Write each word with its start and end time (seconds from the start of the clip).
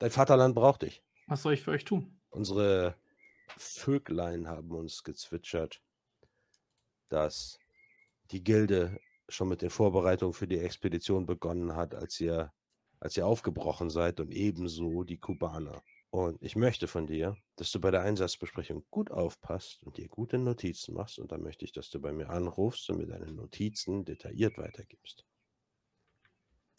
Dein 0.00 0.10
Vaterland 0.10 0.54
braucht 0.54 0.82
dich. 0.82 1.02
Was 1.26 1.42
soll 1.42 1.52
ich 1.52 1.60
für 1.62 1.72
euch 1.72 1.84
tun? 1.84 2.18
Unsere 2.30 2.96
Vöglein 3.56 4.48
haben 4.48 4.70
uns 4.70 5.04
gezwitschert, 5.04 5.82
dass 7.08 7.58
die 8.30 8.42
Gilde 8.42 8.98
schon 9.28 9.48
mit 9.48 9.60
den 9.60 9.68
Vorbereitungen 9.68 10.32
für 10.32 10.48
die 10.48 10.58
Expedition 10.58 11.26
begonnen 11.26 11.76
hat, 11.76 11.94
als 11.94 12.18
ihr, 12.18 12.50
als 12.98 13.16
ihr 13.18 13.26
aufgebrochen 13.26 13.90
seid 13.90 14.20
und 14.20 14.30
ebenso 14.32 15.04
die 15.04 15.18
Kubaner. 15.18 15.82
Und 16.08 16.42
ich 16.42 16.56
möchte 16.56 16.88
von 16.88 17.06
dir, 17.06 17.36
dass 17.56 17.70
du 17.70 17.78
bei 17.78 17.90
der 17.90 18.00
Einsatzbesprechung 18.00 18.86
gut 18.90 19.10
aufpasst 19.10 19.82
und 19.82 19.98
dir 19.98 20.08
gute 20.08 20.38
Notizen 20.38 20.94
machst. 20.94 21.18
Und 21.18 21.30
dann 21.30 21.42
möchte 21.42 21.66
ich, 21.66 21.72
dass 21.72 21.90
du 21.90 22.00
bei 22.00 22.12
mir 22.12 22.30
anrufst 22.30 22.88
und 22.88 22.96
mir 22.96 23.06
deine 23.06 23.30
Notizen 23.30 24.06
detailliert 24.06 24.56
weitergibst. 24.56 25.26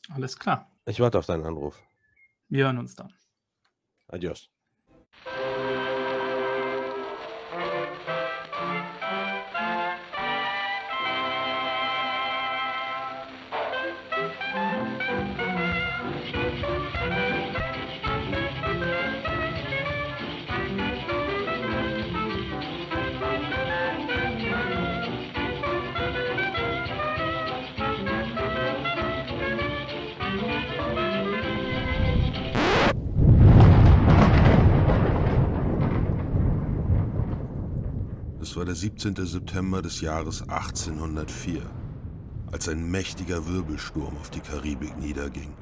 Alles 0.10 0.38
klar. 0.40 0.72
Ich 0.88 1.00
warte 1.00 1.20
auf 1.20 1.28
deinen 1.28 1.46
Anruf. 1.46 1.82
Wir 2.52 2.66
hören 2.66 2.80
uns 2.80 2.96
dann. 2.96 3.14
Adios. 4.10 4.52
Es 38.52 38.58
war 38.58 38.66
der 38.66 38.76
17. 38.76 39.16
September 39.16 39.82
des 39.82 40.02
Jahres 40.02 40.42
1804, 40.42 41.62
als 42.52 42.68
ein 42.68 42.92
mächtiger 42.92 43.48
Wirbelsturm 43.48 44.18
auf 44.18 44.30
die 44.30 44.42
Karibik 44.42 44.98
niederging. 44.98 45.54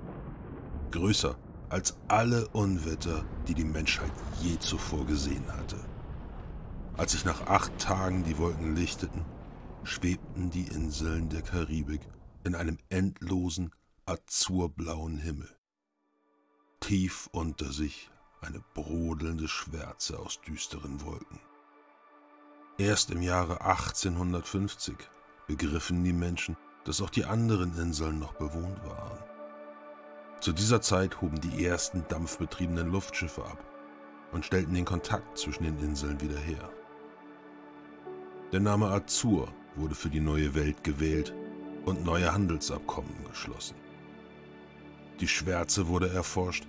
Größer 0.90 1.38
als 1.70 2.00
alle 2.08 2.48
Unwetter, 2.48 3.24
die 3.48 3.54
die 3.54 3.64
Menschheit 3.64 4.12
je 4.42 4.58
zuvor 4.58 5.06
gesehen 5.06 5.46
hatte. 5.56 5.76
Als 6.98 7.12
sich 7.12 7.26
nach 7.26 7.46
acht 7.46 7.78
Tagen 7.78 8.24
die 8.24 8.40
Wolken 8.40 8.76
lichteten, 8.76 9.24
schwebten 9.84 10.50
die 10.50 10.66
Inseln 10.66 11.30
der 11.30 11.44
Karibik 11.44 12.02
in 12.44 12.56
einem 12.56 12.80
endlosen, 12.90 13.70
azurblauen 14.08 15.20
Himmel. 15.20 15.56
Tief 16.80 17.30
unter 17.34 17.72
sich 17.72 18.10
eine 18.42 18.64
brodelnde 18.74 19.48
Schwärze 19.48 20.18
aus 20.18 20.42
düsteren 20.42 21.06
Wolken. 21.06 21.40
Erst 22.80 23.12
im 23.12 23.22
Jahre 23.22 23.60
1850 23.60 24.96
begriffen 25.48 26.02
die 26.06 26.14
Menschen, 26.14 26.56
dass 26.86 27.02
auch 27.02 27.10
die 27.10 27.26
anderen 27.26 27.78
Inseln 27.78 28.20
noch 28.20 28.36
bewohnt 28.36 28.82
waren. 28.86 29.20
Zu 30.40 30.54
dieser 30.54 30.80
Zeit 30.80 31.20
hoben 31.20 31.42
die 31.42 31.66
ersten 31.66 32.06
dampfbetriebenen 32.08 32.90
Luftschiffe 32.90 33.44
ab 33.44 33.62
und 34.32 34.46
stellten 34.46 34.76
den 34.76 34.86
Kontakt 34.86 35.38
zwischen 35.38 35.66
den 35.66 35.78
Inseln 35.80 36.22
wieder 36.22 36.40
her. 36.40 36.70
Der 38.54 38.62
Name 38.62 38.88
Azur 38.88 39.54
wurde 39.76 39.94
für 39.94 40.10
die 40.10 40.22
neue 40.22 40.56
Welt 40.56 40.82
gewählt 40.86 41.34
und 41.84 42.06
neue 42.06 42.32
Handelsabkommen 42.32 43.26
geschlossen. 43.30 43.76
Die 45.20 45.28
Schwärze 45.28 45.90
wurde 45.90 46.14
erforscht 46.14 46.66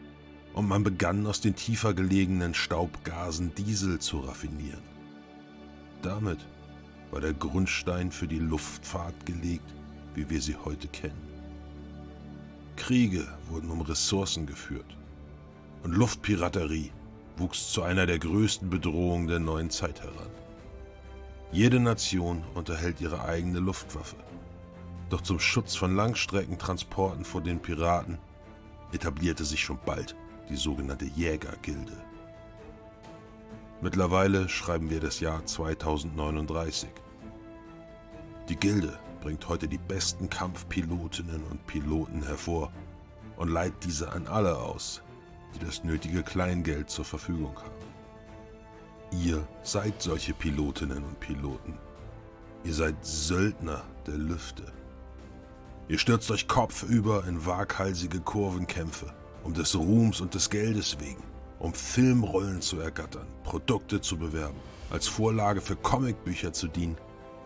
und 0.55 0.67
man 0.67 0.83
begann 0.83 1.25
aus 1.29 1.41
den 1.41 1.55
tiefer 1.55 1.95
gelegenen 1.95 2.53
Staubgasen 2.53 3.55
Diesel 3.55 4.01
zu 4.01 4.19
raffinieren. 4.19 4.91
Damit 6.03 6.39
war 7.11 7.21
der 7.21 7.35
Grundstein 7.35 8.11
für 8.11 8.27
die 8.27 8.39
Luftfahrt 8.39 9.27
gelegt, 9.27 9.75
wie 10.15 10.29
wir 10.31 10.41
sie 10.41 10.57
heute 10.57 10.89
kennen. 10.89 11.29
Kriege 12.77 13.27
wurden 13.49 13.71
um 13.71 13.83
Ressourcen 13.83 14.47
geführt 14.47 14.97
und 15.83 15.95
Luftpiraterie 15.95 16.91
wuchs 17.37 17.73
zu 17.73 17.83
einer 17.83 18.07
der 18.07 18.19
größten 18.19 18.71
Bedrohungen 18.71 19.27
der 19.27 19.39
neuen 19.39 19.71
Zeit 19.71 20.01
heran. 20.01 20.31
Jede 21.53 21.81
Nation 21.81 22.45
unterhält 22.55 23.01
ihre 23.01 23.25
eigene 23.25 23.59
Luftwaffe. 23.59 24.17
Doch 25.09 25.21
zum 25.21 25.41
Schutz 25.41 25.75
von 25.75 25.97
Langstreckentransporten 25.97 27.25
vor 27.25 27.41
den 27.41 27.61
Piraten 27.61 28.19
etablierte 28.93 29.45
sich 29.45 29.61
schon 29.61 29.79
bald 29.85 30.15
die 30.49 30.57
sogenannte 30.57 31.07
Jägergilde. 31.07 32.10
Mittlerweile 33.83 34.47
schreiben 34.51 34.91
wir 34.91 35.01
das 35.01 35.21
Jahr 35.21 35.47
2039. 35.47 36.91
Die 38.51 38.57
Gilde 38.57 38.99
bringt 39.23 39.49
heute 39.49 39.69
die 39.69 39.79
besten 39.79 40.29
Kampfpilotinnen 40.29 41.43
und 41.45 41.67
Piloten 41.67 42.23
hervor 42.23 42.71
und 43.39 43.49
leiht 43.49 43.73
diese 43.83 44.13
an 44.13 44.27
alle 44.27 44.59
aus, 44.59 45.01
die 45.55 45.65
das 45.65 45.83
nötige 45.83 46.23
Kleingeld 46.23 46.91
zur 46.91 47.07
Verfügung 47.07 47.57
haben. 47.57 47.71
Ihr 49.25 49.49
seid 49.63 50.03
solche 50.03 50.35
Pilotinnen 50.35 51.03
und 51.03 51.19
Piloten. 51.19 51.79
Ihr 52.65 52.75
seid 52.75 52.97
Söldner 53.01 53.83
der 54.07 54.19
Lüfte. 54.19 54.71
Ihr 55.89 55.99
stürzt 55.99 56.31
euch 56.31 56.47
kopfüber 56.47 57.25
in 57.27 57.47
waghalsige 57.47 58.21
Kurvenkämpfe, 58.21 59.15
um 59.43 59.55
des 59.55 59.75
Ruhms 59.75 60.21
und 60.21 60.35
des 60.35 60.51
Geldes 60.51 61.01
wegen 61.01 61.30
um 61.61 61.73
Filmrollen 61.73 62.61
zu 62.61 62.81
ergattern, 62.81 63.27
Produkte 63.45 64.01
zu 64.01 64.19
bewerben, 64.19 64.59
als 64.91 65.07
Vorlage 65.07 65.61
für 65.61 65.77
Comicbücher 65.77 66.53
zu 66.53 66.67
dienen 66.67 66.97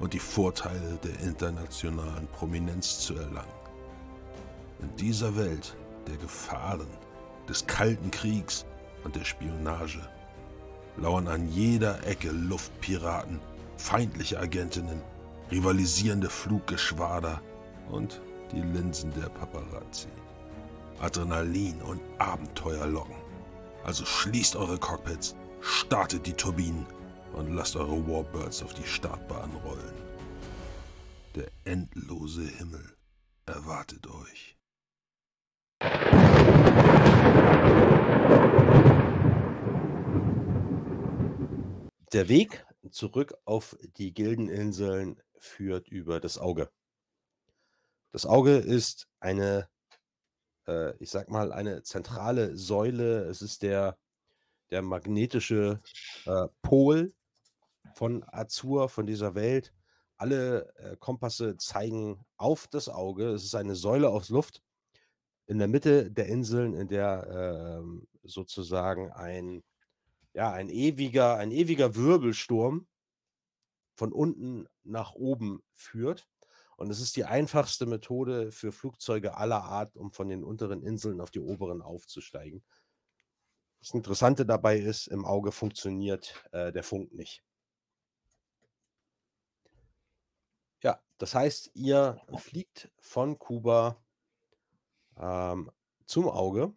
und 0.00 0.14
die 0.14 0.18
Vorteile 0.18 0.98
der 1.02 1.20
internationalen 1.20 2.26
Prominenz 2.28 3.00
zu 3.00 3.14
erlangen. 3.14 3.52
In 4.80 4.96
dieser 4.96 5.36
Welt 5.36 5.76
der 6.06 6.16
Gefahren, 6.16 6.88
des 7.48 7.66
Kalten 7.66 8.10
Kriegs 8.10 8.64
und 9.04 9.16
der 9.16 9.24
Spionage 9.24 10.00
lauern 10.96 11.28
an 11.28 11.48
jeder 11.48 12.06
Ecke 12.06 12.30
Luftpiraten, 12.30 13.40
feindliche 13.76 14.38
Agentinnen, 14.38 15.02
rivalisierende 15.50 16.30
Fluggeschwader 16.30 17.40
und 17.90 18.22
die 18.52 18.60
Linsen 18.60 19.12
der 19.14 19.28
Paparazzi. 19.28 20.08
Adrenalin 21.00 21.82
und 21.82 22.00
Abenteuer 22.18 22.86
locken. 22.86 23.13
Also 23.84 24.06
schließt 24.06 24.56
eure 24.56 24.78
Cockpits, 24.78 25.36
startet 25.60 26.26
die 26.26 26.32
Turbinen 26.32 26.86
und 27.34 27.52
lasst 27.52 27.76
eure 27.76 28.08
Warbirds 28.08 28.62
auf 28.62 28.72
die 28.72 28.86
Startbahn 28.86 29.50
rollen. 29.56 29.94
Der 31.34 31.48
endlose 31.64 32.44
Himmel 32.44 32.96
erwartet 33.44 34.06
euch. 34.06 34.56
Der 42.14 42.28
Weg 42.28 42.64
zurück 42.90 43.34
auf 43.44 43.76
die 43.98 44.14
Gildeninseln 44.14 45.20
führt 45.36 45.88
über 45.88 46.20
das 46.20 46.38
Auge. 46.38 46.70
Das 48.12 48.24
Auge 48.24 48.56
ist 48.56 49.08
eine 49.20 49.68
äh, 50.66 50.96
ich 50.98 51.10
sag 51.10 51.30
mal, 51.30 51.52
eine 51.52 51.82
zentrale 51.82 52.56
Säule. 52.56 53.24
Es 53.24 53.42
ist 53.42 53.62
der, 53.62 53.96
der 54.70 54.82
magnetische 54.82 55.80
äh, 56.26 56.48
Pol 56.62 57.12
von 57.94 58.24
Azur, 58.26 58.88
von 58.88 59.06
dieser 59.06 59.34
Welt. 59.34 59.72
Alle 60.16 60.72
äh, 60.76 60.96
Kompasse 60.96 61.56
zeigen 61.56 62.24
auf 62.36 62.66
das 62.68 62.88
Auge. 62.88 63.30
Es 63.30 63.44
ist 63.44 63.54
eine 63.54 63.74
Säule 63.74 64.08
aus 64.08 64.28
Luft 64.28 64.62
in 65.46 65.58
der 65.58 65.68
Mitte 65.68 66.10
der 66.10 66.26
Inseln, 66.26 66.74
in 66.74 66.88
der 66.88 67.78
ähm, 67.80 68.06
sozusagen 68.22 69.12
ein, 69.12 69.62
ja, 70.32 70.52
ein 70.52 70.68
ewiger, 70.68 71.36
ein 71.36 71.50
ewiger 71.50 71.94
Wirbelsturm 71.94 72.86
von 73.94 74.12
unten 74.12 74.66
nach 74.82 75.14
oben 75.14 75.62
führt. 75.72 76.26
Und 76.76 76.90
es 76.90 77.00
ist 77.00 77.16
die 77.16 77.24
einfachste 77.24 77.86
Methode 77.86 78.50
für 78.50 78.72
Flugzeuge 78.72 79.36
aller 79.36 79.62
Art, 79.64 79.96
um 79.96 80.12
von 80.12 80.28
den 80.28 80.44
unteren 80.44 80.82
Inseln 80.82 81.20
auf 81.20 81.30
die 81.30 81.40
oberen 81.40 81.82
aufzusteigen. 81.82 82.62
Das 83.80 83.92
Interessante 83.92 84.46
dabei 84.46 84.78
ist, 84.78 85.08
im 85.08 85.24
Auge 85.24 85.52
funktioniert 85.52 86.42
äh, 86.52 86.72
der 86.72 86.82
Funk 86.82 87.12
nicht. 87.12 87.42
Ja, 90.82 91.00
das 91.18 91.34
heißt, 91.34 91.70
ihr 91.74 92.20
fliegt 92.38 92.90
von 92.98 93.38
Kuba 93.38 94.02
ähm, 95.18 95.70
zum 96.06 96.28
Auge. 96.28 96.72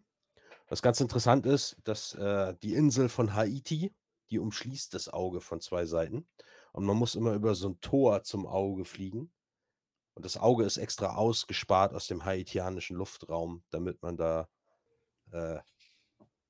Was 0.68 0.82
ganz 0.82 1.00
interessant 1.00 1.46
ist, 1.46 1.76
dass 1.84 2.12
äh, 2.14 2.54
die 2.62 2.74
Insel 2.74 3.08
von 3.08 3.34
Haiti, 3.34 3.94
die 4.30 4.38
umschließt 4.38 4.92
das 4.92 5.08
Auge 5.08 5.40
von 5.40 5.62
zwei 5.62 5.86
Seiten. 5.86 6.28
Und 6.72 6.84
man 6.84 6.96
muss 6.96 7.14
immer 7.14 7.32
über 7.32 7.54
so 7.54 7.70
ein 7.70 7.80
Tor 7.80 8.22
zum 8.22 8.46
Auge 8.46 8.84
fliegen. 8.84 9.32
Und 10.18 10.24
das 10.24 10.36
Auge 10.36 10.64
ist 10.64 10.78
extra 10.78 11.14
ausgespart 11.14 11.94
aus 11.94 12.08
dem 12.08 12.24
haitianischen 12.24 12.96
Luftraum, 12.96 13.62
damit 13.70 14.02
man 14.02 14.16
da 14.16 14.48
äh, 15.30 15.60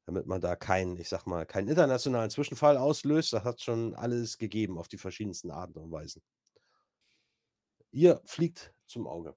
damit 0.06 0.24
man 0.24 0.40
da 0.40 0.56
keinen, 0.56 0.96
ich 0.96 1.10
sag 1.10 1.26
mal, 1.26 1.44
keinen 1.44 1.68
internationalen 1.68 2.30
Zwischenfall 2.30 2.78
auslöst. 2.78 3.34
Das 3.34 3.44
hat 3.44 3.60
schon 3.60 3.94
alles 3.94 4.38
gegeben 4.38 4.78
auf 4.78 4.88
die 4.88 4.96
verschiedensten 4.96 5.50
Arten 5.50 5.78
und 5.78 5.92
Weisen. 5.92 6.22
Ihr 7.90 8.22
fliegt 8.24 8.72
zum 8.86 9.06
Auge. 9.06 9.36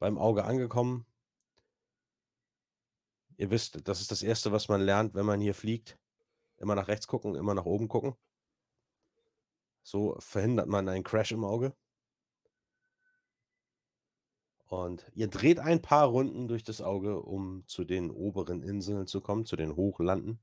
Beim 0.00 0.18
Auge 0.18 0.42
angekommen. 0.42 1.06
Ihr 3.36 3.50
wisst, 3.50 3.86
das 3.86 4.00
ist 4.00 4.10
das 4.10 4.24
Erste, 4.24 4.50
was 4.50 4.66
man 4.66 4.80
lernt, 4.80 5.14
wenn 5.14 5.26
man 5.26 5.40
hier 5.40 5.54
fliegt. 5.54 5.96
Immer 6.56 6.74
nach 6.74 6.88
rechts 6.88 7.06
gucken, 7.06 7.36
immer 7.36 7.54
nach 7.54 7.66
oben 7.66 7.86
gucken. 7.86 8.16
So 9.84 10.16
verhindert 10.18 10.66
man 10.66 10.88
einen 10.88 11.04
Crash 11.04 11.30
im 11.30 11.44
Auge. 11.44 11.72
Und 14.70 15.10
ihr 15.16 15.26
dreht 15.26 15.58
ein 15.58 15.82
paar 15.82 16.06
Runden 16.06 16.46
durch 16.46 16.62
das 16.62 16.80
Auge, 16.80 17.20
um 17.20 17.66
zu 17.66 17.82
den 17.82 18.08
oberen 18.08 18.62
Inseln 18.62 19.08
zu 19.08 19.20
kommen, 19.20 19.44
zu 19.44 19.56
den 19.56 19.74
Hochlanden. 19.74 20.40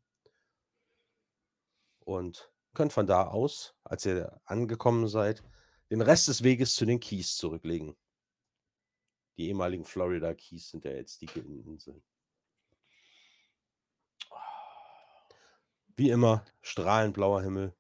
Und 2.00 2.52
könnt 2.74 2.92
von 2.92 3.08
da 3.08 3.28
aus, 3.28 3.74
als 3.86 4.06
ihr 4.06 4.42
angekommen 4.44 5.08
seid, 5.08 5.46
den 5.90 6.02
Rest 6.02 6.28
des 6.28 6.44
Weges 6.44 6.76
zu 6.76 6.86
den 6.86 7.00
Keys 7.00 7.38
zurücklegen. 7.38 7.96
Die 9.38 9.48
ehemaligen 9.48 9.86
Florida 9.86 10.34
Keys 10.34 10.72
sind 10.72 10.84
ja 10.84 10.92
jetzt 10.92 11.22
die 11.22 11.30
Inseln. 11.66 12.04
Wie 15.96 16.10
immer, 16.10 16.44
strahlend 16.60 17.14
blauer 17.14 17.44
Himmel. 17.44 17.74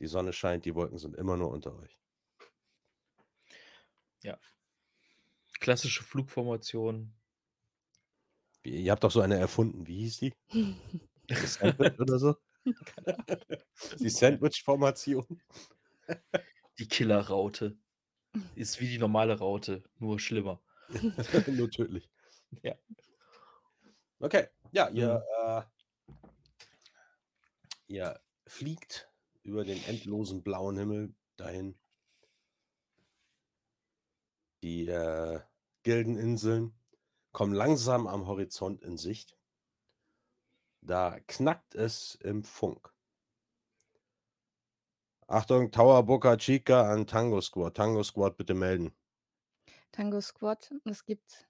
Die 0.00 0.08
Sonne 0.08 0.32
scheint, 0.32 0.64
die 0.64 0.74
Wolken 0.74 0.98
sind 0.98 1.14
immer 1.14 1.36
nur 1.36 1.50
unter 1.50 1.76
euch. 1.76 1.96
Ja. 4.22 4.36
Klassische 5.64 6.04
Flugformation. 6.04 7.10
Ihr 8.64 8.92
habt 8.92 9.02
doch 9.02 9.10
so 9.10 9.22
eine 9.22 9.38
erfunden. 9.38 9.86
Wie 9.86 10.00
hieß 10.00 10.18
die? 10.18 10.34
Sandwich 11.46 11.98
oder 11.98 12.18
so? 12.18 12.36
Die 13.98 14.10
Sandwich-Formation. 14.10 15.40
Die 16.78 16.86
Killerraute. 16.86 17.78
Ist 18.54 18.78
wie 18.78 18.88
die 18.88 18.98
normale 18.98 19.38
Raute, 19.38 19.82
nur 19.98 20.20
schlimmer. 20.20 20.60
nur 21.46 21.70
tödlich. 21.70 22.10
Ja. 22.62 22.74
Okay, 24.18 24.48
ja, 24.70 24.90
ihr, 24.90 25.24
äh, 25.40 25.62
ihr 27.86 28.20
fliegt 28.46 29.10
über 29.42 29.64
den 29.64 29.82
endlosen 29.84 30.42
blauen 30.42 30.76
Himmel 30.76 31.14
dahin. 31.36 31.74
Die 34.62 34.88
äh, 34.88 35.40
Gildeninseln 35.84 36.74
kommen 37.32 37.54
langsam 37.54 38.06
am 38.08 38.26
Horizont 38.26 38.82
in 38.82 38.96
Sicht. 38.96 39.36
Da 40.80 41.18
knackt 41.28 41.74
es 41.74 42.16
im 42.16 42.42
Funk. 42.42 42.92
Achtung, 45.26 45.70
Tower 45.70 46.02
Boca 46.02 46.36
Chica 46.36 46.90
an 46.90 47.06
Tango 47.06 47.40
Squad. 47.40 47.76
Tango 47.76 48.02
Squad 48.02 48.36
bitte 48.36 48.54
melden. 48.54 48.92
Tango 49.92 50.20
Squad, 50.20 50.74
was 50.84 51.04
gibt's? 51.04 51.46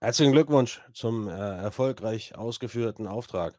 Herzlichen 0.00 0.32
Glückwunsch 0.32 0.82
zum 0.92 1.28
äh, 1.28 1.32
erfolgreich 1.32 2.34
ausgeführten 2.36 3.06
Auftrag. 3.06 3.58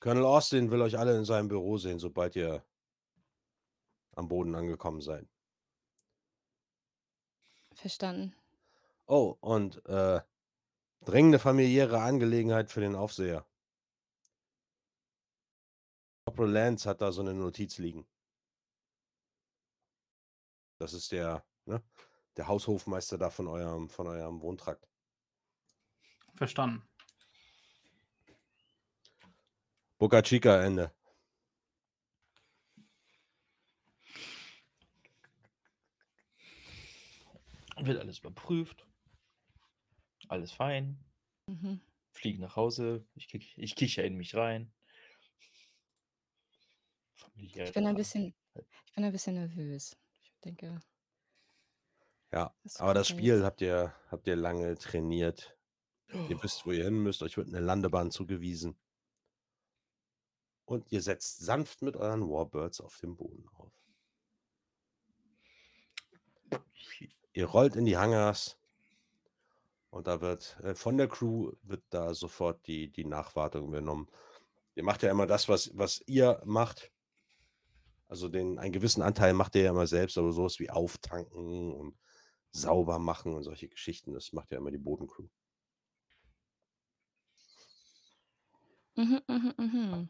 Colonel 0.00 0.24
Austin 0.24 0.70
will 0.70 0.82
euch 0.82 0.98
alle 0.98 1.16
in 1.16 1.24
seinem 1.24 1.48
Büro 1.48 1.78
sehen, 1.78 1.98
sobald 1.98 2.36
ihr 2.36 2.64
am 4.14 4.28
Boden 4.28 4.54
angekommen 4.54 5.00
seid. 5.00 5.31
Verstanden. 7.74 8.34
Oh, 9.06 9.36
und 9.40 9.84
äh, 9.86 10.20
dringende 11.04 11.38
familiäre 11.38 12.00
Angelegenheit 12.00 12.70
für 12.70 12.80
den 12.80 12.94
Aufseher. 12.94 13.46
Corporal 16.24 16.52
Lance 16.52 16.88
hat 16.88 17.00
da 17.00 17.12
so 17.12 17.20
eine 17.20 17.34
Notiz 17.34 17.78
liegen. 17.78 18.06
Das 20.78 20.92
ist 20.92 21.12
der, 21.12 21.44
ne, 21.66 21.82
der 22.36 22.48
Haushofmeister 22.48 23.18
da 23.18 23.30
von 23.30 23.48
eurem, 23.48 23.88
von 23.88 24.06
eurem 24.06 24.40
Wohntrakt. 24.40 24.88
Verstanden. 26.34 26.88
Boca 29.98 30.22
Chica 30.22 30.62
Ende. 30.64 30.92
Wird 37.84 37.98
alles 37.98 38.18
überprüft. 38.20 38.86
Alles 40.28 40.52
fein. 40.52 41.04
Mhm. 41.48 41.80
Fliege 42.12 42.40
nach 42.40 42.56
Hause. 42.56 43.04
Ich, 43.14 43.26
kick, 43.26 43.56
ich 43.58 43.74
kicher 43.74 44.04
in 44.04 44.16
mich 44.16 44.34
rein. 44.34 44.72
Ich 47.34 47.72
bin 47.72 47.86
ein 47.86 47.96
bisschen, 47.96 48.34
ich 48.54 48.94
bin 48.94 49.04
ein 49.04 49.12
bisschen 49.12 49.34
nervös. 49.34 49.96
Ich 50.22 50.40
denke, 50.44 50.80
Ja, 52.30 52.54
das 52.62 52.76
aber 52.76 52.94
das 52.94 53.08
Spiel 53.08 53.42
habt 53.42 53.60
ihr, 53.62 53.94
habt 54.10 54.26
ihr 54.26 54.36
lange 54.36 54.76
trainiert. 54.76 55.56
Ihr 56.12 56.42
wisst, 56.42 56.66
wo 56.66 56.72
ihr 56.72 56.84
hin 56.84 57.02
müsst. 57.02 57.22
Euch 57.22 57.36
wird 57.36 57.48
eine 57.48 57.60
Landebahn 57.60 58.10
zugewiesen. 58.10 58.78
Und 60.66 60.92
ihr 60.92 61.02
setzt 61.02 61.38
sanft 61.38 61.82
mit 61.82 61.96
euren 61.96 62.28
Warbirds 62.28 62.80
auf 62.80 62.98
dem 62.98 63.16
Boden 63.16 63.48
auf. 63.48 63.72
Ihr 67.32 67.46
rollt 67.46 67.76
in 67.76 67.84
die 67.84 67.96
Hangars. 67.96 68.58
Und 69.90 70.06
da 70.06 70.20
wird 70.20 70.58
äh, 70.62 70.74
von 70.74 70.96
der 70.96 71.08
Crew 71.08 71.52
wird 71.62 71.82
da 71.90 72.14
sofort 72.14 72.66
die, 72.66 72.90
die 72.90 73.04
Nachwartung 73.04 73.68
übernommen. 73.68 74.08
Ihr 74.74 74.84
macht 74.84 75.02
ja 75.02 75.10
immer 75.10 75.26
das, 75.26 75.48
was, 75.48 75.70
was 75.76 76.02
ihr 76.06 76.40
macht. 76.44 76.90
Also 78.08 78.28
den, 78.28 78.58
einen 78.58 78.72
gewissen 78.72 79.02
Anteil 79.02 79.34
macht 79.34 79.54
ihr 79.54 79.62
ja 79.62 79.70
immer 79.70 79.86
selbst, 79.86 80.16
aber 80.18 80.32
sowas 80.32 80.58
wie 80.60 80.70
auftanken 80.70 81.72
und 81.74 81.98
sauber 82.50 82.98
machen 82.98 83.34
und 83.34 83.42
solche 83.42 83.68
Geschichten, 83.68 84.12
das 84.12 84.32
macht 84.32 84.50
ja 84.50 84.58
immer 84.58 84.70
die 84.70 84.78
Bodencrew. 84.78 85.26
Mhm, 88.96 89.22
mhm, 89.26 89.54
mhm. 89.56 90.08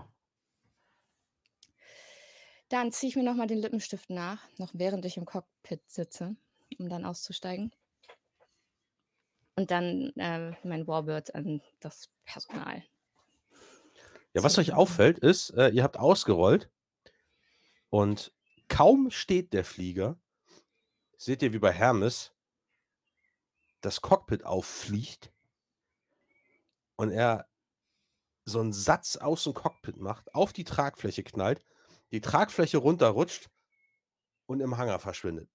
Dann 2.68 2.90
ziehe 2.90 3.10
ich 3.10 3.16
mir 3.16 3.22
nochmal 3.22 3.46
den 3.46 3.58
Lippenstift 3.58 4.10
nach, 4.10 4.48
noch 4.58 4.70
während 4.74 5.04
ich 5.04 5.16
im 5.16 5.24
Cockpit 5.24 5.88
sitze, 5.88 6.36
um 6.78 6.88
dann 6.88 7.04
auszusteigen. 7.04 7.72
Und 9.54 9.70
dann 9.70 10.12
äh, 10.16 10.52
mein 10.64 10.86
Warbird 10.86 11.34
an 11.34 11.60
das 11.80 12.08
Personal. 12.24 12.82
Ja, 14.34 14.42
was 14.42 14.58
euch 14.58 14.72
auffällt, 14.72 15.18
ist, 15.18 15.50
äh, 15.50 15.68
ihr 15.68 15.82
habt 15.82 15.98
ausgerollt 15.98 16.70
und 17.90 18.32
kaum 18.68 19.10
steht 19.10 19.52
der 19.52 19.64
Flieger, 19.64 20.18
seht 21.18 21.42
ihr 21.42 21.52
wie 21.52 21.58
bei 21.58 21.72
Hermes, 21.72 22.32
das 23.82 24.00
Cockpit 24.00 24.44
auffliegt 24.44 25.32
und 26.96 27.10
er 27.10 27.46
so 28.44 28.60
einen 28.60 28.72
Satz 28.72 29.16
aus 29.16 29.44
dem 29.44 29.54
Cockpit 29.54 29.98
macht, 29.98 30.34
auf 30.34 30.52
die 30.52 30.64
Tragfläche 30.64 31.22
knallt, 31.22 31.64
die 32.10 32.20
Tragfläche 32.20 32.78
runterrutscht 32.78 33.50
und 34.46 34.60
im 34.60 34.78
Hangar 34.78 34.98
verschwindet. 34.98 35.50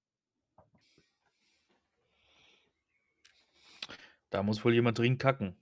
Da 4.30 4.44
muss 4.44 4.64
wohl 4.64 4.74
jemand 4.74 4.98
dringend 4.98 5.22
kacken. 5.22 5.56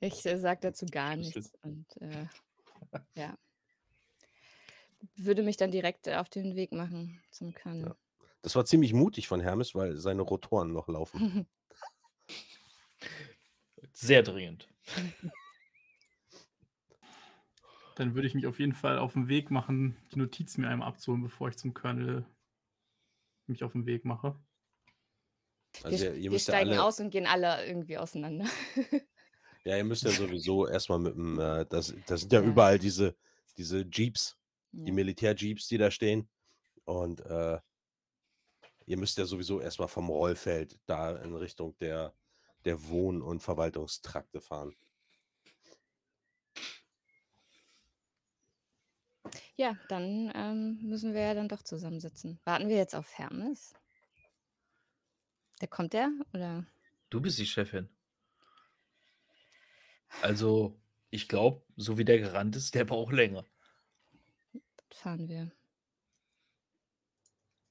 Ich 0.00 0.24
äh, 0.26 0.38
sage 0.38 0.60
dazu 0.62 0.86
gar 0.86 1.16
nichts 1.16 1.52
und 1.62 1.86
äh, 2.00 2.26
ja. 3.14 3.36
Würde 5.16 5.42
mich 5.42 5.56
dann 5.56 5.70
direkt 5.70 6.06
äh, 6.06 6.16
auf 6.16 6.28
den 6.28 6.56
Weg 6.56 6.72
machen 6.72 7.20
zum 7.30 7.54
Colonel. 7.54 7.86
Ja. 7.86 7.96
Das 8.42 8.54
war 8.56 8.64
ziemlich 8.64 8.92
mutig 8.92 9.28
von 9.28 9.40
Hermes, 9.40 9.76
weil 9.76 9.96
seine 9.96 10.22
Rotoren 10.22 10.72
noch 10.72 10.88
laufen. 10.88 11.46
Sehr 13.92 14.22
dringend. 14.22 14.68
Dann 17.94 18.14
würde 18.14 18.26
ich 18.26 18.34
mich 18.34 18.46
auf 18.46 18.58
jeden 18.58 18.72
Fall 18.72 18.98
auf 18.98 19.12
den 19.12 19.28
Weg 19.28 19.52
machen, 19.52 19.96
die 20.12 20.18
Notiz 20.18 20.56
mir 20.56 20.68
einmal 20.68 20.88
abzuholen, 20.88 21.22
bevor 21.22 21.48
ich 21.48 21.58
zum 21.58 21.74
Colonel 21.74 22.24
mich 23.46 23.62
auf 23.62 23.72
den 23.72 23.84
Weg 23.86 24.04
mache. 24.04 24.36
Also 25.82 25.98
wir 25.98 26.10
ihr, 26.10 26.14
ihr 26.16 26.22
wir 26.24 26.30
müsst 26.32 26.48
ja 26.48 26.54
steigen 26.54 26.70
alle, 26.70 26.82
aus 26.84 27.00
und 27.00 27.10
gehen 27.10 27.26
alle 27.26 27.66
irgendwie 27.66 27.98
auseinander. 27.98 28.46
ja, 29.64 29.76
ihr 29.76 29.84
müsst 29.84 30.02
ja 30.04 30.10
sowieso 30.10 30.66
erstmal 30.68 30.98
mit 30.98 31.14
dem, 31.14 31.38
äh, 31.38 31.64
das, 31.66 31.94
das 32.06 32.20
sind 32.22 32.32
ja, 32.32 32.40
Ja. 32.40 32.46
überall 32.46 32.78
diese, 32.78 33.16
diese 33.56 33.86
Jeeps, 33.90 34.36
die 34.72 34.88
Ja. 34.88 34.94
Militärjeeps, 34.94 35.68
die 35.68 35.78
da 35.78 35.90
stehen. 35.90 36.28
Und 36.84 37.20
äh, 37.20 37.58
ihr 38.86 38.96
müsst 38.98 39.16
ja 39.18 39.24
sowieso 39.24 39.60
erstmal 39.60 39.88
vom 39.88 40.08
Rollfeld 40.08 40.78
da 40.86 41.16
in 41.16 41.34
Richtung 41.34 41.76
der, 41.78 42.14
der 42.64 42.88
Wohn- 42.88 43.22
und 43.22 43.40
Verwaltungstrakte 43.40 44.40
fahren. 44.40 44.74
Ja, 49.56 49.76
dann 49.88 50.32
ähm, 50.34 50.78
müssen 50.82 51.14
wir 51.14 51.20
ja 51.22 51.34
dann 51.34 51.48
doch 51.48 51.62
zusammensitzen. 51.62 52.40
Warten 52.44 52.68
wir 52.68 52.76
jetzt 52.76 52.94
auf 52.94 53.16
Hermes? 53.18 53.74
Der 55.62 55.68
kommt 55.68 55.92
der? 55.92 56.10
Oder? 56.34 56.66
Du 57.08 57.20
bist 57.20 57.38
die 57.38 57.46
Chefin. 57.46 57.88
Also, 60.20 60.76
ich 61.10 61.28
glaube, 61.28 61.64
so 61.76 61.96
wie 61.98 62.04
der 62.04 62.18
gerannt 62.18 62.56
ist, 62.56 62.74
der 62.74 62.84
braucht 62.84 63.12
länger. 63.12 63.46
Das 64.88 64.98
fahren 64.98 65.28
wir. 65.28 65.52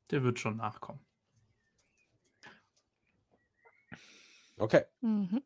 Der 0.10 0.24
wird 0.24 0.40
schon 0.40 0.56
nachkommen. 0.56 1.06
Okay. 4.56 4.86
Mhm. 5.02 5.44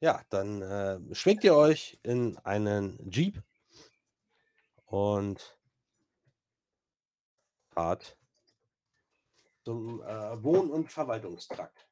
Ja, 0.00 0.24
dann 0.30 0.62
äh, 0.62 1.14
schwenkt 1.14 1.44
ihr 1.44 1.54
euch 1.54 2.00
in 2.02 2.38
einen 2.38 2.98
Jeep 3.10 3.42
und 4.86 5.58
fahrt 7.68 8.16
zum 9.64 10.02
äh, 10.02 10.42
Wohn- 10.42 10.70
und 10.70 10.90
Verwaltungstrakt. 10.90 11.86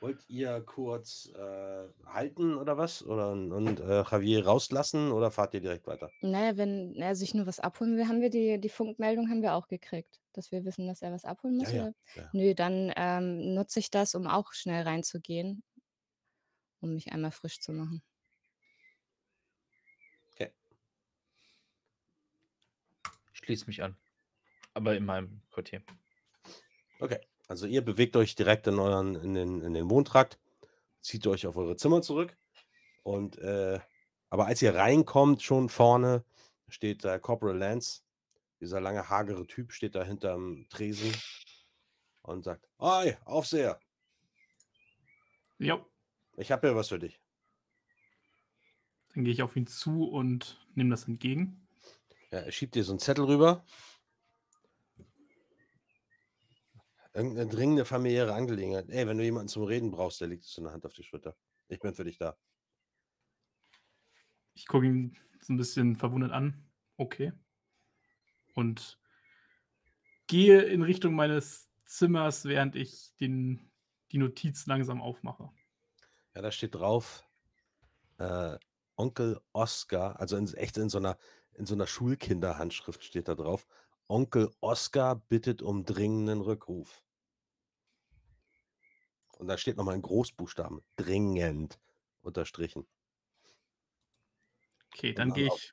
Wollt 0.00 0.28
ihr 0.28 0.60
kurz 0.62 1.30
äh, 1.36 1.88
halten 2.06 2.56
oder 2.56 2.76
was? 2.76 3.04
Oder 3.04 3.30
und, 3.30 3.78
äh, 3.78 4.02
Javier 4.02 4.44
rauslassen 4.44 5.12
oder 5.12 5.30
fahrt 5.30 5.54
ihr 5.54 5.60
direkt 5.60 5.86
weiter? 5.86 6.10
Naja, 6.22 6.56
wenn 6.56 6.96
er 6.96 7.14
sich 7.14 7.34
nur 7.34 7.46
was 7.46 7.60
abholen 7.60 7.96
will, 7.96 8.08
haben 8.08 8.20
wir 8.20 8.30
die, 8.30 8.60
die 8.60 8.68
Funkmeldung 8.68 9.30
haben 9.30 9.42
wir 9.42 9.54
auch 9.54 9.68
gekriegt, 9.68 10.20
dass 10.32 10.50
wir 10.50 10.64
wissen, 10.64 10.88
dass 10.88 11.02
er 11.02 11.12
was 11.12 11.24
abholen 11.24 11.56
muss. 11.56 11.70
Ja, 11.70 11.86
ja, 11.86 11.92
ja. 12.16 12.30
Nö, 12.32 12.54
dann 12.54 12.92
ähm, 12.96 13.54
nutze 13.54 13.78
ich 13.78 13.92
das, 13.92 14.16
um 14.16 14.26
auch 14.26 14.52
schnell 14.52 14.82
reinzugehen, 14.82 15.62
um 16.80 16.94
mich 16.94 17.12
einmal 17.12 17.30
frisch 17.30 17.60
zu 17.60 17.72
machen. 17.72 18.02
Schließ 23.42 23.66
mich 23.66 23.82
an. 23.82 23.96
Aber 24.74 24.96
in 24.96 25.04
meinem 25.04 25.42
Quartier. 25.50 25.82
Okay. 27.00 27.20
Also 27.48 27.66
ihr 27.66 27.84
bewegt 27.84 28.16
euch 28.16 28.34
direkt 28.34 28.66
in 28.66 28.78
euren, 28.78 29.14
in 29.16 29.34
den, 29.34 29.60
in 29.60 29.74
den 29.74 29.90
Wohntrakt, 29.90 30.38
zieht 31.02 31.26
euch 31.26 31.46
auf 31.46 31.56
eure 31.56 31.76
Zimmer 31.76 32.00
zurück. 32.00 32.36
Und 33.02 33.36
äh, 33.38 33.80
aber 34.30 34.46
als 34.46 34.62
ihr 34.62 34.74
reinkommt, 34.74 35.42
schon 35.42 35.68
vorne 35.68 36.24
steht 36.68 37.04
äh, 37.04 37.18
Corporal 37.18 37.58
Lance, 37.58 38.02
dieser 38.60 38.80
lange, 38.80 39.10
hagere 39.10 39.46
Typ, 39.46 39.72
steht 39.72 39.94
da 39.94 40.04
hinterm 40.04 40.66
Tresen 40.70 41.12
und 42.22 42.44
sagt: 42.44 42.66
Hi, 42.78 43.16
Aufseher, 43.24 43.78
Ja, 45.58 45.84
ich 46.36 46.50
habe 46.50 46.68
hier 46.68 46.76
was 46.76 46.88
für 46.88 46.98
dich. 46.98 47.20
dann 49.14 49.24
gehe 49.24 49.32
ich 49.34 49.42
auf 49.42 49.56
ihn 49.56 49.66
zu 49.66 50.04
und 50.08 50.64
nehme 50.74 50.90
das 50.90 51.06
entgegen. 51.06 51.66
Ja, 52.30 52.38
er 52.38 52.52
schiebt 52.52 52.74
dir 52.76 52.84
so 52.84 52.92
einen 52.92 53.00
Zettel 53.00 53.24
rüber. 53.26 53.64
Irgendeine 57.14 57.48
dringende 57.48 57.84
familiäre 57.84 58.32
Angelegenheit. 58.34 58.88
Ey, 58.88 59.06
wenn 59.06 59.18
du 59.18 59.24
jemanden 59.24 59.48
zum 59.48 59.64
Reden 59.64 59.90
brauchst, 59.90 60.20
der 60.20 60.28
liegt 60.28 60.44
so 60.44 60.62
eine 60.62 60.72
Hand 60.72 60.86
auf 60.86 60.94
die 60.94 61.02
Schulter. 61.02 61.36
Ich 61.68 61.78
bin 61.78 61.94
für 61.94 62.04
dich 62.04 62.18
da. 62.18 62.36
Ich 64.54 64.66
gucke 64.66 64.86
ihn 64.86 65.16
so 65.40 65.52
ein 65.52 65.56
bisschen 65.56 65.96
verwundert 65.96 66.32
an. 66.32 66.70
Okay. 66.96 67.32
Und 68.54 68.98
gehe 70.26 70.62
in 70.62 70.82
Richtung 70.82 71.14
meines 71.14 71.68
Zimmers, 71.84 72.44
während 72.44 72.76
ich 72.76 73.14
den, 73.20 73.70
die 74.12 74.18
Notiz 74.18 74.66
langsam 74.66 75.02
aufmache. 75.02 75.50
Ja, 76.34 76.40
da 76.40 76.50
steht 76.50 76.74
drauf, 76.74 77.24
äh, 78.18 78.58
Onkel 78.96 79.40
Oskar, 79.52 80.18
also 80.20 80.36
in, 80.36 80.52
echt 80.54 80.78
in 80.78 80.88
so 80.88 80.98
einer, 80.98 81.18
in 81.54 81.66
so 81.66 81.74
einer 81.74 81.86
Schulkinderhandschrift 81.86 83.04
steht 83.04 83.28
da 83.28 83.34
drauf. 83.34 83.66
Onkel 84.12 84.54
Oskar 84.60 85.16
bittet 85.16 85.62
um 85.62 85.86
dringenden 85.86 86.42
Rückruf. 86.42 87.02
Und 89.38 89.48
da 89.48 89.56
steht 89.56 89.78
nochmal 89.78 89.94
in 89.94 90.02
Großbuchstaben, 90.02 90.82
dringend 90.96 91.80
unterstrichen. 92.20 92.86
Okay, 94.92 95.14
dann 95.14 95.32
gehe 95.32 95.46
ich, 95.46 95.72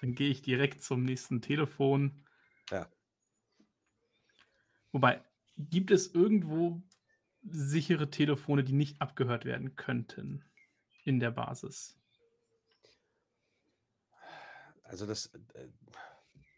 dann 0.00 0.14
gehe 0.16 0.28
ich 0.28 0.42
direkt 0.42 0.82
zum 0.82 1.04
nächsten 1.04 1.40
Telefon. 1.40 2.26
Ja. 2.70 2.90
Wobei, 4.90 5.24
gibt 5.56 5.92
es 5.92 6.12
irgendwo 6.12 6.82
sichere 7.44 8.10
Telefone, 8.10 8.64
die 8.64 8.72
nicht 8.72 9.00
abgehört 9.00 9.44
werden 9.44 9.76
könnten 9.76 10.44
in 11.04 11.20
der 11.20 11.30
Basis? 11.30 11.96
Also 14.82 15.06
das, 15.06 15.26
äh, 15.54 15.68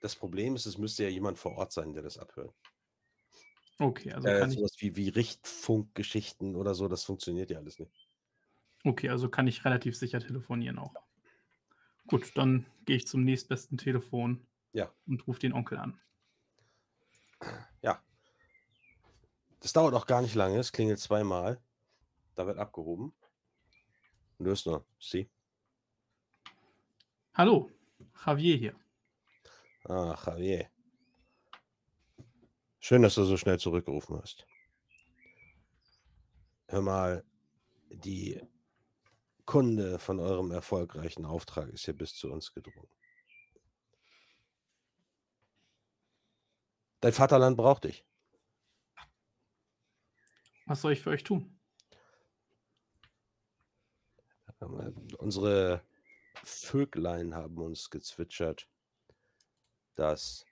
das 0.04 0.16
Problem 0.16 0.54
ist, 0.54 0.66
es 0.66 0.76
müsste 0.76 1.04
ja 1.04 1.08
jemand 1.08 1.38
vor 1.38 1.52
Ort 1.56 1.72
sein, 1.72 1.94
der 1.94 2.02
das 2.02 2.18
abhört. 2.18 2.54
Okay, 3.80 4.12
also 4.12 4.28
Äh, 4.28 4.38
kann 4.38 4.50
ich, 4.52 4.56
sowas 4.58 4.72
wie, 4.78 4.96
wie 4.96 5.08
Richtfunkgeschichten 5.08 6.56
oder 6.56 6.74
so, 6.74 6.88
das 6.88 7.04
funktioniert 7.04 7.50
ja 7.50 7.58
alles 7.58 7.78
nicht. 7.78 7.90
okay, 8.84 9.08
also 9.08 9.28
kann 9.28 9.46
ich 9.46 9.64
relativ 9.64 9.96
sicher 9.96 10.20
telefonieren 10.20 10.78
auch. 10.78 10.94
Gut, 12.06 12.32
dann 12.36 12.66
gehe 12.84 12.96
ich 12.96 13.06
zum 13.06 13.24
nächstbesten 13.24 13.78
Telefon 13.78 14.46
Ja. 14.72 14.92
und 15.06 15.26
rufe 15.26 15.40
den 15.40 15.52
Onkel 15.54 15.78
an. 15.78 16.00
Ja. 17.82 18.02
Das 19.60 19.72
dauert 19.72 19.94
auch 19.94 20.06
gar 20.06 20.20
nicht 20.22 20.34
lange, 20.34 20.58
es 20.58 20.72
klingelt 20.72 20.98
zweimal. 21.00 21.62
Da 22.34 22.46
wird 22.46 22.58
abgehoben. 22.58 23.14
Nur, 24.38 24.56
sie. 24.98 25.30
Hallo, 27.34 27.70
Javier 28.26 28.56
hier. 28.56 28.83
Ah, 29.84 30.16
Javier. 30.26 30.70
Schön, 32.80 33.02
dass 33.02 33.14
du 33.14 33.24
so 33.24 33.36
schnell 33.36 33.58
zurückgerufen 33.58 34.16
hast. 34.20 34.46
Hör 36.68 36.80
mal, 36.80 37.24
die 37.90 38.40
Kunde 39.44 39.98
von 39.98 40.20
eurem 40.20 40.50
erfolgreichen 40.52 41.26
Auftrag 41.26 41.68
ist 41.68 41.84
hier 41.84 41.94
bis 41.94 42.14
zu 42.14 42.32
uns 42.32 42.54
gedrungen. 42.54 42.88
Dein 47.00 47.12
Vaterland 47.12 47.58
braucht 47.58 47.84
dich. 47.84 48.06
Was 50.64 50.80
soll 50.80 50.92
ich 50.92 51.02
für 51.02 51.10
euch 51.10 51.24
tun? 51.24 51.60
Unsere 55.18 55.82
Vöglein 56.42 57.34
haben 57.34 57.58
uns 57.58 57.90
gezwitschert, 57.90 58.66
dass 59.94 60.44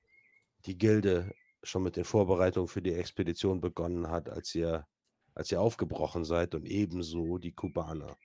die 0.66 0.78
Gilde 0.78 1.32
schon 1.62 1.82
mit 1.82 1.96
den 1.96 2.04
Vorbereitungen 2.04 2.68
für 2.68 2.82
die 2.82 2.94
Expedition 2.94 3.60
begonnen 3.60 4.08
hat, 4.08 4.28
als 4.28 4.54
ihr, 4.54 4.86
als 5.34 5.52
ihr 5.52 5.60
aufgebrochen 5.60 6.24
seid 6.24 6.54
und 6.54 6.66
ebenso 6.66 7.38
die 7.38 7.52
Kubaner. 7.52 8.16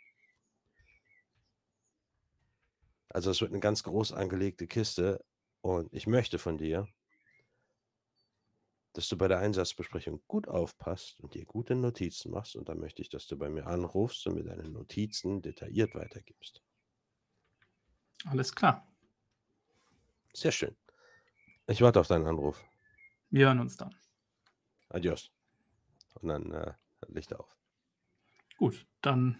Also 3.10 3.32
es 3.32 3.42
wird 3.42 3.52
eine 3.52 3.60
ganz 3.60 3.84
groß 3.84 4.14
angelegte 4.14 4.68
Kiste 4.68 5.24
und 5.62 5.94
ich 5.94 6.08
möchte 6.08 6.40
von 6.40 6.58
dir, 6.58 6.88
dass 8.94 9.08
du 9.08 9.18
bei 9.18 9.28
der 9.30 9.40
Einsatzbesprechung 9.40 10.24
gut 10.28 10.48
aufpasst 10.48 11.20
und 11.22 11.36
dir 11.36 11.46
gute 11.46 11.76
Notizen 11.76 12.32
machst 12.32 12.56
und 12.56 12.68
dann 12.68 12.80
möchte 12.80 13.02
ich, 13.02 13.10
dass 13.10 13.28
du 13.28 13.38
bei 13.38 13.50
mir 13.50 13.68
anrufst 13.68 14.26
und 14.28 14.36
mir 14.36 14.44
deine 14.44 14.68
Notizen 14.70 15.42
detailliert 15.42 15.96
weitergibst. 15.96 16.64
Alles 18.26 18.54
klar, 18.54 18.88
Sehr 20.34 20.52
schön. 20.52 20.76
Ich 21.68 21.82
warte 21.82 22.00
auf 22.00 22.08
deinen 22.08 22.28
Anruf. 22.28 22.64
wir 23.30 23.48
hören 23.48 23.60
uns 23.60 23.78
dann. 23.78 23.94
Adios. 24.90 25.32
Und 26.16 26.30
dann 26.30 26.52
äh, 26.52 26.74
Licht 27.08 27.36
auf. 27.36 27.56
Gut, 28.58 28.86
dann 29.02 29.38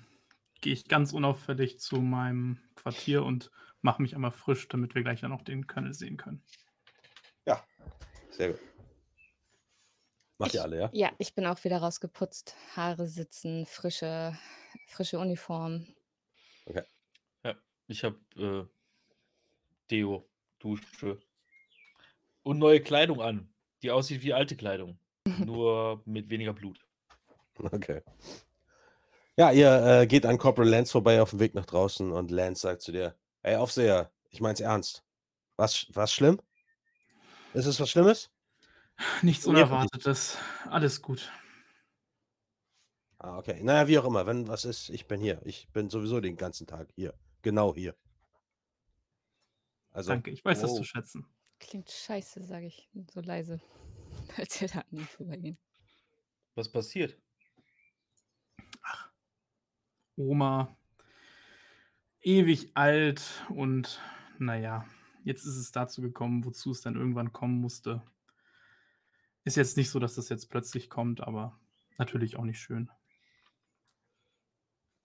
gehe 0.62 0.74
ich 0.74 0.88
ganz 0.88 1.14
unauffällig 1.14 1.80
zu 1.80 2.02
meinem 2.02 2.60
Quartier 2.76 3.24
und 3.24 3.52
mache 3.82 4.02
mich 4.02 4.14
einmal 4.14 4.32
frisch, 4.32 4.68
damit 4.68 4.94
wir 4.94 5.04
gleich 5.04 5.22
ja 5.22 5.30
noch 5.30 5.42
den 5.42 5.68
Colonel 5.68 5.94
sehen 5.94 6.18
können. 6.18 6.44
Ja, 7.46 7.66
sehr 8.30 8.52
gut. 8.52 8.62
Macht 10.38 10.54
ihr 10.54 10.62
alle, 10.62 10.78
ja? 10.78 10.90
Ja, 10.94 11.12
ich 11.18 11.34
bin 11.34 11.46
auch 11.48 11.64
wieder 11.64 11.78
rausgeputzt. 11.80 12.56
Haare 12.76 13.08
sitzen, 13.08 13.66
frische, 13.66 14.38
frische 14.88 15.18
Uniform. 15.18 15.88
Ich 17.88 18.04
habe 18.04 18.20
äh, 18.36 18.66
Deo, 19.90 20.30
Dusche 20.60 21.20
und 22.48 22.60
neue 22.60 22.80
Kleidung 22.82 23.22
an, 23.22 23.50
die 23.84 23.92
aussieht 23.92 24.24
wie 24.24 24.34
alte 24.34 24.56
Kleidung, 24.56 24.98
nur 25.46 26.02
mit 26.06 26.30
weniger 26.30 26.54
Blut. 26.54 26.80
Okay. 27.60 28.02
Ja, 29.36 29.52
ihr 29.52 30.02
äh, 30.02 30.08
geht 30.08 30.26
an 30.26 30.38
Corporal 30.38 30.70
Lance 30.70 30.92
vorbei 30.92 31.22
auf 31.22 31.32
dem 31.32 31.40
Weg 31.40 31.54
nach 31.54 31.66
draußen 31.66 32.12
und 32.12 32.32
Lance 32.32 32.62
sagt 32.62 32.82
zu 32.82 32.92
dir: 32.92 33.16
Ey, 33.42 33.56
Aufseher, 33.56 34.12
ich 34.30 34.42
mein's 34.42 34.60
ernst. 34.60 35.04
Was, 35.58 35.88
was 35.90 36.14
schlimm? 36.14 36.40
Ist 37.54 37.66
es 37.66 37.80
was 37.80 37.90
Schlimmes? 37.90 38.30
Nichts 39.22 39.46
Unerwartetes, 39.46 40.38
alles 40.70 41.02
gut. 41.02 41.32
Ah, 43.18 43.38
okay. 43.38 43.60
Naja, 43.64 43.88
wie 43.88 43.98
auch 43.98 44.06
immer. 44.06 44.26
Wenn 44.28 44.48
was 44.48 44.66
ist, 44.66 44.90
ich 44.90 45.08
bin 45.08 45.20
hier. 45.20 45.42
Ich 45.44 45.68
bin 45.72 45.90
sowieso 45.90 46.20
den 46.20 46.38
ganzen 46.38 46.68
Tag 46.68 46.90
hier. 46.96 47.14
Genau 47.42 47.74
hier. 47.74 47.96
Also, 49.92 50.12
Danke, 50.12 50.30
ich 50.30 50.46
weiß 50.46 50.62
das 50.62 50.72
wow. 50.72 50.78
zu 50.78 50.84
schätzen. 50.84 51.28
Klingt 51.60 51.90
scheiße, 51.90 52.44
sage 52.44 52.68
ich 52.68 52.90
so 53.14 53.22
leise. 53.22 53.62
als 54.38 54.62
wir 54.62 54.68
da 54.68 54.80
an 54.80 54.86
ihm 54.92 55.06
vorbeigehen. 55.06 55.58
Was 56.56 56.72
passiert? 56.72 57.18
Oma, 60.16 60.76
ewig 62.22 62.72
alt 62.76 63.46
und 63.50 64.02
naja, 64.40 64.86
jetzt 65.24 65.46
ist 65.46 65.58
es 65.58 65.72
dazu 65.72 66.02
gekommen, 66.02 66.44
wozu 66.44 66.72
es 66.72 66.82
dann 66.82 66.96
irgendwann 66.96 67.34
kommen 67.34 67.62
musste. 67.62 68.02
Ist 69.44 69.58
jetzt 69.58 69.78
nicht 69.78 69.92
so, 69.92 70.00
dass 70.00 70.16
das 70.16 70.30
jetzt 70.30 70.50
plötzlich 70.50 70.90
kommt, 70.90 71.22
aber 71.22 71.60
natürlich 72.00 72.36
auch 72.36 72.44
nicht 72.44 72.60
schön. 72.60 72.90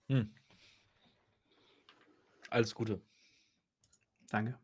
Hm. 0.07 0.33
Alles 2.49 2.73
Gute. 2.73 2.99
Danke. 4.29 4.62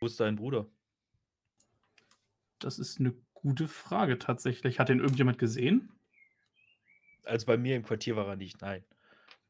Wo 0.00 0.06
ist 0.06 0.20
dein 0.20 0.36
Bruder? 0.36 0.66
Das 2.58 2.78
ist 2.78 3.00
eine 3.00 3.12
gute 3.34 3.68
Frage 3.68 4.18
tatsächlich. 4.18 4.78
Hat 4.78 4.88
den 4.88 5.00
irgendjemand 5.00 5.38
gesehen? 5.38 5.92
Also 7.24 7.46
bei 7.46 7.56
mir 7.56 7.76
im 7.76 7.82
Quartier 7.82 8.16
war 8.16 8.26
er 8.26 8.36
nicht, 8.36 8.60
nein. 8.60 8.84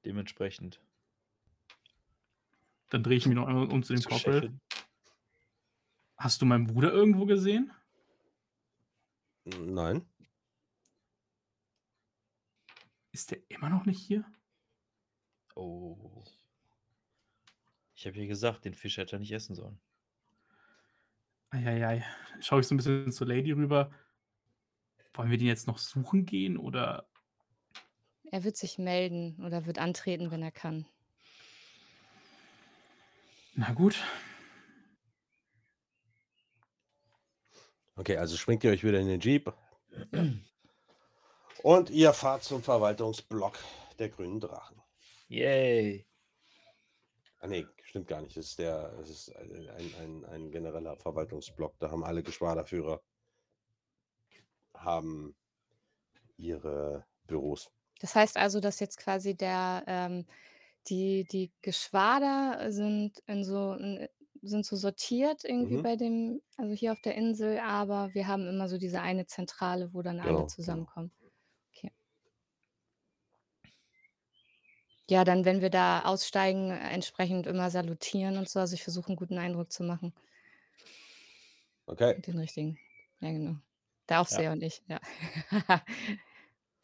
Dementsprechend. 0.04 0.80
Dann 2.90 3.02
drehe 3.02 3.16
ich 3.16 3.26
mich 3.26 3.34
noch 3.34 3.46
einmal 3.46 3.68
um 3.68 3.82
zu 3.82 3.94
dem. 3.94 4.02
Chefin. 4.02 4.60
Hast 6.16 6.42
du 6.42 6.46
meinen 6.46 6.66
Bruder 6.66 6.92
irgendwo 6.92 7.26
gesehen? 7.26 7.72
Nein. 9.44 10.06
Ist 13.12 13.30
der 13.30 13.38
immer 13.48 13.68
noch 13.68 13.84
nicht 13.84 14.00
hier? 14.00 14.24
Oh. 15.54 16.24
Ich 17.94 18.06
habe 18.06 18.16
ja 18.18 18.26
gesagt, 18.26 18.64
den 18.64 18.74
Fisch 18.74 18.96
hätte 18.96 19.16
er 19.16 19.18
nicht 19.18 19.32
essen 19.32 19.54
sollen. 19.54 19.80
Eieiei. 21.50 22.04
Schaue 22.40 22.60
ich 22.60 22.66
so 22.66 22.74
ein 22.74 22.78
bisschen 22.78 23.12
zur 23.12 23.26
Lady 23.26 23.52
rüber. 23.52 23.90
Wollen 25.14 25.30
wir 25.30 25.38
den 25.38 25.46
jetzt 25.46 25.66
noch 25.66 25.78
suchen 25.78 26.26
gehen 26.26 26.56
oder 26.56 27.08
Er 28.30 28.44
wird 28.44 28.56
sich 28.56 28.78
melden 28.78 29.42
oder 29.44 29.66
wird 29.66 29.78
antreten, 29.78 30.30
wenn 30.30 30.42
er 30.42 30.52
kann. 30.52 30.86
na 33.54 33.72
gut. 33.72 34.02
Okay, 37.96 38.16
also 38.16 38.36
springt 38.36 38.62
ihr 38.62 38.70
euch 38.70 38.84
wieder 38.84 39.00
in 39.00 39.08
den 39.08 39.20
Jeep. 39.20 39.52
Und 41.64 41.90
ihr 41.90 42.12
fahrt 42.12 42.44
zum 42.44 42.62
Verwaltungsblock 42.62 43.58
der 43.98 44.08
grünen 44.10 44.38
Drachen. 44.38 44.80
Yay. 45.26 46.06
Ah 47.40 47.48
nee, 47.48 47.66
stimmt 47.88 48.08
gar 48.08 48.20
nicht. 48.22 48.36
Es 48.36 48.48
ist, 48.50 48.58
der, 48.58 48.92
es 49.00 49.10
ist 49.10 49.36
ein, 49.36 49.94
ein, 50.00 50.24
ein, 50.26 50.50
genereller 50.50 50.96
Verwaltungsblock. 50.96 51.78
Da 51.78 51.90
haben 51.90 52.04
alle 52.04 52.22
Geschwaderführer 52.22 53.00
haben 54.74 55.34
ihre 56.36 57.04
Büros. 57.26 57.70
Das 58.00 58.14
heißt 58.14 58.36
also, 58.36 58.60
dass 58.60 58.78
jetzt 58.78 58.98
quasi 58.98 59.34
der, 59.36 59.82
ähm, 59.86 60.26
die, 60.88 61.24
die 61.24 61.50
Geschwader 61.62 62.70
sind 62.70 63.18
in 63.26 63.42
so, 63.42 63.74
in, 63.74 64.08
sind 64.40 64.64
so 64.64 64.76
sortiert 64.76 65.44
irgendwie 65.44 65.78
Mhm. 65.78 65.82
bei 65.82 65.96
dem, 65.96 66.40
also 66.56 66.74
hier 66.74 66.92
auf 66.92 67.00
der 67.00 67.16
Insel, 67.16 67.58
aber 67.58 68.14
wir 68.14 68.28
haben 68.28 68.46
immer 68.46 68.68
so 68.68 68.78
diese 68.78 69.00
eine 69.00 69.26
Zentrale, 69.26 69.92
wo 69.92 70.02
dann 70.02 70.16
Genau, 70.18 70.28
alle 70.28 70.34
genau. 70.36 70.46
zusammenkommen. 70.46 71.10
Ja, 75.10 75.24
dann, 75.24 75.44
wenn 75.44 75.60
wir 75.62 75.70
da 75.70 76.02
aussteigen, 76.04 76.70
äh, 76.70 76.90
entsprechend 76.90 77.46
immer 77.46 77.70
salutieren 77.70 78.36
und 78.38 78.48
so. 78.48 78.60
Also 78.60 78.74
ich 78.74 78.82
versuche 78.82 79.08
einen 79.08 79.16
guten 79.16 79.38
Eindruck 79.38 79.72
zu 79.72 79.82
machen. 79.82 80.12
Okay, 81.88 82.22
Den 82.26 82.38
richtigen. 82.38 82.78
Ja, 83.20 83.30
genau. 83.32 83.56
Der 84.08 84.20
Aufseher 84.20 84.52
und 84.52 84.62
ich, 84.62 84.82
ja. 84.88 85.00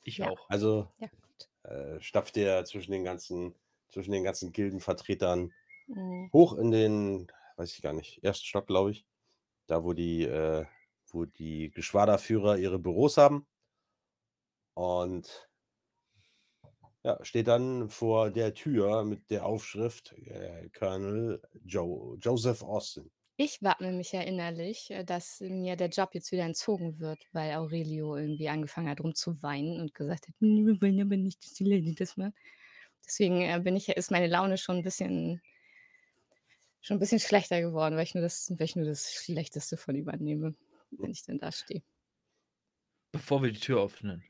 Ich 0.03 0.23
Ja. 0.23 0.27
auch. 0.27 0.49
also 0.49 0.89
ja, 0.99 1.09
gut. 1.09 1.49
äh, 1.65 2.01
stapft 2.01 2.37
ihr 2.37 2.65
zwischen 2.65 2.93
den 2.93 3.05
ganzen, 3.05 3.57
zwischen 3.89 4.13
den 4.13 4.25
ganzen 4.25 4.53
Gildenvertretern 4.53 5.53
Mhm. 5.89 6.31
hoch 6.33 6.55
in 6.55 6.71
den, 6.73 7.33
weiß 7.57 7.75
ich 7.75 7.83
gar 7.83 7.93
nicht, 7.95 8.25
ersten 8.25 8.47
Stock, 8.47 8.67
glaube 8.69 8.93
ich. 8.93 9.07
Da, 9.67 9.85
wo 9.85 9.95
die, 9.95 10.25
äh, 10.25 10.67
wo 11.11 11.27
die 11.27 11.71
Geschwaderführer 11.73 12.59
ihre 12.59 12.79
Büros 12.81 13.19
haben. 13.19 13.47
Und 14.77 15.49
ja, 17.05 17.19
steht 17.25 17.49
dann 17.49 17.89
vor 17.91 18.31
der 18.31 18.55
Tür 18.55 19.05
mit 19.05 19.31
der 19.31 19.47
Aufschrift 19.47 20.13
äh, 20.15 20.69
Colonel 20.71 21.43
Joe, 21.65 22.17
Joseph 22.21 22.63
Austin. 22.63 23.11
Ich 23.37 23.63
wappne 23.63 23.93
mich 23.93 24.11
ja 24.13 24.23
innerlich, 24.23 24.91
äh, 24.91 25.05
dass 25.05 25.41
mir 25.41 25.77
der 25.77 25.89
Job 25.89 26.11
jetzt 26.15 26.31
wieder 26.33 26.45
entzogen 26.45 26.99
wird, 27.01 27.27
weil 27.33 27.53
Aurelio 27.55 28.17
irgendwie 28.17 28.49
angefangen 28.49 28.89
hat 28.89 29.01
rumzuweinen 29.01 29.81
und 29.81 29.95
gesagt 29.95 30.29
hat: 30.29 30.35
„Hm, 30.41 30.67
wir 30.67 30.81
wollen 30.81 31.01
aber 31.01 31.17
nicht, 31.17 31.45
dass 31.45 31.55
die 31.55 31.65
Lady 31.65 31.95
das 31.95 32.17
macht.“ 32.17 32.35
Deswegen, 33.07 33.43
äh, 33.43 33.61
bin 33.63 33.77
ich 33.77 33.89
ist 33.89 34.11
meine 34.13 34.29
Laune 34.29 34.59
schon 34.59 34.79
'n 34.79 34.83
bisschen 34.83 35.43
schon 36.81 36.97
'n 36.99 37.01
bisschen 37.01 37.19
schlechter 37.21 37.61
geworden, 37.61 37.97
weil 37.97 38.05
ich 38.05 38.15
nur 38.15 38.23
das 38.23 38.51
weil 38.57 38.65
ich 38.67 38.77
nur 38.77 38.85
das 38.85 39.13
Schlechteste 39.13 39.77
von 39.77 39.95
ihm 39.97 40.09
annehme, 40.09 40.55
wenn 40.93 41.11
ich 41.11 41.23
dann 41.25 41.39
da 41.39 41.51
stehe. 41.53 41.83
Bevor 43.13 43.43
wir 43.43 43.51
die 43.51 43.61
Tür 43.61 43.83
öffnen. 43.83 44.25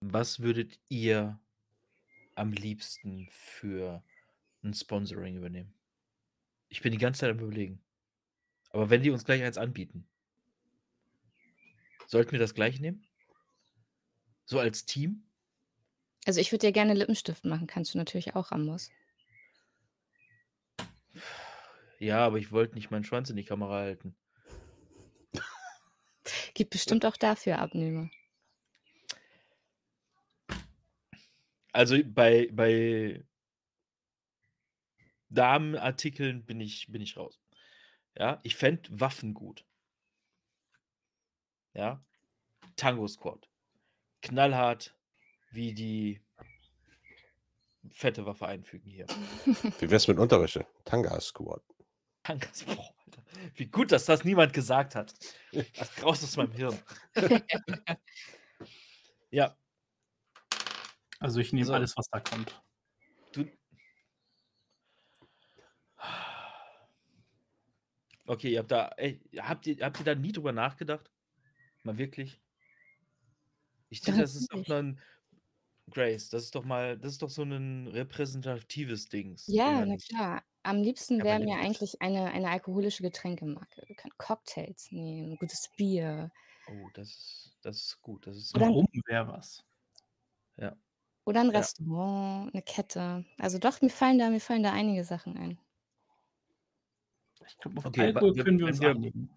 Was 0.00 0.40
würdet 0.40 0.78
ihr 0.88 1.38
am 2.34 2.52
liebsten 2.52 3.28
für 3.30 4.02
ein 4.62 4.74
Sponsoring 4.74 5.36
übernehmen? 5.36 5.74
Ich 6.68 6.82
bin 6.82 6.92
die 6.92 6.98
ganze 6.98 7.20
Zeit 7.20 7.30
am 7.30 7.40
Überlegen. 7.40 7.80
Aber 8.70 8.90
wenn 8.90 9.02
die 9.02 9.10
uns 9.10 9.24
gleich 9.24 9.42
eins 9.42 9.58
anbieten 9.58 10.06
sollten 12.06 12.32
wir 12.32 12.38
das 12.38 12.54
gleich 12.54 12.80
nehmen? 12.80 13.06
So 14.44 14.58
als 14.58 14.84
Team? 14.84 15.24
Also, 16.24 16.40
ich 16.40 16.50
würde 16.52 16.66
dir 16.66 16.72
gerne 16.72 16.94
Lippenstift 16.94 17.44
machen, 17.44 17.66
kannst 17.66 17.94
du 17.94 17.98
natürlich 17.98 18.34
auch, 18.34 18.50
Rambus. 18.50 18.90
Ja, 21.98 22.18
aber 22.18 22.38
ich 22.38 22.52
wollte 22.52 22.74
nicht 22.74 22.90
meinen 22.90 23.04
Schwanz 23.04 23.30
in 23.30 23.36
die 23.36 23.44
Kamera 23.44 23.74
halten. 23.74 24.14
Gibt 26.54 26.70
bestimmt 26.70 27.06
auch 27.06 27.16
dafür 27.16 27.58
Abnehmer. 27.58 28.10
Also, 31.76 31.98
bei 32.06 32.48
bei 32.52 33.22
Damenartikeln 35.28 36.46
bin 36.46 36.58
ich 36.58 36.90
bin 36.90 37.02
ich 37.02 37.18
raus. 37.18 37.38
Ja, 38.16 38.40
ich 38.44 38.56
fände 38.56 38.88
Waffen 38.98 39.34
gut. 39.34 39.66
Ja? 41.74 42.02
Tango 42.76 43.06
Squad. 43.06 43.50
Knallhart 44.22 44.96
wie 45.50 45.74
die 45.74 46.22
fette 47.90 48.24
Waffe 48.24 48.46
einfügen 48.46 48.90
hier. 48.90 49.06
Wie 49.78 49.90
wär's 49.90 50.08
mit 50.08 50.18
Unterwäsche? 50.18 50.66
Tanga 50.86 51.20
Squad. 51.20 51.62
Boah, 52.24 52.94
Alter. 53.04 53.22
Wie 53.54 53.66
gut, 53.66 53.92
dass 53.92 54.06
das 54.06 54.24
niemand 54.24 54.54
gesagt 54.54 54.94
hat. 54.94 55.14
Das 55.52 56.02
raus 56.02 56.24
aus 56.24 56.36
meinem 56.38 56.52
Hirn. 56.52 56.78
Ja, 59.30 59.56
Also 61.20 61.40
ich 61.40 61.52
nehme 61.52 61.72
So. 61.72 61.74
alles, 61.74 61.96
was 61.96 62.06
da 62.10 62.20
kommt. 62.20 62.62
du 63.34 63.46
Okay, 68.28 68.50
ihr 68.52 68.58
habt 68.58 68.72
da 68.72 68.88
ey, 68.96 69.20
habt 69.38 69.66
ihr 69.68 69.76
habt 69.84 70.00
ihr 70.00 70.04
da 70.04 70.14
nie 70.16 70.32
drüber 70.32 70.50
nachgedacht? 70.52 71.12
Mal 71.84 71.98
wirklich? 71.98 72.40
Ich 73.92 74.02
denke, 74.02 74.22
das 74.22 74.34
ist 74.34 74.52
doch 74.52 74.58
Natürlich. 74.58 74.66
mal 74.66 74.80
'n 74.80 75.00
Grace, 75.90 76.30
das 76.30 76.44
ist 76.44 76.56
doch 76.56 76.64
mal 76.64 76.98
das 76.98 77.12
ist 77.14 77.22
doch 77.22 77.30
so 77.30 77.44
'nen 77.44 77.88
repräsentatives 77.88 79.08
Dings, 79.08 79.48
Ja, 79.48 79.84
na 79.86 79.96
nicht? 79.96 80.08
klar. 80.08 80.42
Am 80.64 80.82
liebsten 80.82 81.22
wäre 81.22 81.38
mir 81.38 81.58
eigentlich 81.58 82.02
eine 82.02 82.32
eine 82.32 82.50
alkoholische 82.50 83.04
Getränkemarke. 83.04 83.84
Wir 83.86 83.94
können 83.94 84.14
Cocktails 84.18 84.90
nehmen, 84.90 85.36
gutes 85.36 85.68
Bier 85.76 86.32
Oh, 86.68 86.90
das 86.90 87.08
ist 87.10 87.58
das 87.62 87.76
ist 87.82 88.02
gut. 88.02 88.26
Das 88.26 88.36
ist 88.36 88.54
Oder 88.54 88.66
'n 88.66 88.68
Rum 88.68 88.86
wäre 89.06 89.28
was. 89.28 89.64
Ja. 90.56 90.76
Oder 91.26 91.40
'n 91.42 91.50
Ja. 91.54 91.66
Restaurant, 91.66 92.54
'ne 92.54 92.62
Kette. 92.62 93.24
Also 93.38 93.58
doch, 93.58 93.82
mir 93.82 93.90
fallen 93.90 94.18
da 94.18 94.30
mir 94.30 94.40
fallen 94.40 94.62
da 94.62 94.72
einige 94.72 95.04
Sachen 95.04 95.36
ein. 95.36 95.58
Ich 97.46 97.58
glaube, 97.58 97.78
auf 97.78 97.90
Okay, 97.90 98.14
wa 98.14 98.24
Alkohol 98.24 98.34
wir 98.34 98.44
können 98.44 98.58
wir 98.58 98.66
wenn 98.66 98.66
uns 98.66 98.80
wir 98.80 98.96
einigen. 98.96 99.28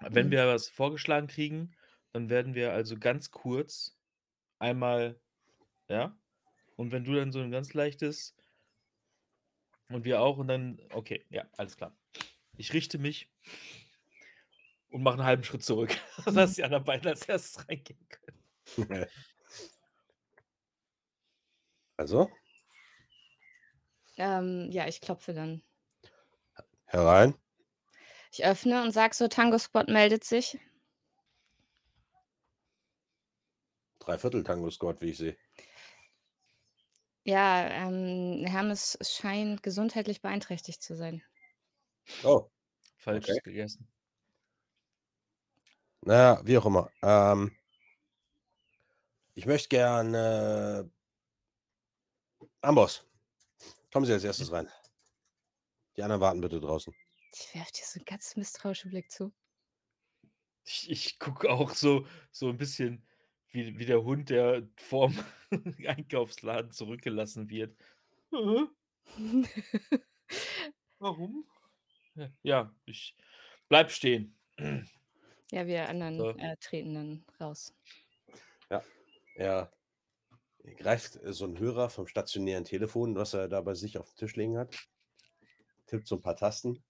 wenn 0.00 0.30
Mhm. 0.30 0.32
wir 0.32 0.46
was 0.46 0.68
vorgeschlagen 0.68 1.26
kriegen, 1.26 1.72
dann 2.12 2.30
werden 2.30 2.54
wir 2.54 2.72
also 2.72 2.96
ganz 2.98 3.30
kurz 3.30 3.98
einmal 4.58 5.20
ja? 5.90 6.18
Und 6.76 6.92
wenn 6.92 7.04
du 7.04 7.14
dann 7.14 7.32
so 7.32 7.40
'n 7.40 7.50
ganz 7.52 7.74
leichtes 7.74 8.32
und 9.90 10.04
wir 10.04 10.20
auch 10.20 10.38
und 10.38 10.48
dann 10.48 10.80
okay, 10.92 11.24
ja, 11.30 11.44
alles 11.56 11.76
klar. 11.76 11.96
Ich 12.56 12.72
richte 12.74 12.98
mich 12.98 13.28
und 14.90 15.02
mache 15.02 15.18
'n 15.18 15.24
halben 15.24 15.44
Schritt 15.44 15.62
zurück, 15.62 15.94
dass 16.34 16.54
die 16.54 16.64
anderen 16.64 16.84
beiden 16.84 17.08
als 17.08 17.28
Erstes 17.28 17.68
reingehen 17.68 18.06
können. 18.08 18.38
Also, 21.98 22.30
Ähm, 24.18 24.68
ja, 24.70 24.86
ich 24.86 25.00
klopfe 25.00 25.32
dann. 25.34 25.62
herein. 26.86 27.34
Ich 28.32 28.42
öffne 28.44 28.82
und 28.82 28.92
sage 28.92 29.14
so: 29.14 29.28
„Tango 29.28 29.58
Squad 29.58 29.88
meldet 29.88 30.24
sich.“ 30.24 30.58
Dreiviertel 34.00 34.42
Tango 34.42 34.70
Squad, 34.70 35.00
wie 35.00 35.10
ich 35.10 35.18
sehe. 35.18 35.36
Ja, 37.24 37.68
ähm, 37.68 38.44
Hermes 38.46 38.98
scheint 39.02 39.62
gesundheitlich 39.62 40.20
beeinträchtigt 40.20 40.82
zu 40.82 40.96
sein. 40.96 41.22
Oh, 42.22 42.52
Falsches 42.96 43.38
Okay. 43.38 43.40
gegessen. 43.42 43.88
na 46.06 46.14
ja, 46.14 46.40
wie 46.44 46.58
auch 46.58 46.66
immer. 46.66 46.90
Ähm 47.02 47.52
ich 49.34 49.46
möchte 49.46 49.68
gerne 49.68 50.90
Amboss, 52.64 53.04
kommen 53.92 54.06
Sie 54.06 54.12
als 54.14 54.24
Erstes 54.24 54.52
rein. 54.52 54.68
Die 55.96 56.02
anderen 56.02 56.22
warten 56.22 56.40
bitte 56.40 56.60
draußen. 56.60 56.94
Ich 57.34 57.54
werfe 57.54 57.72
dir 57.72 57.84
so 57.84 57.98
'n 58.00 58.04
ganz 58.06 58.36
misstrauischen 58.36 58.90
Blick 58.90 59.10
zu. 59.10 59.32
Ich 60.66 60.90
ich 60.90 61.18
gucke 61.18 61.50
auch 61.50 61.70
so 61.74 62.06
so 62.30 62.48
'n 62.50 62.56
bisschen 62.58 63.06
wie 63.50 63.78
wie 63.78 63.86
der 63.86 64.02
Hund, 64.04 64.30
der 64.30 64.68
vorm 64.76 65.14
Einkaufsladen 65.86 66.70
zurückgelassen 66.72 67.48
wird. 67.50 67.76
„Hä? 68.32 68.66
Warum?“ 71.00 71.46
Ja, 72.44 72.74
ich 72.86 73.16
bleibe 73.68 73.90
stehen. 73.90 74.38
Ja, 75.52 75.66
wir 75.66 75.88
anderen, 75.88 76.26
So. 76.26 76.34
äh, 76.36 76.56
treten 76.60 76.94
dann 76.94 77.24
raus. 77.40 77.72
Ja, 78.70 78.82
er 79.34 79.70
greift, 80.76 81.16
äh, 81.22 81.32
so 81.32 81.44
'n 81.46 81.58
Hörer 81.58 81.90
vom 81.90 82.06
stationären 82.06 82.64
Telefon, 82.64 83.16
was 83.16 83.34
er 83.34 83.48
da 83.48 83.60
bei 83.60 83.74
sich 83.74 83.98
aufm 83.98 84.16
Tisch 84.16 84.36
liegen 84.36 84.58
hat. 84.58 84.74
Tippt 85.88 86.06
so 86.06 86.16
'n 86.16 86.22
paar 86.22 86.36
Tasten. 86.36 86.82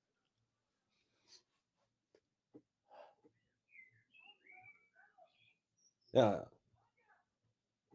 Ja. 6.14 6.48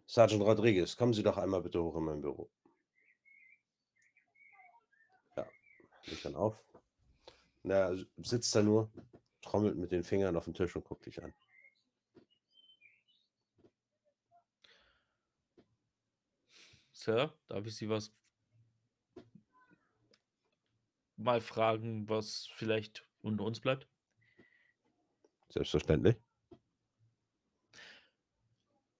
Sergeant 0.09 0.41
Rodriguez, 0.43 0.97
kommen 0.97 1.13
Sie 1.13 1.23
doch 1.23 1.38
einmal 1.38 1.62
bitte 1.62 1.81
hoch 1.81 1.95
in 1.95 2.03
mein 2.03 2.21
Büro. 2.21 2.49
Ja, 5.38 5.45
legt 6.07 6.25
dann 6.25 6.36
auf. 6.36 6.63
Na 7.63 7.95
sitzt 8.17 8.55
da 8.55 8.62
nur, 8.63 8.91
trommelt 9.41 9.77
mit 9.77 9.91
den 9.91 10.03
Fingern 10.03 10.36
auf 10.38 10.47
'n 10.47 10.53
Tisch 10.53 10.75
und 10.75 10.86
guckt 10.86 11.05
dich 11.05 11.23
an. 11.23 11.33
Sir, 16.93 17.36
darf 17.47 17.65
ich 17.65 17.75
Sie 17.75 17.89
was 17.89 18.13
mal 21.17 21.41
fragen, 21.41 22.08
was 22.08 22.47
vielleicht 22.56 23.08
unter 23.21 23.43
uns 23.43 23.60
bleibt? 23.60 23.89
Selbstverständlich. 25.49 26.17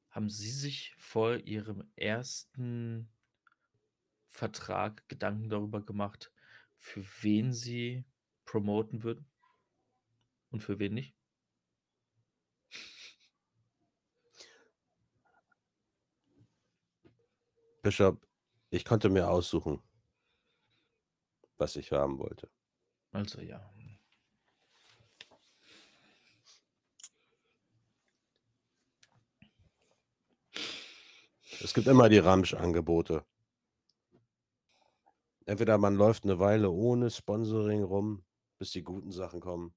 Haben 0.10 0.30
Sie 0.30 0.52
sich 0.52 0.96
vor 0.98 1.38
Ihrem 1.38 1.90
ersten 1.96 3.10
Vertrag 4.28 5.08
Gedanken 5.08 5.50
darüber 5.50 5.82
gemacht, 5.82 6.32
für 6.78 7.04
wen 7.22 7.54
Sie 7.54 8.06
promoten 8.46 9.04
würden? 9.04 9.30
Und 10.50 10.62
für 10.62 10.78
wen 10.80 10.94
nicht? 10.94 11.16
Bishop, 17.84 18.26
ich 18.70 18.86
konnte 18.86 19.10
mir 19.10 19.30
aussuchen 19.30 19.84
was 21.60 21.76
ich 21.76 21.92
haben 21.92 22.20
wollte. 22.20 22.50
Also, 23.14 23.42
ja. 23.42 23.62
Es 31.62 31.74
gibt 31.74 31.88
immer 31.88 32.10
die 32.10 32.18
Ramsch-Angebote. 32.20 33.24
Entweder 35.48 35.78
man 35.78 35.96
läuft 35.96 36.24
'ne 36.26 36.40
Weile 36.40 36.70
ohne 36.72 37.10
Sponsoring 37.12 37.84
rum, 37.84 38.24
bis 38.60 38.72
die 38.72 38.82
guten 38.84 39.12
Sachen 39.12 39.42
kommen, 39.42 39.74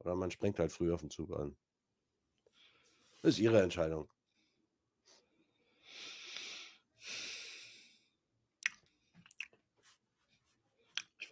oder 0.00 0.16
man 0.16 0.30
springt 0.30 0.58
halt 0.58 0.72
früh 0.72 0.92
auf'n 0.92 1.10
Zug 1.10 1.32
an. 1.36 1.56
Ist 3.24 3.38
Ihre 3.38 3.62
Entscheidung. 3.62 4.11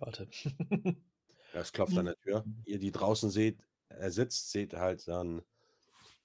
Ich 0.01 0.07
warte. 0.07 0.29
Es 1.53 1.73
klopft 1.73 1.99
an 1.99 2.07
der 2.07 2.17
Tür. 2.17 2.49
Ihr, 2.65 2.79
die 2.79 2.93
draußen 2.93 3.31
seht 3.31 3.67
er 3.89 4.13
sitzt, 4.13 4.53
seht 4.53 4.75
halt 4.75 5.09
dann, 5.09 5.43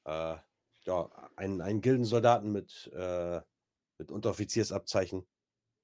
äh, 0.05 0.37
ja, 0.85 1.31
einen 1.37 1.61
einen 1.61 1.81
Gildensoldaten 1.81 2.51
mit, 2.51 2.87
äh 2.93 3.41
mit 3.99 4.11
Unteroffiziersabzeichen, 4.11 5.27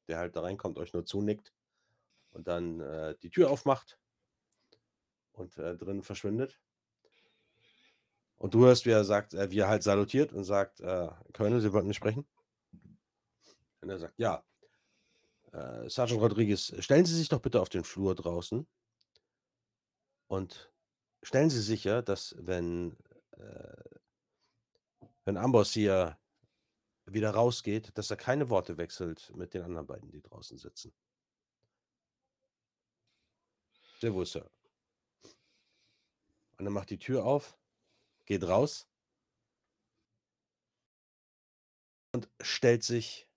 der 0.10 0.18
halt 0.20 0.36
da 0.38 0.42
reinkommt, 0.42 0.80
euch 0.80 0.94
nur 0.94 1.06
zunickt 1.06 1.54
und 2.32 2.48
dann, 2.48 2.82
äh, 2.82 3.16
die 3.24 3.30
Tür 3.32 3.52
aufmacht 3.52 4.00
und, 5.34 5.58
äh, 5.58 5.76
drinnen 5.78 6.04
verschwindet. 6.04 6.60
Und 8.40 8.54
du 8.56 8.66
hörst, 8.66 8.86
wie 8.86 8.90
er 8.90 9.04
sagt 9.04 9.34
äh, 9.34 9.52
wie 9.52 9.60
er 9.60 9.68
halt 9.70 9.84
salutiert 9.84 10.34
und 10.34 10.44
sagt: 10.44 10.80
„Äh, 10.82 11.10
Colonel, 11.34 11.62
Sie 11.62 11.72
wollten 11.74 11.88
mich 11.88 11.98
sprechen?“ 11.98 12.26
Und 13.82 13.90
er 13.90 14.00
sagt: 14.00 14.16
„Ja. 14.18 14.44
Äh, 15.54 15.90
Sergeant 15.90 16.22
Rodriguez, 16.22 16.74
stellen 16.80 17.06
Sie 17.06 17.16
sich 17.16 17.28
doch 17.30 17.42
bitte 17.42 17.62
auf 17.62 17.70
den 17.70 17.84
Flur 17.84 18.16
draußen“ 18.16 18.66
„und 20.32 20.72
stellen 21.24 21.50
Sie 21.50 21.62
sicher, 21.62 22.02
dass 22.02 22.36
wenn, 22.40 22.96
äh 23.38 23.92
wenn 25.28 25.38
Amboss 25.38 25.74
hier 25.74 26.18
wieder 27.06 27.32
rausgeht, 27.32 27.98
dass 27.98 28.12
er 28.12 28.18
keine 28.18 28.50
Worte 28.50 28.78
wechselt 28.78 29.32
mit 29.36 29.54
den 29.54 29.64
anderen 29.64 29.88
beiden, 29.88 30.12
die 30.12 30.22
draußen 30.22 30.58
sitzen.“ 30.58 30.92
„Sehr 34.00 34.14
wohl, 34.14 34.26
Sir.“ 34.26 34.50
Und 36.60 36.66
er 36.66 36.72
macht 36.72 36.90
die 36.90 37.00
Tür 37.00 37.26
auf, 37.26 37.58
geht 38.26 38.44
raus 38.48 38.86
und 42.14 42.30
stellt 42.42 42.84
sich 42.84 43.28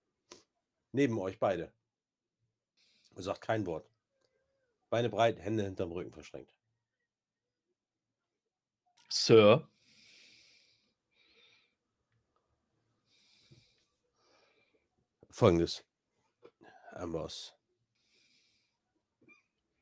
neben 0.93 1.19
euch 1.19 1.39
beide. 1.39 1.71
Er 3.15 3.23
sagt 3.23 3.41
kein 3.41 3.65
Wort. 3.65 3.89
Beine 4.89 5.09
breit, 5.09 5.39
Hände 5.39 5.63
hinterm 5.63 5.91
Rücken 5.91 6.11
verschränkt. 6.11 6.53
Sir? 9.09 9.67
Folgendes, 15.29 15.83
Amboss. 16.91 17.53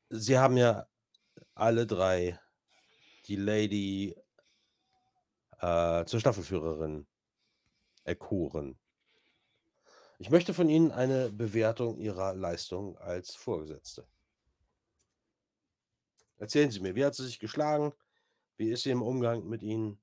Sie 0.08 0.38
haben 0.38 0.56
ja 0.56 0.88
alle 1.54 1.86
3 1.86 2.38
die 3.26 3.36
Lady 3.36 4.16
äh, 5.60 6.04
zur 6.04 6.20
Staffelführerin 6.20 7.06
erkoren. 8.04 8.78
Ich 10.24 10.30
möchte 10.30 10.54
von 10.54 10.70
Ihnen 10.70 10.90
eine 10.90 11.30
Bewertung 11.30 11.98
Ihrer 11.98 12.32
Leistung 12.32 12.96
als 12.96 13.34
Vorgesetzte. 13.34 14.08
Erzählen 16.38 16.70
Sie 16.70 16.80
mir, 16.80 16.94
wie 16.94 17.04
hat 17.04 17.14
sie 17.14 17.26
sich 17.26 17.38
geschlagen? 17.38 17.92
Wie 18.56 18.70
ist 18.70 18.84
sie 18.84 18.90
im 18.90 19.02
Umgang 19.02 19.46
mit 19.46 19.62
Ihnen? 19.62 20.00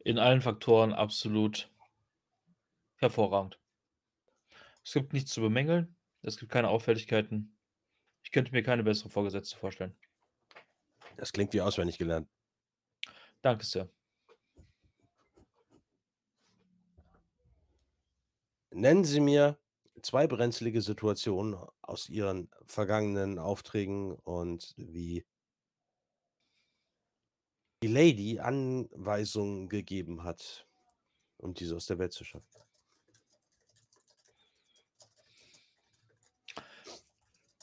In 0.00 0.18
allen 0.18 0.40
Faktoren 0.40 0.92
absolut 0.92 1.70
hervorragend. 2.96 3.60
Es 4.84 4.92
gibt 4.92 5.12
nichts 5.12 5.30
zu 5.30 5.40
bemängeln. 5.40 5.96
Es 6.22 6.38
gibt 6.38 6.50
keine 6.50 6.70
Auffälligkeiten. 6.70 7.56
Ich 8.24 8.32
könnte 8.32 8.50
mir 8.50 8.64
keine 8.64 8.82
bessere 8.82 9.10
Vorgesetzte 9.10 9.56
vorstellen. 9.56 9.96
Das 11.18 11.32
klingt 11.32 11.52
wie 11.52 11.60
auswendig 11.60 11.98
gelernt. 11.98 12.28
Danke, 13.42 13.64
Sir. 13.64 13.88
Nennen 18.78 19.04
Sie 19.04 19.20
mir 19.20 19.58
2 20.02 20.26
brenzlige 20.26 20.82
Situationen 20.82 21.56
aus 21.80 22.10
Ihren 22.10 22.50
vergangenen 22.66 23.38
Aufträgen 23.38 24.12
und 24.12 24.74
wie 24.76 25.24
die 27.82 27.88
Lady 27.88 28.38
Anweisungen 28.38 29.68
gegeben 29.70 30.24
hat, 30.24 30.66
um 31.38 31.54
diese 31.54 31.76
aus 31.76 31.86
der 31.86 31.98
Welt 31.98 32.12
zu 32.12 32.24
schaffen. 32.24 32.48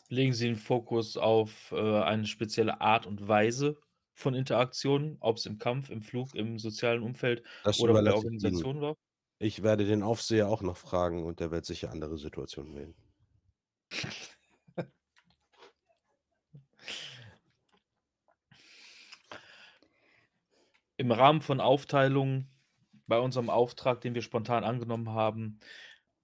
Legen 0.10 0.34
Sie 0.34 0.46
den 0.48 0.56
Fokus 0.56 1.18
auf, 1.18 1.72
äh, 1.72 2.02
eine 2.02 2.26
spezielle 2.28 2.82
Art 2.82 3.06
und 3.06 3.28
Weise 3.28 3.78
von 4.14 4.34
Interaktionen, 4.36 5.18
ob's 5.20 5.46
im 5.46 5.58
Kampf, 5.58 5.90
im 5.90 6.02
Flug, 6.02 6.36
im 6.36 6.60
sozialen 6.60 7.02
Umfeld 7.04 7.44
Das 7.66 7.78
oder 7.78 7.94
bei 7.94 8.02
der 8.02 8.14
ich 8.14 8.26
Ihnen. 8.44 8.64
Organisation 8.64 8.82
war? 8.82 8.96
Ich 9.44 9.62
werde 9.62 9.84
den 9.86 10.04
Aufseher 10.04 10.48
auch 10.48 10.62
noch 10.62 10.78
fragen 10.78 11.26
und 11.26 11.42
der 11.42 11.52
wird 11.52 11.66
sicher 11.66 11.92
andere 11.92 12.18
Situationen 12.18 12.76
wählen. 12.76 12.96
Im 20.96 21.12
Rahmen 21.12 21.42
von 21.42 21.60
Aufteilungen 21.60 22.48
bei 23.06 23.20
unserem 23.20 23.50
Auftrag, 23.50 24.00
den 24.00 24.16
wir 24.16 24.22
spontan 24.22 24.64
angenommen 24.64 25.10
haben, 25.10 25.60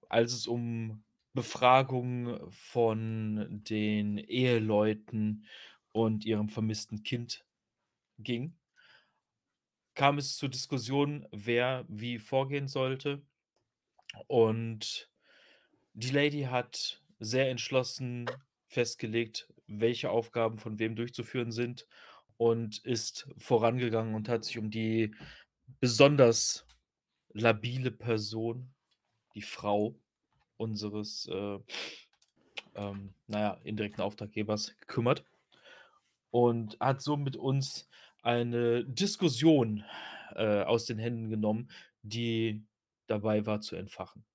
als 0.07 0.31
es 0.31 0.47
um 0.47 1.03
Befragungen 1.33 2.39
von 2.51 3.61
den 3.65 4.17
Eheleuten 4.17 5.45
und 5.91 6.23
ihrem 6.23 6.47
vermissten 6.47 7.03
Kind 7.03 7.45
ging, 8.17 8.58
kam 9.99 10.17
es 10.17 10.37
zur 10.37 10.47
Diskussion, 10.47 11.27
wer 11.33 11.83
wie 11.89 12.19
vorgehen 12.19 12.69
sollte. 12.69 13.21
Und 14.27 15.11
die 15.91 16.11
Lady 16.11 16.43
hat 16.43 17.03
sehr 17.19 17.49
entschlossen 17.49 18.31
festgelegt, 18.67 19.49
welche 19.67 20.09
Aufgaben 20.09 20.57
von 20.57 20.79
wem 20.79 20.95
durchzuführen 20.95 21.51
sind 21.51 21.85
und 22.37 22.77
ist 22.85 23.27
vorangegangen 23.39 24.15
und 24.15 24.29
hat 24.29 24.45
sich 24.45 24.57
um 24.57 24.71
die 24.71 25.13
besonders 25.81 26.65
labile 27.33 27.91
Person, 27.91 28.73
die 29.35 29.41
Frau 29.41 29.99
unseres, 30.55 31.27
äh, 31.29 31.59
ähm, 32.75 33.13
naja, 33.27 33.59
indirekten 33.65 34.01
Auftraggebers 34.01 34.77
gekümmert 34.77 35.25
und 36.31 36.79
hat 36.79 37.01
so 37.01 37.17
mit 37.17 37.35
uns 37.35 37.89
eine 38.21 38.85
Diskussion 38.85 39.83
äh, 40.35 40.63
aus 40.63 40.85
den 40.85 40.99
Händen 40.99 41.29
genommen, 41.29 41.69
die 42.01 42.65
dabei 43.07 43.45
war 43.45 43.61
zu 43.61 43.75
entfachen. 43.75 44.25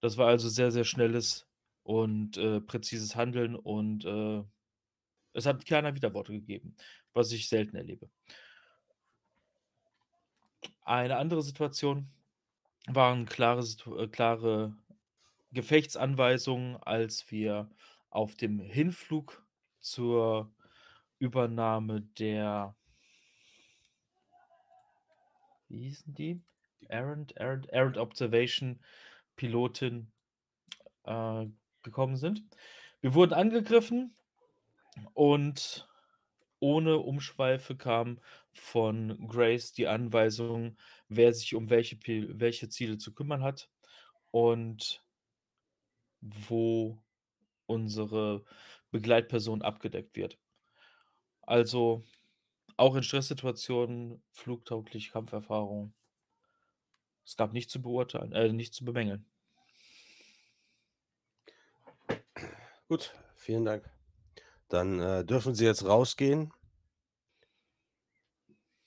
Das 0.00 0.18
war 0.18 0.28
also 0.28 0.48
sehr, 0.48 0.70
sehr 0.70 0.84
schnelles 0.84 1.46
und 1.82 2.36
äh, 2.36 2.60
präzises 2.60 3.16
Handeln 3.16 3.56
und 3.56 4.04
äh, 4.04 4.42
es 5.32 5.46
hat 5.46 5.66
keiner 5.66 5.94
Widerworte 5.94 6.32
gegeben, 6.32 6.76
was 7.12 7.32
ich 7.32 7.48
selten 7.48 7.76
erlebe. 7.76 8.08
Eine 10.82 11.16
andere 11.16 11.42
Situation 11.42 12.08
waren 12.86 13.26
klare, 13.26 13.64
äh, 13.98 14.08
klare 14.08 14.76
Gefechtsanweisungen, 15.52 16.76
als 16.76 17.30
wir 17.30 17.70
auf 18.10 18.36
dem 18.36 18.60
Hinflug 18.60 19.44
zur 19.80 20.52
Übernahme 21.18 22.02
der 22.18 22.74
wie 25.68 25.88
hießen 25.88 26.14
die? 26.14 26.40
Errant, 26.88 27.36
Errant, 27.36 27.68
Errant 27.70 27.98
Observation 27.98 28.80
Pilotin 29.36 30.12
äh, 31.04 31.46
gekommen 31.82 32.16
sind. 32.16 32.42
Wir 33.00 33.14
wurden 33.14 33.32
angegriffen 33.32 34.14
und 35.12 35.88
ohne 36.60 36.98
Umschweife 36.98 37.76
kam 37.76 38.20
von 38.52 39.26
Grace 39.26 39.72
die 39.72 39.88
Anweisung, 39.88 40.76
wer 41.08 41.34
sich 41.34 41.54
um 41.54 41.68
welche, 41.68 41.98
welche 42.38 42.68
Ziele 42.68 42.96
zu 42.96 43.12
kümmern 43.12 43.42
hat 43.42 43.68
und 44.30 45.04
wo 46.20 47.02
unsere 47.66 48.44
Begleitperson 48.90 49.62
abgedeckt 49.62 50.16
wird. 50.16 50.38
Also 51.46 52.04
auch 52.76 52.94
in 52.96 53.02
Stresssituationen 53.02 54.22
flugtaugliche 54.32 55.12
Kampferfahrung. 55.12 55.92
Es 57.24 57.36
gab 57.36 57.52
nichts 57.52 57.72
zu 57.72 57.80
beurteilen, 57.80 58.32
äh, 58.32 58.52
nichts 58.52 58.76
zu 58.76 58.84
bemängeln. 58.84 59.24
Gut, 62.88 63.14
vielen 63.36 63.64
Dank. 63.64 63.88
Dann 64.68 65.00
äh, 65.00 65.24
dürfen 65.24 65.54
Sie 65.54 65.64
jetzt 65.64 65.84
rausgehen. 65.84 66.52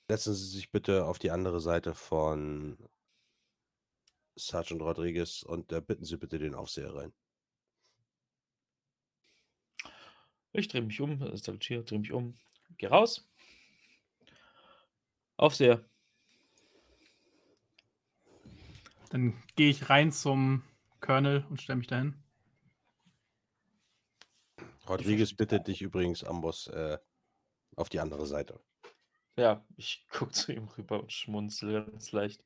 Setzen 0.09 0.33
Sie 0.33 0.47
sich 0.47 0.71
bitte 0.71 1.05
auf 1.05 1.19
die 1.19 1.31
andere 1.31 1.59
Seite 1.59 1.93
von 1.93 2.77
Sergeant 4.35 4.81
Rodriguez 4.81 5.43
und 5.43 5.71
äh, 5.71 5.81
bitten 5.81 6.05
Sie 6.05 6.17
bitte 6.17 6.37
den 6.37 6.55
Aufseher 6.55 6.93
rein. 6.93 7.13
Ich 10.57 10.67
drehe 10.67 10.81
mich 10.81 10.99
um, 10.99 11.37
salutiere, 11.37 11.83
drehe 11.83 11.99
mich 11.99 12.11
um, 12.11 12.35
geh 12.77 12.87
raus. 12.87 13.29
Aufseher. 15.37 15.85
Dann 19.09 19.41
gehe 19.55 19.69
ich 19.69 19.89
rein 19.89 20.11
zum 20.11 20.63
Colonel 20.99 21.45
und 21.49 21.61
stelle 21.61 21.77
mich 21.77 21.87
dahin. 21.87 22.15
Rodriguez 24.89 25.33
bittet 25.33 25.67
dich 25.67 25.81
übrigens, 25.81 26.23
Amboss, 26.23 26.67
äh, 26.67 26.97
auf 27.75 27.89
die 27.89 27.99
andere 27.99 28.25
Seite. 28.25 28.59
Ja, 29.35 29.63
ich 29.75 30.07
gucke 30.09 30.31
zu 30.31 30.51
ihm 30.51 30.67
rüber 30.69 31.01
und 31.01 31.13
schmunzel 31.13 31.85
ganz 31.85 32.11
leicht. 32.11 32.43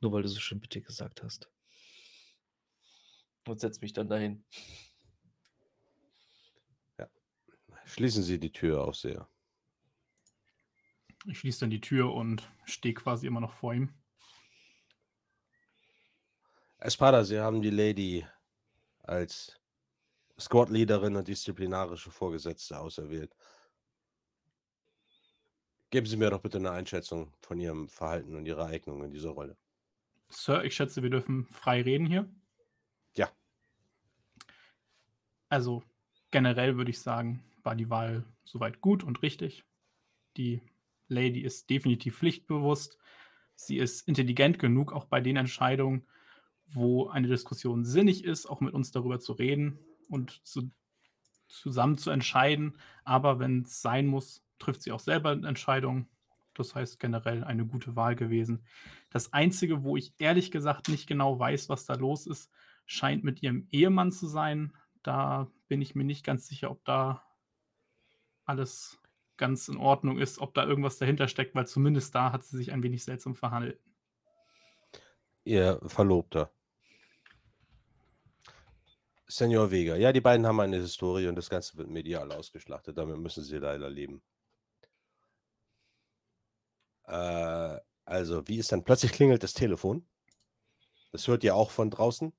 Nur 0.00 0.12
weil 0.12 0.22
du 0.22 0.28
so 0.28 0.40
schön 0.40 0.60
bitte 0.60 0.82
gesagt 0.82 1.22
hast. 1.22 1.50
Und 3.46 3.60
setz 3.60 3.80
mich 3.80 3.94
dann 3.94 4.08
dahin. 4.08 4.44
Ja. 6.98 7.08
Schließen 7.86 8.22
Sie 8.22 8.38
die 8.38 8.52
Tür, 8.52 8.84
Aufseher. 8.84 9.28
Ich 11.24 11.38
schließe 11.38 11.60
dann 11.60 11.70
die 11.70 11.80
Tür 11.80 12.12
und 12.12 12.48
stehe 12.64 12.94
quasi 12.94 13.26
immer 13.26 13.40
noch 13.40 13.52
vor 13.52 13.72
ihm. 13.72 13.94
Espada, 16.78 17.24
Sie 17.24 17.40
haben 17.40 17.62
die 17.62 17.70
Lady 17.70 18.26
als 19.02 19.58
Squad-Leaderin 20.38 21.16
und 21.16 21.26
disziplinarische 21.26 22.10
Vorgesetzte 22.10 22.78
auserwählt. 22.78 23.34
Geben 25.90 26.06
Sie 26.06 26.16
mir 26.16 26.30
doch 26.30 26.40
bitte 26.40 26.58
eine 26.58 26.72
Einschätzung 26.72 27.32
von 27.40 27.58
Ihrem 27.58 27.88
Verhalten 27.88 28.34
und 28.34 28.46
Ihrer 28.46 28.66
Eignung 28.66 29.02
in 29.04 29.12
dieser 29.12 29.30
Rolle. 29.30 29.56
Sir, 30.28 30.64
ich 30.64 30.74
schätze, 30.74 31.02
wir 31.02 31.10
dürfen 31.10 31.46
frei 31.52 31.82
reden 31.82 32.06
hier. 32.06 32.28
Ja. 33.16 33.30
Also 35.48 35.82
generell 36.32 36.76
würde 36.76 36.90
ich 36.90 37.00
sagen, 37.00 37.42
war 37.66 37.74
die 37.74 37.90
Wahl 37.90 38.24
soweit 38.44 38.80
gut 38.80 39.04
und 39.04 39.22
richtig. 39.22 39.64
Die 40.36 40.62
Lady 41.08 41.40
ist 41.40 41.68
definitiv 41.68 42.16
pflichtbewusst. 42.16 42.98
Sie 43.56 43.78
ist 43.78 44.06
intelligent 44.08 44.58
genug, 44.58 44.92
auch 44.92 45.04
bei 45.04 45.20
den 45.20 45.36
Entscheidungen, 45.36 46.06
wo 46.68 47.08
eine 47.08 47.28
Diskussion 47.28 47.84
sinnig 47.84 48.24
ist, 48.24 48.46
auch 48.46 48.60
mit 48.60 48.74
uns 48.74 48.90
darüber 48.90 49.18
zu 49.18 49.32
reden 49.32 49.78
und 50.08 50.40
zu, 50.46 50.70
zusammen 51.48 51.98
zu 51.98 52.10
entscheiden. 52.10 52.78
Aber 53.04 53.38
wenn 53.38 53.62
es 53.62 53.82
sein 53.82 54.06
muss, 54.06 54.44
trifft 54.58 54.82
sie 54.82 54.92
auch 54.92 55.00
selber 55.00 55.32
Entscheidungen. 55.32 56.08
Das 56.54 56.74
heißt 56.74 56.98
generell 57.00 57.44
eine 57.44 57.66
gute 57.66 57.96
Wahl 57.96 58.16
gewesen. 58.16 58.64
Das 59.10 59.32
Einzige, 59.32 59.82
wo 59.84 59.96
ich 59.96 60.14
ehrlich 60.18 60.50
gesagt 60.50 60.88
nicht 60.88 61.06
genau 61.06 61.38
weiß, 61.38 61.68
was 61.68 61.86
da 61.86 61.94
los 61.94 62.26
ist, 62.26 62.50
scheint 62.86 63.24
mit 63.24 63.42
ihrem 63.42 63.66
Ehemann 63.70 64.12
zu 64.12 64.26
sein. 64.26 64.72
Da 65.02 65.50
bin 65.68 65.82
ich 65.82 65.94
mir 65.94 66.04
nicht 66.04 66.24
ganz 66.24 66.46
sicher, 66.48 66.70
ob 66.70 66.84
da 66.84 67.25
alles 68.46 68.98
ganz 69.36 69.68
in 69.68 69.76
Ordnung 69.76 70.18
ist, 70.18 70.38
ob 70.38 70.54
da 70.54 70.64
irgendwas 70.64 70.98
dahinter 70.98 71.28
steckt, 71.28 71.54
weil 71.54 71.66
zumindest 71.66 72.14
da 72.14 72.32
hat 72.32 72.44
sie 72.44 72.56
sich 72.56 72.72
ein 72.72 72.82
wenig 72.82 73.04
seltsam 73.04 73.34
verhandelt. 73.34 73.80
Ihr 75.44 75.80
Verlobter. 75.86 76.50
Senor 79.28 79.70
Vega. 79.70 79.96
Ja, 79.96 80.12
die 80.12 80.20
beiden 80.20 80.46
haben 80.46 80.60
eine 80.60 80.76
Historie 80.76 81.26
und 81.26 81.36
das 81.36 81.50
Ganze 81.50 81.76
wird 81.76 81.90
medial 81.90 82.32
ausgeschlachtet. 82.32 82.96
Damit 82.96 83.18
müssen 83.18 83.42
sie 83.42 83.58
leider 83.58 83.90
leben. 83.90 84.22
Äh, 87.04 87.78
also, 88.04 88.46
wie 88.48 88.58
ist 88.58 88.72
dann 88.72 88.84
plötzlich 88.84 89.12
klingelt 89.12 89.42
das 89.42 89.52
Telefon? 89.52 90.06
Das 91.12 91.26
hört 91.26 91.44
ihr 91.44 91.54
auch 91.54 91.70
von 91.70 91.90
draußen? 91.90 92.32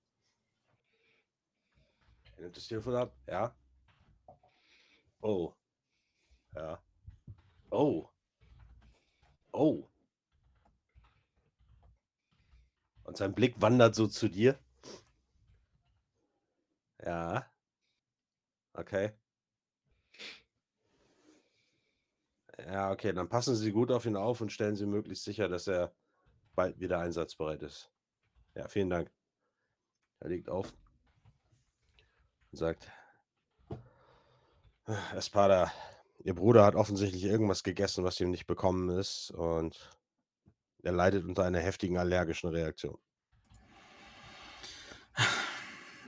Er 2.37 2.43
nimmt 2.43 2.55
das 2.55 2.67
Telefon 2.67 2.95
ab, 2.95 3.15
ja. 3.27 3.55
Oh. 5.21 5.53
Ja. 6.57 6.81
Oh. 7.69 8.09
Oh. 9.53 9.87
Und 13.03 13.15
sein 13.15 13.33
Blick 13.33 13.61
wandert 13.61 13.93
so 13.93 14.07
zu 14.07 14.27
dir. 14.27 14.57
Ja. 17.03 17.45
Okay. 18.73 19.13
Ja, 22.65 22.91
okay, 22.91 23.13
dann 23.13 23.29
passen 23.29 23.55
Sie 23.55 23.71
gut 23.71 23.91
auf 23.91 24.05
ihn 24.05 24.15
auf 24.15 24.41
und 24.41 24.51
stellen 24.51 24.75
Sie 24.75 24.87
möglichst 24.87 25.25
sicher, 25.25 25.47
dass 25.47 25.67
er 25.67 25.93
bald 26.55 26.79
wieder 26.79 26.99
einsatzbereit 26.99 27.61
ist. 27.61 27.91
Ja, 28.55 28.67
vielen 28.67 28.89
Dank. 28.89 29.11
Er 30.21 30.29
legt 30.29 30.49
auf 30.49 30.73
und 32.51 32.57
sagt, 32.57 32.91
Espada, 35.15 35.71
Ihr 36.27 36.35
Bruder 36.35 36.65
hat 36.65 36.75
offensichtlich 36.75 37.23
irgendwas 37.23 37.63
gegessen, 37.63 38.03
was 38.03 38.19
ihm 38.19 38.31
nicht 38.31 38.47
bekommen 38.47 38.89
ist 38.89 39.31
und 39.31 39.97
er 40.83 40.91
leidet 40.91 41.23
unter 41.23 41.45
einer 41.45 41.61
heftigen 41.61 41.97
allergischen 41.97 42.49
Reaktion. 42.49 42.97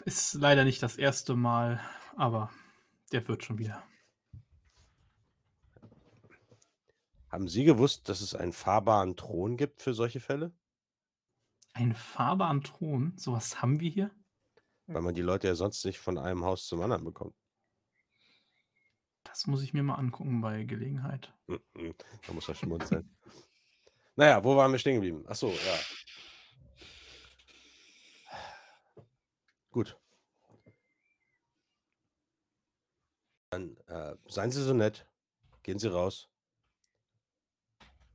Ist 0.03 0.33
leider 0.33 0.65
nicht 0.65 0.83
das 0.83 0.97
erste 0.97 1.37
Mal, 1.37 1.79
aber 2.17 2.51
der 3.13 3.25
wird 3.29 3.45
schon 3.45 3.59
wieder. 3.59 3.81
Haben 7.29 7.47
Sie 7.47 7.63
gewusst, 7.63 8.09
dass 8.09 8.19
es 8.19 8.35
einen 8.35 8.51
fahrbaren 8.51 9.15
Thron 9.15 9.55
gibt 9.55 9.81
für 9.81 9.93
solche 9.93 10.19
Fälle? 10.19 10.51
Ein 11.71 11.95
fahrbaren 11.95 12.61
Thron? 12.61 13.13
So 13.15 13.31
was 13.31 13.61
haben 13.61 13.79
wir 13.79 13.89
hier? 13.89 14.11
Weil 14.87 15.01
man 15.01 15.15
die 15.15 15.21
Leute 15.21 15.47
ja 15.47 15.55
sonst 15.55 15.85
nicht 15.85 15.99
von 15.99 16.17
einem 16.17 16.43
Haus 16.43 16.67
zum 16.67 16.81
anderen 16.81 17.05
bekommt. 17.05 17.35
Das 19.23 19.47
muss 19.47 19.61
ich 19.63 19.73
mir 19.73 19.83
mal 19.83 19.95
angucken 19.95 20.41
bei 20.41 20.63
Gelegenheit. 20.63 21.33
Mhm, 21.47 21.95
da 22.25 22.33
muss 22.33 22.47
er 22.47 22.55
schmunzeln. 22.55 23.15
Na 24.15 24.27
ja, 24.27 24.43
wo 24.43 24.55
waren 24.57 24.71
wir 24.71 24.79
stehen 24.79 24.95
geblieben? 24.95 25.23
Ach 25.27 25.35
so, 25.35 25.49
ja. 25.49 25.79
Gut. 29.71 29.97
Dann, 33.51 33.77
äh, 33.87 34.15
seien 34.27 34.51
Sie 34.51 34.63
so 34.63 34.73
nett, 34.73 35.07
gehen 35.63 35.79
Sie 35.79 35.91
raus 35.91 36.29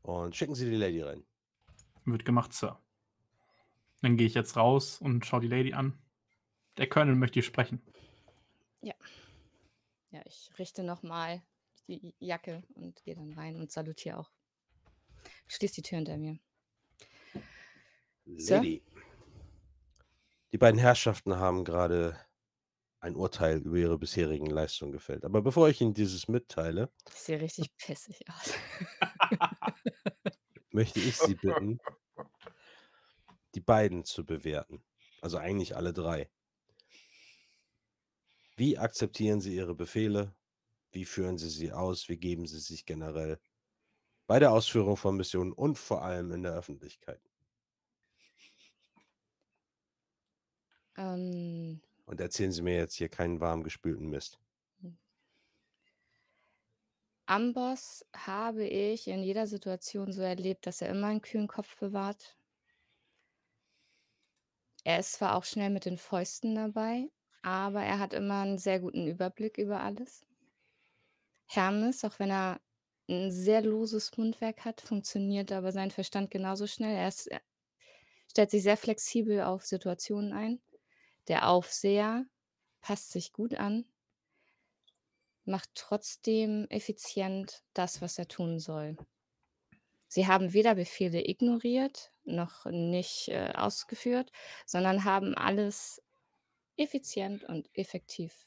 und 0.02 0.36
schicken 0.36 0.54
Sie 0.54 0.68
die 0.68 0.76
Lady 0.76 1.02
rein. 1.02 1.24
Wird 2.04 2.24
gemacht, 2.24 2.52
Sir. 2.52 2.78
Dann 4.02 4.16
gehe 4.16 4.26
ich 4.26 4.34
jetzt 4.34 4.56
raus 4.56 5.00
und 5.00 5.24
schaue 5.24 5.40
die 5.40 5.48
Lady 5.48 5.72
an. 5.72 5.98
Der 6.76 6.88
Colonel 6.88 7.14
möchte 7.14 7.42
sprechen. 7.42 7.80
Ja. 8.82 8.94
Ja, 10.14 10.20
ich 10.26 10.48
richte 10.60 10.84
noch 10.84 11.02
mal 11.02 11.42
die 11.88 12.14
Jacke 12.20 12.62
und 12.76 13.02
gehe 13.02 13.16
dann 13.16 13.32
rein 13.32 13.56
und 13.56 13.72
salutiere 13.72 14.18
auch. 14.18 14.30
Schließe 15.48 15.74
die 15.74 15.82
Tür 15.82 15.96
hinter 15.96 16.16
mir. 16.18 16.38
Sir? 18.36 18.58
Lady. 18.58 18.84
Die 20.52 20.58
beiden 20.58 20.78
Herrschaften 20.78 21.34
haben 21.34 21.64
gerade 21.64 22.16
ein 23.00 23.16
Urteil 23.16 23.58
über 23.58 23.76
ihre 23.76 23.98
bisherigen 23.98 24.46
Leistungen 24.46 24.92
gefällt. 24.92 25.24
Aber 25.24 25.42
bevor 25.42 25.68
ich 25.68 25.80
Ihnen 25.80 25.94
dieses 25.94 26.28
mitteile, 26.28 26.92
Ich 27.08 27.14
sehe 27.14 27.40
richtig 27.40 27.76
pissig 27.76 28.20
aus. 28.28 28.54
möchte 30.70 31.00
ich 31.00 31.18
Sie 31.18 31.34
bitten, 31.34 31.80
die 33.56 33.60
beiden 33.60 34.04
zu 34.04 34.24
bewerten. 34.24 34.84
Also 35.22 35.38
eigentlich 35.38 35.74
alle 35.74 35.92
drei. 35.92 36.30
Wie 38.56 38.78
akzeptieren 38.78 39.40
Sie 39.40 39.54
Ihre 39.54 39.76
Befehle? 39.76 40.34
Wie 40.92 41.04
führen 41.04 41.38
Sie 41.38 41.50
sie 41.50 41.72
aus? 41.72 42.08
Wie 42.08 42.16
geben 42.18 42.46
Sie 42.46 42.58
sich 42.60 42.84
generell 42.86 43.38
bei 44.28 44.38
der 44.40 44.52
Ausführung 44.52 44.96
von 44.96 45.16
Missionen 45.16 45.52
und 45.52 45.78
vor 45.78 46.02
allem 46.02 46.32
in 46.32 46.42
der 46.44 46.54
Öffentlichkeit? 46.54 47.22
Ähm, 50.96 51.80
Und 52.06 52.18
erzählen 52.18 52.50
Sie 52.50 52.62
mir 52.62 52.76
jetzt 52.78 52.94
hier 52.94 53.10
keinen 53.10 53.40
warm 53.40 53.62
gespülten 53.62 54.08
Mist. 54.08 54.40
Amboss 57.26 58.02
habe 58.16 58.64
ich 58.66 59.08
in 59.08 59.22
jeder 59.22 59.46
Situation 59.46 60.10
so 60.10 60.22
erlebt, 60.22 60.66
dass 60.66 60.80
er 60.80 60.88
immer 60.88 61.08
einen 61.08 61.20
kühlen 61.20 61.48
Kopf 61.48 61.78
bewahrt. 61.78 62.38
Er 64.82 64.98
ist 64.98 65.12
zwar 65.12 65.34
auch 65.36 65.44
schnell 65.44 65.68
mit 65.68 65.84
den 65.84 65.98
Fäusten 65.98 66.54
dabei, 66.54 67.10
aber 67.44 67.82
er 67.82 67.98
hat 67.98 68.14
immer 68.14 68.40
einen 68.40 68.56
sehr 68.56 68.80
guten 68.80 69.06
Überblick 69.06 69.58
über 69.58 69.80
alles. 69.80 70.24
Hermes, 71.44 72.02
auch 72.02 72.18
wenn 72.18 72.30
er 72.30 72.58
ein 73.06 73.30
sehr 73.30 73.60
loses 73.60 74.16
Mundwerk 74.16 74.64
hat, 74.64 74.80
funktioniert 74.80 75.52
aber 75.52 75.70
sein 75.70 75.90
Verstand 75.90 76.30
genauso 76.30 76.66
schnell. 76.66 76.96
Er 76.96 77.08
ist, 77.08 77.26
er 77.26 77.42
stellt 78.30 78.50
sich 78.50 78.62
sehr 78.62 78.78
flexibel 78.78 79.42
auf 79.42 79.66
Situationen 79.66 80.32
ein. 80.32 80.62
Der 81.28 81.48
Aufseher 81.48 82.24
passt 82.80 83.12
sich 83.12 83.34
gut 83.34 83.54
an, 83.54 83.84
macht 85.44 85.68
trotzdem 85.74 86.66
effizient 86.70 87.62
das, 87.74 88.00
was 88.00 88.18
er 88.18 88.26
tun 88.26 88.58
soll. 88.58 88.96
Sie 90.08 90.26
haben 90.26 90.54
weder 90.54 90.76
Befehle 90.76 91.28
ignoriert 91.28 92.10
noch 92.24 92.64
nicht 92.64 93.28
äh, 93.28 93.52
ausgeführt, 93.54 94.32
sondern 94.64 95.04
haben 95.04 95.34
alles 95.34 96.03
effizient 96.76 97.44
und 97.44 97.68
effektiv 97.74 98.46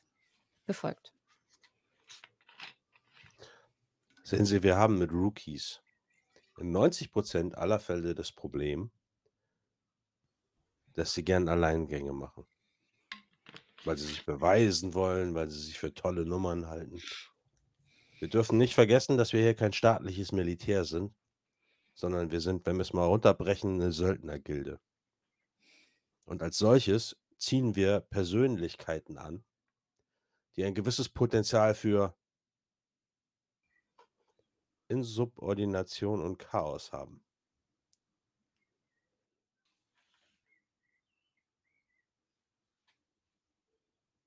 befolgt. 0.65 1.13
Sehen 4.23 4.45
Sie, 4.45 4.61
wir 4.63 4.75
haben 4.75 4.97
mit 4.97 5.11
Rookies 5.11 5.81
in 6.57 6.75
90% 6.75 7.53
aller 7.53 7.79
Fälle 7.79 8.15
das 8.15 8.31
Problem, 8.31 8.91
dass 10.93 11.13
sie 11.13 11.23
gern 11.23 11.47
Alleingänge 11.47 12.11
machen. 12.11 12.45
Weil 13.85 13.97
sie 13.97 14.07
sich 14.07 14.25
beweisen 14.25 14.93
wollen, 14.93 15.35
weil 15.35 15.49
sie 15.49 15.59
sich 15.59 15.77
für 15.77 15.93
tolle 15.93 16.25
Nummern 16.25 16.67
halten. 16.67 16.99
Wir 18.19 18.27
dürfen 18.27 18.57
nicht 18.57 18.73
vergessen, 18.73 19.17
dass 19.17 19.31
wir 19.31 19.41
hier 19.41 19.53
kein 19.53 19.73
staatliches 19.73 20.31
Militär 20.31 20.85
sind, 20.85 21.13
sondern 21.93 22.31
wir 22.31 22.41
sind, 22.41 22.65
wenn 22.65 22.77
wir 22.77 22.81
es 22.81 22.93
mal 22.93 23.05
runterbrechen, 23.05 23.75
eine 23.75 23.91
Söldnergilde. 23.91 24.79
Und 26.25 26.41
als 26.41 26.57
solches 26.57 27.15
ziehen 27.37 27.75
wir 27.75 27.99
Persönlichkeiten 27.99 29.17
an, 29.17 29.43
die 30.55 30.63
ein 30.63 30.75
gewisses 30.75 31.09
Potenzial 31.09 31.75
für 31.75 32.17
Insubordination 34.89 36.21
und 36.21 36.37
Chaos 36.37 36.91
haben. 36.91 37.23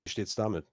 Wie 0.03 0.09
steht's 0.09 0.35
damit? 0.35 0.67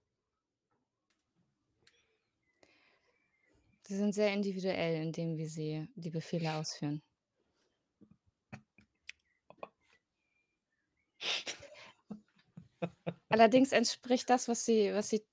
Sie 3.83 3.97
sind 3.97 4.13
sehr 4.13 4.33
individuell, 4.33 5.01
indem 5.01 5.37
wie 5.37 5.47
sie 5.47 5.87
die 5.95 6.11
Befehle 6.11 6.53
ausführen. 6.55 7.01
Allerdings 13.29 13.71
entspricht 13.71 14.29
das, 14.29 14.47
was 14.47 14.65
sie, 14.65 14.93
was 14.93 15.09
sie 15.09 15.23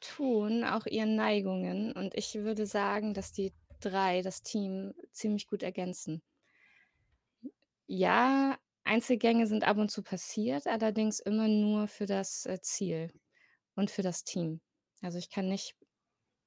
tun, 0.00 0.64
auch 0.64 0.86
ihren 0.86 1.16
Neigungen. 1.16 1.92
Und 1.92 2.14
ich 2.14 2.34
würde 2.34 2.66
sagen, 2.66 3.14
dass 3.14 3.32
die 3.32 3.52
drei 3.80 4.22
das 4.22 4.42
Team 4.42 4.94
ziemlich 5.12 5.46
gut 5.46 5.62
ergänzen. 5.62 6.22
Ja, 7.86 8.58
Einzelgänge 8.84 9.46
sind 9.46 9.64
ab 9.64 9.76
und 9.76 9.90
zu 9.90 10.02
passiert, 10.02 10.66
allerdings 10.66 11.20
immer 11.20 11.48
nur 11.48 11.88
für 11.88 12.06
das 12.06 12.46
äh, 12.46 12.60
Ziel 12.60 13.12
und 13.74 13.90
für 13.90 14.02
das 14.02 14.24
Team. 14.24 14.60
Also 15.02 15.18
ich 15.18 15.30
kann 15.30 15.48
nicht 15.48 15.76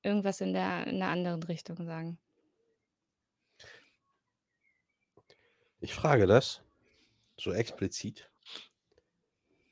irgendwas 0.01 0.41
in 0.41 0.53
der, 0.53 0.87
in 0.87 0.97
der 0.99 1.09
anderen 1.09 1.43
Richtung 1.43 1.85
sagen. 1.85 2.19
Ich 5.79 5.93
frage 5.93 6.27
das 6.27 6.61
so 7.37 7.53
explizit, 7.53 8.30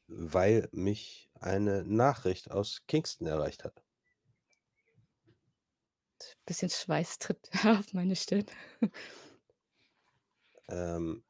weil 0.09 0.67
mich 0.71 1.29
eine 1.39 1.83
Nachricht 1.85 2.51
aus 2.51 2.81
Kingston 2.87 3.27
erreicht 3.27 3.63
hat. 3.63 3.83
Bisschen 6.45 6.69
Schweiß 6.69 7.19
tritt 7.19 7.49
auf 7.65 7.93
meine 7.93 8.15
Stirn. 8.15 8.45
Ähm, 10.67 11.23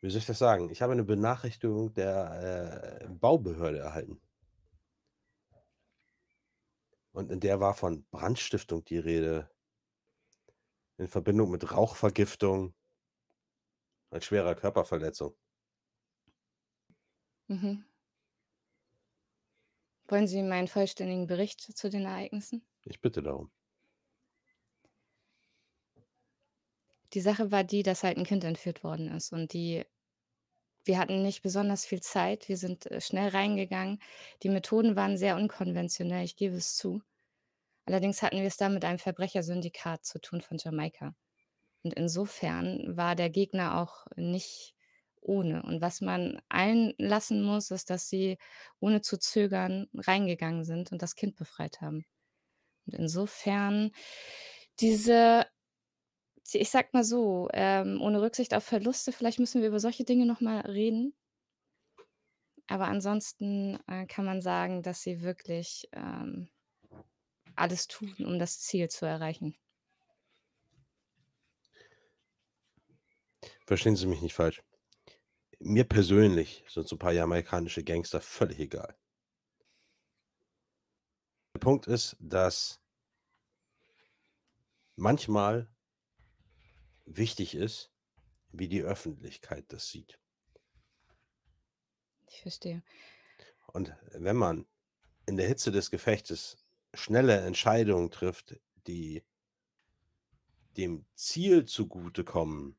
wie 0.00 0.10
soll 0.10 0.18
ich 0.18 0.26
das 0.26 0.38
sagen? 0.38 0.70
Ich 0.70 0.82
habe 0.82 0.92
eine 0.92 1.04
Benachrichtigung 1.04 1.92
der 1.94 3.00
äh, 3.02 3.08
Baubehörde 3.08 3.78
erhalten. 3.78 4.20
Und 7.12 7.30
in 7.32 7.40
der 7.40 7.60
war 7.60 7.74
von 7.74 8.04
Brandstiftung 8.10 8.84
die 8.84 8.98
Rede. 8.98 9.50
In 10.98 11.08
Verbindung 11.08 11.50
mit 11.50 11.72
Rauchvergiftung 11.72 12.74
und 14.10 14.24
schwerer 14.24 14.54
Körperverletzung. 14.54 15.36
Mhm. 17.48 17.84
Wollen 20.08 20.26
Sie 20.26 20.42
meinen 20.42 20.68
vollständigen 20.68 21.26
Bericht 21.26 21.60
zu 21.60 21.90
den 21.90 22.04
Ereignissen? 22.04 22.64
Ich 22.84 23.00
bitte 23.00 23.22
darum. 23.22 23.50
Die 27.12 27.20
Sache 27.20 27.50
war 27.50 27.64
die, 27.64 27.82
dass 27.82 28.02
halt 28.02 28.18
ein 28.18 28.24
Kind 28.24 28.44
entführt 28.44 28.84
worden 28.84 29.08
ist 29.08 29.32
und 29.32 29.52
die 29.52 29.84
wir 30.86 30.98
hatten 30.98 31.22
nicht 31.22 31.42
besonders 31.42 31.84
viel 31.84 32.00
Zeit. 32.00 32.48
Wir 32.48 32.56
sind, 32.56 32.86
äh, 32.86 33.00
schnell 33.00 33.30
reingegangen. 33.30 34.00
Die 34.44 34.48
Methoden 34.48 34.94
waren 34.94 35.16
sehr 35.16 35.34
unkonventionell, 35.36 36.24
ich 36.24 36.36
gebe 36.36 36.54
es 36.56 36.76
zu. 36.76 37.02
Allerdings 37.86 38.22
hatten 38.22 38.38
wir 38.38 38.46
es 38.46 38.56
da 38.56 38.68
mit 38.68 38.84
einem 38.84 39.00
Verbrechersyndikat 39.00 40.04
zu 40.04 40.20
tun 40.20 40.42
von 40.42 40.58
Jamaika. 40.58 41.16
Und 41.82 41.94
insofern 41.94 42.96
war 42.96 43.16
der 43.16 43.30
Gegner 43.30 43.80
auch 43.80 44.06
nicht 44.16 44.75
ohne. 45.26 45.62
Und 45.62 45.80
was 45.80 46.00
man 46.00 46.40
allen 46.48 46.94
lassen 46.98 47.42
muss, 47.42 47.70
ist, 47.70 47.90
dass 47.90 48.08
sie 48.08 48.38
ohne 48.80 49.00
zu 49.02 49.18
zögern 49.18 49.88
reingegangen 49.94 50.64
sind 50.64 50.92
und 50.92 51.02
das 51.02 51.14
Kind 51.16 51.36
befreit 51.36 51.80
haben. 51.80 52.04
Und 52.86 52.94
insofern 52.94 53.92
diese 54.80 55.46
ich 56.52 56.70
sag 56.70 56.94
mal 56.94 57.04
so, 57.04 57.48
ähm, 57.52 58.00
ohne 58.00 58.22
Rücksicht 58.22 58.54
auf 58.54 58.64
Verluste, 58.64 59.12
vielleicht 59.12 59.38
müssen 59.40 59.62
wir 59.62 59.68
über 59.68 59.80
solche 59.80 60.04
Dinge 60.04 60.26
noch 60.26 60.40
mal 60.40 60.60
reden. 60.60 61.14
Aber 62.68 62.86
ansonsten, 62.86 63.78
äh, 63.86 64.06
kann 64.06 64.24
man 64.24 64.40
sagen, 64.42 64.82
dass 64.82 65.02
sie 65.02 65.22
wirklich, 65.22 65.88
ähm, 65.92 66.48
alles 67.54 67.88
tun, 67.88 68.14
um 68.24 68.38
das 68.38 68.60
Ziel 68.60 68.88
zu 68.88 69.06
erreichen. 69.06 69.56
Verstehen 73.66 73.96
Sie 73.96 74.06
mich 74.06 74.20
nicht 74.20 74.34
falsch. 74.34 74.62
Mir 75.60 75.84
persönlich 75.84 76.64
sind 76.68 76.86
so 76.86 76.96
'n 76.96 76.98
paar 76.98 77.12
jamaikanische 77.12 77.82
Gangster 77.82 78.20
völlig 78.20 78.58
egal. 78.58 78.94
Der 81.54 81.60
Punkt 81.60 81.86
ist, 81.86 82.16
dass 82.20 82.78
manchmal 84.98 85.68
wichtig 87.06 87.54
ist, 87.54 87.92
wie 88.52 88.68
die 88.68 88.82
Öffentlichkeit 88.82 89.64
das 89.72 89.88
sieht. 89.88 90.18
Ich 92.28 92.40
verstehe. 92.42 92.82
Und 93.72 93.94
wenn 94.12 94.36
man 94.36 94.66
in 95.26 95.36
der 95.36 95.48
Hitze 95.48 95.72
des 95.72 95.90
Gefechtes 95.90 96.58
schnelle 96.94 97.40
Entscheidungen 97.40 98.10
trifft, 98.10 98.60
die 98.86 99.24
dem 100.76 101.06
Ziel 101.14 101.64
zugutekommen 101.64 102.76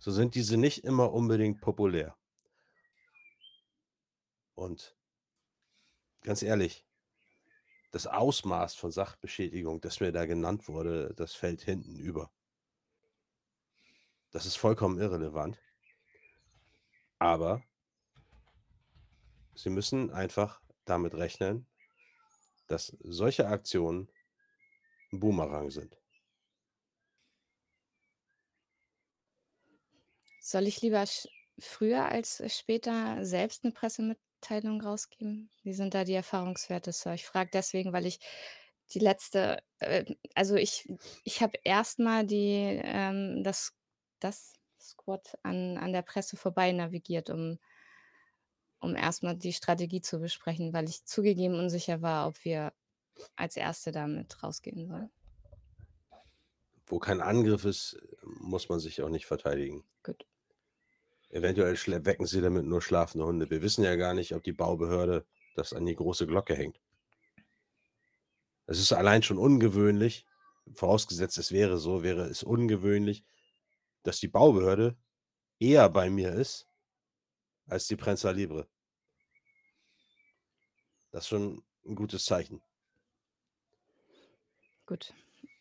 so 0.00 0.10
sind 0.10 0.34
diese 0.34 0.56
nicht 0.56 0.82
immer 0.84 1.12
unbedingt 1.12 1.60
populär. 1.60 2.16
Und 4.54 4.96
ganz 6.22 6.42
ehrlich, 6.42 6.86
das 7.92 8.06
Ausmaß 8.06 8.74
von 8.74 8.90
Sachbeschädigung, 8.90 9.80
das 9.80 10.00
mir 10.00 10.10
da 10.12 10.24
genannt 10.26 10.68
wurde, 10.68 11.12
das 11.14 11.34
fällt 11.34 11.62
hinten 11.62 11.98
über. 11.98 12.30
Das 14.32 14.46
ist 14.46 14.56
vollkommen 14.56 14.98
irrelevant. 14.98 15.58
Aber 17.18 17.62
Sie 19.54 19.68
müssen 19.68 20.10
einfach 20.10 20.62
damit 20.86 21.14
rechnen, 21.14 21.66
dass 22.68 22.96
solche 23.00 23.46
Aktionen 23.46 24.08
'n 25.12 25.20
Boomerang 25.20 25.70
sind. 25.70 25.99
Soll 30.42 30.66
ich 30.66 30.80
lieber 30.80 31.04
sch 31.06 31.28
früher 31.58 32.06
als 32.06 32.42
später 32.48 33.24
selbst 33.26 33.62
'ne 33.64 33.72
Pressemitteilung 33.72 34.80
rausgeben? 34.80 35.50
Wie 35.62 35.74
sind 35.74 35.92
da 35.92 36.04
die 36.04 36.14
Erfahrungswerte, 36.14 36.92
Sir? 36.92 37.12
Ich 37.14 37.26
frage 37.26 37.50
deswegen, 37.52 37.92
weil 37.92 38.06
ich 38.06 38.20
die 38.94 38.98
letzte 39.00 39.62
äh, 39.80 40.06
also 40.34 40.56
ich 40.56 40.88
ich 41.24 41.42
habe 41.42 41.58
erst 41.64 41.98
mal 41.98 42.26
die 42.26 42.80
ähm, 42.82 43.42
das 43.44 43.72
das 44.20 44.54
Squad 44.80 45.36
an 45.42 45.76
an 45.76 45.92
der 45.92 46.02
Presse 46.02 46.36
vorbei 46.38 46.72
navigiert, 46.72 47.28
um 47.30 47.58
um 48.82 48.96
erst 48.96 49.22
mal 49.22 49.36
die 49.36 49.52
Strategie 49.52 50.00
zu 50.00 50.18
besprechen, 50.20 50.72
weil 50.72 50.88
ich 50.88 51.04
zugegeben 51.04 51.54
unsicher 51.58 52.00
war, 52.02 52.26
ob 52.28 52.44
wir 52.44 52.72
als 53.36 53.56
Erste 53.56 53.92
damit 53.92 54.42
rausgehen 54.42 54.86
sollen. 54.86 55.10
Wo 56.86 56.98
kein 56.98 57.20
Angriff 57.20 57.64
ist, 57.64 57.98
muss 58.22 58.68
man 58.68 58.80
sich 58.80 59.02
auch 59.02 59.08
nicht 59.08 59.26
verteidigen. 59.26 59.84
Gut. 60.04 60.24
Eventuell 61.32 61.76
wecken 62.04 62.26
Sie 62.26 62.40
damit 62.40 62.64
nur 62.66 62.82
schlafende 62.82 63.24
Hunde. 63.24 63.48
Wir 63.50 63.62
wissen 63.62 63.84
ja 63.84 63.94
gar 63.94 64.14
nicht, 64.14 64.34
ob 64.34 64.42
die 64.42 64.52
Baubehörde 64.52 65.24
das 65.54 65.72
an 65.72 65.86
die 65.86 65.94
große 65.94 66.26
Glocke 66.26 66.56
hängt. 66.56 66.80
Es 68.68 68.78
ist 68.78 68.92
allein 68.92 69.22
schon 69.22 69.38
ungewöhnlich, 69.38 70.26
vorausgesetzt 70.72 71.38
es 71.38 71.52
wäre 71.52 71.78
so, 71.78 72.02
wäre 72.02 72.26
es 72.26 72.42
ungewöhnlich, 72.42 73.24
dass 74.04 74.20
die 74.20 74.28
Baubehörde 74.28 74.96
eher 75.60 75.88
bei 75.90 76.10
mir 76.10 76.32
ist 76.34 76.66
als 77.68 77.86
die 77.86 77.96
Prensa 77.96 78.30
Libre. 78.30 78.66
Das 81.12 81.24
ist 81.24 81.28
schon 81.28 81.62
'n 81.84 81.94
gutes 81.96 82.24
Zeichen. 82.24 82.62
Gut. 84.88 85.14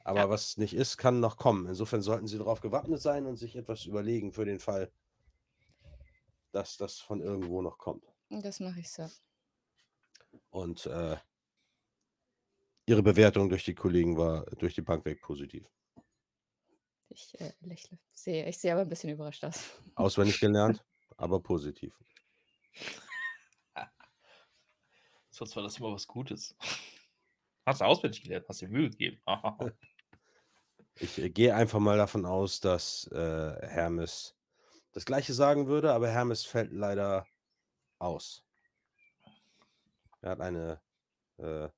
Aber 0.06 0.20
Ja. 0.20 0.30
was 0.30 0.58
nicht 0.58 0.74
ist, 0.74 0.98
kann 0.98 1.20
noch 1.20 1.38
kommen. 1.38 1.68
Insofern 1.68 2.02
sollten 2.02 2.28
Sie 2.28 2.38
darauf 2.38 2.62
gewappnet 2.62 3.02
sein 3.02 3.26
und 3.26 3.36
sich 3.38 3.56
etwas 3.56 3.86
überlegen 3.86 4.32
für 4.34 4.46
den 4.46 4.60
Fall 4.60 4.92
dass 6.52 6.78
das 6.78 7.00
von 7.00 7.22
irgendwo 7.22 7.62
noch 7.62 7.78
kommt. 7.78 8.14
Das 8.32 8.60
mache 8.60 8.80
ich, 8.80 8.89
Sir. 8.91 9.10
Und, 10.52 10.86
äh 10.88 11.18
Ihre 12.88 13.04
Bewertung 13.04 13.50
durch 13.50 13.64
die 13.66 13.76
Kollegen 13.76 14.18
war 14.18 14.45
durch 14.58 14.74
die 14.74 14.82
Bank 14.82 15.06
weg 15.06 15.22
positiv. 15.22 15.70
Ich, 17.12 17.39
äh, 17.39 17.54
lächle. 17.62 18.00
Sehe 18.14 18.47
ich 18.47 18.58
sehe 18.60 18.72
aber 18.74 18.82
'n 18.84 18.89
bisschen 18.89 19.10
überrascht 19.10 19.43
aus. 19.43 19.82
Auswendig 19.97 20.39
gelernt, 20.39 20.84
aber 21.18 21.41
positiv. 21.41 21.93
Sonst 25.32 25.56
war 25.56 25.64
das 25.64 25.78
immer 25.78 25.91
was 25.93 26.08
Gutes. 26.08 26.56
Hast 27.66 27.82
du 27.82 27.86
auswendig 27.86 28.24
gelernt, 28.24 28.47
hast 28.50 28.62
dir 28.62 28.70
Mühe 28.70 28.89
gegeben. 28.89 29.22
Ich, 31.02 31.18
äh, 31.20 31.30
gehe 31.30 31.56
einfach 31.56 31.80
mal 31.80 31.97
davon 31.97 32.26
aus, 32.26 32.60
dass, 32.60 33.08
äh, 33.12 33.68
Hermes 33.68 34.39
das 35.00 35.06
Gleiche 35.06 35.34
sagen 35.34 35.68
würde, 35.68 35.93
aber 35.93 36.10
Hermes 36.10 36.43
fällt 36.43 36.74
leider 36.74 37.26
aus. 38.00 38.43
Er 40.20 40.32
hat 40.32 40.41
eine, 40.41 40.82
äh, 41.38 41.70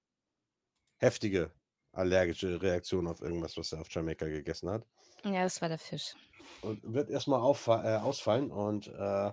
heftige 0.97 1.51
allergische 1.91 2.59
Reaktion 2.59 3.05
auf 3.05 3.21
irgendwas, 3.21 3.57
was 3.57 3.73
er 3.73 3.81
auf 3.81 3.91
Jamaika 3.91 4.25
gegessen 4.25 4.71
hat. 4.71 4.87
Ja, 5.23 5.43
das 5.43 5.61
war 5.61 5.69
der 5.69 5.77
Fisch. 5.77 6.15
Und 6.63 6.81
wird 6.81 7.11
erst 7.11 7.27
mal 7.27 7.37
auffa 7.37 7.83
äh, 7.83 7.99
ausfallen 7.99 8.49
und, 8.49 8.87
äh 8.87 9.31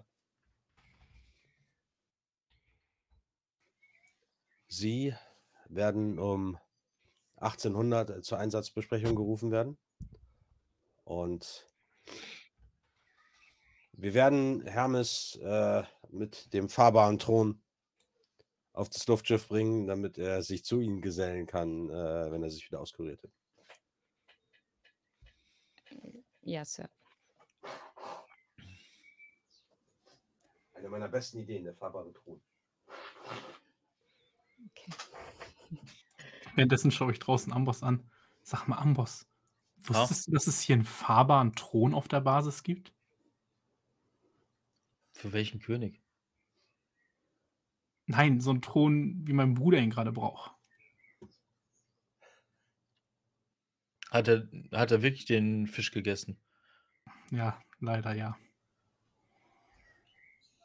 Sie 4.66 5.14
werden 5.70 6.18
um 6.18 6.58
18:00 7.36 8.20
zur 8.20 8.36
Einsatzbesprechung 8.36 9.16
gerufen 9.16 9.50
werden. 9.50 9.78
Und 11.04 11.66
wir 13.98 14.14
werden 14.14 14.64
Hermes, 14.64 15.38
äh, 15.42 15.82
mit 16.10 16.52
dem 16.52 16.68
fahrbaren 16.68 17.18
Thron 17.18 17.60
auf 18.72 18.88
das 18.88 19.06
Luftschiff 19.08 19.48
bringen, 19.48 19.86
damit 19.88 20.18
er 20.18 20.42
sich 20.42 20.64
zu 20.64 20.80
Ihnen 20.80 21.02
gesellen 21.02 21.46
kann, 21.46 21.90
äh, 21.90 22.30
wenn 22.30 22.42
er 22.44 22.50
sich 22.50 22.64
wieder 22.70 22.80
auskuriert 22.80 23.22
hat. 23.24 23.30
Ja, 26.42 26.64
Sir. 26.64 26.88
Eine 30.74 30.88
meiner 30.88 31.08
besten 31.08 31.40
Ideen, 31.40 31.64
der 31.64 31.74
fahrbare 31.74 32.12
Thron. 32.12 32.40
Okay. 34.70 34.92
Währenddessen 36.54 36.92
schaue 36.92 37.12
ich 37.12 37.18
draußen 37.18 37.52
Amboss 37.52 37.82
an. 37.82 38.08
Sag 38.42 38.68
mal, 38.68 38.76
Amboss, 38.78 39.26
Ja? 39.90 40.00
wusstest 40.00 40.28
du, 40.28 40.32
dass 40.32 40.46
es 40.46 40.60
hier 40.60 40.76
'n 40.76 40.84
fahrbaren 40.84 41.52
Thron 41.54 41.94
auf 41.94 42.06
der 42.06 42.20
Basis 42.20 42.62
gibt? 42.62 42.94
Für 45.18 45.32
welchen 45.32 45.58
König? 45.58 46.00
Nein, 48.10 48.40
so 48.40 48.50
'n 48.50 48.62
Thron, 48.62 49.20
wie 49.26 49.34
mein 49.34 49.52
Bruder 49.54 49.78
ihn 49.78 49.90
grade 49.90 50.12
braucht. 50.12 50.52
Hat 54.10 54.28
er 54.28 54.48
hat 54.72 54.90
er 54.92 55.02
wirklich 55.02 55.24
den 55.26 55.66
Fisch 55.66 55.90
gegessen? 55.90 56.38
Ja, 57.30 57.60
leider 57.80 58.12
ja. 58.14 58.38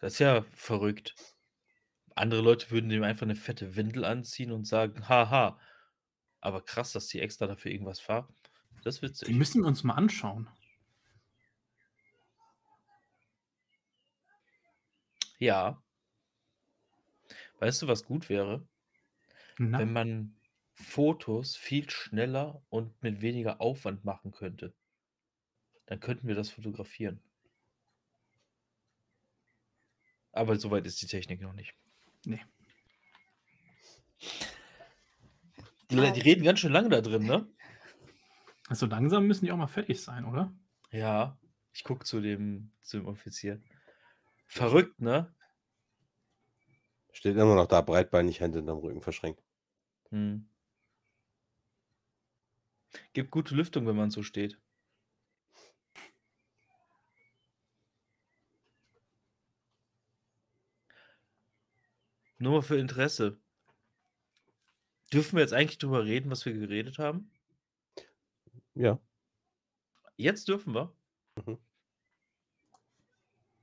Das 0.01 0.13
ist 0.13 0.19
ja 0.19 0.43
verrückt. 0.53 1.15
Andere 2.15 2.41
Leute 2.41 2.71
würden 2.71 2.89
dem 2.89 3.03
einfach 3.03 3.25
'ne 3.27 3.35
fette 3.35 3.75
Windel 3.75 4.05
anziehen 4.05 4.51
und 4.51 4.65
sagen: 4.67 5.09
„Ha 5.09 5.29
ha.“ 5.29 5.59
Aber 6.41 6.63
krass, 6.65 6.93
dass 6.93 7.07
die 7.07 7.21
extra 7.21 7.47
dafür 7.47 7.71
irgendwas 7.71 7.99
fahr 8.01 8.33
das 8.83 8.97
ist 8.97 9.03
Die 9.27 9.33
witzig. 9.33 9.33
müssen 9.33 9.61
wir 9.61 9.67
uns 9.67 9.83
mal 9.83 9.93
anschauen. 9.93 10.49
Ja. 15.43 15.83
Weißt 17.59 17.81
du, 17.81 17.87
was 17.87 18.05
gut 18.05 18.29
wäre? 18.29 18.65
Na? 19.57 19.77
Wenn 19.77 19.91
man 19.91 20.39
Fotos 20.73 21.57
viel 21.57 21.89
schneller 21.89 22.63
und 22.69 23.03
mit 23.03 23.21
weniger 23.21 23.59
Aufwand 23.59 24.05
machen 24.05 24.31
könnte. 24.31 24.73
Dann 25.85 25.99
könnten 25.99 26.29
wir 26.29 26.35
das 26.35 26.49
fotografieren. 26.49 27.21
Aber 30.31 30.55
so 30.55 30.71
weit 30.71 30.85
ist 30.85 31.01
die 31.01 31.07
Technik 31.07 31.41
noch 31.41 31.53
nicht. 31.53 31.75
Ne. 32.25 32.39
Die 35.91 35.95
die 36.13 36.21
reden 36.21 36.45
ganz 36.45 36.59
schön 36.59 36.71
lange 36.71 36.87
da 36.87 37.01
drin, 37.01 37.25
ne? 37.25 37.45
Also, 38.69 38.85
langsam 38.85 39.27
müssen 39.27 39.43
die 39.43 39.51
auch 39.51 39.57
mal 39.57 39.67
fertig 39.67 40.01
sein, 40.01 40.23
oder? 40.23 40.55
Ja, 40.89 41.37
ich 41.73 41.83
gucke 41.83 42.05
zu 42.05 42.21
dem 42.21 42.71
zu 42.81 42.97
dem 42.97 43.07
Offizier. 43.07 43.61
Verrückt, 44.53 45.01
ne? 45.01 45.33
Steht 47.11 47.35
immer 47.37 47.55
noch 47.55 47.65
da, 47.65 47.81
breitbeinig, 47.81 48.39
Hände 48.39 48.59
hinterm 48.59 48.77
Rücken 48.77 49.01
verschränkt. 49.01 49.41
Mhm. 50.11 50.47
Gibt 53.13 53.31
gute 53.31 53.55
Lüftung, 53.55 53.87
wenn 53.87 53.95
man 53.95 54.11
so 54.11 54.21
steht. 54.21 54.59
Nur 62.37 62.51
mal 62.51 62.61
für 62.61 62.77
Interesse. 62.77 63.39
Dürfen 65.11 65.37
wir 65.37 65.41
jetzt 65.41 65.53
eigentlich 65.53 65.79
drüber 65.79 66.05
reden, 66.05 66.29
was 66.29 66.45
wir 66.45 66.53
geredet 66.53 66.99
haben? 66.99 67.31
Ja. 68.75 68.99
Jetzt 70.15 70.47
dürfen 70.47 70.75
wir? 70.75 70.95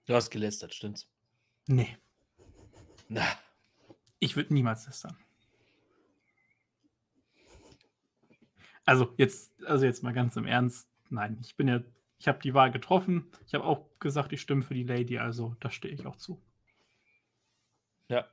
Du 0.07 0.15
hast 0.15 0.29
gelästert, 0.31 0.75
stimmt's? 0.75 1.09
Nee, 1.67 1.97
Na, 3.09 3.25
ich 4.21 4.37
würde 4.37 4.55
niemals 4.55 4.87
lästern. 4.87 5.17
Also 8.85 9.13
jetzt, 9.17 9.53
also 9.65 9.85
jetzt 9.87 10.03
mal 10.03 10.13
ganz 10.13 10.37
im 10.37 10.47
Ernst. 10.47 10.89
Nein, 11.11 11.39
ich 11.43 11.57
bin 11.57 11.69
ja, 11.69 11.81
ich 12.19 12.29
habe 12.29 12.41
die 12.41 12.55
Wahl 12.55 12.71
getroffen. 12.71 13.31
Ich 13.47 13.55
habe 13.55 13.65
auch 13.65 13.87
gesagt, 13.99 14.33
ich 14.33 14.41
stimme 14.41 14.63
für 14.63 14.75
die 14.75 14.85
Lady, 14.85 15.19
also 15.19 15.57
da 15.61 15.71
stehe 15.71 15.95
ich 15.95 16.07
auch 16.07 16.17
zu. 16.17 16.41
ja. 18.09 18.27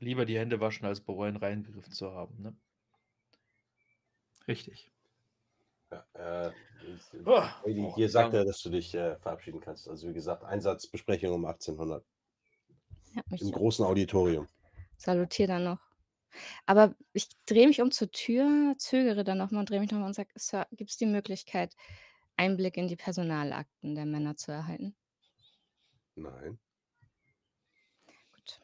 Lieber 0.00 0.24
die 0.26 0.36
Hände 0.36 0.58
waschen, 0.60 0.84
als 0.84 1.00
bereuen, 1.00 1.36
reingegriffen 1.36 1.92
zu 1.92 2.10
haben, 2.10 2.42
ne? 2.42 2.56
Richtig. 4.46 4.90
Ja, 5.90 6.04
äh, 6.48 6.52
Oh, 7.24 7.48
Lady, 7.64 7.82
oh, 7.82 7.94
hier 7.94 8.08
sagt 8.10 8.34
er, 8.34 8.44
dass 8.44 8.62
du 8.62 8.70
dich 8.70 8.94
äh, 8.94 9.16
verabschieden 9.18 9.60
kannst. 9.60 9.88
Also 9.88 10.08
wie 10.08 10.14
gesagt, 10.14 10.44
Einsatzbesprechung 10.44 11.32
um 11.32 11.44
1800 11.46 12.06
Ja, 13.14 13.22
mich 13.30 13.44
im 13.44 13.52
großen 13.52 13.84
Auditorium. 13.84 14.48
salutiere 14.96 15.48
dann 15.48 15.64
noch. 15.64 15.80
Aber 16.66 16.96
ich 17.14 17.28
drehe 17.46 17.68
mich 17.68 17.80
um 17.82 17.90
zur 17.92 18.10
Tür, 18.12 18.76
zögere 18.78 19.24
dann 19.24 19.38
nochmal 19.38 19.60
und 19.62 19.70
drehe 19.70 19.80
mich 19.80 19.90
nochmal 19.92 20.08
und 20.08 20.14
sage, 20.14 20.30
Sir, 20.36 20.66
gibt 20.72 20.90
es 20.90 20.96
die 20.98 21.06
Möglichkeit, 21.06 21.76
Einblick 22.36 22.76
in 22.76 22.88
die 22.88 22.96
Personalakten 22.96 23.94
der 23.96 24.06
Männer 24.06 24.36
zu 24.36 24.52
erhalten? 24.52 24.96
Nein. 26.16 26.60
Gut. 28.34 28.60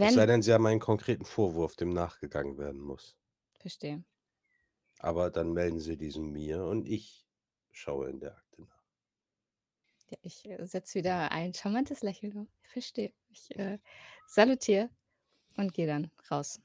Es 0.00 0.14
sei 0.14 0.24
Wenn, 0.24 0.26
denn, 0.26 0.42
sie 0.42 0.52
haben 0.52 0.66
einen 0.66 0.80
konkreten 0.80 1.24
Vorwurf, 1.24 1.76
dem 1.76 1.90
nachgegangen 1.90 2.58
werden 2.58 2.80
muss. 2.80 3.16
verstehe. 3.60 4.04
Aber 4.98 5.30
dann 5.30 5.52
melden 5.52 5.80
sie 5.80 5.96
diesen 5.96 6.32
mir 6.32 6.64
und 6.64 6.86
ich 6.88 7.26
schaue 7.70 8.10
in 8.10 8.20
der 8.20 8.36
Akte 8.36 8.62
nach. 8.62 8.84
Ja, 10.10 10.18
ich 10.22 10.44
äh, 10.46 10.66
setze 10.66 10.98
wieder 10.98 11.30
ein 11.30 11.54
charmantes 11.54 12.02
Lächeln 12.02 12.36
auf. 12.38 12.48
Ich 12.62 12.68
verstehe. 12.70 13.12
Ich 13.28 13.56
äh, 13.56 13.78
salutiere 14.26 14.90
und 15.56 15.74
gehe 15.74 15.86
dann 15.86 16.10
raus. 16.30 16.60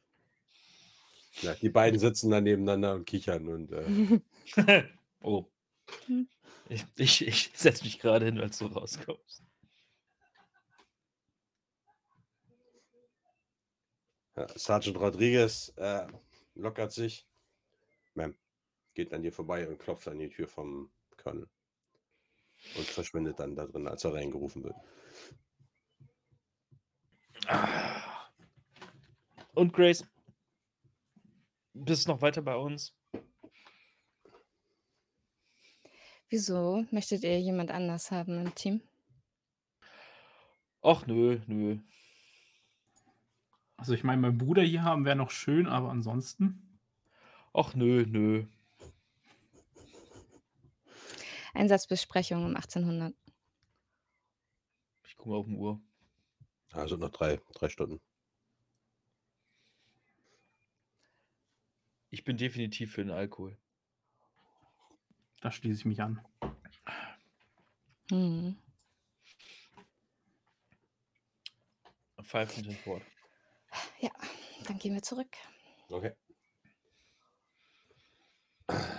Ja, 1.41 1.53
die 1.55 1.69
beiden 1.69 1.99
sitzen 1.99 2.29
dann 2.29 2.43
nebeneinander 2.43 2.93
und 2.93 3.05
kichern 3.05 3.47
und 3.47 3.71
äh, 3.71 4.19
oh. 5.21 5.45
Hm. 6.05 6.27
Ich, 6.69 6.85
ich, 6.95 7.27
ich 7.27 7.51
setze 7.55 7.83
mich 7.83 7.99
gerade 7.99 8.25
hin, 8.25 8.39
als 8.39 8.57
du 8.59 8.67
rauskommst. 8.67 9.43
ja, 14.35 14.47
Sergeant 14.55 14.97
Rodriguez 14.97 15.73
äh, 15.75 16.07
lockert 16.55 16.91
sich. 16.91 17.27
Ma'am, 18.15 18.35
geht 18.93 19.13
an 19.13 19.23
dir 19.23 19.31
vorbei 19.31 19.67
und 19.67 19.79
klopft 19.79 20.07
an 20.07 20.19
die 20.19 20.29
Tür 20.29 20.47
vom 20.47 20.91
Colonel. 21.17 21.49
Und 22.77 22.85
verschwindet 22.85 23.39
dann 23.39 23.55
da 23.55 23.65
drin, 23.65 23.87
als 23.87 24.03
er 24.03 24.13
reingerufen 24.13 24.63
wird. 24.63 24.75
Ah. 27.47 28.29
Und 29.53 29.73
Grace, 29.73 30.05
bist 31.73 32.07
noch 32.07 32.21
weiter 32.21 32.41
bei 32.41 32.55
uns? 32.55 32.95
Wieso? 36.29 36.85
Möchtet 36.91 37.23
ihr 37.23 37.39
jemand 37.39 37.69
anders 37.69 38.09
haben 38.09 38.45
im 38.45 38.55
Team? 38.55 38.81
Ach 40.81 41.05
nö, 41.05 41.39
nö. 41.47 41.79
Also 43.77 43.93
ich 43.93 44.03
meine, 44.03 44.21
meinen 44.21 44.37
Bruder 44.37 44.63
hier 44.63 44.83
haben 44.83 45.05
wäre 45.05 45.15
noch 45.15 45.29
schön, 45.29 45.67
aber 45.67 45.91
ansonsten. 45.91 46.72
Ach 47.53 47.75
nö, 47.75 48.05
nö. 48.07 48.45
Einsatzbesprechung 51.53 52.43
um 52.45 52.55
1800. 52.55 53.13
Ich 55.05 55.15
gucke 55.15 55.29
mal 55.29 55.37
auf 55.37 55.45
die 55.45 55.55
Uhr. 55.55 55.79
Also 56.71 56.97
noch 56.97 57.11
drei, 57.11 57.39
drei 57.53 57.69
Stunden. 57.69 58.01
Ich 62.09 62.23
bin 62.23 62.37
definitiv 62.37 62.93
für 62.93 63.03
den 63.03 63.11
Alkohol. 63.11 63.57
Da 65.41 65.51
schließe 65.51 65.79
ich 65.79 65.85
mich 65.85 66.01
an. 66.01 66.25
Hm. 68.09 68.57
Pfeifen 72.23 72.63
sind 72.63 72.85
Wort. 72.87 73.03
Ja, 73.99 74.11
dann 74.67 74.79
gehen 74.79 74.93
wir 74.93 75.03
zurück. 75.03 75.35
Okay. 75.89 76.13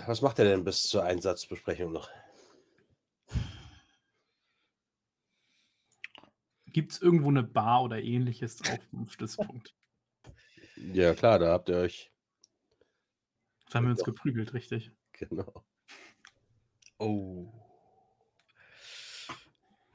Was 0.05 0.21
macht 0.21 0.39
er 0.39 0.45
denn 0.45 0.63
bis 0.63 0.83
zur 0.83 1.03
Einsatzbesprechung 1.03 1.91
noch? 1.91 2.09
Gibt 6.67 6.91
es 6.91 7.01
irgendwo 7.01 7.29
eine 7.29 7.43
Bar 7.43 7.83
oder 7.83 8.01
ähnliches 8.01 8.61
auf 8.61 8.79
dem 8.91 9.05
Stützpunkt? 9.09 9.73
Ja, 10.75 11.13
klar, 11.15 11.39
da 11.39 11.51
habt 11.53 11.69
ihr 11.69 11.77
euch. 11.77 12.11
Da 13.69 13.75
haben 13.75 13.85
wir 13.85 13.91
uns 13.91 13.99
Doch. 13.99 14.07
geprügelt, 14.07 14.53
richtig. 14.53 14.91
Genau. 15.13 15.63
Oh. 16.99 17.51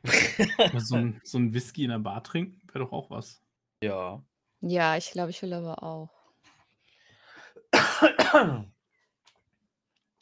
So 0.79 0.97
ein, 0.97 1.21
so 1.23 1.37
ein 1.37 1.53
Whisky 1.53 1.85
in 1.85 1.91
der 1.91 1.99
Bar 1.99 2.25
trinken 2.25 2.59
wäre 2.69 2.85
doch 2.87 2.93
auch 2.93 3.11
was. 3.11 3.43
ja. 3.83 4.25
Ja, 4.63 4.97
ich 4.97 5.11
glaube, 5.13 5.31
ich 5.31 5.41
will 5.43 5.53
aber 5.55 5.83
auch. 5.83 6.11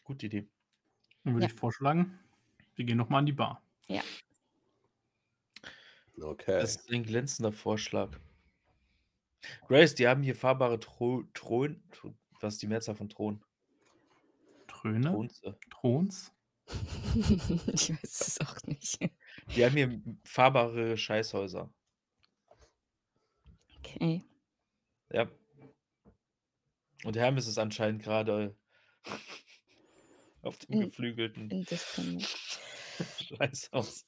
Gute 0.09 0.25
Idee. 0.25 0.49
Dann 1.23 1.35
würde 1.35 1.45
Ja. 1.47 1.53
ich 1.53 1.59
vorschlagen, 1.59 2.19
wir 2.77 2.87
gehen 2.87 2.97
nochmal 2.97 3.19
an 3.19 3.27
die 3.27 3.33
Bar. 3.33 3.63
Okay. 6.19 6.59
Das 6.61 6.77
ist 6.77 6.91
ein 6.91 7.03
glänzender 7.03 7.53
Vorschlag. 7.53 8.19
Grace, 9.67 9.95
die 9.95 10.09
haben 10.09 10.23
hier 10.23 10.35
fahrbare 10.35 10.81
Thron. 10.81 11.83
Was 12.41 12.55
ist 12.55 12.63
die 12.63 12.69
Mehrzahl 12.69 12.95
von 12.95 13.11
Thron? 13.11 13.45
Tröne? 14.67 15.11
Thronze. 15.11 15.59
Throns? 15.71 16.33
ich 17.67 17.91
weiß 17.91 18.21
es 18.29 18.41
auch 18.41 18.63
nicht. 18.63 18.99
Die 19.55 19.65
haben 19.65 19.77
hier 19.77 20.03
fahrbare 20.25 20.97
Scheißhäuser. 20.97 21.71
Okay. 23.77 24.25
Ja. 25.13 25.31
Und 27.05 27.15
Hermes 27.15 27.47
ist 27.47 27.59
anscheinend 27.59 28.03
gerade 28.03 28.57
auf 30.43 30.59
dem 30.59 30.75
In- 30.75 30.81
geflügelten 30.87 31.51
Indisponent. 31.51 32.27
Scheißhaus. 33.39 34.07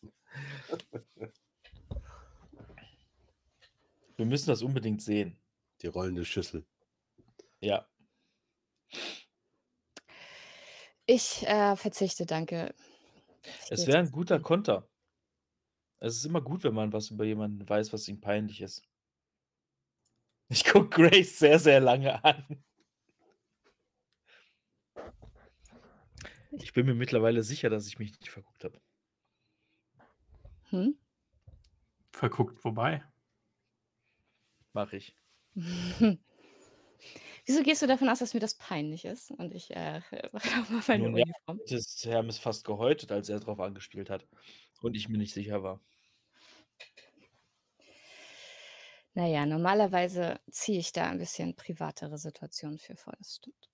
Wir 4.17 4.27
müssen 4.27 4.49
das 4.49 4.63
unbedingt 4.63 5.03
sehen. 5.03 5.41
Die 5.83 5.87
rollende 5.87 6.25
Schüssel. 6.25 6.67
Ja. 7.61 7.89
Ich 11.07 11.47
äh, 11.47 11.77
verzichte, 11.77 12.27
danke. 12.27 12.75
Ich 13.65 13.71
Es 13.73 13.87
wäre 13.87 13.99
ein 13.99 14.11
guter 14.11 14.37
ins 14.37 14.45
Konter. 14.45 14.89
Es 15.99 16.17
ist 16.17 16.25
immer 16.25 16.41
gut, 16.41 16.65
wenn 16.65 16.75
man 16.75 16.93
was 16.93 17.11
über 17.11 17.25
jemanden 17.25 17.69
weiß, 17.69 17.93
was 17.93 18.09
ihm 18.09 18.21
peinlich 18.21 18.61
ist. 18.61 18.83
Ich 20.49 20.65
gucke 20.65 20.89
Grace 20.89 21.39
sehr, 21.39 21.59
sehr 21.59 21.81
lange 21.81 22.23
an. 22.25 22.65
Ich 26.53 26.73
bin 26.73 26.87
mir 26.87 26.95
mittlerweile 26.95 27.43
sicher, 27.43 27.71
dass 27.71 27.87
ich 27.87 27.99
mich 27.99 28.11
nicht 28.19 28.29
verguckt 28.29 28.65
habe. 28.65 28.81
Hm? 30.71 30.99
Verguckt 32.13 32.61
vorbei. 32.61 33.05
Mache 34.73 34.97
ich. 34.97 35.15
Wieso 37.47 37.63
gehst 37.63 37.83
du 37.83 37.87
davon 37.87 38.09
aus, 38.09 38.19
dass 38.19 38.35
mir 38.35 38.41
das 38.41 38.55
peinlich 38.55 39.05
ist? 39.05 39.31
Und 39.31 39.55
ich 39.55 39.71
äh, 39.75 40.01
mache 40.33 40.49
auch 40.61 40.69
mal 40.71 40.83
meine 40.87 41.05
Nun 41.05 41.17
ja, 41.17 41.25
Uniform. 41.25 41.61
Das 41.69 41.73
ist 41.73 42.05
Hermes 42.05 42.39
fast 42.39 42.65
gehäutet, 42.65 43.11
als 43.11 43.29
er 43.29 43.41
drauf 43.41 43.61
angespielt 43.61 44.11
hat. 44.11 44.27
Und 44.83 44.97
ich 44.97 45.09
mir 45.09 45.19
nicht 45.19 45.35
sicher 45.35 45.63
war. 45.63 45.81
Naja, 49.15 49.45
normalerweise 49.45 50.41
ziehe 50.51 50.79
ich 50.79 50.93
da 50.93 51.11
ein 51.11 51.19
bisschen 51.19 51.57
privatere 51.57 52.17
Situationen 52.17 52.79
für 52.79 52.97
vor, 52.97 53.15
das 53.19 53.35
stimmt. 53.37 53.69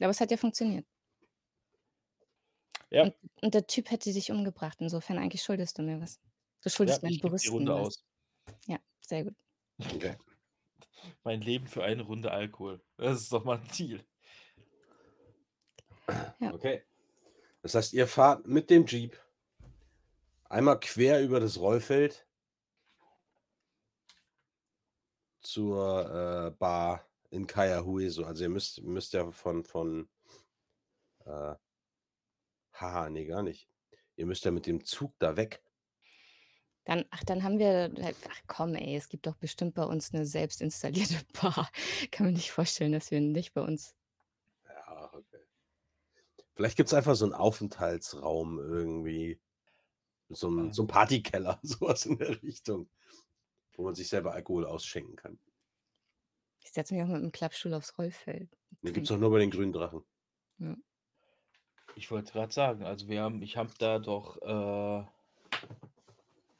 Aber 0.00 0.10
es 0.10 0.20
hat 0.20 0.30
ja 0.30 0.36
funktioniert. 0.36 0.86
Ja. 2.90 3.04
Und, 3.04 3.14
und 3.42 3.54
der 3.54 3.66
Typ 3.66 3.90
hätte 3.90 4.12
dich 4.12 4.30
umgebracht. 4.30 4.78
Insofern 4.80 5.18
eigentlich 5.18 5.42
schuldest 5.42 5.78
du 5.78 5.82
mir 5.82 6.00
was. 6.00 6.20
Du 6.62 6.70
schuldest 6.70 7.02
Ja, 7.02 7.06
meinen 7.06 7.14
ich 7.14 7.22
gebe 7.22 7.28
die 7.28 7.30
Brüsten 7.30 7.52
Runde 7.52 7.74
was. 7.74 7.86
aus. 7.86 8.04
Ja, 8.66 8.78
sehr 9.00 9.24
gut. 9.24 9.34
Okay. 9.78 10.16
Mein 11.24 11.40
Leben 11.40 11.66
für 11.66 11.84
eine 11.84 12.02
Runde 12.02 12.30
Alkohol. 12.30 12.80
Das 12.96 13.20
ist 13.20 13.32
doch 13.32 13.44
mal 13.44 13.58
ein 13.58 13.68
Ziel. 13.70 14.04
Ja. 16.40 16.54
Okay. 16.54 16.82
Das 17.62 17.74
heißt, 17.74 17.92
ihr 17.92 18.06
fahrt 18.06 18.46
mit 18.46 18.70
dem 18.70 18.86
Jeep 18.86 19.18
einmal 20.44 20.78
quer 20.78 21.22
über 21.22 21.40
das 21.40 21.58
Rollfeld 21.58 22.26
zur 25.40 26.46
äh, 26.46 26.50
Bar 26.52 27.08
in 27.30 27.46
Kayahueso. 27.46 28.24
Also 28.24 28.44
ihr 28.44 28.50
müsst, 28.50 28.82
müsst 28.82 29.12
ja 29.12 29.30
von, 29.30 29.64
von 29.64 30.08
äh, 31.24 31.54
Haha, 32.80 33.08
ne, 33.10 33.24
gar 33.26 33.42
nicht. 33.42 33.68
Ihr 34.16 34.26
müsst 34.26 34.44
ja 34.44 34.50
mit 34.50 34.66
dem 34.66 34.84
Zug 34.84 35.14
da 35.18 35.36
weg. 35.36 35.62
Dann 36.86 37.04
ach, 37.10 37.24
dann 37.24 37.42
haben 37.42 37.58
wir 37.58 37.90
ach 38.30 38.40
komm, 38.46 38.76
ey, 38.76 38.94
es 38.96 39.08
gibt 39.08 39.26
doch 39.26 39.34
bestimmt 39.36 39.74
bei 39.74 39.82
uns 39.82 40.12
'ne 40.12 40.24
selbst 40.24 40.62
installierte 40.62 41.16
Bar. 41.42 41.68
Kann 42.12 42.26
mir 42.26 42.32
nicht 42.32 42.52
vorstellen, 42.52 42.92
dass 42.92 43.10
wir 43.10 43.20
nicht 43.20 43.54
bei 43.54 43.60
uns 43.60 43.92
Ja, 44.64 45.10
okay. 45.14 45.46
Vielleicht 46.56 46.78
gibt's 46.78 46.94
einfach 46.94 47.14
so 47.16 47.26
'n 47.26 47.34
Aufenthaltsraum 47.34 48.58
irgendwie. 48.58 49.40
So 50.30 50.48
'n 50.48 50.72
Ja. 50.72 50.72
so 50.72 50.82
'n 50.82 50.88
Partykeller, 50.88 51.60
so 51.64 51.76
was 51.82 52.06
in 52.06 52.18
der 52.18 52.42
Richtung, 52.42 52.90
wo 53.76 53.84
man 53.84 53.94
sich 53.96 54.08
selber 54.08 54.34
Alkohol 54.34 54.66
ausschenken 54.66 55.16
kann. 55.16 55.38
Ich 56.62 56.70
setze 56.72 56.94
mich 56.94 57.02
auch 57.02 57.08
mit 57.08 57.22
'm 57.22 57.32
Klappstuhl 57.32 57.74
aufs 57.74 57.96
Rollfeld 57.98 58.56
und 58.70 58.78
Den 58.84 58.92
gibt's 58.92 59.08
trinke. 59.08 59.14
doch 59.18 59.18
nur 59.18 59.30
bei 59.30 59.38
den 59.38 59.50
grünen 59.50 59.72
Drachen. 59.72 60.06
Ja. 60.58 60.76
Ich 61.98 62.10
wollte 62.10 62.32
grad 62.34 62.52
sagen, 62.52 62.84
also 62.84 63.08
wir 63.08 63.22
haben 63.22 63.40
ich 63.40 63.56
habe 63.56 63.70
da 63.78 63.98
doch, 63.98 64.36
äh 64.42 65.06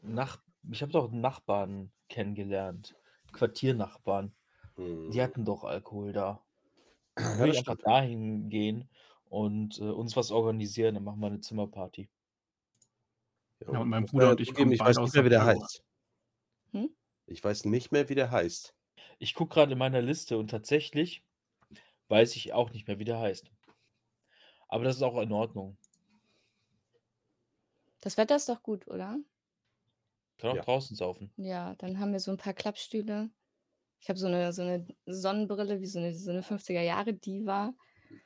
Nach 0.03 0.43
ich 0.71 0.83
habe 0.83 0.93
doch 0.93 1.11
Nachbarn 1.11 1.93
kennengelernt, 2.09 2.97
Quartiernachbarn. 3.33 4.35
Die 5.09 5.23
Mhm. 5.23 5.23
hatten 5.23 5.45
doch 5.45 5.65
Alkohol 5.65 6.13
da. 6.13 6.45
Dann 7.23 7.39
Ja, 7.39 7.47
würde 7.47 7.49
das 7.49 7.57
ich 7.57 7.59
einfach 7.59 7.77
stimmt. 7.77 7.83
dahin 7.83 8.51
gehen 8.51 8.91
und, 9.27 9.79
äh, 9.81 9.85
uns 9.85 10.17
was 10.17 10.33
organisieren, 10.33 10.95
dann 10.97 11.05
machen 11.05 11.21
wir 11.21 11.31
'ne 11.31 11.41
Zimmerparty. 11.41 12.09
Ja, 13.63 13.71
Ja, 13.71 13.83
und 13.83 13.89
ich 13.89 13.91
mein 13.91 14.05
muss 14.05 14.11
Bruder 14.11 14.31
leider 14.31 14.37
und 14.37 14.41
ich 14.41 14.53
zugeben, 14.55 14.71
kommen 14.73 14.73
ich 14.73 14.85
weiß 14.85 15.01
nicht 15.03 15.03
aus 15.03 15.13
mehr, 15.13 15.25
wie 15.25 15.29
der 15.31 15.45
Santiago. 15.45 15.45
heißt. 15.45 15.83
Hm? 16.73 16.87
Ich 17.29 17.43
weiß 17.43 17.65
nicht 17.65 17.91
mehr, 17.91 18.09
wie 18.09 18.15
der 18.15 18.31
heißt. 18.31 18.73
Ich 19.21 19.35
gucke 19.35 19.55
grad 19.55 19.71
in 19.71 19.79
meiner 19.79 20.03
Liste 20.03 20.37
und 20.37 20.49
tatsächlich 20.51 21.25
weiß 22.09 22.37
ich 22.37 22.53
auch 22.55 22.73
nicht 22.73 22.89
mehr, 22.89 22.99
wie 23.01 23.05
der 23.05 23.21
heißt. 23.21 23.53
Aber 24.71 24.85
das 24.85 24.97
ist 24.97 25.03
auch 25.03 25.21
in 25.21 25.33
Ordnung. 25.33 25.77
Das 28.03 28.17
Wetter 28.17 28.37
ist 28.37 28.49
doch 28.49 28.63
gut, 28.63 28.87
oder? 28.89 29.19
Kann 30.41 30.51
auch 30.51 30.59
Ja. 30.59 30.65
draußen 30.65 30.97
saufen. 30.97 31.33
Ja, 31.37 31.75
dann 31.77 32.01
haben 32.01 32.13
wir 32.13 32.21
so 32.21 32.31
'n 32.33 32.39
paar 32.39 32.55
Klappstühle. 32.55 33.31
Ich 34.01 34.09
habe 34.11 34.19
so 34.19 34.29
'ne 34.29 34.53
so 34.53 34.63
'ne 34.65 34.87
Sonnenbrille 35.07 35.81
wie 35.81 35.87
so 35.87 36.01
'ne 36.01 36.15
so 36.15 36.33
'ne 36.33 36.43
50er 36.43 36.83
Jahre 36.83 37.15
Diva. 37.15 37.75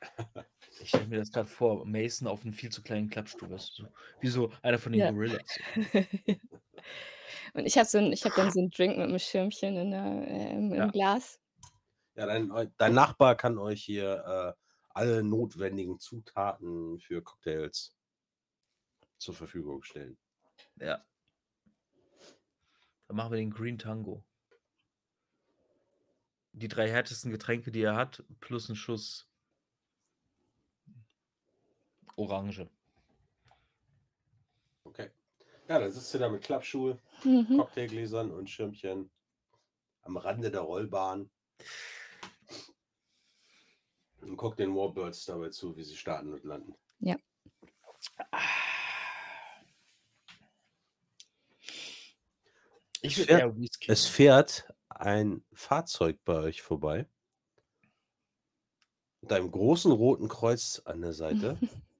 Ich 0.79 0.91
stelle 0.91 1.09
mir 1.09 1.19
das 1.19 1.31
grad 1.31 1.49
vor, 1.49 1.85
Mason 1.85 2.27
auf 2.27 2.43
'nem 2.43 2.53
viel 2.53 2.69
zu 2.71 2.83
kleinen 2.83 3.09
Klappstuhl, 3.09 3.49
weißt 3.51 3.77
du, 3.79 3.83
so 3.85 3.89
wie 4.19 4.27
so 4.29 4.51
einer 4.63 4.79
von 4.79 4.91
den 4.93 5.03
Ja. 5.03 5.09
Gorillas. 5.09 5.61
Und 7.55 7.65
ich 7.65 7.77
habe 7.77 7.87
so 7.87 7.99
ich 7.99 8.25
habe 8.25 8.35
dann 8.35 8.49
so 8.51 8.59
'n 8.61 8.69
Drink 8.71 8.97
mit 8.97 9.09
'm 9.09 9.19
Schirmchen 9.19 9.75
in 9.77 9.91
der 9.91 10.27
äh, 10.27 10.53
im 10.57 10.73
Ja. 10.73 10.87
im 10.87 10.91
Glas. 10.91 11.39
Ja, 12.15 12.25
dein 12.25 12.51
dein 12.77 12.93
Nachbar 12.93 13.35
kann 13.37 13.57
euch 13.57 13.83
hier, 13.83 14.55
äh, 14.57 14.70
alle 14.95 15.23
notwendigen 15.23 15.99
Zutaten 15.99 16.99
für 16.99 17.21
Cocktails 17.21 17.95
zur 19.17 19.33
Verfügung 19.33 19.83
stellen. 19.83 20.17
Ja. 20.77 21.05
Dann 23.07 23.17
machen 23.17 23.31
wir 23.31 23.37
den 23.37 23.51
Green 23.51 23.77
Tango. 23.77 24.23
Die 26.53 26.67
3 26.67 26.89
härtesten 26.89 27.31
Getränke, 27.31 27.71
die 27.71 27.81
er 27.81 27.95
hat, 27.95 28.23
plus 28.39 28.69
'n 28.69 28.75
Schuss 28.75 29.27
Orange. 32.17 32.69
Okay. 34.83 35.11
Ja, 35.67 35.79
dann 35.79 35.91
sitzt 35.91 36.13
ihr 36.13 36.19
da 36.19 36.29
mit 36.29 36.43
Klappstuhl, 36.43 36.99
Mhm. 37.23 37.57
Cocktailgläsern 37.57 38.31
und 38.31 38.49
Schirmchen 38.49 39.09
am 40.01 40.17
Rande 40.17 40.51
der 40.51 40.61
Rollbahn. 40.61 41.31
Und 44.21 44.37
guckt 44.37 44.59
den 44.59 44.75
Warbirds 44.75 45.25
dabei 45.25 45.49
zu, 45.49 45.75
wie 45.75 45.83
sie 45.83 45.95
starten 45.95 46.33
und 46.33 46.43
landen. 46.43 46.75
Ja. 46.99 47.17
Ich 53.01 53.17
Es 53.17 53.25
fährt 53.25 53.55
es 53.87 54.07
fährt 54.07 54.73
ein 54.89 55.43
Fahrzeug 55.53 56.19
bei 56.23 56.35
euch 56.35 56.61
vorbei 56.61 57.07
mit 59.21 59.31
einem 59.33 59.51
großen 59.51 59.91
roten 59.91 60.27
Kreuz 60.27 60.81
an 60.85 61.01
der 61.01 61.13
Seite. 61.13 61.57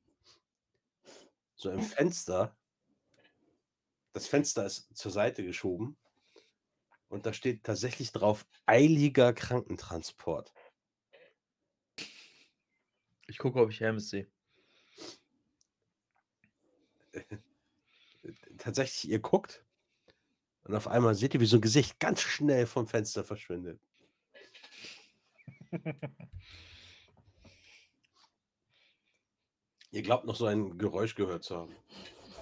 So 1.55 1.69
im 1.69 1.81
Fenster 1.81 2.57
das 4.13 4.27
Fenster 4.27 4.65
ist 4.65 4.95
zur 4.95 5.11
Seite 5.11 5.43
geschoben 5.43 5.97
und 7.09 7.25
da 7.25 7.33
steht 7.33 7.63
tatsächlich 7.63 8.11
drauf: 8.11 8.45
„Eiliger 8.65 9.33
Krankentransport.“ 9.33 10.53
Ich 13.27 13.37
gucke, 13.37 13.59
ob 13.59 13.69
ich 13.69 13.79
Hermes 13.79 14.09
sehe. 14.09 14.27
Tatsächlich, 18.57 19.11
ihr 19.11 19.19
guckt 19.19 19.63
und 20.63 20.75
auf 20.75 20.87
einmal 20.87 21.15
seht 21.15 21.33
ihr, 21.33 21.39
wie 21.41 21.45
so 21.45 21.57
'n 21.57 21.61
Gesicht 21.61 21.99
ganz 21.99 22.21
schnell 22.21 22.65
vom 22.67 22.87
Fenster 22.87 23.23
verschwindet. 23.23 23.79
Ihr 29.93 30.03
glaubt 30.03 30.25
noch 30.25 30.35
so 30.35 30.45
ein 30.45 30.77
Geräusch 30.77 31.15
gehört 31.15 31.43
zu 31.43 31.57
haben. 31.57 31.75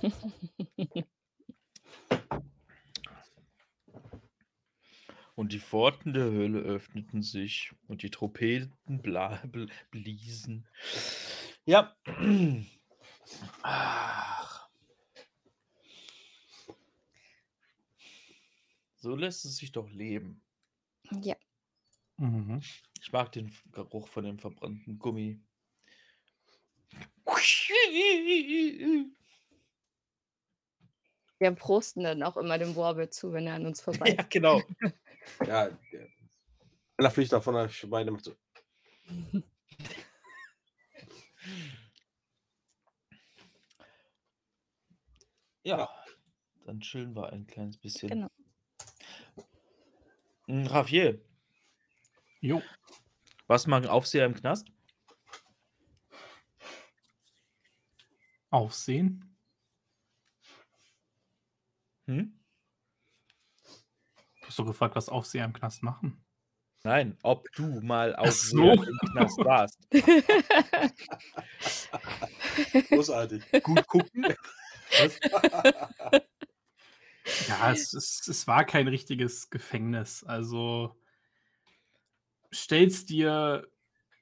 Und 5.40 5.54
die 5.54 5.60
Pforten 5.60 6.12
der 6.12 6.26
Hölle 6.26 6.60
öffneten 6.60 7.24
sich 7.24 7.72
und 7.88 8.04
die 8.04 8.12
Trompeten 8.12 9.02
bla 9.02 9.38
bl 9.46 9.70
bliesen. 9.90 10.68
Ja. 11.64 11.96
Ach. 13.64 14.70
So 18.98 19.16
lässt 19.16 19.46
es 19.46 19.56
sich 19.56 19.72
doch 19.72 19.90
leben. 19.90 20.42
Ja. 21.10 21.38
Mhm. 22.18 22.60
Ich 23.02 23.14
mag 23.14 23.32
den 23.32 23.56
Geruch 23.72 24.10
von 24.10 24.26
dem 24.26 24.40
verbrannten 24.40 25.00
Gummi. 25.00 25.40
Wir 31.40 31.52
prosten 31.52 32.04
dann 32.04 32.24
auch 32.24 32.36
immer 32.36 32.58
dem 32.58 32.76
Warbird 32.76 33.14
zu, 33.14 33.32
wenn 33.32 33.48
er 33.48 33.54
an 33.54 33.66
uns 33.66 33.80
Ja, 33.88 33.94
vorbeizieht. 33.94 34.30
genau. 34.30 34.62
Ja, 35.46 35.70
der 35.92 36.08
einer 36.98 37.12
fliegt 37.12 37.32
davon 37.32 37.56
der 38.06 38.14
macht 38.14 38.26
so 38.26 38.36
Ja, 45.64 45.90
dann 46.66 46.80
chillen 46.82 47.16
wir 47.16 47.32
ein 47.32 47.46
kleines 47.46 47.78
bisschen. 47.78 48.10
Genau. 48.10 48.30
Javier, 50.48 51.22
Jo. 52.42 52.62
mal 53.68 53.82
'n 53.84 53.88
Aufseher 53.88 54.26
im 54.26 54.34
Knast? 54.34 54.72
Aufsehen? 58.50 59.36
Hm? 62.08 62.39
Du 64.50 64.52
hast 64.52 64.60
doch 64.60 64.66
gefragt, 64.66 64.96
was 64.96 65.10
Aufseher 65.10 65.46
im 65.46 65.54
Knast 65.54 65.84
machen. 65.84 66.26
Nein, 66.82 67.20
ob 67.22 67.52
du 67.52 67.82
mal 67.82 68.16
Aufseher 68.16 68.78
so. 68.78 68.84
im 68.84 68.98
Knast 69.12 69.38
warst. 69.46 69.78
großartig. 72.90 73.44
Gut 73.62 73.86
gucken. 73.86 74.34
Ja, 77.48 77.72
es 77.72 77.94
es 77.94 78.28
es 78.28 78.48
war 78.48 78.66
kein 78.66 78.88
richtiges 78.88 79.52
Gefängnis. 79.52 80.24
Also 80.24 81.00
stell's 82.50 83.06
dir 83.06 83.68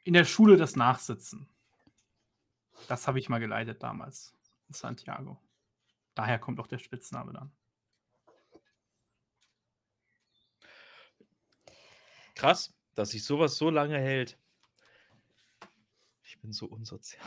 in 0.04 0.12
der 0.12 0.26
Schule 0.26 0.58
das 0.58 0.76
Nachsitzen. 0.76 1.48
Das 2.90 3.08
habe 3.08 3.20
ich 3.20 3.30
mal 3.30 3.40
geleitet 3.40 3.82
damals 3.82 4.34
in 4.68 4.74
Santiago. 4.74 5.40
Daher 6.16 6.38
kommt 6.38 6.60
auch 6.60 6.68
der 6.68 6.80
Spitzname 6.80 7.32
dann. 7.32 7.54
Krass, 12.38 12.72
dass 12.94 13.10
sich 13.10 13.24
so 13.24 13.40
was 13.40 13.58
so 13.58 13.72
lange 13.72 13.98
hält. 13.98 14.38
Ich 16.24 16.40
bin 16.40 16.52
so 16.52 16.68
unsozial. 16.68 17.26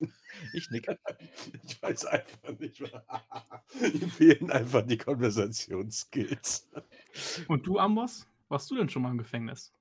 Ich 0.54 0.70
nicke. 0.70 0.98
Ich 1.64 1.82
weiß 1.82 2.06
einfach 2.06 2.58
nicht 2.58 2.80
mehr. 2.80 3.04
Ihm 3.82 4.10
fehlen 4.10 4.50
einfach 4.50 4.86
die 4.86 4.96
Konversationsskills. 4.96 6.70
Und 7.48 7.66
du, 7.66 7.78
Amboss? 7.78 8.26
Warst 8.48 8.70
du 8.70 8.76
denn 8.76 8.88
schon 8.88 9.02
mal 9.02 9.10
im 9.10 9.18
Gefängnis? 9.18 9.74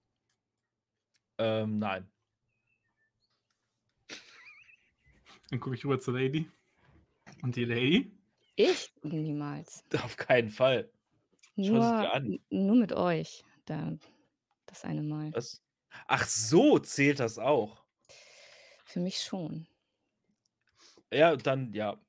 Ähm, 1.38 1.80
nein. 1.80 2.12
Dann 5.50 5.60
gucke 5.60 5.76
ich 5.76 5.86
rüber 5.86 6.00
zur 6.00 6.16
Lady. 6.16 6.50
Und 7.42 7.56
die 7.56 7.66
Lady? 7.66 8.12
Ich? 8.56 8.94
Niemals. 9.04 9.86
Auf 10.04 10.18
keinen 10.18 10.50
Fall. 10.50 10.92
Schau 11.56 11.62
es 11.62 12.12
dir 12.12 12.20
Nur 12.20 12.40
nur 12.50 12.76
mit 12.76 12.92
euch, 12.92 13.46
da 13.66 13.98
das 14.70 14.84
eine 14.86 15.02
Mal. 15.02 15.34
Was? 15.34 15.62
Ach 16.08 16.26
so, 16.26 16.80
zählt 16.80 17.20
das 17.20 17.38
auch? 17.40 17.84
Für 18.86 19.00
mich 19.00 19.22
schon. 19.22 19.68
Ja, 21.12 21.36
dann 21.36 21.74
ja. 21.74 22.00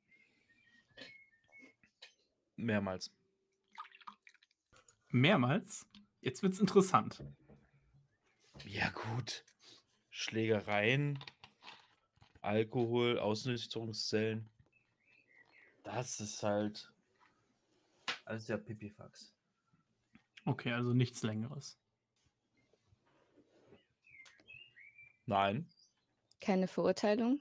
Mehrmals. 2.57 3.11
Mehrmals? 5.09 5.87
Jetzt 6.21 6.43
wird's 6.43 6.61
interessant. 6.61 7.25
Ja, 8.67 8.91
gut. 8.91 9.45
Schlägereien, 10.11 11.19
Alkohol, 12.43 13.19
Ausnüchterungszellen. 13.19 14.51
Das 15.83 16.21
ist 16.21 16.43
halt 16.43 16.93
alles 18.27 18.49
ja 18.49 18.59
Pipifax. 18.59 19.35
Okay, 20.45 20.73
also 20.73 20.93
nichts 20.93 21.23
Längeres. 21.23 21.80
Nein, 25.31 25.65
Keine 26.41 26.67
Verurteilung? 26.67 27.41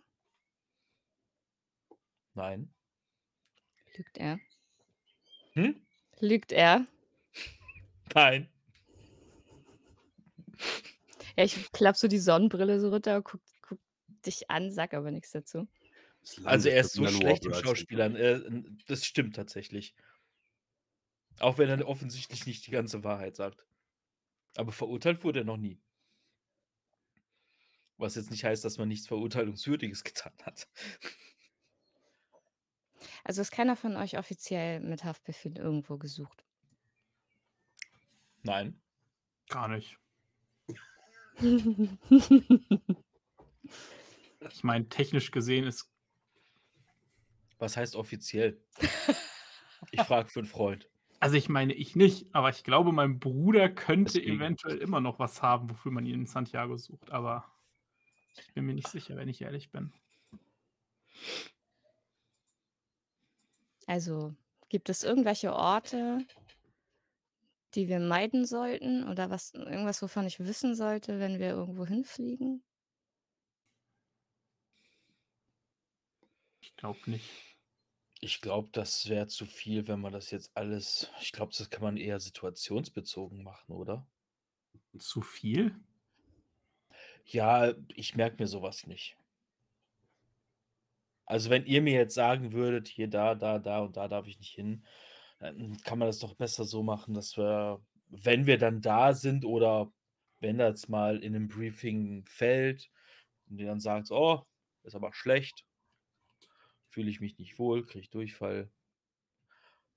nein. 2.35 2.71
Lügt 3.97 4.19
er? 4.19 4.39
Hm? 5.53 5.81
Lügt 6.19 6.51
er? 6.51 6.85
Nein. 8.13 8.47
Ja, 11.35 11.43
ich 11.45 11.71
klapp 11.71 11.97
so 11.97 12.07
die 12.07 12.19
Sonnenbrille 12.19 12.79
so 12.79 12.89
runter, 12.89 13.23
guck, 13.23 13.41
guck 13.63 13.79
dich 14.23 14.51
an, 14.51 14.69
sag 14.69 14.93
aber 14.93 15.09
nichts 15.09 15.31
dazu. 15.31 15.67
Also 16.43 16.69
er 16.69 16.81
ist 16.81 16.93
so 16.93 17.07
schlecht 17.07 17.45
im 17.45 17.53
als 17.53 17.61
Schauspielern. 17.63 18.15
Äh, 18.15 18.61
das 18.85 19.03
stimmt 19.03 19.35
tatsächlich. 19.35 19.95
Auch 21.39 21.57
wenn 21.57 21.69
er 21.69 21.87
offensichtlich 21.87 22.45
nicht 22.45 22.67
die 22.67 22.71
ganze 22.71 23.03
Wahrheit 23.03 23.35
sagt. 23.35 23.65
Aber 24.57 24.71
verurteilt 24.71 25.23
wurde 25.23 25.39
er 25.39 25.45
noch 25.45 25.57
nie. 25.57 25.81
Was 27.99 28.15
jetzt 28.15 28.31
nicht 28.31 28.43
heißt, 28.43 28.65
dass 28.65 28.77
man 28.77 28.87
nichts 28.87 29.07
Verurteilungswürdiges 29.07 30.03
getan 30.05 30.33
hat. 30.43 30.67
Also 33.23 33.41
ist 33.41 33.51
keiner 33.51 33.75
von 33.75 33.95
euch 33.97 34.17
offiziell 34.17 34.79
mit 34.79 35.03
Haftbefehl 35.03 35.57
irgendwo 35.57 35.97
gesucht. 35.97 36.43
Nein. 38.41 38.81
Gar 39.49 39.67
nicht. 39.67 39.97
Ich 44.51 44.63
meine, 44.63 44.87
technisch 44.87 45.31
gesehen 45.31 45.65
ist. 45.65 45.91
Was 47.57 47.75
heißt 47.77 47.95
offiziell? 47.95 48.61
Ich 49.91 50.01
frage 50.01 50.29
für 50.29 50.39
einen 50.39 50.47
Freund. 50.47 50.89
Also 51.21 51.35
ich 51.37 51.49
meine, 51.49 51.73
ich 51.73 51.95
nicht, 51.95 52.27
aber 52.33 52.49
ich 52.49 52.63
glaube, 52.63 52.91
mein 52.91 53.19
Bruder 53.19 53.69
könnte 53.69 54.13
Deswegen. 54.19 54.35
eventuell 54.35 54.77
immer 54.77 54.99
noch 54.99 55.19
was 55.19 55.41
haben, 55.41 55.69
wofür 55.69 55.91
man 55.91 56.05
ihn 56.05 56.15
in 56.21 56.25
Santiago 56.25 56.77
sucht, 56.77 57.11
aber 57.11 57.45
ich 58.37 58.53
bin 58.53 58.65
mir 58.65 58.73
nicht 58.73 58.87
sicher, 58.87 59.15
wenn 59.15 59.29
ich 59.29 59.41
ehrlich 59.41 59.71
bin. 59.71 59.93
Also 63.87 64.35
gibt 64.69 64.89
es 64.89 65.03
irgendwelche 65.03 65.53
Orte, 65.53 66.25
die 67.75 67.87
wir 67.87 67.99
meiden 67.99 68.45
sollten 68.45 69.07
oder 69.07 69.29
was 69.29 69.53
irgendwas, 69.53 70.01
wovon 70.01 70.25
ich 70.25 70.39
wissen 70.39 70.75
sollte, 70.75 71.19
wenn 71.19 71.39
wir 71.39 71.49
irgendwo 71.49 71.85
hinfliegen? 71.85 72.63
Ich 76.61 76.75
glaube 76.75 76.99
nicht. 77.09 77.57
Ich 78.21 78.41
glaube, 78.41 78.69
das 78.73 79.07
wäre 79.07 79.27
zu 79.27 79.45
viel, 79.45 79.87
wenn 79.87 80.01
man 80.01 80.11
das 80.11 80.29
jetzt 80.29 80.55
alles. 80.55 81.09
Ich 81.21 81.31
glaube, 81.31 81.53
das 81.57 81.69
kann 81.69 81.83
man 81.83 81.97
eher 81.97 82.19
situationsbezogen 82.19 83.43
machen, 83.43 83.73
oder? 83.73 84.05
Zu 84.97 85.21
viel? 85.21 85.79
Ja, 87.31 87.73
ich 87.93 88.15
merke 88.15 88.37
mir 88.41 88.47
sowas 88.47 88.87
nicht. 88.87 89.15
Also, 91.25 91.51
wenn 91.51 91.65
ihr 91.67 91.81
mir 91.83 91.93
jetzt 91.93 92.15
sagen 92.15 92.53
würdet, 92.53 92.87
hier, 92.87 93.07
da, 93.07 93.35
da, 93.35 93.59
da 93.59 93.81
und 93.81 93.97
da 93.97 94.07
darf 94.07 94.25
ich 94.25 94.39
nicht 94.39 94.55
hin, 94.55 94.83
dann 95.37 95.77
kann 95.83 95.99
man 95.99 96.07
das 96.07 96.17
doch 96.17 96.33
besser 96.33 96.65
so 96.65 96.81
machen, 96.81 97.13
dass 97.13 97.37
wir, 97.37 97.85
wenn 98.07 98.47
wir 98.47 98.57
dann 98.57 98.81
da 98.81 99.13
sind 99.13 99.45
oder 99.45 99.91
wenn 100.39 100.57
das 100.57 100.89
mal 100.89 101.23
in 101.23 101.35
einem 101.35 101.47
Briefing 101.47 102.25
fällt 102.25 102.89
und 103.47 103.59
ihr 103.59 103.67
dann 103.67 103.79
sagt, 103.79 104.09
oh, 104.09 104.43
ist 104.83 104.95
aber 104.95 105.13
schlecht, 105.13 105.65
fühle 106.87 107.11
ich 107.11 107.21
mich 107.21 107.37
nicht 107.37 107.59
wohl, 107.59 107.85
kriege 107.85 107.99
ich 107.99 108.09
Durchfall. 108.09 108.71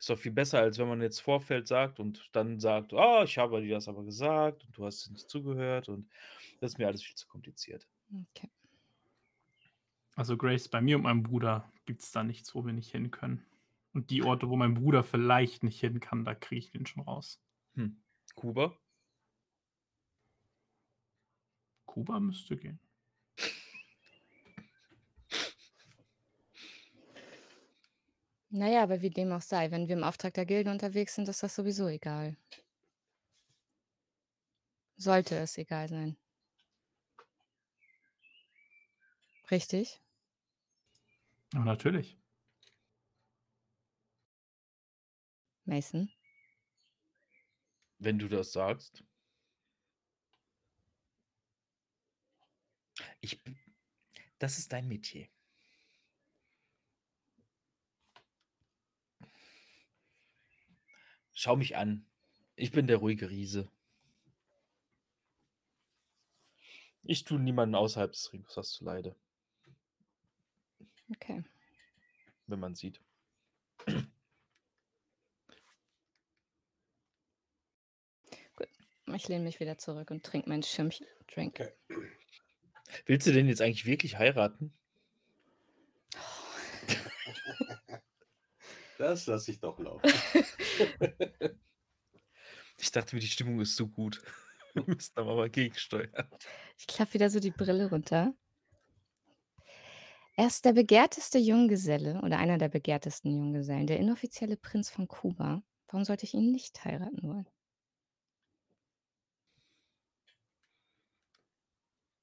Ist 0.02 0.10
doch 0.10 0.18
viel 0.18 0.32
besser, 0.32 0.58
als 0.58 0.78
wenn 0.78 0.88
man 0.88 1.00
jetzt 1.00 1.20
Vorfeld 1.20 1.68
sagt 1.68 2.00
und 2.00 2.28
dann 2.32 2.58
sagt, 2.58 2.92
oh, 2.92 3.22
ich 3.22 3.38
habe 3.38 3.62
dir 3.62 3.74
das 3.74 3.86
aber 3.86 4.02
gesagt 4.02 4.64
und 4.64 4.76
du 4.76 4.84
hast 4.84 5.08
nicht 5.12 5.30
zugehört 5.30 5.88
und 5.88 6.10
das 6.58 6.72
ist 6.72 6.78
mir 6.78 6.88
alles 6.88 7.04
viel 7.04 7.14
zu 7.14 7.28
kompliziert. 7.28 7.86
Okay. 8.32 8.50
Also 10.16 10.36
Grace, 10.36 10.68
bei 10.68 10.80
mir 10.80 10.96
und 10.96 11.04
meinem 11.04 11.22
Bruder 11.22 11.72
gibt 11.84 12.02
es 12.02 12.10
da 12.10 12.24
nichts, 12.24 12.52
wo 12.52 12.66
wir 12.66 12.72
nicht 12.72 12.90
hin 12.90 13.12
können. 13.12 13.46
Und 13.92 14.10
die 14.10 14.24
Orte, 14.24 14.48
wo 14.48 14.56
mein 14.56 14.74
Bruder 14.74 15.04
vielleicht 15.04 15.62
nicht 15.62 15.78
hin 15.78 16.00
kann, 16.00 16.24
da 16.24 16.34
kriege 16.34 16.58
ich 16.58 16.70
den 16.72 16.84
schon 16.84 17.04
raus. 17.04 17.40
Hm. 17.74 18.02
Kuba? 18.34 18.76
Kuba 21.86 22.18
müsste 22.18 22.56
gehen. 22.56 22.80
Naja, 28.54 28.82
aber 28.82 29.00
wie 29.00 29.08
dem 29.08 29.32
auch 29.32 29.40
sei, 29.40 29.70
wenn 29.70 29.88
wir 29.88 29.96
im 29.96 30.04
Auftrag 30.04 30.34
der 30.34 30.44
Gilde 30.44 30.70
unterwegs 30.70 31.14
sind, 31.14 31.26
ist 31.26 31.42
das 31.42 31.54
sowieso 31.54 31.88
egal. 31.88 32.36
Sollte 34.96 35.36
es 35.36 35.56
egal 35.56 35.88
sein. 35.88 36.18
Richtig? 39.50 40.02
Aber 41.54 41.64
natürlich. 41.64 42.18
Mason? 45.64 46.10
Wenn 47.98 48.18
du 48.18 48.28
das 48.28 48.52
sagst. 48.52 49.02
Ich. 53.22 53.42
Das 54.38 54.58
ist 54.58 54.70
dein 54.74 54.88
Metier. 54.88 55.31
Schau 61.42 61.56
mich 61.56 61.76
an. 61.76 62.06
Ich 62.54 62.70
bin 62.70 62.86
der 62.86 62.98
ruhige 62.98 63.28
Riese. 63.28 63.68
Ich 67.02 67.24
tue 67.24 67.40
niemanden 67.40 67.74
außerhalb 67.74 68.12
des 68.12 68.32
Rings 68.32 68.56
was 68.56 68.70
zuleide, 68.70 69.16
Okay. 71.10 71.42
wenn 72.46 72.60
man 72.60 72.76
sieht. 72.76 73.00
Ich 79.12 79.26
lehne 79.26 79.42
mich 79.42 79.58
wieder 79.58 79.76
zurück 79.78 80.12
und 80.12 80.22
trinke 80.22 80.48
meinen 80.48 80.62
Schirmchen-Drink. 80.62 81.58
Okay. 81.58 81.72
Willst 83.06 83.26
du 83.26 83.32
denn 83.32 83.48
jetzt 83.48 83.60
eigentlich 83.60 83.84
wirklich 83.84 84.16
heiraten? 84.16 84.72
Das 89.02 89.26
lasse 89.26 89.50
ich 89.50 89.58
doch 89.58 89.78
laufen. 89.80 90.12
Ich 92.78 92.90
dachte 92.90 93.14
mir, 93.14 93.20
die 93.20 93.28
Stimmung 93.28 93.60
ist 93.60 93.76
so 93.76 93.86
gut. 93.86 94.20
Wir 94.74 94.82
müssen 94.84 95.12
aber 95.14 95.36
mal 95.36 95.50
gegensteuern. 95.50 96.10
Ich 96.76 96.88
klappe 96.88 97.14
wieder 97.14 97.30
so 97.30 97.38
die 97.38 97.52
Brille 97.52 97.88
runter. 97.88 98.34
Er 100.34 100.46
ist 100.46 100.64
der 100.64 100.72
begehrteste 100.72 101.38
Junggeselle 101.38 102.22
oder 102.22 102.38
einer 102.38 102.58
der 102.58 102.70
begehrtesten 102.70 103.30
Junggesellen, 103.30 103.86
der 103.86 104.00
inoffizielle 104.00 104.56
Prinz 104.56 104.90
von 104.90 105.06
Kuba. 105.06 105.62
Warum 105.88 106.04
sollte 106.04 106.24
ich 106.24 106.34
ihn 106.34 106.50
nicht 106.50 106.84
heiraten 106.84 107.22
wollen? 107.22 107.48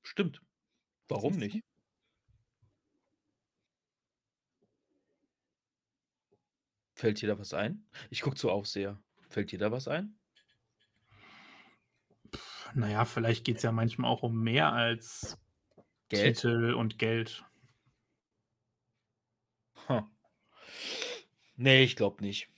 Stimmt. 0.03 0.41
Warum 1.07 1.37
nicht? 1.37 1.63
Fällt 6.99 7.21
dir 7.21 7.29
da 7.29 7.39
was 7.39 7.53
ein? 7.53 7.87
Ich 8.09 8.19
gucke 8.19 8.35
zu 8.35 8.51
Aufseher. 8.51 9.01
Fällt 9.29 9.53
dir 9.53 9.57
da 9.57 9.71
was 9.71 9.87
ein? 9.87 10.19
Naja, 12.73 13.05
vielleicht 13.05 13.45
geht 13.45 13.55
es 13.55 13.63
ja 13.63 13.71
manchmal 13.71 14.11
auch 14.11 14.21
um 14.21 14.43
mehr 14.43 14.73
als 14.73 15.37
Geld? 16.09 16.35
Titel 16.35 16.73
und 16.73 16.99
Geld. 16.99 17.45
Huh. 19.87 20.01
Nee, 21.55 21.83
ich 21.83 21.95
glaube 21.95 22.21
nicht. 22.21 22.49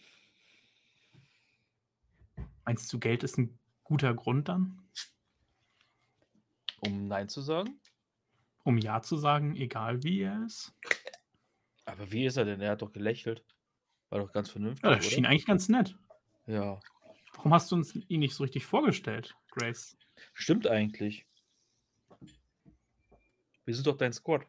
Meinst 2.66 2.92
du, 2.92 2.98
Geld 2.98 3.22
ist 3.22 3.38
ein 3.38 3.60
guter 3.84 4.16
Grund 4.16 4.50
dann, 4.50 4.82
Um 6.80 7.08
Nein 7.08 7.30
zu 7.30 7.42
sagen? 7.42 7.80
um 8.64 8.80
Ja 8.80 9.04
zu 9.04 9.18
sagen, 9.18 9.56
egal 9.56 10.02
wie 10.02 10.22
er 10.22 10.44
ist? 10.48 10.74
Aber 11.86 12.12
wie 12.12 12.26
ist 12.26 12.38
er 12.38 12.46
denn? 12.46 12.60
Er 12.60 12.72
hat 12.72 12.82
doch 12.82 12.92
gelächelt. 12.92 13.46
War 14.12 14.20
doch 14.20 14.32
ganz 14.32 14.52
vernünftig, 14.52 14.84
Ja, 14.84 14.96
das 14.96 15.06
schien 15.08 15.26
eigentlich 15.26 15.46
ganz 15.48 15.68
nett. 15.70 15.98
Ja, 16.46 16.80
Warum 17.36 17.54
hast 17.54 17.72
du 17.72 17.76
uns 17.78 17.96
ihn 17.96 18.20
nicht 18.20 18.36
so 18.36 18.44
richtig 18.44 18.66
vorgestellt, 18.66 19.36
Grace? 19.52 19.98
stimmt 20.34 20.68
eigentlich. 20.68 21.26
Wir 23.66 23.74
sind 23.74 23.88
doch 23.88 23.98
dein 23.98 24.14
Squad. 24.14 24.46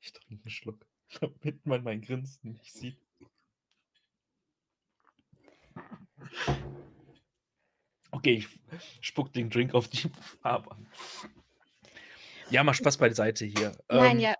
Ich 0.00 0.12
trinke 0.12 0.44
einen 0.44 0.50
Schluck. 0.50 0.86
damit 1.20 1.66
man 1.66 1.82
mein 1.82 2.00
Grinsen 2.02 2.52
nicht 2.52 2.72
sieht. 2.72 2.98
Okay, 8.10 8.34
ich 8.34 8.48
spuck 9.00 9.32
den 9.32 9.50
Drink 9.50 9.74
auf 9.74 9.88
die 9.88 10.08
Farbe 10.42 10.70
an. 10.72 10.86
Ja, 12.50 12.64
mal 12.64 12.74
Spaß 12.74 12.96
beiseite 12.96 13.44
hier. 13.44 13.76
Nein, 13.88 14.16
Ähm, 14.16 14.20
ja, 14.20 14.34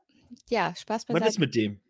ja, 0.49 0.75
Spaß 0.77 1.09
was 1.09 1.15
ist 1.17 1.21
beiseite. 1.21 1.41
mit 1.41 1.55
dem? 1.55 1.81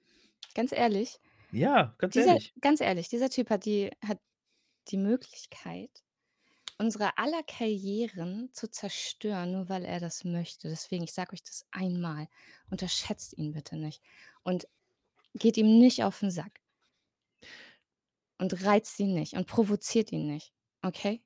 Ganz 0.55 0.73
ehrlich, 0.73 1.19
Ja, 1.51 1.95
ganz 1.99 2.13
dieser, 2.13 2.29
ehrlich. 2.29 2.55
ganz 2.61 2.81
ehrlich, 2.81 3.09
dieser 3.09 3.31
Typ 3.31 3.51
hat 3.51 3.65
die, 3.65 3.91
hat 4.05 4.21
die 4.89 4.99
Möglichkeit, 4.99 6.03
unsere 6.79 7.19
aller 7.19 7.43
Karrieren 7.43 8.51
zu 8.53 8.71
zerstören, 8.71 9.53
nur 9.53 9.69
weil 9.69 9.85
er 9.85 10.01
das 10.01 10.25
möchte. 10.25 10.69
Deswegen, 10.69 11.05
ich 11.05 11.13
sage 11.13 11.33
euch 11.33 11.43
das 11.43 11.67
einmal. 11.71 12.29
Unterschätzt 12.71 13.37
ihn 13.37 13.53
bitte 13.53 13.77
nicht. 13.77 14.03
Und 14.45 14.69
geht 15.35 15.57
ihm 15.57 15.79
nicht 15.79 16.05
auf 16.05 16.21
den 16.21 16.31
Sack. 16.31 16.61
Und 18.39 18.65
reizt 18.65 18.99
ihn 19.01 19.15
nicht 19.15 19.35
und 19.35 19.49
provoziert 19.49 20.13
ihn 20.13 20.27
nicht. 20.27 20.53
Okay? 20.83 21.23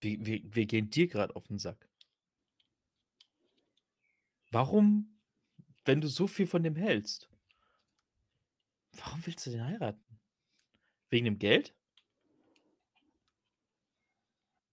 Wir, 0.00 0.24
wir, 0.24 0.40
wir 0.44 0.66
gehen 0.66 0.90
dir 0.90 1.08
gerade 1.08 1.34
auf 1.34 1.48
den 1.48 1.58
Sack. 1.58 1.88
Warum, 4.52 5.18
wenn 5.84 6.00
du 6.00 6.08
so 6.08 6.28
viel 6.28 6.46
von 6.46 6.62
dem 6.62 6.76
hältst, 6.76 7.31
warum 8.96 9.24
willst 9.26 9.46
du 9.46 9.50
den 9.50 9.64
heiraten? 9.64 10.18
Wegen 11.10 11.24
dem 11.26 11.38
Geld? 11.38 11.74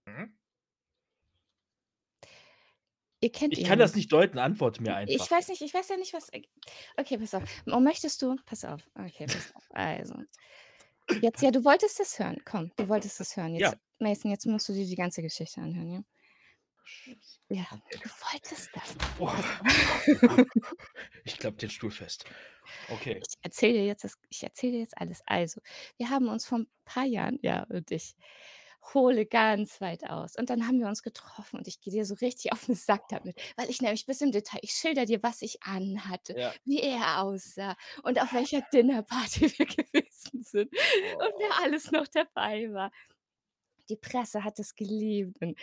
Hm? 0.08 0.34
Ihr 3.22 3.32
kennt 3.32 3.54
Ich 3.54 3.60
ihn. 3.60 3.66
kann 3.66 3.80
das 3.80 3.96
nicht 3.96 4.12
deuten, 4.12 4.38
antworte 4.40 4.82
mir 4.82 4.96
einfach. 4.96 5.14
Ich 5.26 5.30
weiß 5.30 5.50
nicht, 5.50 5.62
ich 5.62 5.74
weiß 5.74 5.90
ja 5.90 5.98
nicht, 5.98 6.14
was. 6.14 6.30
Okay, 6.98 7.18
pass 7.18 7.34
auf. 7.34 7.44
Oh, 7.68 7.80
möchtest 7.80 8.22
du? 8.22 8.38
Pass 8.46 8.64
auf. 8.64 8.82
Okay, 8.96 9.26
pass 9.26 9.54
auf. 9.56 9.68
Also. 9.72 10.16
Jetzt, 11.22 11.42
ja, 11.42 11.52
du 11.52 11.64
wolltest 11.66 12.00
es 12.00 12.18
hören. 12.20 12.42
Komm, 12.46 12.72
du 12.78 12.88
wolltest 12.88 13.20
es 13.20 13.36
hören. 13.36 13.54
Jetzt, 13.56 13.74
Ja. 13.74 13.80
Mason, 14.00 14.32
jetzt 14.32 14.46
musst 14.46 14.70
du 14.70 14.74
dir 14.74 14.86
die 14.86 14.96
ganze 14.96 15.22
Geschichte 15.22 15.60
anhören, 15.60 15.90
ja? 15.92 16.02
Ja, 17.50 17.66
du 17.92 18.10
wolltest 18.32 18.70
das. 18.76 18.96
Boah. 19.18 19.36
Ich 21.24 21.38
klapp 21.38 21.58
den 21.58 21.70
Stuhl 21.70 21.92
fest. 21.92 22.26
Okay. 22.90 23.22
Ich 23.28 23.36
erzähle 23.42 23.74
dir 23.74 23.86
jetzt 23.86 24.04
das, 24.04 24.16
ich 24.30 24.44
erzähle 24.44 24.74
dir 24.74 24.80
jetzt 24.80 24.98
alles. 24.98 25.22
Also, 25.26 25.62
wir 25.98 26.10
haben 26.10 26.28
uns 26.28 26.46
vor 26.46 26.60
ein 26.60 26.68
paar 26.86 27.06
Jahren, 27.06 27.40
ja, 27.42 27.64
und 27.70 27.92
ich 27.92 28.16
hole 28.94 29.26
ganz 29.26 29.82
weit 29.82 30.10
aus. 30.10 30.36
Und 30.38 30.50
dann 30.50 30.66
haben 30.68 30.80
wir 30.80 30.88
uns 30.88 31.04
getroffen 31.04 31.58
und 31.58 31.68
ich 31.68 31.82
gehe 31.82 31.94
dir 31.94 32.06
so 32.06 32.16
richtig 32.16 32.54
auf 32.54 32.66
den 32.66 32.76
Sack 32.76 33.08
damit, 33.10 33.40
weil 33.58 33.70
ich 33.70 33.82
nämlich 33.82 34.06
bis 34.06 34.22
im 34.22 34.32
Detail, 34.32 34.60
ich 34.62 34.72
schilder 34.72 35.06
dir, 35.06 35.22
was 35.22 35.42
ich 35.42 35.62
anhatte, 35.64 36.36
Ja. 36.38 36.54
wie 36.64 36.82
er 36.82 37.22
aussah 37.22 37.76
und 38.04 38.22
auf 38.22 38.34
welcher 38.34 38.62
Dinnerparty 38.74 39.52
wir 39.58 39.66
gewesen 39.94 40.44
sind 40.44 40.72
und 40.72 41.34
wer 41.40 41.60
alles 41.64 41.92
noch 41.92 42.08
dabei 42.08 42.72
war. 42.72 42.92
Die 43.90 43.98
Presse 43.98 44.44
hat 44.44 44.60
es 44.60 44.76
geliebt. 44.76 45.42
Und, 45.42 45.60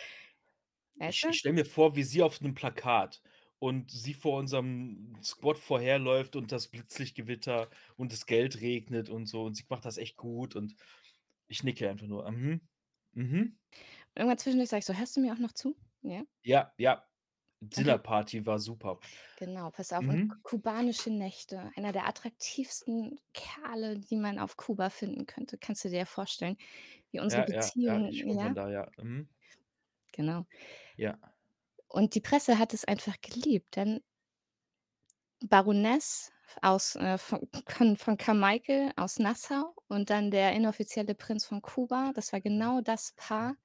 weißt 0.98 1.22
du? 1.24 1.28
ich 1.28 1.38
stelle 1.38 1.54
mir 1.54 1.64
vor, 1.66 1.96
wie 1.96 2.02
sie 2.02 2.22
auf 2.22 2.40
einem 2.40 2.54
Plakat 2.54 3.22
und 3.58 3.90
sie 3.90 4.14
vor 4.14 4.38
unserem 4.38 5.16
Squad 5.22 5.58
vorherläuft 5.58 6.36
und 6.36 6.52
das 6.52 6.68
Blitzlichtgewitter 6.68 7.70
und 7.96 8.12
das 8.12 8.26
Geld 8.26 8.60
regnet 8.60 9.08
und 9.10 9.26
so 9.26 9.44
und 9.44 9.54
sie 9.56 9.64
macht 9.68 9.84
das 9.84 9.98
echt 9.98 10.16
gut 10.16 10.56
und 10.56 10.76
ich 11.48 11.62
nicke 11.64 11.88
einfach 11.90 12.06
nur. 12.06 12.30
Mhm. 12.30 12.60
Mhm. 13.12 13.58
Irgendwann 14.14 14.38
zwischendurch 14.38 14.70
sage 14.70 14.80
ich 14.80 14.84
so, 14.86 14.94
hörst 14.94 15.16
du 15.16 15.20
mir 15.20 15.32
auch 15.32 15.38
noch 15.38 15.52
zu? 15.52 15.76
Ja, 16.02 16.22
Ja, 16.42 16.72
ja. 16.78 17.06
Dinnerparty 17.60 18.46
war 18.46 18.58
super. 18.58 19.00
genau, 19.36 19.70
pass 19.70 19.92
auf. 19.92 20.08
Und 20.08 20.18
Mhm. 20.18 20.28
ku- 20.28 20.38
kubanische 20.42 21.10
Nächte, 21.10 21.70
einer 21.76 21.92
der 21.92 22.06
attraktivsten 22.06 23.20
Kerle, 23.34 23.98
die 23.98 24.16
man 24.16 24.38
auf 24.38 24.56
Kuba 24.56 24.90
finden 24.90 25.26
könnte. 25.26 25.58
Kannst 25.58 25.84
du 25.84 25.88
dir 25.90 25.98
ja 26.00 26.04
vorstellen, 26.06 26.56
wie 27.10 27.20
unsere 27.20 27.42
Ja, 27.42 27.46
ja, 27.50 27.72
ja, 27.84 28.04
Beziehung, 28.04 28.08
ich 28.08 28.24
ja, 28.26 28.54
da, 28.54 28.68
ja. 28.70 28.90
Mhm. 28.98 29.28
genau. 30.12 30.46
Ja. 30.96 31.18
Und 31.88 32.14
die 32.14 32.20
Presse 32.20 32.58
hat 32.58 32.74
es 32.74 32.84
einfach 32.84 33.16
geliebt, 33.20 33.76
denn 33.76 34.00
Baroness 35.44 36.30
aus, 36.62 36.96
äh, 36.96 37.18
von, 37.66 37.96
von, 37.96 38.16
Carmichael 38.16 38.92
aus 38.96 39.18
Nassau 39.18 39.74
und 39.88 40.10
dann 40.10 40.30
der 40.30 40.52
inoffizielle 40.52 41.14
Prinz 41.14 41.44
von 41.44 41.62
Kuba, 41.62 42.12
das 42.14 42.32
war 42.32 42.40
genau 42.40 42.80
das 42.80 43.12
Paar. 43.16 43.56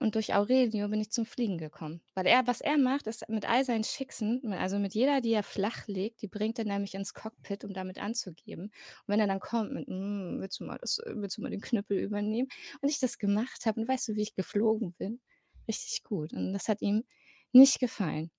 Und 0.00 0.14
durch 0.14 0.32
Aurelio 0.32 0.88
bin 0.88 1.00
ich 1.00 1.10
zum 1.10 1.26
Fliegen 1.26 1.58
gekommen. 1.58 2.00
Weil 2.14 2.26
er, 2.26 2.46
was 2.46 2.60
er 2.60 2.78
macht, 2.78 3.08
ist 3.08 3.28
mit 3.28 3.48
all 3.48 3.64
seinen 3.64 3.82
Schicksen, 3.82 4.52
also 4.52 4.78
mit 4.78 4.94
jeder, 4.94 5.20
die 5.20 5.32
er 5.32 5.42
flach 5.42 5.88
legt, 5.88 6.22
die 6.22 6.28
bringt 6.28 6.56
er 6.60 6.64
nämlich 6.66 6.94
ins 6.94 7.14
Cockpit, 7.14 7.64
um 7.64 7.72
damit 7.72 7.98
anzugeben. 7.98 8.66
Und 8.66 8.72
wenn 9.08 9.18
er 9.18 9.26
dann 9.26 9.40
kommt 9.40 9.72
mit, 9.72 9.88
"Mm, 9.88 10.38
willst, 10.40 10.60
du 10.60 10.64
mal 10.66 10.78
das, 10.78 11.00
willst 11.04 11.38
du 11.38 11.42
mal 11.42 11.50
den 11.50 11.60
Knüppel 11.60 11.98
übernehmen? 11.98 12.48
Und 12.80 12.88
ich 12.90 13.00
das 13.00 13.18
gemacht 13.18 13.66
habe 13.66 13.80
und 13.80 13.88
weißt 13.88 14.06
du, 14.08 14.14
wie 14.14 14.22
ich 14.22 14.34
geflogen 14.36 14.92
bin? 14.92 15.20
Richtig 15.68 16.02
gut. 16.02 16.32
Und 16.32 16.52
das 16.52 16.68
hat 16.68 16.82
ihm 16.82 17.04
nicht 17.52 17.78
gefallen. 17.78 18.30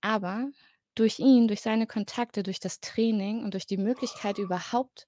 Aber 0.00 0.50
durch 0.94 1.18
ihn, 1.18 1.48
durch 1.48 1.60
seine 1.60 1.86
Kontakte, 1.86 2.42
durch 2.42 2.60
das 2.60 2.80
Training 2.80 3.42
und 3.42 3.54
durch 3.54 3.66
die 3.66 3.76
Möglichkeit 3.78 4.38
überhaupt 4.38 5.06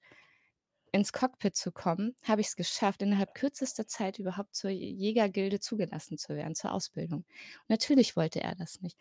ins 0.91 1.13
Cockpit 1.13 1.55
zu 1.55 1.71
kommen, 1.71 2.15
habe 2.23 2.41
ich 2.41 2.47
es 2.47 2.55
geschafft, 2.55 3.01
innerhalb 3.01 3.33
kürzester 3.35 3.87
Zeit 3.87 4.19
überhaupt 4.19 4.55
zur 4.55 4.69
Jägergilde 4.71 5.59
zugelassen 5.59 6.17
zu 6.17 6.35
werden, 6.35 6.55
zur 6.55 6.71
Ausbildung. 6.73 7.19
Und 7.19 7.69
natürlich 7.69 8.15
wollte 8.15 8.41
er 8.41 8.55
das 8.55 8.81
nicht. 8.81 8.97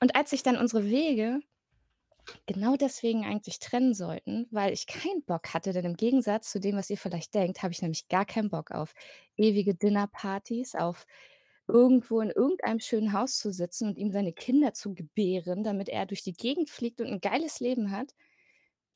Und 0.00 0.14
als 0.16 0.30
sich 0.30 0.42
dann 0.42 0.56
unsere 0.56 0.84
Wege 0.84 1.40
genau 2.46 2.76
deswegen 2.76 3.24
eigentlich 3.24 3.58
trennen 3.58 3.94
sollten, 3.94 4.46
weil 4.50 4.72
ich 4.72 4.86
keinen 4.86 5.22
Bock 5.24 5.54
hatte, 5.54 5.72
denn 5.72 5.84
im 5.84 5.96
Gegensatz 5.96 6.50
zu 6.50 6.60
dem, 6.60 6.76
was 6.76 6.90
ihr 6.90 6.98
vielleicht 6.98 7.34
denkt, 7.34 7.62
habe 7.62 7.72
ich 7.72 7.82
nämlich 7.82 8.08
gar 8.08 8.24
keinen 8.24 8.50
Bock 8.50 8.70
auf 8.70 8.94
ewige 9.36 9.74
Dinnerpartys, 9.74 10.74
auf 10.74 11.06
irgendwo 11.66 12.20
in 12.20 12.30
irgendeinem 12.30 12.80
schönen 12.80 13.12
Haus 13.12 13.38
zu 13.38 13.52
sitzen 13.52 13.88
und 13.88 13.98
ihm 13.98 14.10
seine 14.10 14.32
Kinder 14.32 14.72
zu 14.74 14.94
gebären, 14.94 15.62
damit 15.64 15.88
er 15.88 16.06
durch 16.06 16.22
die 16.22 16.32
Gegend 16.32 16.70
fliegt 16.70 17.00
und 17.00 17.08
ein 17.08 17.20
geiles 17.20 17.60
Leben 17.60 17.90
hat, 17.90 18.14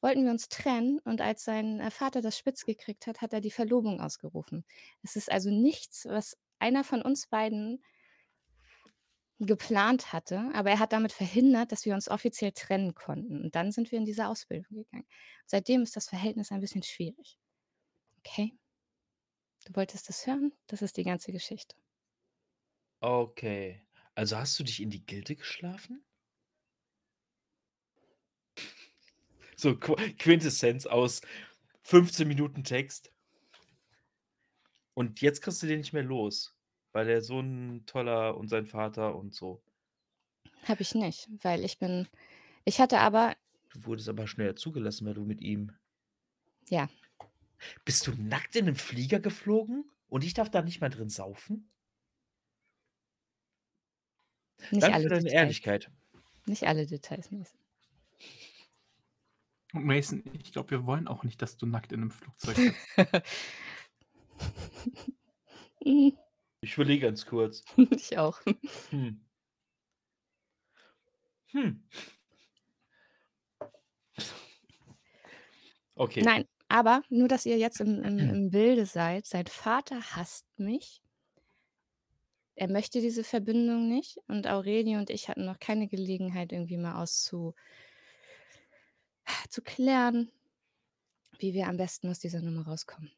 wollten 0.00 0.24
wir 0.24 0.30
uns 0.30 0.48
trennen. 0.48 1.00
Und 1.04 1.20
als 1.20 1.44
sein 1.44 1.80
äh, 1.80 1.90
Vater 1.90 2.20
das 2.20 2.36
spitz 2.36 2.64
gekriegt 2.64 3.06
hat, 3.06 3.20
hat 3.20 3.32
er 3.32 3.40
die 3.40 3.50
Verlobung 3.50 4.00
ausgerufen. 4.00 4.64
Es 5.02 5.16
ist 5.16 5.30
also 5.30 5.50
nichts, 5.50 6.06
was 6.06 6.36
einer 6.58 6.84
von 6.84 7.02
uns 7.02 7.26
beiden 7.26 7.82
geplant 9.40 10.12
hatte, 10.12 10.50
aber 10.54 10.70
er 10.70 10.78
hat 10.78 10.92
damit 10.92 11.12
verhindert, 11.12 11.72
dass 11.72 11.84
wir 11.84 11.94
uns 11.94 12.08
offiziell 12.08 12.52
trennen 12.52 12.94
konnten. 12.94 13.42
Und 13.42 13.54
dann 13.54 13.72
sind 13.72 13.90
wir 13.90 13.98
in 13.98 14.04
diese 14.04 14.28
Ausbildung 14.28 14.76
gegangen. 14.76 15.06
Seitdem 15.46 15.82
ist 15.82 15.96
das 15.96 16.08
Verhältnis 16.08 16.52
ein 16.52 16.60
bisschen 16.60 16.82
schwierig. 16.82 17.38
Okay? 18.18 18.56
Du 19.64 19.74
wolltest 19.76 20.08
das 20.08 20.26
hören? 20.26 20.52
Das 20.66 20.82
ist 20.82 20.96
die 20.96 21.04
ganze 21.04 21.32
Geschichte. 21.32 21.76
Okay. 23.00 23.82
Also 24.14 24.36
hast 24.36 24.58
du 24.58 24.64
dich 24.64 24.80
in 24.80 24.90
die 24.90 25.04
Gilde 25.04 25.36
geschlafen? 25.36 26.04
So 29.56 29.78
Qu 29.78 29.94
Quintessenz 30.18 30.84
aus 30.84 31.20
15 31.82 32.26
Minuten 32.26 32.64
Text. 32.64 33.12
Und 34.94 35.20
jetzt 35.20 35.42
kriegst 35.42 35.62
du 35.62 35.68
den 35.68 35.78
nicht 35.78 35.92
mehr 35.92 36.02
los, 36.02 36.56
weil 36.94 37.06
der 37.06 37.20
so 37.22 37.40
ein 37.40 37.84
toller 37.86 38.36
und 38.38 38.48
sein 38.48 38.66
Vater 38.66 39.14
und 39.16 39.34
so. 39.34 39.62
Habe 40.64 40.82
ich 40.82 40.94
nicht, 40.96 41.28
weil 41.44 41.64
ich 41.64 41.78
bin. 41.78 42.08
Ich 42.64 42.80
hatte 42.80 42.98
aber, 43.00 43.36
Du 43.68 43.84
wurdest 43.84 44.08
aber 44.08 44.26
schneller 44.26 44.56
zugelassen, 44.56 45.06
weil 45.06 45.12
du 45.12 45.26
mit 45.26 45.42
ihm. 45.42 45.72
ja, 46.70 46.88
Bist 47.86 48.06
du 48.06 48.12
nackt 48.12 48.56
in 48.56 48.66
'nem 48.66 48.76
Flieger 48.76 49.20
geflogen 49.20 49.90
und 50.08 50.22
ich 50.24 50.34
darf 50.34 50.50
da 50.50 50.60
nicht 50.62 50.80
mal 50.82 50.90
drin 50.90 51.08
saufen? 51.08 51.70
nicht 54.70 54.82
Danke 54.82 54.92
alle 54.92 55.02
für 55.02 55.08
deine 55.08 55.30
Details. 55.30 55.32
Ehrlichkeit. 55.32 55.90
Nicht 56.46 56.66
alle 56.66 56.86
Details. 56.86 57.30
Mason. 57.32 57.58
Und 59.74 59.84
Mason, 59.84 60.22
ich 60.32 60.52
glaube, 60.52 60.70
wir 60.70 60.86
wollen 60.86 61.06
auch 61.08 61.22
nicht, 61.24 61.42
dass 61.42 61.56
du 61.58 61.66
nackt 61.66 61.92
in 61.92 62.00
einem 62.00 62.10
Flugzeug 62.10 62.60
sitzt. 62.60 62.88
Ich 66.64 66.74
überlege 66.74 67.06
ganz 67.06 67.26
kurz. 67.26 67.62
ich 67.90 68.16
auch. 68.16 68.40
Hm. 68.88 69.20
Hm. 71.48 71.82
Okay. 75.94 76.22
Nein, 76.22 76.46
aber 76.68 77.02
nur, 77.10 77.28
dass 77.28 77.44
ihr 77.44 77.58
jetzt 77.58 77.80
im, 77.80 78.02
im, 78.02 78.18
im 78.18 78.50
Bilde 78.50 78.86
seid. 78.86 79.26
Sein 79.26 79.46
Vater 79.46 80.00
hasst 80.16 80.46
mich. 80.56 81.02
Er 82.54 82.70
möchte 82.70 83.02
diese 83.02 83.24
Verbindung 83.24 83.86
nicht. 83.86 84.16
Und 84.26 84.46
Aurelie 84.46 84.96
und 84.96 85.10
ich 85.10 85.28
hatten 85.28 85.44
noch 85.44 85.58
keine 85.60 85.86
Gelegenheit, 85.86 86.50
irgendwie 86.50 86.78
mal 86.78 87.00
auszu 87.00 87.54
zu 89.50 89.60
klären, 89.60 90.32
wie 91.38 91.52
wir 91.52 91.68
am 91.68 91.76
besten 91.76 92.08
aus 92.08 92.20
dieser 92.20 92.40
Nummer 92.40 92.66
rauskommen. 92.66 93.12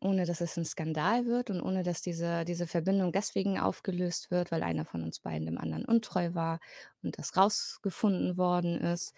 Ohne 0.00 0.26
dass 0.26 0.40
es 0.40 0.56
ein 0.56 0.64
Skandal 0.64 1.26
wird 1.26 1.50
und 1.50 1.60
ohne 1.62 1.82
dass 1.82 2.02
diese 2.02 2.44
diese 2.44 2.66
Verbindung 2.66 3.12
deswegen 3.12 3.58
aufgelöst 3.58 4.30
wird, 4.30 4.50
weil 4.52 4.62
einer 4.62 4.84
von 4.84 5.02
uns 5.02 5.20
beiden 5.20 5.46
dem 5.46 5.58
anderen 5.58 5.84
untreu 5.84 6.34
war 6.34 6.60
und 7.02 7.18
das 7.18 7.36
rausgefunden 7.36 8.36
worden 8.36 8.80
ist 8.80 9.14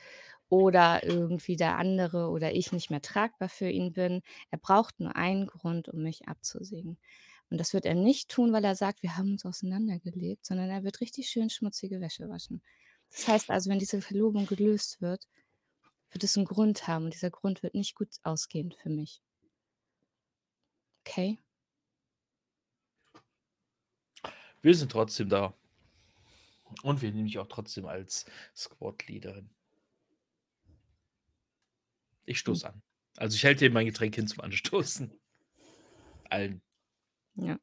oder 0.49 1.05
irgendwie 1.05 1.57
der 1.57 1.79
andere 1.79 2.29
oder 2.31 2.53
ich 2.55 2.73
nicht 2.73 2.91
mehr 2.91 3.03
tragbar 3.03 3.49
für 3.49 3.69
ihn 3.71 3.93
bin. 3.93 4.23
Er 4.51 4.59
braucht 4.59 5.01
nur 5.01 5.17
einen 5.17 5.47
Grund, 5.47 5.89
um 5.89 6.03
mich 6.03 6.29
abzusägen. 6.29 6.99
Und 7.51 7.59
das 7.59 7.73
wird 7.75 7.87
er 7.87 7.95
nicht 7.95 8.29
tun, 8.31 8.53
weil 8.53 8.65
er 8.65 8.75
sagt: 8.77 9.03
„Wir 9.03 9.17
haben 9.17 9.33
uns 9.33 9.45
auseinandergelebt“, 9.47 10.47
sondern 10.47 10.71
er 10.71 10.85
wird 10.85 11.01
richtig 11.01 11.29
schön 11.29 11.51
schmutzige 11.51 12.01
Wäsche 12.01 12.29
waschen. 12.29 12.63
Das 13.11 13.27
heißt 13.29 13.51
also, 13.51 13.71
wenn 13.71 13.79
diese 13.81 14.01
Verlobung 14.03 14.47
gelöst 14.47 15.01
wird, 15.01 15.27
wird 16.13 16.25
es 16.25 16.37
einen 16.37 16.47
Grund 16.47 16.87
haben 16.89 17.07
und 17.07 17.15
dieser 17.15 17.31
Grund 17.31 17.63
wird 17.65 17.75
nicht 17.75 17.97
gut 17.97 18.11
ausgehen 18.25 18.73
für 18.73 18.91
mich. 18.91 19.23
Okay? 21.01 21.39
Wir 24.63 24.75
sind 24.75 24.93
trotzdem 24.93 25.29
da. 25.29 25.55
Und 26.83 27.03
wir 27.03 27.11
nehmen 27.11 27.27
dich 27.27 27.39
auch 27.39 27.49
trotzdem 27.49 27.87
als 27.87 28.27
Squad-Leaderin. 28.55 29.51
Ich 32.27 32.39
stoße 32.39 32.69
an. 32.69 32.83
Also 33.17 33.35
ich 33.35 33.45
halte 33.45 33.65
dir 33.65 33.73
mein 33.73 33.87
Getränk 33.87 34.15
hin 34.15 34.29
zum 34.29 34.41
Anstoßen. 34.41 35.13
Allen. 36.29 36.63
Ja. 37.35 37.59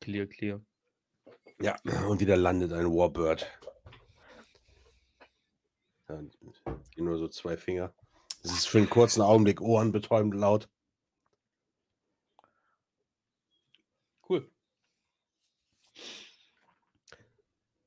Clear, 0.00 0.26
clear. 0.26 0.64
Ja, 1.60 1.76
und 2.06 2.20
wieder 2.20 2.36
landet 2.36 2.72
ein 2.72 2.86
Warbird. 2.86 3.46
Ja, 6.08 6.22
gehen 6.94 7.04
nur 7.04 7.18
so 7.18 7.28
zwei 7.28 7.58
Finger. 7.58 7.94
Es 8.42 8.52
ist 8.52 8.66
für 8.66 8.78
einen 8.78 8.88
kurzen 8.88 9.20
Augenblick 9.20 9.60
ohrenbetäubend 9.60 10.34
laut. 10.34 10.70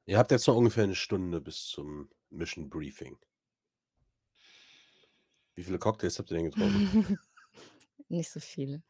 Ihr 0.06 0.18
habt 0.18 0.32
jetzt 0.32 0.48
noch 0.48 0.56
ungefähr 0.56 0.84
eine 0.84 0.96
Stunde 0.96 1.40
bis 1.40 1.66
zum 1.68 2.10
Mission 2.30 2.70
Briefing. 2.70 3.18
Wie 5.56 5.64
viele 5.64 5.80
Cocktails 5.80 6.20
habt 6.20 6.32
ihr 6.32 6.38
denn 6.38 6.52
getrunken? 6.52 7.20
Nicht 8.10 8.30
so 8.30 8.40
viele. 8.40 8.84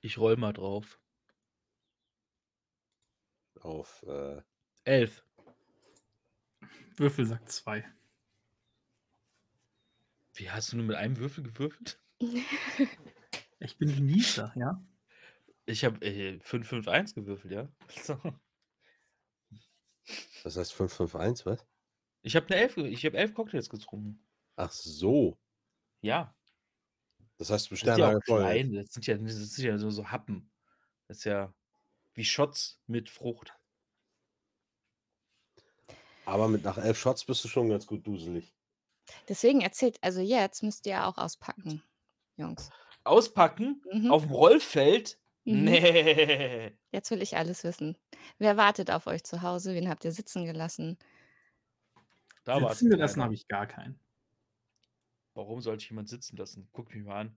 Ich 0.00 0.18
roll 0.18 0.36
mal 0.36 0.52
drauf. 0.52 0.98
Auf 3.60 4.02
äh, 4.08 4.40
Elf. 4.84 5.24
Würfel 6.96 7.26
sagt 7.26 7.50
zwei. 7.50 7.84
Wie 10.34 10.50
hast 10.50 10.72
du 10.72 10.76
nur 10.76 10.86
mit 10.86 10.96
einem 10.96 11.18
Würfel 11.18 11.44
gewürfelt? 11.44 12.00
Ich 13.60 13.78
bin 13.78 13.94
Genießer, 13.94 14.52
ja. 14.56 14.82
Ich 15.66 15.84
habe 15.84 16.04
äh, 16.04 16.38
5-5-1 16.38 17.14
gewürfelt, 17.14 17.52
ja. 17.52 17.68
So. 18.02 18.18
Das 20.42 20.56
heißt 20.56 20.72
551, 20.72 21.46
was? 21.46 21.66
Ich 22.22 22.36
habe 22.36 22.46
eine 22.46 22.56
elf, 22.56 22.76
ich 22.76 23.04
habe 23.04 23.16
elf 23.16 23.34
Cocktails 23.34 23.68
getrunken. 23.68 24.24
Ach 24.56 24.70
so. 24.70 25.38
Ja. 26.02 26.34
Das 27.38 27.50
heißt, 27.50 27.70
du 27.70 27.74
Das 27.74 27.80
sind 27.80 27.98
ja 27.98 28.18
klein. 28.20 28.72
Das 28.74 28.92
sind 28.92 29.06
ja, 29.06 29.16
das 29.16 29.34
sind 29.34 29.64
ja 29.64 29.78
so, 29.78 29.90
so 29.90 30.10
Happen. 30.10 30.50
Das 31.08 31.18
ist 31.18 31.24
ja 31.24 31.52
wie 32.14 32.24
Shots 32.24 32.80
mit 32.86 33.10
Frucht. 33.10 33.52
Aber 36.24 36.48
mit 36.48 36.62
nach 36.62 36.78
elf 36.78 36.98
Shots 36.98 37.24
bist 37.24 37.42
du 37.44 37.48
schon 37.48 37.68
ganz 37.68 37.86
gut 37.86 38.06
duselig. 38.06 38.54
Deswegen 39.28 39.60
erzählt 39.60 39.98
also 40.00 40.20
jetzt 40.20 40.62
müsst 40.62 40.86
ihr 40.86 41.04
auch 41.06 41.18
auspacken, 41.18 41.82
Jungs. 42.36 42.70
Auspacken 43.04 43.82
Mhm. 43.92 44.12
auf 44.12 44.22
dem 44.22 44.30
Rollfeld? 44.30 45.18
Mhm. 45.44 45.64
Nee. 45.64 46.72
Jetzt 46.92 47.10
will 47.10 47.22
ich 47.22 47.36
alles 47.36 47.64
wissen. 47.64 47.96
Wer 48.38 48.56
wartet 48.56 48.90
auf 48.90 49.06
euch 49.06 49.24
zu 49.24 49.42
Hause? 49.42 49.74
Wen 49.74 49.88
habt 49.88 50.04
ihr 50.04 50.12
sitzen 50.12 50.44
gelassen? 50.44 50.98
Da 52.44 52.68
Sitzen 52.68 52.90
gelassen 52.90 53.22
habe 53.22 53.34
ich 53.34 53.46
gar 53.48 53.66
keinen. 53.66 53.98
Warum 55.34 55.60
sollte 55.60 55.82
ich 55.82 55.90
jemand 55.90 56.08
sitzen 56.08 56.36
lassen? 56.36 56.68
Guck 56.72 56.94
mich 56.94 57.04
mal 57.04 57.20
an. 57.20 57.36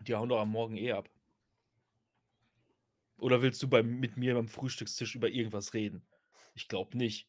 Die 0.00 0.14
hauen 0.14 0.28
doch 0.28 0.40
am 0.40 0.50
Morgen 0.50 0.76
eh 0.76 0.92
ab. 0.92 1.08
Oder 3.18 3.40
willst 3.40 3.62
du 3.62 3.68
beim, 3.68 3.98
mit 3.98 4.16
mir 4.16 4.34
beim 4.34 4.48
Frühstückstisch 4.48 5.14
über 5.14 5.28
irgendwas 5.28 5.72
reden? 5.74 6.06
Ich 6.54 6.68
glaube 6.68 6.96
nicht. 6.96 7.28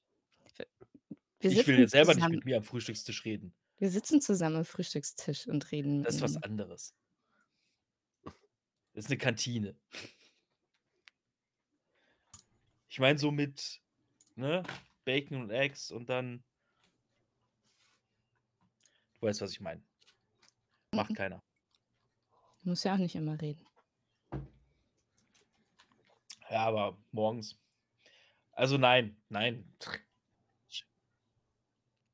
Wir 1.40 1.52
ich 1.52 1.68
will 1.68 1.88
selber 1.88 2.14
zusammen, 2.14 2.32
nicht 2.32 2.40
mit 2.40 2.46
mir 2.46 2.58
am 2.58 2.64
Frühstückstisch 2.64 3.24
reden. 3.24 3.54
Wir 3.78 3.90
sitzen 3.90 4.22
zusammen 4.22 4.58
am 4.58 4.66
Frühstückstisch 4.66 5.48
und 5.48 5.72
reden. 5.72 6.04
Das 6.04 6.16
ist 6.16 6.22
was 6.22 6.44
anderes. 6.44 6.94
Das 8.98 9.06
ist 9.06 9.12
eine 9.12 9.20
Kantine. 9.20 9.76
Ich 12.90 12.98
meine 12.98 13.20
so 13.20 13.30
mit 13.30 13.80
ne, 14.34 14.64
Bacon 15.06 15.40
und 15.44 15.52
Eggs 15.52 15.92
und 15.92 16.10
dann. 16.10 16.44
Du 19.20 19.28
weißt, 19.28 19.42
was 19.42 19.52
ich 19.52 19.60
meine. 19.62 19.84
Macht 20.96 21.12
Mhm. 21.12 21.14
keiner. 21.14 21.44
Du 22.64 22.70
musst 22.70 22.86
ja 22.86 22.96
auch 22.96 22.98
nicht 22.98 23.14
immer 23.14 23.40
reden. 23.40 23.64
Ja, 26.50 26.66
aber 26.66 26.98
morgens. 27.12 27.56
Also 28.54 28.80
nein, 28.80 29.22
nein. 29.30 29.78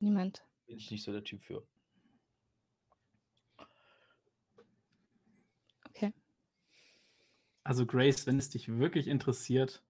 Niemand. 0.00 0.46
Bin 0.66 0.76
ich 0.76 0.90
nicht 0.90 1.02
so 1.02 1.12
der 1.12 1.24
Typ 1.24 1.42
für. 1.42 1.66
Okay. 5.88 6.12
Also 7.64 7.86
Grace, 7.86 8.26
wenn 8.26 8.38
es 8.38 8.50
dich 8.50 8.68
wirklich 8.68 9.08
interessiert, 9.08 9.82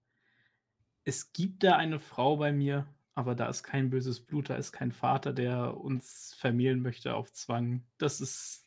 es 1.03 1.33
gibt 1.33 1.63
da 1.63 1.75
eine 1.75 1.99
Frau 1.99 2.37
bei 2.37 2.53
mir, 2.53 2.87
aber 3.13 3.35
da 3.35 3.47
ist 3.47 3.63
kein 3.63 3.89
böses 3.89 4.25
Blut, 4.25 4.49
da 4.49 4.55
ist 4.55 4.71
kein 4.71 4.93
Vater, 4.93 5.33
der 5.33 5.77
uns 5.77 6.33
vermählen 6.39 6.81
möchte 6.81 7.13
auf 7.13 7.31
Zwang. 7.33 7.85
Das 7.97 8.21
ist 8.21 8.65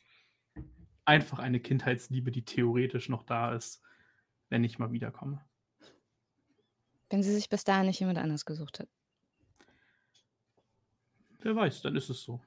einfach 1.05 1.39
eine 1.39 1.59
Kindheitsliebe, 1.59 2.31
die 2.31 2.45
theoretisch 2.45 3.09
noch 3.09 3.23
da 3.23 3.53
ist, 3.53 3.81
wenn 4.49 4.63
ich 4.63 4.77
mal 4.77 4.91
wiederkomme. 4.91 5.43
Wenn 7.09 7.23
sie 7.23 7.33
sich 7.33 7.49
bis 7.49 7.63
dahin 7.63 7.87
nicht 7.87 7.99
jemand 7.99 8.19
anders 8.19 8.45
gesucht 8.45 8.79
hat. 8.79 8.87
Wer 11.39 11.55
weiß, 11.55 11.81
dann 11.81 11.95
ist 11.95 12.09
es 12.09 12.21
so. 12.21 12.41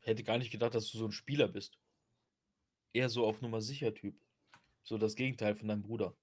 Hätte 0.00 0.24
gar 0.24 0.38
nicht 0.38 0.50
gedacht, 0.50 0.74
dass 0.74 0.90
du 0.90 0.98
so 0.98 1.04
ein 1.04 1.12
Spieler 1.12 1.48
bist. 1.48 1.81
Eher 2.92 3.08
so 3.08 3.26
auf 3.26 3.40
Nummer 3.40 3.60
sicher 3.60 3.94
Typ. 3.94 4.14
So 4.82 4.98
das 4.98 5.14
Gegenteil 5.14 5.54
von 5.54 5.68
deinem 5.68 5.82
Bruder. 5.82 6.14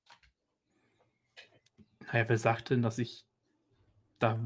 Naja, 2.01 2.27
wer 2.27 2.37
sagt 2.37 2.69
denn, 2.69 2.81
dass 2.81 2.97
ich 2.97 3.25
da 4.19 4.39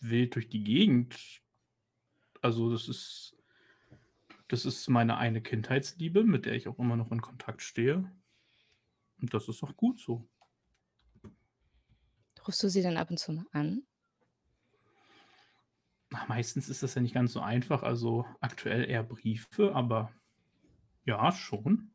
wild 0.00 0.34
durch 0.34 0.48
die 0.48 0.62
Gegend? 0.62 1.42
Also, 2.40 2.70
das 2.70 2.88
ist, 2.88 3.36
das 4.48 4.64
ist 4.64 4.88
meine 4.88 5.16
eine 5.16 5.42
Kindheitsliebe, 5.42 6.24
mit 6.24 6.46
der 6.46 6.54
ich 6.54 6.68
auch 6.68 6.78
immer 6.78 6.96
noch 6.96 7.12
in 7.12 7.20
Kontakt 7.20 7.62
stehe. 7.62 8.10
Und 9.20 9.34
das 9.34 9.48
ist 9.48 9.62
auch 9.62 9.76
gut 9.76 9.98
so. 9.98 10.28
Rufst 12.46 12.62
du 12.62 12.70
sie 12.70 12.82
dann 12.82 12.96
ab 12.96 13.10
und 13.10 13.18
zu 13.18 13.32
mal 13.32 13.46
an? 13.52 13.82
Na, 16.10 16.24
meistens 16.28 16.70
ist 16.70 16.82
das 16.82 16.94
ja 16.94 17.02
nicht 17.02 17.12
ganz 17.12 17.32
so 17.32 17.40
einfach, 17.40 17.82
also 17.82 18.24
aktuell 18.40 18.88
eher 18.88 19.02
Briefe, 19.02 19.74
aber 19.74 20.10
ja, 21.08 21.32
schon. 21.32 21.90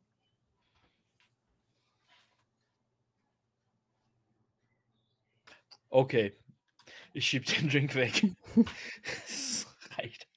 Okay. 5.89 6.35
Ich 7.13 7.27
schieb 7.27 7.45
den 7.45 7.69
Drink 7.69 7.93
weg. 7.93 8.23
Es 9.27 9.67
reicht. 9.91 10.27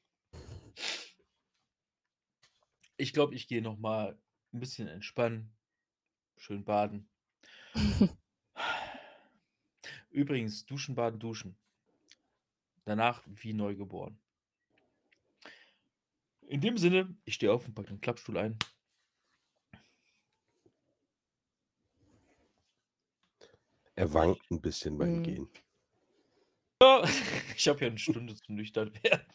Ich 2.98 3.14
glaube, 3.14 3.34
ich 3.34 3.48
gehe 3.48 3.62
noch 3.62 3.78
mal 3.78 4.18
ein 4.52 4.60
bisschen 4.60 4.88
entspannen. 4.88 5.56
Schön 6.36 6.62
baden. 6.62 7.08
Übrigens, 10.10 10.66
duschen, 10.66 10.94
baden, 10.94 11.18
duschen. 11.18 11.56
Danach 12.84 13.22
wie 13.26 13.54
neugeboren. 13.54 14.18
In 16.48 16.60
dem 16.60 16.78
Sinne, 16.78 17.14
ich 17.24 17.34
stehe 17.34 17.52
auf 17.52 17.66
und 17.66 17.74
packe 17.74 17.88
den 17.88 18.00
Klappstuhl 18.00 18.38
ein. 18.38 18.58
Er 23.94 24.12
wankt 24.12 24.50
ein 24.50 24.60
bisschen 24.60 24.98
beim 24.98 25.18
Mhm. 25.18 25.22
Gehen. 25.22 25.48
Ja, 26.82 27.02
ich 27.56 27.66
habe 27.68 27.80
ja 27.80 27.86
eine 27.88 27.98
Stunde 27.98 28.34
zum 28.36 28.54
nüchtern 28.56 28.92
werden. 29.02 29.26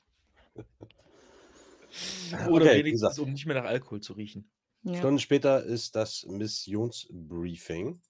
Oder 2.47 2.66
Okay, 2.66 2.80
wenigstens, 2.80 3.09
gesagt. 3.12 3.20
um 3.20 3.34
nicht 3.34 3.45
mehr 3.45 3.55
nach 3.62 3.68
Alkohol 3.70 3.99
zu 4.01 4.14
riechen. 4.14 4.49
Ja. 4.84 4.97
Stunden 4.97 5.20
später 5.20 5.64
ist 5.64 5.95
das 5.95 6.26
Missionsbriefing. 6.26 8.01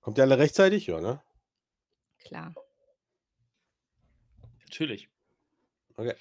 Kommt 0.00 0.18
ihr 0.18 0.24
alle 0.24 0.38
rechtzeitig? 0.38 0.86
Ja, 0.86 1.00
ne? 1.00 1.22
Klar. 2.18 2.54
Natürlich. 4.62 5.08
Okay. 5.96 6.14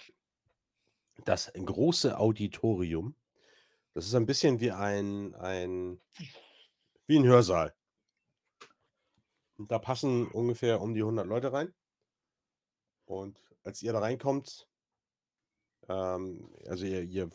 Das 1.20 1.52
große 1.54 2.18
Auditorium, 2.18 3.16
das 3.94 4.08
ist 4.08 4.16
ein 4.16 4.26
bisschen 4.28 4.60
wie 4.62 4.72
ein 4.72 5.36
ein 5.36 6.02
wie 7.10 7.18
'n 7.18 7.26
Hörsaal. 7.26 7.74
Und 9.58 9.72
da 9.72 9.80
passen 9.80 10.28
ungefähr 10.28 10.82
um 10.82 10.94
die 10.96 11.04
100 11.04 11.28
Leute 11.28 11.54
rein. 11.54 11.74
Und 13.08 13.40
als 13.64 13.82
ihr 13.82 13.94
da 13.94 14.00
reinkommt 14.00 14.66
ähm, 15.90 16.50
also 16.68 16.86
ihr 16.86 17.02
ihr 17.04 17.30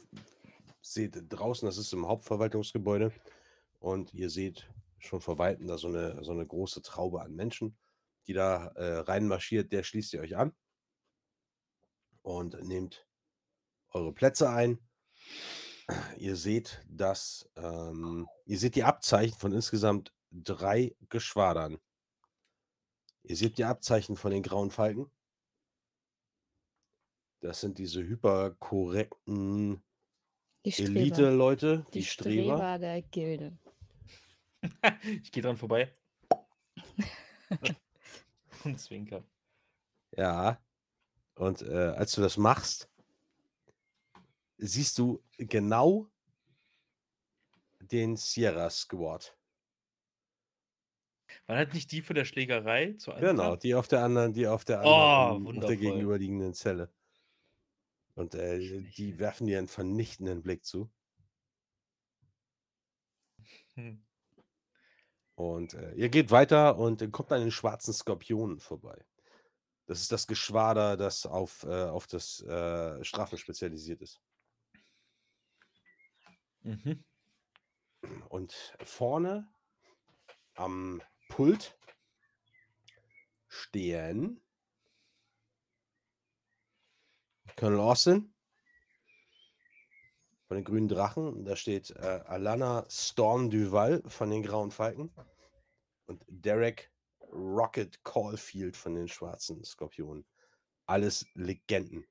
seht 0.83 1.17
draußen, 1.29 1.67
das 1.67 1.79
ist 1.79 1.93
im 1.93 2.07
Hauptverwaltungsgebäude 2.07 3.13
und 3.81 4.15
ihr 4.15 4.31
seht 4.31 4.69
schon 4.99 5.21
vor 5.21 5.39
Weitem 5.39 5.67
da 5.69 5.79
so 5.79 5.89
'ne 5.89 6.19
so 6.25 6.33
'ne 6.35 6.47
große 6.47 6.83
Traube 6.83 7.23
an 7.23 7.35
Menschen, 7.35 7.79
die 8.27 8.33
da, 8.35 8.69
äh, 8.77 8.99
reinmarschiert. 9.01 9.73
Der 9.73 9.83
schließt 9.85 10.15
ihr 10.15 10.21
euch 10.23 10.37
an 10.37 10.55
und 12.25 12.63
nehmt 12.65 13.08
eure 13.99 14.13
Plätze 14.13 14.49
ein. 14.49 14.79
Ihr 16.19 16.37
seht, 16.37 16.85
dass 16.89 17.49
ähm, 17.57 18.29
ihr 18.45 18.59
seht 18.59 18.75
die 18.75 18.85
Abzeichen 18.85 19.39
von 19.39 19.53
insgesamt 19.53 20.13
3 20.33 20.95
Geschwadern. 21.09 21.79
Ihr 23.23 23.37
seht 23.37 23.59
die 23.59 23.65
Abzeichen 23.65 24.17
von 24.17 24.31
den 24.31 24.43
Grauen 24.43 24.71
Falken. 24.71 25.11
Das 27.41 27.61
sind 27.61 27.79
diese 27.79 28.03
hyperkorrekten 28.03 29.83
Die. 30.65 30.83
Eliteleute, 30.83 31.87
Die 31.93 32.01
die 32.01 32.05
Streber. 32.05 32.57
Streber 32.57 32.79
der 32.79 33.03
Gilde. 33.03 33.59
Ich 35.23 35.31
gehe 35.31 35.43
dran 35.43 35.57
vorbei. 35.57 35.95
Und 38.65 38.81
zwinker. 38.81 39.23
Ja. 40.11 40.61
Und, 41.37 41.63
äh, 41.63 41.95
als 41.97 42.13
du 42.13 42.21
das 42.21 42.37
machst 42.37 42.91
siehst 44.59 44.99
du 44.99 45.23
genau 45.39 46.09
den 47.81 48.17
Sierra 48.17 48.71
Squad. 48.71 49.35
War 51.49 51.65
das 51.65 51.75
nicht 51.75 51.91
die 51.93 52.03
von 52.03 52.15
der 52.15 52.25
Schlägerei 52.27 52.93
zu 52.93 53.13
Genau, 53.17 53.57
Anfang? 53.57 53.57
die 53.57 53.75
auf 53.75 53.89
der 53.89 54.05
anderen 54.05 54.33
die 54.33 54.47
auf 54.47 54.65
der 54.65 54.81
Oh, 54.83 55.39
anderen 55.41 55.57
auf 55.57 55.65
der 55.65 55.77
gegenüberliegenden 55.77 56.55
Zelle. 56.55 56.93
Und, 58.17 58.35
äh, 58.35 58.59
die 58.97 59.19
werfen 59.19 59.47
dir 59.47 59.59
'n 59.61 59.69
vernichtenden 59.69 60.43
Blick 60.43 60.65
zu. 60.65 60.91
Hm. 63.77 63.99
Und, 65.39 65.75
äh, 65.75 65.93
ihr 65.95 66.09
geht 66.09 66.33
weiter 66.33 66.79
und 66.79 67.01
ihr 67.01 67.11
kommt 67.13 67.31
an 67.33 67.41
den 67.41 67.53
Schwarzen 67.53 67.93
Skorpionen 67.95 68.59
vorbei. 68.59 69.05
Das 69.87 70.01
ist 70.01 70.13
das 70.13 70.27
Geschwader, 70.27 70.97
das 70.97 71.27
auf, 71.27 71.65
äh 71.65 71.85
auf 71.87 72.07
das, 72.09 72.41
äh, 72.43 73.05
Strafen 73.05 73.39
spezialisiert 73.39 74.03
ist. 74.03 74.21
Mhm. 76.63 77.05
Und 78.29 78.75
vorne 78.83 79.49
am 80.55 81.03
Pult 81.29 81.77
stehen 83.49 84.41
Colonel 87.57 87.81
Austin 87.81 88.33
von 90.47 90.57
den 90.57 90.65
Grünen 90.65 90.89
Drachen. 90.89 91.45
Da 91.45 91.57
steht, 91.57 91.91
äh, 91.91 92.23
Alana 92.27 92.87
Storm 92.89 93.51
Duval 93.51 94.03
von 94.07 94.31
den 94.31 94.43
Grauen 94.43 94.71
Falken 94.71 95.13
und 96.07 96.25
Derek 96.29 96.91
Rocket 97.21 98.03
Caulfield 98.05 98.77
von 98.77 98.95
den 98.95 99.09
Schwarzen 99.09 99.63
Skorpionen. 99.65 100.25
Alles 100.87 101.27
Legenden. 101.35 102.07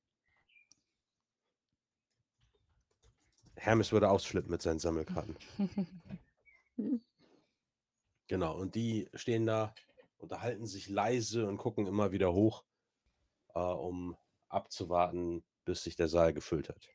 Hermes 3.58 3.92
würde 3.92 4.10
ausflippen 4.10 4.52
mit 4.52 4.62
seinen 4.62 4.80
Sammelkarten. 4.80 5.36
Genau, 8.30 8.58
und 8.58 8.76
die 8.76 9.10
stehen 9.14 9.46
da, 9.46 9.74
unterhalten 10.18 10.68
sich 10.68 10.90
leise 10.90 11.48
und 11.48 11.58
gucken 11.58 11.88
immer 11.88 12.12
wieder 12.12 12.34
hoch, 12.34 12.66
äh, 13.56 13.60
um 13.60 14.18
abzuwarten, 14.50 15.46
bis 15.64 15.84
sich 15.84 15.96
der 15.96 16.10
Saal 16.10 16.34
gefüllt 16.34 16.68
hat. 16.68 16.90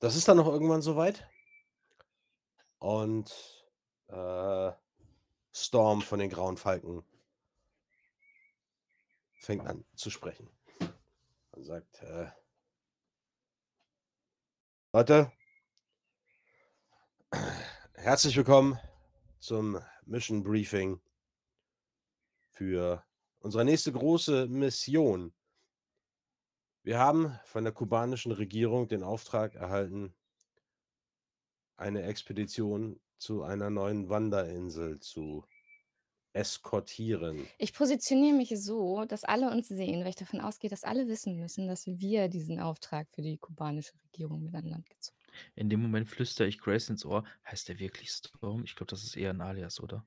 Das 0.00 0.16
ist 0.16 0.26
dann 0.26 0.38
noch 0.38 0.48
irgendwann 0.48 0.82
soweit. 0.82 1.28
Und, 2.78 3.32
äh, 4.08 4.72
Storm 5.52 6.02
von 6.02 6.18
den 6.18 6.30
Grauen 6.30 6.56
Falken 6.56 7.04
fängt 9.38 9.66
an 9.66 9.84
zu 9.94 10.10
sprechen. 10.10 10.50
Und 11.52 11.64
sagt, 11.64 12.02
äh 12.02 12.30
Leute 14.94 15.30
herzlich 17.94 18.36
willkommen 18.36 18.78
zum 19.38 19.78
Mission 20.06 20.42
Briefing 20.42 21.00
für 22.52 23.04
unsere 23.38 23.66
nächste 23.66 23.92
große 23.92 24.48
Mission. 24.48 25.34
Wir 26.82 26.98
haben 26.98 27.38
von 27.44 27.64
der 27.64 27.72
kubanischen 27.74 28.32
Regierung 28.32 28.88
den 28.88 29.02
Auftrag 29.02 29.54
erhalten 29.54 30.14
eine 31.76 32.02
Expedition 32.04 32.98
zu 33.18 33.42
einer 33.42 33.68
neuen 33.68 34.08
Wanderinsel 34.08 35.00
zu 35.00 35.46
eskortieren. 36.34 37.50
Ich 37.58 37.72
positioniere 37.74 38.34
mich 38.36 38.50
so, 38.62 39.04
dass 39.06 39.24
alle 39.24 39.50
uns 39.50 39.68
sehen, 39.68 40.00
weil 40.00 40.10
ich 40.10 40.16
davon 40.16 40.40
ausgehe, 40.40 40.68
dass 40.70 40.84
alle 40.84 41.06
wissen 41.08 41.38
müssen, 41.38 41.66
dass 41.66 41.86
wir 41.86 42.28
diesen 42.28 42.60
Auftrag 42.60 43.08
für 43.10 43.22
die 43.22 43.38
kubanische 43.38 43.94
Regierung 44.04 44.42
mit 44.44 44.54
an 44.54 44.66
Land 44.66 44.88
gezogen 44.90 45.18
haben. 45.24 45.42
In 45.54 45.70
dem 45.70 45.80
Moment 45.80 46.08
flüstere 46.08 46.46
ich 46.46 46.58
Grace 46.58 46.90
ins 46.90 47.04
Ohr: 47.06 47.24
„Heißt 47.46 47.68
der 47.70 47.78
wirklich 47.78 48.10
Storm?“ 48.10 48.64
Ich 48.64 48.76
glaube, 48.76 48.90
das 48.90 49.02
ist 49.02 49.16
eher 49.16 49.30
'n 49.30 49.40
Alias, 49.40 49.80
oder? 49.80 50.06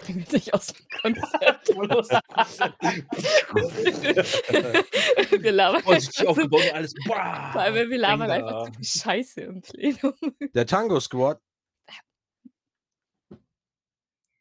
Ja. 0.00 0.06
Bring 0.06 0.16
mich 0.16 0.32
nicht 0.32 0.54
aus 0.54 0.68
dem 0.68 0.86
Konzept. 1.00 1.74
Konzept. 3.48 4.42
Wir 5.42 5.52
labern 5.52 5.76
einfach 5.86 6.12
so 6.12 6.28
aufgebaut 6.28 6.62
und 6.64 6.74
alles 6.74 6.94
vor 7.06 7.16
allem, 7.20 7.90
wir 7.90 7.98
labern 7.98 8.30
einfach 8.30 8.50
Banger. 8.52 8.66
so 8.66 8.72
viel 8.72 8.84
Scheiße 8.84 9.40
im 9.42 9.62
Plenum. 9.62 10.14
Der 10.54 10.66
Tango 10.66 11.00
Squad 11.00 11.40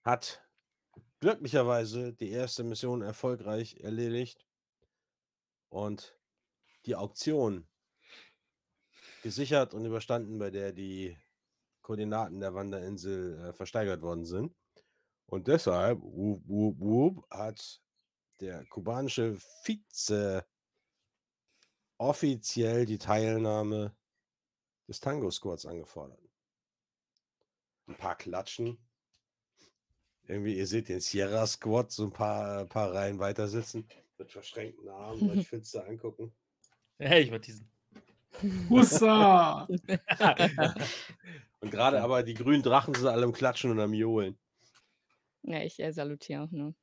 hat 0.03 0.41
glücklicherweise 1.19 2.13
die 2.13 2.29
erste 2.31 2.63
Mission 2.63 3.01
erfolgreich 3.01 3.77
erledigt 3.81 4.45
und 5.69 6.17
die 6.85 6.95
Auktion 6.95 7.67
gesichert 9.21 9.73
und 9.73 9.85
überstanden, 9.85 10.39
bei 10.39 10.49
der 10.49 10.71
die 10.71 11.17
Koordinaten 11.81 12.39
der 12.39 12.53
Wanderinsel, 12.53 13.49
äh, 13.49 13.53
versteigert 13.53 14.01
worden 14.01 14.25
sind. 14.25 14.55
Und 15.31 15.47
deshalb, 15.47 16.01
wup, 16.01 16.41
wup, 16.47 16.75
wup, 16.79 17.25
hat 17.29 17.79
der 18.41 18.65
kubanische 18.65 19.37
Vize 19.63 20.45
offiziell 22.01 22.85
die 22.85 22.97
Teilnahme 22.97 23.93
des 24.87 24.99
Tango 25.01 25.31
Squads 25.31 25.65
angefordert. 25.65 26.19
'N 27.87 27.95
paar 27.97 28.15
klatschen. 28.17 28.77
Irgendwie, 30.27 30.57
ihr 30.57 30.67
seht 30.67 30.89
den 30.89 30.99
Sierra 30.99 31.47
Squad 31.47 31.91
so 31.91 32.03
'n 32.05 32.11
paar 32.11 32.65
paar 32.65 32.93
Reihen 32.93 33.19
weiter 33.19 33.47
sitzen, 33.47 33.89
mit 34.17 34.31
verschränkten 34.31 34.87
Armen, 34.89 35.23
euch 35.25 35.45
finster 35.47 35.85
angucken. 35.87 36.33
Hey, 37.01 37.21
ich 37.23 37.31
mach 37.31 37.39
diesen. 37.39 37.71
Hussa! 38.69 39.69
Und 41.61 41.71
grade 41.71 41.97
Ja. 41.97 42.03
aber 42.03 42.23
die 42.23 42.35
grünen 42.35 42.63
Drachen 42.63 42.95
sind 42.95 43.07
alle 43.07 43.25
am 43.25 43.33
Klatschen 43.33 43.71
und 43.71 43.79
am 43.81 43.93
Johlen. 43.93 44.37
Ja, 45.43 45.61
ich, 45.63 45.79
äh, 45.79 45.91
salutiere 45.91 46.43
auch 46.43 46.51
nur. 46.51 46.75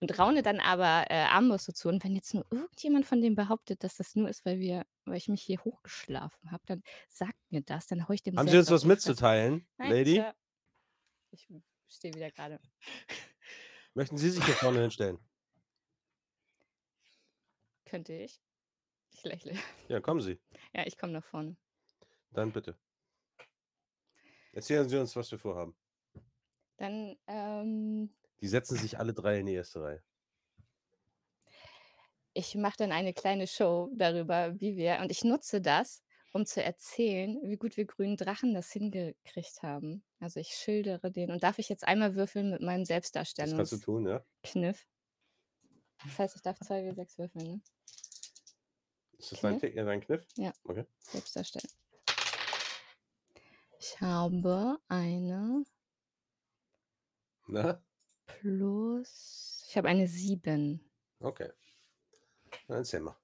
Und 0.00 0.18
raune 0.18 0.42
dann 0.42 0.60
aber, 0.60 1.04
äh, 1.10 1.24
Armbrust 1.24 1.76
zu 1.76 1.88
und 1.88 2.02
wenn 2.02 2.14
jetzt 2.14 2.32
nur 2.32 2.46
irgendjemand 2.50 3.04
von 3.04 3.20
denen 3.20 3.36
behauptet, 3.36 3.84
dass 3.84 3.96
das 3.96 4.16
nur 4.16 4.28
ist, 4.28 4.46
weil 4.46 4.58
wir 4.60 4.86
weil 5.04 5.16
ich 5.16 5.28
mich 5.28 5.42
hier 5.42 5.62
hochgeschlafen 5.64 6.50
habe, 6.50 6.62
dann 6.66 6.82
sagt 7.08 7.38
mir 7.50 7.62
das, 7.62 7.86
dann 7.86 8.06
haue 8.08 8.14
ich 8.14 8.22
dem 8.22 8.36
Haben 8.36 8.46
Sie 8.46 8.52
selbst 8.52 8.70
uns 8.70 8.70
auf 8.70 8.74
was 8.74 8.82
die 8.82 8.88
Fresse. 8.88 9.10
mitzuteilen, 9.10 9.68
Nein, 9.78 9.90
Lady? 9.90 10.14
Sir. 10.16 10.34
Ich 11.30 11.48
stehe 11.88 12.14
wieder 12.14 12.30
grade. 12.30 12.60
Möchten 13.94 14.16
Sie 14.16 14.30
sich 14.30 14.44
hier 14.44 14.54
vorne 14.54 14.80
hinstellen? 14.80 15.18
Könnte 17.84 18.12
ich? 18.12 18.40
Ich 19.12 19.24
lächle. 19.24 19.54
Ja, 19.88 20.00
kommen 20.00 20.20
Sie. 20.20 20.38
Ja, 20.74 20.86
ich 20.86 20.98
komme 20.98 21.12
nach 21.12 21.24
vorne. 21.24 21.56
Dann 22.30 22.52
bitte. 22.52 22.78
Erzählen 24.52 24.88
Sie 24.88 24.98
uns, 24.98 25.16
was 25.16 25.30
wir 25.30 25.38
vorhaben. 25.38 25.74
Dann, 26.78 27.16
ähm 27.26 28.14
Die 28.40 28.48
setzen 28.48 28.76
sich 28.78 28.98
alle 28.98 29.12
3 29.12 29.40
in 29.40 29.46
die 29.46 29.54
erste 29.54 29.82
Reihe. 29.82 30.02
ich 32.34 32.54
mache 32.54 32.76
dann 32.78 32.92
eine 32.92 33.12
kleine 33.12 33.48
Show 33.48 33.90
darüber, 33.96 34.54
wie 34.60 34.76
wir 34.76 35.00
und 35.00 35.10
ich 35.10 35.24
nutze 35.24 35.60
das, 35.60 36.04
um 36.32 36.46
zu 36.46 36.62
erzählen, 36.62 37.36
wie 37.42 37.56
gut 37.56 37.76
wir 37.76 37.84
grünen 37.84 38.16
Drachen 38.16 38.54
das 38.54 38.70
hingekriegt 38.70 39.60
haben. 39.62 40.04
Also, 40.20 40.38
ich 40.38 40.50
schildere 40.54 41.10
den 41.10 41.32
und 41.32 41.42
darf 41.42 41.58
ich 41.58 41.68
jetzt 41.68 41.82
einmal 41.88 42.14
würfeln 42.14 42.50
mit 42.50 42.60
meinem 42.62 42.84
Das 42.84 42.88
kannst 42.88 43.12
du 43.12 43.14
Selbstdarstellungskniff? 43.16 43.84
tun, 43.84 44.06
ja. 44.06 44.24
Das 46.04 46.18
heißt, 46.18 46.36
ich 46.36 46.42
darf 46.42 46.58
2W6 46.60 47.18
würfeln, 47.18 47.44
ne? 47.54 47.60
Ist 49.18 49.32
das 49.32 49.40
dein, 49.40 49.58
Kniff? 49.58 49.72
Tick- 49.72 49.76
äh, 49.76 49.84
dein 49.84 50.00
Kniff? 50.00 50.26
Ja. 50.36 50.52
Okay. 50.62 50.84
Selbstdarstellen. 51.00 51.68
Ich 53.80 54.00
habe 54.00 54.78
eine 54.88 55.64
Na? 57.48 57.80
plus 58.26 59.66
ich 59.68 59.76
habe 59.76 59.88
eine 59.88 60.06
7. 60.06 60.80
Okay. 61.20 61.50
Dann 62.68 62.78
erzähl 62.78 63.00
mal. 63.00 63.16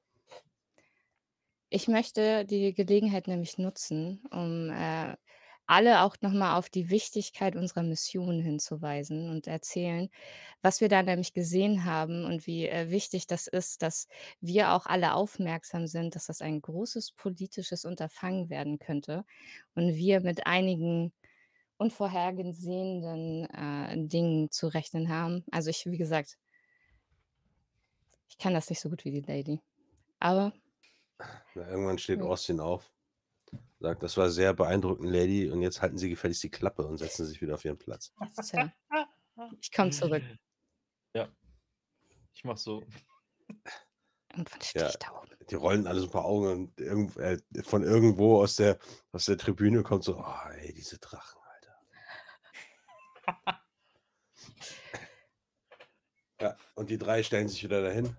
Ich 1.70 1.88
möchte 1.88 2.44
die 2.44 2.72
Gelegenheit 2.74 3.26
nämlich 3.26 3.58
nutzen, 3.58 4.22
um, 4.30 4.70
äh, 4.70 5.16
alle 5.66 6.02
auch 6.02 6.16
noch 6.20 6.32
mal 6.32 6.58
auf 6.58 6.68
die 6.68 6.90
Wichtigkeit 6.90 7.56
unserer 7.56 7.82
Mission 7.82 8.38
hinzuweisen 8.40 9.30
und 9.30 9.46
erzählen, 9.46 10.10
was 10.62 10.80
wir 10.82 10.88
da 10.88 11.02
nämlich 11.02 11.32
gesehen 11.32 11.84
haben 11.86 12.26
und 12.26 12.46
wie, 12.46 12.68
äh, 12.68 12.90
wichtig 12.90 13.26
das 13.26 13.46
ist, 13.46 13.82
dass 13.82 14.06
wir 14.40 14.72
auch 14.72 14.86
alle 14.86 15.14
aufmerksam 15.14 15.86
sind, 15.86 16.16
dass 16.16 16.26
das 16.26 16.42
ein 16.42 16.60
großes 16.60 17.12
politisches 17.12 17.84
Unterfangen 17.86 18.50
werden 18.50 18.78
könnte 18.78 19.24
und 19.74 19.94
wir 19.94 20.20
mit 20.20 20.46
einigen 20.46 21.12
unvorhergesehenen, 21.78 23.44
äh, 23.50 24.08
Dingen 24.08 24.50
zu 24.50 24.68
rechnen 24.68 25.08
haben. 25.08 25.44
Also, 25.52 25.70
ich 25.70 25.86
wie 25.86 25.98
gesagt 25.98 26.36
ich 28.30 28.38
kann 28.38 28.54
das 28.54 28.70
nicht 28.70 28.80
so 28.80 28.88
gut 28.90 29.04
wie 29.04 29.10
die 29.10 29.20
Lady. 29.20 29.60
Aber 30.20 30.52
Na, 31.56 31.68
irgendwann 31.68 31.98
steht 31.98 32.20
Ja. 32.20 32.22
Austin 32.22 32.58
auf, 32.60 32.92
sagt: 33.80 34.02
„Das 34.02 34.16
war 34.18 34.30
sehr 34.30 34.54
beeindruckend, 34.54 35.10
Lady, 35.10 35.50
und 35.50 35.62
jetzt 35.62 35.82
halten 35.82 35.98
Sie 35.98 36.10
gefälligst 36.10 36.42
die 36.44 36.50
Klappe 36.50 36.86
und 36.86 36.98
setzen 36.98 37.26
sich 37.26 37.42
wieder 37.42 37.54
auf 37.54 37.64
Ihren 37.64 37.78
Platz.“ 37.78 38.12
Tja. 38.44 38.72
Ich 39.60 39.72
komme 39.72 39.90
zurück. 39.90 40.24
Ja. 41.14 41.34
Ich 42.36 42.44
mach 42.44 42.58
so. 42.58 42.88
Irgendwann 44.32 44.60
stehe 44.62 44.74
Ja, 44.76 44.90
ich 44.90 44.98
da 44.98 45.10
oben. 45.12 45.30
die 45.50 45.54
rollen 45.54 45.86
alle 45.86 46.00
so 46.00 46.06
'n 46.06 46.10
paar 46.10 46.24
Augen 46.24 46.46
und 46.48 46.80
irgend 46.80 47.16
äh, 47.16 47.38
von 47.62 47.84
irgendwo 47.84 48.40
aus 48.42 48.56
der 48.56 48.78
aus 49.12 49.26
der 49.26 49.38
Tribüne 49.38 49.82
kommt 49.84 50.02
so: 50.04 50.16
„Oh, 50.18 50.48
ey, 50.52 50.72
diese 50.74 50.98
Drachen, 50.98 51.40
Alter.“ 51.42 51.43
Ja, 56.40 56.56
und 56.74 56.90
die 56.90 56.98
3 56.98 57.22
stellen 57.22 57.48
sich 57.48 57.62
wieder 57.64 57.82
dahin 57.82 58.16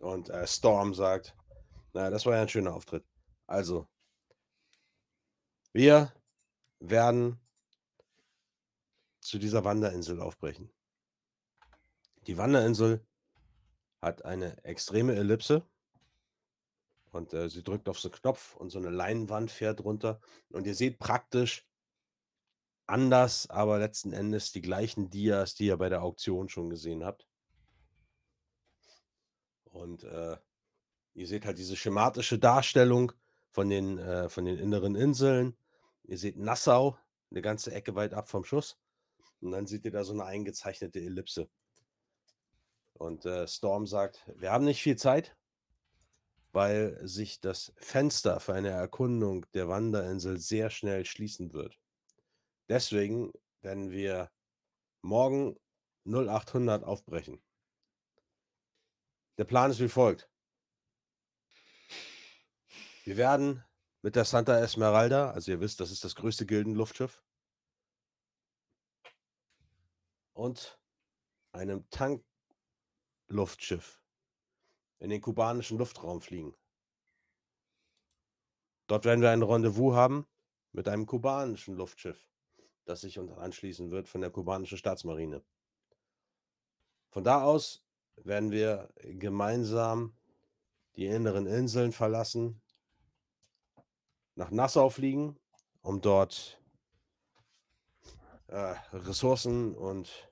und, 0.00 0.30
äh, 0.30 0.46
Storm 0.46 0.94
sagt: 0.94 1.34
„Na 1.94 2.04
ja, 2.04 2.10
das 2.10 2.26
war 2.26 2.34
ja 2.36 2.42
'n 2.42 2.48
schöner 2.48 2.74
Auftritt. 2.74 3.04
Also“ 3.46 3.86
„wir 5.76 6.12
werden 6.80 7.40
zu 9.22 9.38
dieser 9.38 9.64
Wanderinsel 9.64 10.20
aufbrechen.“ 10.20 10.70
Die 12.26 12.38
Wanderinsel 12.38 13.04
hat 14.02 14.24
eine 14.24 14.64
extreme 14.64 15.14
Ellipse 15.16 15.64
und, 17.12 17.32
äh, 17.32 17.48
sie 17.48 17.62
drückt 17.62 17.88
auf 17.88 17.98
so 18.00 18.08
'n 18.08 18.12
Knopf 18.12 18.56
und 18.56 18.70
so 18.70 18.78
'ne 18.80 18.90
Leinwand 18.90 19.50
fährt 19.50 19.82
runter 19.84 20.20
und 20.50 20.66
ihr 20.66 20.74
seht 20.74 20.98
praktisch 20.98 21.64
anders, 22.88 23.48
aber 23.50 23.78
letzten 23.78 24.12
Endes 24.12 24.52
die 24.52 24.62
gleichen 24.62 25.10
Dias, 25.10 25.54
die 25.54 25.66
ihr 25.66 25.76
bei 25.78 25.88
der 25.88 26.02
Auktion 26.02 26.48
schon 26.48 26.70
gesehen 26.70 27.04
habt. 27.04 27.24
Und, 29.72 30.04
äh, 30.04 30.36
ihr 31.14 31.26
seht 31.28 31.46
halt 31.46 31.58
diese 31.58 31.76
schematische 31.76 32.38
Darstellung 32.38 33.12
von 33.50 33.70
den 33.70 33.98
äh, 33.98 34.28
von 34.30 34.44
den 34.46 34.58
inneren 34.58 34.96
Inseln. 34.96 35.56
Ihr 36.04 36.18
seht 36.18 36.38
Nassau 36.38 36.98
'ne 37.30 37.42
ganze 37.42 37.72
Ecke 37.74 37.94
weit 37.96 38.14
ab 38.14 38.28
vom 38.30 38.44
Schuss 38.44 38.78
und 39.40 39.52
dann 39.52 39.66
seht 39.66 39.84
ihr 39.86 39.92
da 39.92 40.04
so 40.04 40.14
'ne 40.14 40.24
eingezeichnete 40.24 41.00
Ellipse. 41.00 41.48
Und, 42.96 43.26
äh, 43.26 43.46
Storm 43.48 43.86
sagt: 43.86 44.24
„Wir 44.36 44.52
haben 44.52 44.64
nicht 44.64 44.82
viel 44.82 44.96
Zeit“ 44.96 45.34
weil 46.54 46.96
sich 47.02 47.40
das 47.40 47.72
Fenster 47.78 48.38
für 48.38 48.54
eine 48.54 48.68
Erkundung 48.68 49.44
der 49.54 49.66
Wanderinsel 49.68 50.38
sehr 50.38 50.70
schnell 50.70 51.04
schließen 51.04 51.52
wird. 51.52 51.76
Deswegen 52.68 53.32
werden 53.60 53.90
wir 53.90 54.30
morgen 55.02 55.58
0800 56.06 56.84
aufbrechen. 56.84 57.42
Der 59.38 59.44
Plan 59.44 59.70
ist 59.70 59.80
wie 59.80 59.88
folgt 59.88 60.28
wir 63.04 63.16
werden 63.18 63.62
mit 64.02 64.16
der 64.16 64.24
Santa 64.24 64.58
Esmeralda 64.58 65.30
also, 65.30 65.52
ihr 65.52 65.60
wisst, 65.60 65.78
das 65.80 65.90
ist 65.90 66.04
das 66.04 66.14
größte 66.14 66.46
Gildenluftschiff 66.46 67.22
und 70.32 70.80
einem 71.52 71.86
Tankluftschiff 71.90 74.02
in 75.00 75.10
den 75.10 75.20
kubanischen 75.20 75.76
Luftraum 75.76 76.22
fliegen. 76.22 76.56
Dort 78.86 79.04
werden 79.04 79.20
wir 79.20 79.30
ein 79.30 79.42
Rendezvous 79.42 79.94
haben 79.94 80.26
mit 80.72 80.88
einem 80.88 81.04
kubanischen 81.06 81.76
Luftschiff, 81.76 82.26
das 82.84 83.00
sich 83.00 83.18
uns 83.18 83.32
anschließen 83.32 83.90
wird 83.90 84.08
von 84.08 84.20
der 84.20 84.30
kubanischen 84.30 84.78
Staatsmarine. 84.78 85.42
Von 87.10 87.24
da 87.24 87.42
aus 87.42 87.84
werden 88.16 88.50
wir 88.50 88.88
gemeinsam 88.96 90.16
die 90.96 91.06
inneren 91.06 91.46
Inseln 91.46 91.92
verlassen 91.92 92.60
nach 94.36 94.50
Nassau 94.50 94.90
fliegen, 94.90 95.38
um 95.82 96.00
dort 96.00 96.60
äh, 98.48 98.74
Ressourcen 98.92 99.74
und 99.74 100.30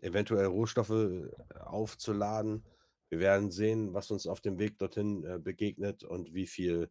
eventuell 0.00 0.46
Rohstoffe, 0.46 0.90
äh, 0.90 1.30
aufzuladen. 1.58 2.64
Wir 3.08 3.18
werden 3.18 3.50
sehen, 3.50 3.94
was 3.94 4.10
uns 4.10 4.26
auf 4.26 4.40
dem 4.40 4.58
Weg 4.58 4.78
dorthin, 4.78 5.24
äh, 5.24 5.38
begegnet 5.38 6.02
und 6.04 6.34
wie 6.34 6.46
viel 6.46 6.90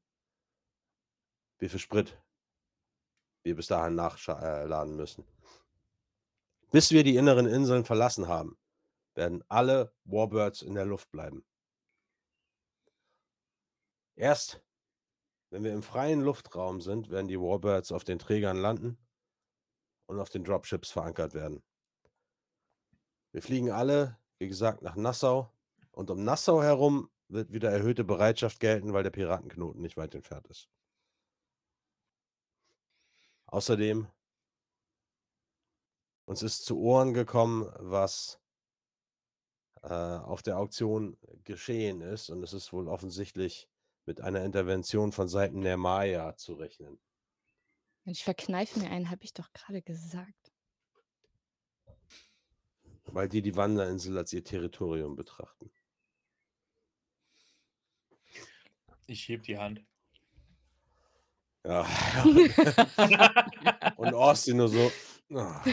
wie 1.58 1.70
viel 1.70 1.80
Sprit 1.80 2.22
wir 3.46 3.56
bis 3.56 3.68
dahin 3.68 3.96
nachscha 3.96 4.64
äh, 4.64 4.86
müssen. 4.86 5.24
Bis 6.72 6.92
wir 6.92 7.04
die 7.04 7.16
inneren 7.16 7.46
Inseln 7.46 7.86
verlassen 7.86 8.28
haben, 8.28 8.58
werden 9.14 9.44
alle 9.48 9.94
Warbirds 10.04 10.62
in 10.62 10.74
der 10.74 10.86
Luft 10.86 11.10
bleiben. 11.12 11.46
Erst 14.16 14.62
wenn 15.52 15.64
wir 15.64 15.74
im 15.74 15.84
freien 15.84 16.22
Luftraum 16.22 16.82
sind, 16.82 17.10
werden 17.10 17.28
die 17.28 17.40
Warbirds 17.40 17.92
auf 17.92 18.04
den 18.04 18.20
Trägern 18.20 18.58
landen 18.58 18.98
und 20.08 20.20
auf 20.20 20.30
den 20.30 20.44
Dropships 20.44 20.92
verankert 20.92 21.34
werden. 21.34 21.64
Wir 23.32 23.42
fliegen 23.42 23.72
alle, 23.72 24.18
wie 24.38 24.48
gesagt, 24.48 24.82
nach 24.82 24.96
Nassau 24.96 25.50
und 25.92 26.10
um 26.10 26.24
Nassau 26.24 26.62
herum 26.62 27.10
wird 27.28 27.54
wieder 27.54 27.72
erhöhte 27.72 28.04
Bereitschaft 28.04 28.60
gelten, 28.60 28.92
weil 28.92 29.04
der 29.04 29.12
Piratenknoten 29.12 29.82
nicht 29.82 29.98
weit 29.98 30.16
entfernt 30.16 30.48
ist. 30.48 30.68
Außerdem 33.56 34.12
uns 36.26 36.44
ist 36.44 36.66
zu 36.66 36.78
Ohren 36.78 37.14
gekommen, 37.14 37.72
was 37.78 38.42
äh, 39.82 39.88
auf 39.88 40.44
der 40.44 40.58
Auktion 40.58 41.18
geschehen 41.46 42.02
ist 42.02 42.30
und 42.30 42.44
es 42.44 42.52
ist 42.52 42.74
wohl 42.74 42.90
offensichtlich 42.90 43.70
mit 44.06 44.20
einer 44.20 44.44
Intervention 44.44 45.14
von 45.14 45.30
Seiten 45.30 45.62
der 45.62 45.78
Maya 45.78 46.36
zu 46.36 46.56
rechnen. 46.56 47.00
Ich 48.04 48.26
verkneife 48.26 48.78
mir 48.78 48.92
einen, 48.92 49.10
habe 49.10 49.24
ich 49.24 49.32
doch 49.32 49.50
grade 49.54 49.82
gesagt. 49.82 50.52
Weil 53.06 53.30
die 53.30 53.42
die 53.42 53.56
Wanderinsel 53.56 54.18
als 54.18 54.34
ihr 54.34 54.44
Territorium 54.44 55.16
betrachten. 55.16 55.72
Ich 59.08 59.30
heb 59.30 59.44
die 59.44 59.58
Hand. 59.58 59.86
Ja. 61.68 61.86
Und 63.98 64.14
Austin 64.14 64.58
nur 64.58 64.70
so: 64.70 64.92
„Ah.“ 65.34 65.64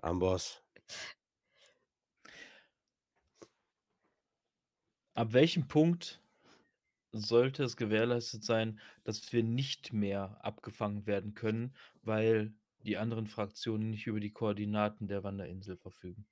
Amboss. 0.00 0.62
Ab 5.14 5.32
welchem 5.32 5.68
Punkt 5.68 6.22
sollte 7.12 7.64
es 7.64 7.76
gewährleistet 7.76 8.44
sein, 8.44 8.80
dass 9.04 9.32
wir 9.32 9.42
nicht 9.42 9.92
mehr 9.92 10.38
abgefangen 10.42 11.06
werden 11.06 11.34
können, 11.34 11.74
weil 12.02 12.54
die 12.84 12.96
anderen 12.96 13.26
Fraktionen 13.26 13.90
nicht 13.90 14.06
über 14.06 14.20
die 14.20 14.32
Koordinaten 14.32 15.08
der 15.08 15.24
Wanderinsel 15.24 15.76
verfügen? 15.76 16.26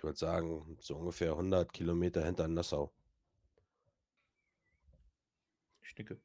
Ich 0.00 0.04
würde 0.04 0.16
sagen, 0.18 0.78
so 0.80 0.96
ungefähr 0.96 1.32
100 1.32 1.74
Kilometer 1.74 2.24
hinter 2.24 2.48
Nassau. 2.48 2.90
Ich 5.82 5.94
nicke. 5.98 6.18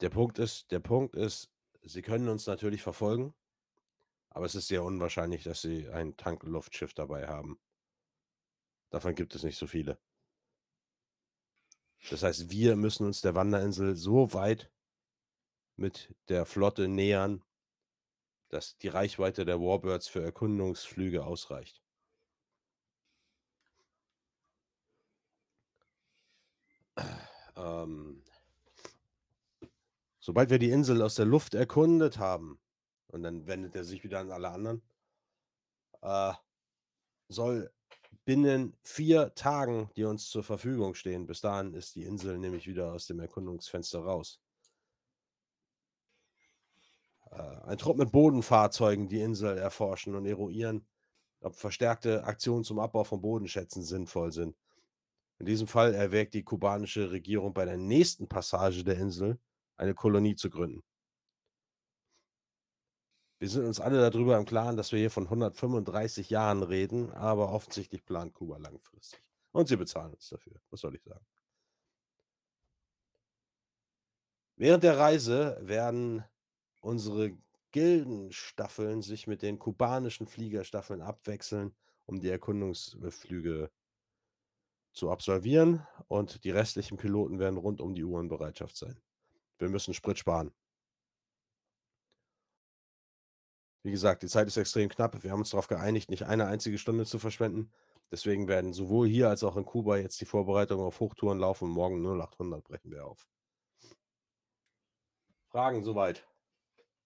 Der 0.00 0.10
Punkt 0.10 0.40
ist 0.40 0.72
der 0.72 0.80
Punkt 0.80 1.14
ist, 1.14 1.48
sie 1.84 2.02
können 2.02 2.28
uns 2.28 2.48
natürlich 2.48 2.82
verfolgen, 2.82 3.32
Aber 4.30 4.46
es 4.46 4.56
ist 4.56 4.66
sehr 4.68 4.82
unwahrscheinlich, 4.82 5.44
dass 5.44 5.62
sie 5.62 5.88
ein 5.90 6.16
Tankluftschiff 6.16 6.92
dabei 6.94 7.28
haben. 7.28 7.60
Davon 8.90 9.14
gibt 9.14 9.36
es 9.36 9.44
nicht 9.44 9.58
so 9.58 9.68
viele. 9.68 9.96
Das 12.10 12.24
heißt, 12.24 12.50
wir 12.50 12.74
müssen 12.74 13.06
uns 13.06 13.20
der 13.20 13.36
Wanderinsel 13.36 13.94
so 13.94 14.32
weit 14.34 14.72
mit 15.76 16.14
der 16.28 16.46
Flotte 16.46 16.88
nähern, 16.88 17.44
dass 18.48 18.76
die 18.78 18.88
Reichweite 18.88 19.44
der 19.44 19.60
Warbirds 19.60 20.08
für 20.08 20.22
Erkundungsflüge 20.24 21.24
ausreicht. 21.24 21.83
Ähm, 27.56 28.22
sobald 30.18 30.50
wir 30.50 30.58
die 30.58 30.70
Insel 30.70 31.02
aus 31.02 31.14
der 31.14 31.26
Luft 31.26 31.54
erkundet 31.54 32.18
haben, 32.18 32.58
und 33.08 33.22
dann 33.22 33.46
wendet 33.46 33.76
er 33.76 33.84
sich 33.84 34.02
wieder 34.02 34.20
an 34.20 34.32
alle 34.32 34.50
anderen, 34.50 34.82
äh, 36.02 36.32
soll 37.28 37.70
binnen 38.24 38.76
vier 38.82 39.34
Tagen, 39.34 39.90
die 39.96 40.04
uns 40.04 40.28
zur 40.28 40.42
Verfügung 40.42 40.94
stehen, 40.94 41.26
bis 41.26 41.40
dahin 41.40 41.74
ist 41.74 41.94
die 41.94 42.04
Insel 42.04 42.38
nämlich 42.38 42.66
wieder 42.66 42.92
aus 42.92 43.06
dem 43.06 43.20
Erkundungsfenster 43.20 44.00
raus. 44.00 44.40
Äh, 47.30 47.36
ein 47.66 47.78
Trupp 47.78 47.98
mit 47.98 48.12
Bodenfahrzeugen 48.12 49.08
die 49.08 49.20
Insel 49.20 49.58
erforschen 49.58 50.14
und 50.14 50.26
eruieren, 50.26 50.86
ob 51.40 51.56
verstärkte 51.56 52.24
Aktionen 52.24 52.64
zum 52.64 52.78
Abbau 52.78 53.04
von 53.04 53.20
Bodenschätzen 53.20 53.82
sinnvoll 53.82 54.32
sind. 54.32 54.56
In 55.38 55.46
diesem 55.46 55.66
Fall 55.66 55.94
erwägt 55.94 56.34
die 56.34 56.44
kubanische 56.44 57.10
Regierung 57.10 57.52
bei 57.52 57.64
der 57.64 57.76
nächsten 57.76 58.28
Passage 58.28 58.84
der 58.84 58.98
Insel 58.98 59.38
eine 59.76 59.94
Kolonie 59.94 60.36
zu 60.36 60.50
gründen. 60.50 60.82
Wir 63.40 63.48
sind 63.48 63.66
uns 63.66 63.80
alle 63.80 63.98
darüber 63.98 64.38
im 64.38 64.44
Klaren, 64.44 64.76
dass 64.76 64.92
wir 64.92 64.98
hier 65.00 65.10
von 65.10 65.24
135 65.24 66.30
Jahren 66.30 66.62
reden, 66.62 67.12
aber 67.12 67.52
offensichtlich 67.52 68.04
plant 68.04 68.32
Kuba 68.32 68.56
langfristig. 68.58 69.20
Und 69.52 69.68
sie 69.68 69.76
bezahlen 69.76 70.14
uns 70.14 70.28
dafür. 70.28 70.60
Was 70.70 70.80
soll 70.80 70.94
ich 70.94 71.02
sagen? 71.02 71.26
Während 74.56 74.84
der 74.84 74.98
Reise 74.98 75.58
werden 75.60 76.24
unsere 76.80 77.36
Gildenstaffeln 77.72 79.02
sich 79.02 79.26
mit 79.26 79.42
den 79.42 79.58
kubanischen 79.58 80.28
Fliegerstaffeln 80.28 81.02
abwechseln, 81.02 81.74
um 82.06 82.20
die 82.20 82.28
Erkundungsflüge 82.28 83.70
zu 84.94 85.10
absolvieren. 85.10 85.86
Und 86.08 86.44
die 86.44 86.50
restlichen 86.50 86.96
Piloten 86.96 87.38
werden 87.38 87.58
rund 87.58 87.80
um 87.80 87.94
die 87.94 88.04
Uhr 88.04 88.20
in 88.20 88.28
Bereitschaft 88.28 88.76
sein. 88.76 89.00
Wir 89.58 89.68
müssen 89.68 89.94
Sprit 89.94 90.18
sparen. 90.18 90.52
Wie 93.82 93.90
gesagt, 93.90 94.22
die 94.22 94.28
Zeit 94.28 94.48
ist 94.48 94.56
extrem 94.56 94.88
knapp. 94.88 95.22
Wir 95.22 95.30
haben 95.30 95.40
uns 95.40 95.50
darauf 95.50 95.68
geeinigt, 95.68 96.08
nicht 96.08 96.22
eine 96.22 96.46
einzige 96.46 96.78
Stunde 96.78 97.04
zu 97.04 97.18
verschwenden. 97.18 97.70
Deswegen 98.10 98.48
werden 98.48 98.72
sowohl 98.72 99.08
hier 99.08 99.28
als 99.28 99.44
auch 99.44 99.56
in 99.56 99.66
Kuba 99.66 99.98
jetzt 99.98 100.20
die 100.20 100.24
Vorbereitungen 100.24 100.86
auf 100.86 101.00
Hochtouren 101.00 101.38
laufen. 101.38 101.68
Morgen 101.68 102.02
0800 102.02 102.64
brechen 102.64 102.90
wir 102.90 103.04
auf. 103.04 103.28
Fragen 105.50 105.84
soweit? 105.84 106.26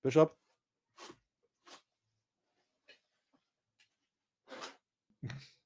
Bischof? 0.02 0.36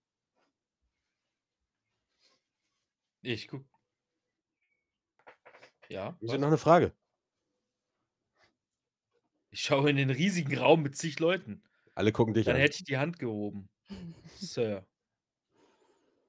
Ich 3.22 3.46
guck. 3.46 3.64
Ja. 5.88 6.16
Wir 6.20 6.30
sind 6.30 6.40
noch 6.40 6.48
eine 6.48 6.58
Frage. 6.58 6.92
Ich 9.50 9.60
schaue 9.62 9.90
in 9.90 9.96
den 9.96 10.10
riesigen 10.10 10.56
Raum 10.58 10.82
mit 10.82 10.96
zig 10.96 11.20
Leuten. 11.20 11.62
Alle 11.94 12.10
gucken 12.10 12.34
dich 12.34 12.46
Dann 12.46 12.56
an. 12.56 12.62
hätte 12.62 12.76
ich 12.78 12.84
die 12.84 12.98
Hand 12.98 13.18
gehoben. 13.18 13.68
Sir. 14.36 14.86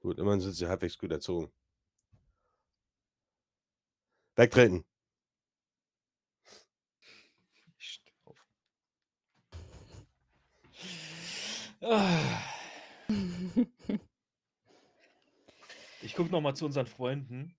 Gut, 0.01 0.19
immerhin 0.19 0.41
sind 0.41 0.53
sie 0.53 0.67
halbwegs 0.67 0.97
gut 0.97 1.11
erzogen. 1.11 1.51
Wegtreten. 4.35 4.83
Ich 7.77 8.03
auf. 8.25 8.45
Ah. 11.81 12.43
Ich 16.03 16.15
gucke 16.15 16.31
nochmal 16.31 16.53
zu 16.53 16.65
unseren 16.65 16.85
Freunden. 16.85 17.55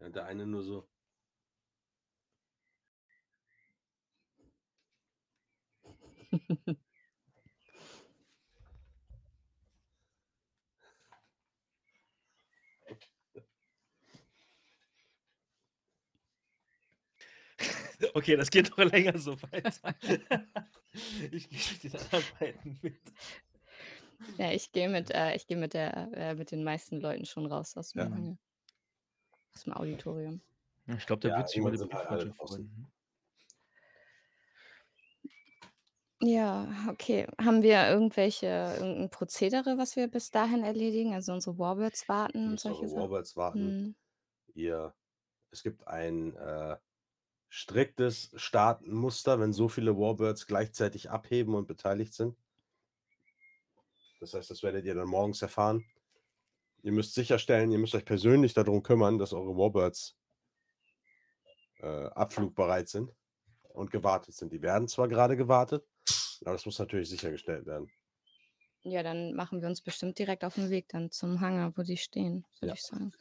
Ja, 0.00 0.08
der 0.10 0.26
eine 0.26 0.46
nur 0.46 0.62
so. 0.62 0.86
Okay, 18.14 18.36
das 18.36 18.50
geht 18.50 18.70
noch 18.70 18.78
länger 18.92 19.18
so 19.18 19.40
weiter. 19.42 19.94
ich 21.32 21.48
gehe 21.48 21.58
mit 21.58 21.82
den 21.84 21.96
anderen 22.00 22.24
beiden 22.38 22.78
mit. 22.82 23.00
Ja, 24.36 24.50
ich 24.52 24.72
gehe 24.72 24.88
mit, 24.88 25.10
äh, 25.10 25.34
ich 25.34 25.46
gehe 25.46 25.56
mit 25.56 25.74
der, 25.74 26.10
äh, 26.12 26.34
mit 26.34 26.50
den 26.50 26.64
meisten 26.64 27.00
Leuten 27.00 27.24
schon 27.24 27.46
raus 27.46 27.76
aus 27.76 27.92
dem, 27.92 28.00
Ja. 28.00 28.36
Aus 29.54 29.64
dem 29.64 29.72
Auditorium. 29.72 30.40
Ich 30.86 31.06
glaube, 31.06 31.20
da 31.20 31.28
Ja, 31.28 31.38
wird 31.38 31.48
sich 31.48 31.58
über 31.58 31.70
die 31.70 31.78
halt 31.78 32.10
draußen. 32.10 32.34
freuen. 32.34 32.86
Ja, 36.20 36.66
okay. 36.88 37.28
Haben 37.40 37.62
wir 37.62 37.88
irgendwelche, 37.88 38.46
irgendein 38.46 39.10
Prozedere, 39.10 39.78
was 39.78 39.94
wir 39.94 40.08
bis 40.08 40.30
dahin 40.30 40.64
erledigen? 40.64 41.14
Also 41.14 41.32
unsere 41.32 41.58
Warbirds 41.58 42.08
warten 42.08 42.44
Ihr 42.44 42.50
und 42.50 42.60
solche 42.60 42.88
Sachen? 42.88 43.02
Warbirds 43.02 43.36
warten. 43.36 43.60
Hm. 43.60 43.94
Ihr, 44.54 44.94
es 45.52 45.62
gibt 45.62 45.86
ein 45.86 46.34
äh, 46.36 46.76
striktes 47.48 48.32
Startmuster, 48.34 49.38
wenn 49.38 49.52
so 49.52 49.68
viele 49.68 49.96
Warbirds 49.96 50.46
gleichzeitig 50.46 51.10
abheben 51.10 51.54
und 51.54 51.68
beteiligt 51.68 52.14
sind. 52.14 52.36
Das 54.20 54.34
heißt, 54.34 54.50
das 54.50 54.62
werdet 54.62 54.84
ihr 54.84 54.94
dann 54.94 55.08
morgens 55.08 55.42
erfahren. 55.42 55.84
Ihr 56.82 56.92
müsst 56.92 57.14
sicherstellen, 57.14 57.70
ihr 57.72 57.78
müsst 57.78 57.94
euch 57.94 58.04
persönlich 58.04 58.54
darum 58.54 58.82
kümmern, 58.82 59.18
dass 59.18 59.32
eure 59.32 59.56
Warbirds 59.56 60.16
äh, 61.80 61.86
abflugbereit 62.06 62.88
sind 62.88 63.10
und 63.70 63.90
gewartet 63.90 64.34
sind. 64.34 64.52
Die 64.52 64.62
werden 64.62 64.88
zwar 64.88 65.08
gerade 65.08 65.36
gewartet, 65.36 65.84
aber 66.42 66.52
das 66.52 66.66
muss 66.66 66.78
natürlich 66.78 67.08
sichergestellt 67.08 67.66
werden. 67.66 67.90
Ja, 68.82 69.02
dann 69.02 69.34
machen 69.34 69.60
wir 69.60 69.68
uns 69.68 69.82
bestimmt 69.82 70.18
direkt 70.18 70.44
auf 70.44 70.54
den 70.54 70.70
Weg 70.70 70.88
dann 70.88 71.10
zum 71.10 71.40
Hangar, 71.40 71.76
wo 71.76 71.82
die 71.82 71.96
stehen, 71.96 72.44
würde 72.60 72.68
Ja. 72.68 72.74
ich 72.74 72.82
sagen. 72.82 73.12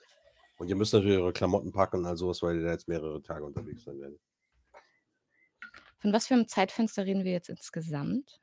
Und 0.58 0.70
ihr 0.70 0.76
müsst 0.76 0.94
natürlich 0.94 1.18
eure 1.18 1.34
Klamotten 1.34 1.72
packen 1.72 1.98
und 1.98 2.06
all 2.06 2.18
sowas, 2.18 2.42
weil 2.42 2.58
ihr 2.58 2.64
da 2.64 2.72
jetzt 2.72 2.88
mehrere 2.88 3.22
Tage 3.22 3.44
unterwegs 3.46 3.84
sein 3.84 4.00
werdet. 4.00 4.20
Von 6.00 6.14
was 6.14 6.28
für 6.28 6.36
einem 6.36 6.48
Zeitfenster 6.48 7.06
reden 7.06 7.24
wir 7.24 7.32
jetzt 7.32 7.50
insgesamt? 7.50 8.40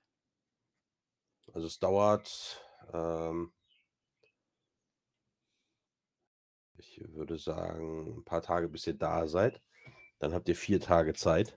Also 1.54 1.68
es 1.68 1.78
dauert, 1.78 2.60
ähm, 2.92 3.52
ich 6.76 7.00
würde 7.14 7.38
sagen, 7.38 8.18
ein 8.18 8.24
paar 8.24 8.42
Tage, 8.42 8.68
bis 8.68 8.86
ihr 8.88 8.94
da 8.94 9.28
seid. 9.28 9.62
Dann 10.18 10.34
habt 10.34 10.48
ihr 10.48 10.56
vier 10.56 10.80
Tage 10.80 11.14
Zeit. 11.14 11.56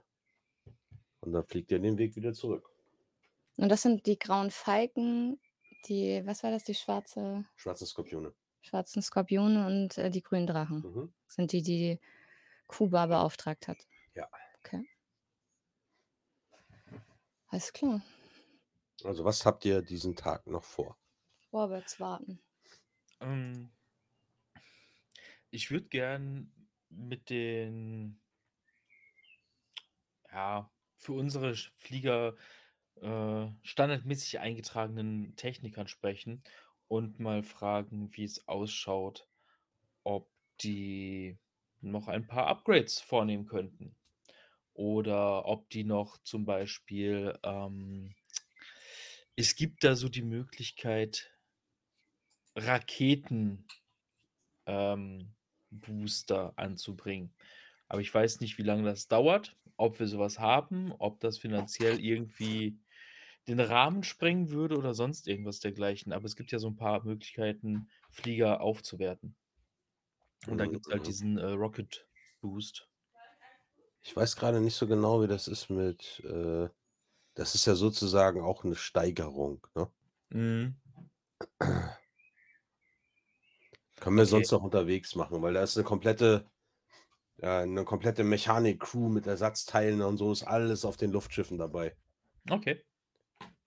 Und 1.20 1.32
dann 1.32 1.44
fliegt 1.44 1.72
ihr 1.72 1.80
den 1.80 1.98
Weg 1.98 2.14
wieder 2.14 2.32
zurück. 2.32 2.70
Und 3.56 3.70
das 3.70 3.82
sind 3.82 4.06
die 4.06 4.18
grauen 4.20 4.52
Falken, 4.52 5.40
die, 5.86 6.22
was 6.24 6.44
war 6.44 6.52
das, 6.52 6.62
die 6.62 6.74
schwarze, 6.74 7.44
Schwarze 7.56 7.84
Skorpione. 7.84 8.32
schwarzen 8.62 9.02
Skorpione 9.02 9.66
und 9.66 9.98
äh, 9.98 10.10
die 10.10 10.22
grünen 10.22 10.46
Drachen. 10.46 10.82
Mhm. 10.82 11.12
Sind 11.26 11.50
die, 11.50 11.62
die 11.62 12.00
Kuba 12.68 13.06
beauftragt 13.06 13.66
hat. 13.66 13.84
Ja. 14.14 14.28
Okay. 14.60 14.88
Alles 17.48 17.72
klar. 17.72 18.00
Also 19.02 19.24
was 19.24 19.44
habt 19.44 19.64
ihr 19.64 19.82
diesen 19.82 20.14
Tag 20.14 20.46
noch 20.46 20.62
vor? 20.62 20.96
Roberts 21.52 22.00
warten. 22.00 22.40
Ähm, 23.20 23.70
ich 25.50 25.70
würde 25.70 25.88
gern 25.88 26.52
mit 26.90 27.30
den, 27.30 28.20
ja, 30.32 30.70
für 30.96 31.12
unsere 31.12 31.54
Flieger 31.76 32.36
äh, 33.00 33.46
standardmäßig 33.62 34.40
eingetragenen 34.40 35.36
Technikern 35.36 35.88
sprechen 35.88 36.42
und 36.88 37.20
mal 37.20 37.42
fragen, 37.42 38.10
wie 38.16 38.24
es 38.24 38.46
ausschaut, 38.48 39.28
ob 40.04 40.30
die 40.62 41.38
noch 41.80 42.08
ein 42.08 42.26
paar 42.26 42.46
Upgrades 42.48 43.00
vornehmen 43.00 43.46
könnten. 43.46 43.96
Oder 44.74 45.46
ob 45.46 45.70
die 45.70 45.84
noch 45.84 46.18
zum 46.18 46.44
Beispiel, 46.46 47.38
ähm, 47.44 48.14
es 49.38 49.56
gibt 49.56 49.84
da 49.84 49.96
so 49.96 50.10
die 50.10 50.20
Möglichkeit, 50.20 51.32
Raketen 52.56 53.66
ähm, 54.66 55.34
Booster 55.70 56.52
anzubringen. 56.56 57.34
Aber 57.88 58.00
ich 58.00 58.12
weiß 58.12 58.40
nicht, 58.40 58.58
wie 58.58 58.62
lange 58.62 58.84
das 58.84 59.08
dauert 59.08 59.56
ob 59.80 60.00
wir 60.00 60.08
sowas 60.08 60.40
haben, 60.40 60.92
ob 60.98 61.20
das 61.20 61.38
finanziell 61.38 62.00
irgendwie 62.00 62.80
den 63.48 63.60
Rahmen 63.60 64.04
sprengen 64.04 64.50
würde 64.50 64.76
oder 64.78 64.94
sonst 64.94 65.28
irgendwas 65.28 65.60
dergleichen. 65.60 66.12
Aber 66.12 66.26
es 66.26 66.36
gibt 66.36 66.52
ja 66.52 66.58
so 66.60 66.68
ein 66.68 66.76
paar 66.76 67.04
Möglichkeiten, 67.04 67.90
Flieger 68.10 68.60
aufzuwerten. 68.60 69.36
Und 70.48 70.58
dann 70.58 70.68
Mhm, 70.68 70.72
gibt's 70.72 70.88
halt 70.90 71.06
mhm. 71.06 71.06
diesen, 71.06 71.38
äh, 71.38 71.44
Rocket 71.50 72.08
Boost. 72.40 72.88
Ich 74.02 74.16
weiß 74.16 74.36
gerade 74.36 74.60
nicht 74.60 74.74
so 74.76 74.86
genau, 74.86 75.22
wie 75.22 75.26
das 75.28 75.48
ist 75.48 75.70
mit, 75.70 76.20
äh 76.24 76.68
das 77.38 77.54
ist 77.54 77.66
ja 77.66 77.74
sozusagen 77.76 78.42
auch 78.42 78.64
eine 78.64 78.74
Steigerung, 78.76 79.66
ne? 79.76 79.90
Mhm. 80.34 80.76
Können 84.00 84.16
wir 84.16 84.26
Okay. 84.26 84.26
sonst 84.26 84.52
noch 84.52 84.62
unterwegs 84.62 85.14
machen, 85.16 85.42
weil 85.42 85.54
da 85.54 85.62
ist 85.62 85.76
eine 85.76 85.84
komplette 85.84 86.46
ja, 87.38 87.66
'ne 87.66 87.84
komplette 87.84 88.24
Mechanik-Crew 88.24 89.08
mit 89.10 89.26
Ersatzteilen 89.26 90.02
und 90.02 90.18
so, 90.18 90.32
ist 90.32 90.44
alles 90.44 90.84
auf 90.86 90.96
den 90.98 91.12
Luftschiffen 91.12 91.58
dabei. 91.58 91.96
Okay. 92.50 92.82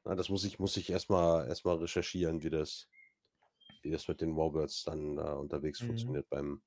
Ja, 0.05 0.15
das 0.15 0.29
muss 0.29 0.43
ich 0.45 0.57
muss 0.59 0.77
ich 0.77 0.89
erst 0.89 1.09
mal 1.09 1.47
erst 1.47 1.63
mal 1.65 1.75
recherchieren, 1.77 2.41
wie 2.43 2.49
das 2.49 2.89
wie 3.83 3.91
das 3.91 4.07
mit 4.07 4.21
den 4.21 4.35
Warbirds 4.37 4.83
dann 4.83 5.15
da 5.17 5.33
unterwegs 5.35 5.79
Mhm. 5.79 6.21
funktioniert 6.21 6.29
beim 6.29 6.61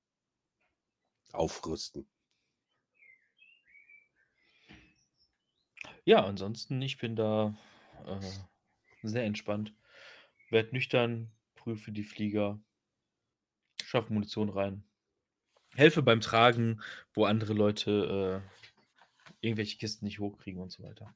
Aufrüsten. 1.34 2.08
Ja, 6.04 6.24
ansonsten, 6.24 6.82
ich 6.82 6.98
bin 6.98 7.16
da, 7.16 7.54
äh, 8.06 8.20
sehr 9.02 9.24
entspannt. 9.24 9.74
Werde 10.50 10.72
nüchtern, 10.72 11.30
prüfe 11.54 11.92
die 11.92 12.04
Flieger, 12.04 12.60
schaffe 13.82 14.12
Munition 14.12 14.50
rein. 14.50 14.84
Helfe 15.74 16.02
beim 16.02 16.20
Tragen, 16.20 16.80
wo 17.14 17.24
andere 17.24 17.54
Leute, 17.54 18.42
äh, 18.42 19.34
irgendwelche 19.40 19.78
Kisten 19.78 20.04
nicht 20.04 20.18
hochkriegen 20.20 20.60
und 20.60 20.70
so 20.70 20.82
weiter. 20.82 21.14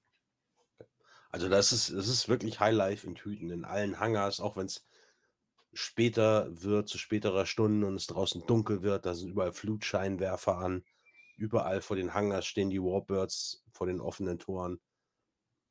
Also, 1.31 1.48
das 1.48 1.73
ist 1.73 1.93
das 1.93 2.09
ist 2.09 2.28
wirklich 2.28 2.59
Highlife 2.59 3.06
in 3.06 3.15
Tüten, 3.15 3.51
in 3.51 3.65
allen 3.65 4.01
Hangars, 4.01 4.40
auch 4.40 4.56
wenn's 4.56 4.86
später 5.74 6.62
wird, 6.62 6.89
zu 6.89 6.98
späterer 6.98 7.47
Stunde 7.47 7.86
und 7.86 7.94
es 7.94 8.06
draußen 8.06 8.47
dunkel 8.47 8.82
wird, 8.82 9.06
da 9.06 9.15
sind 9.15 9.31
überall 9.31 9.52
Flutscheinwerfer 9.52 10.59
an. 10.59 10.85
Überall 11.39 11.81
vor 11.81 11.97
den 11.97 12.15
Hangars 12.15 12.47
stehen 12.47 12.69
die 12.69 12.82
Warbirds 12.82 13.65
vor 13.70 13.86
den 13.86 14.01
offenen 14.01 14.40
Toren. 14.40 14.81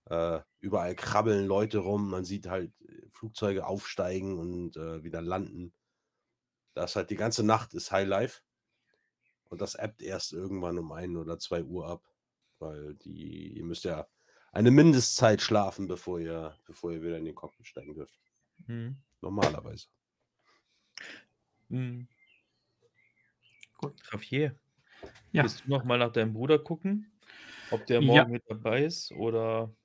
Äh, 0.06 0.39
überall 0.60 0.95
krabbeln 0.95 1.45
Leute 1.45 1.80
rum. 1.80 2.10
Man 2.10 2.23
sieht 2.23 2.48
halt, 2.48 2.72
äh, 2.81 3.10
Flugzeuge 3.11 3.68
aufsteigen 3.68 4.39
und, 4.39 4.77
äh, 4.77 5.03
wieder 5.03 5.22
landen. 5.22 5.73
Da 6.73 6.85
ist 6.85 6.95
halt 6.95 7.10
die 7.10 7.18
ganze 7.18 7.44
Nacht 7.44 7.73
ist 7.73 7.91
Highlife. 7.91 8.41
Und 9.49 9.61
das 9.61 9.76
ebbt 9.76 10.02
erst 10.02 10.31
irgendwann 10.31 10.80
um 10.80 10.91
1 10.94 11.18
oder 11.18 11.38
2 11.38 11.64
Uhr 11.64 11.88
ab, 11.88 12.03
weil 12.60 12.95
die 12.95 13.57
ihr 13.57 13.65
müsst 13.65 13.84
ja 13.84 14.07
eine 14.53 14.72
Mindestzeit 14.72 15.41
schlafen, 15.41 15.88
bevor 15.88 16.19
ihr 16.19 16.57
bevor 16.65 16.94
ihr 16.94 17.03
wieder 17.03 17.18
in 17.18 17.26
den 17.26 17.35
Cockpit 17.35 17.68
steigen 17.68 17.94
dürft. 17.94 18.18
Mhm. 18.68 18.98
Normalerweise. 19.22 19.88
Mhm. 21.69 22.07
Gut. 23.77 24.02
Javier, 24.11 24.57
Ja. 25.34 25.44
willst 25.44 25.64
du 25.65 25.69
noch 25.69 25.84
mal 25.84 25.98
nach 25.99 26.11
deinem 26.11 26.34
Bruder 26.34 26.60
gucken, 26.60 27.19
ob 27.69 27.86
der 27.88 28.02
Ja. 28.02 28.28
morgen 28.28 28.32
mit 28.34 28.44
dabei 28.48 28.86
ist 28.86 29.11
oder 29.11 29.76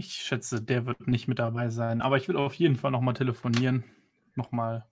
Ich 0.00 0.12
schätze, 0.14 0.60
der 0.60 0.86
wird 0.86 1.06
nicht 1.06 1.28
mit 1.28 1.38
dabei 1.38 1.68
sein, 1.68 2.02
aber 2.02 2.16
ich 2.16 2.26
will 2.28 2.36
auf 2.36 2.54
jeden 2.54 2.74
Fall 2.76 2.90
noch 2.90 3.00
mal 3.00 3.12
telefonieren 3.12 3.84
noch 4.36 4.50
mal 4.50 4.90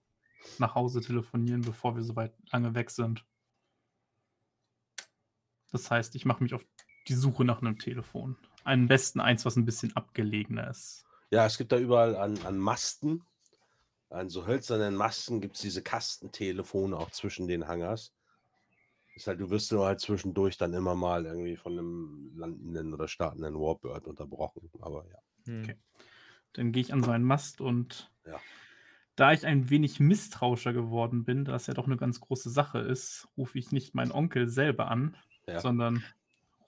nach 0.57 0.75
Hause 0.75 1.01
telefonieren, 1.01 1.63
bevor 1.65 1.95
wir 1.95 2.03
so 2.03 2.15
weit 2.15 2.35
lange 2.51 2.75
weg 2.75 2.91
sind. 2.91 3.25
Das 5.71 5.89
heißt, 5.89 6.15
ich 6.15 6.25
mache 6.25 6.43
mich 6.43 6.53
auf 6.53 6.65
die 7.07 7.15
Suche 7.15 7.43
nach 7.45 7.61
'nem 7.61 7.79
Telefon. 7.79 8.37
Am 8.63 8.87
besten 8.87 9.19
eins, 9.19 9.43
was 9.45 9.57
'n 9.57 9.65
bisschen 9.65 9.95
abgelegener 9.95 10.69
ist. 10.69 11.03
Ja, 11.31 11.45
es 11.45 11.57
gibt 11.57 11.71
da 11.71 11.77
überall 11.79 12.15
an 12.15 12.41
an 12.43 12.57
Masten 12.59 13.25
an 14.09 14.29
so 14.29 14.47
hölzernen 14.47 14.95
Masten 14.95 15.41
gibt's 15.41 15.61
diese 15.61 15.83
Kastentelefone 15.83 16.97
auch 16.97 17.11
zwischen 17.11 17.47
den 17.47 17.67
Hangars. 17.67 18.13
Ist 19.17 19.27
halt 19.27 19.39
du 19.39 19.49
wirst 19.51 19.71
nur 19.71 19.85
halt 19.85 19.99
zwischendurch 19.99 20.57
dann 20.57 20.73
immer 20.73 20.95
mal 20.95 21.25
irgendwie 21.25 21.55
von 21.55 21.75
'nem 21.75 22.31
landenden 22.35 22.93
oder 22.95 23.07
startenden 23.07 23.53
Warbird 23.59 24.07
unterbrochen, 24.07 24.71
aber 24.79 25.05
ja. 25.07 25.19
Mhm. 25.45 25.63
Okay. 25.63 25.77
Dann 26.53 26.71
gehe 26.73 26.81
ich 26.81 26.93
an 26.93 27.03
so 27.03 27.11
einen 27.11 27.25
Mast 27.25 27.61
und 27.61 28.11
Ja. 28.25 28.43
da 29.19 29.31
ich 29.31 29.45
ein 29.45 29.69
wenig 29.69 29.99
misstrauischer 29.99 30.73
geworden 30.73 31.23
bin, 31.23 31.45
da 31.45 31.55
es 31.55 31.67
ja 31.67 31.73
doch 31.75 31.85
'ne 31.87 31.97
ganz 31.97 32.19
große 32.19 32.49
Sache 32.49 32.79
ist, 32.79 33.27
rufe 33.37 33.59
ich 33.59 33.71
nicht 33.71 33.93
meinen 33.93 34.11
Onkel 34.11 34.49
selber 34.49 34.89
an, 34.89 35.17
Ja. 35.47 35.63
sondern 35.63 36.07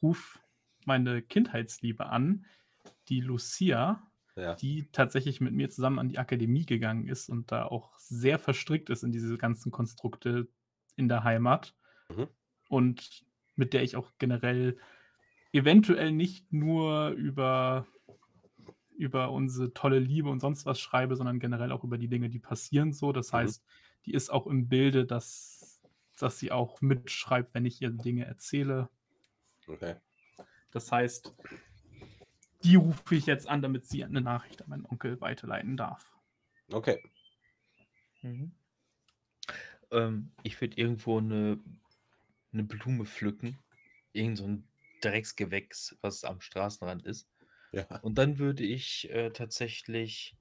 rufe 0.02 0.40
meine 0.86 1.22
Kindheitsliebe 1.24 2.06
an, 2.06 2.46
die 3.10 3.22
Lucia, 3.22 4.12
Ja. 4.38 4.62
die 4.62 4.90
tatsächlich 4.92 5.42
mit 5.42 5.54
mir 5.54 5.70
zusammen 5.70 6.00
an 6.00 6.10
die 6.10 6.20
Akademie 6.20 6.66
gegangen 6.66 7.08
ist 7.08 7.30
und 7.30 7.52
da 7.52 7.66
auch 7.66 7.98
sehr 8.00 8.40
verstrickt 8.40 8.90
ist 8.92 9.04
in 9.04 9.12
diese 9.12 9.38
ganzen 9.38 9.72
Konstrukte 9.72 10.50
in 10.96 11.10
der 11.10 11.24
Heimat. 11.24 11.76
Mhm. 12.10 12.36
Und 12.69 13.26
mit 13.56 13.73
der 13.73 13.84
ich 13.84 13.95
auch 13.95 14.14
generell 14.18 14.77
eventuell 15.53 16.11
nicht 16.11 16.53
nur 16.53 17.10
über 17.11 17.88
über 18.98 19.32
unsere 19.32 19.73
tolle 19.73 19.99
Liebe 19.99 20.30
und 20.30 20.40
sonst 20.40 20.65
was 20.65 20.80
schreibe, 20.80 21.15
sondern 21.18 21.40
generell 21.40 21.72
auch 21.73 21.84
über 21.84 21.98
die 21.98 22.07
Dinge, 22.07 22.30
die 22.30 22.40
passieren 22.40 22.94
so. 22.94 23.11
Das 23.11 23.34
Mhm. 23.34 23.56
heißt, 23.56 23.64
die 24.06 24.14
ist 24.14 24.30
auch 24.32 24.48
im 24.48 24.69
Bilde, 24.69 25.06
dass 25.06 25.82
dass 26.18 26.40
sie 26.40 26.52
auch 26.52 26.82
mitschreibt, 26.82 27.53
wenn 27.56 27.65
ich 27.65 27.82
ihr 27.82 27.90
Dinge 27.91 28.26
erzähle. 28.26 28.90
Okay. 29.68 29.95
Das 30.73 30.91
heißt, 30.91 31.34
die 32.64 32.76
rufe 32.76 33.15
ich 33.15 33.26
jetzt 33.27 33.48
an, 33.48 33.61
damit 33.61 33.86
sie 33.88 34.03
'ne 34.06 34.22
Nachricht 34.22 34.61
an 34.64 34.69
meinen 34.69 34.86
Onkel 34.86 35.22
weiterleiten 35.22 35.77
darf. 35.77 36.15
Okay. 36.73 36.99
Mhm. 38.23 38.56
Ähm, 39.91 40.32
ich 40.44 40.60
würde 40.61 40.77
irgendwo 40.77 41.19
'ne 41.22 41.60
'ne 42.56 42.64
Blume 42.65 43.06
pflücken, 43.06 43.60
irgend 44.14 44.38
so 44.40 44.45
'n 44.45 44.69
Drecksgewächs, 45.02 45.98
was 46.02 46.23
am 46.26 46.41
Straßenrand 46.41 47.06
ist. 47.06 47.30
Ja. 47.73 48.02
Und 48.02 48.18
dann 48.19 48.40
würde 48.40 48.64
ich, 48.65 49.10
äh, 49.11 49.32
tatsächlich 49.32 50.38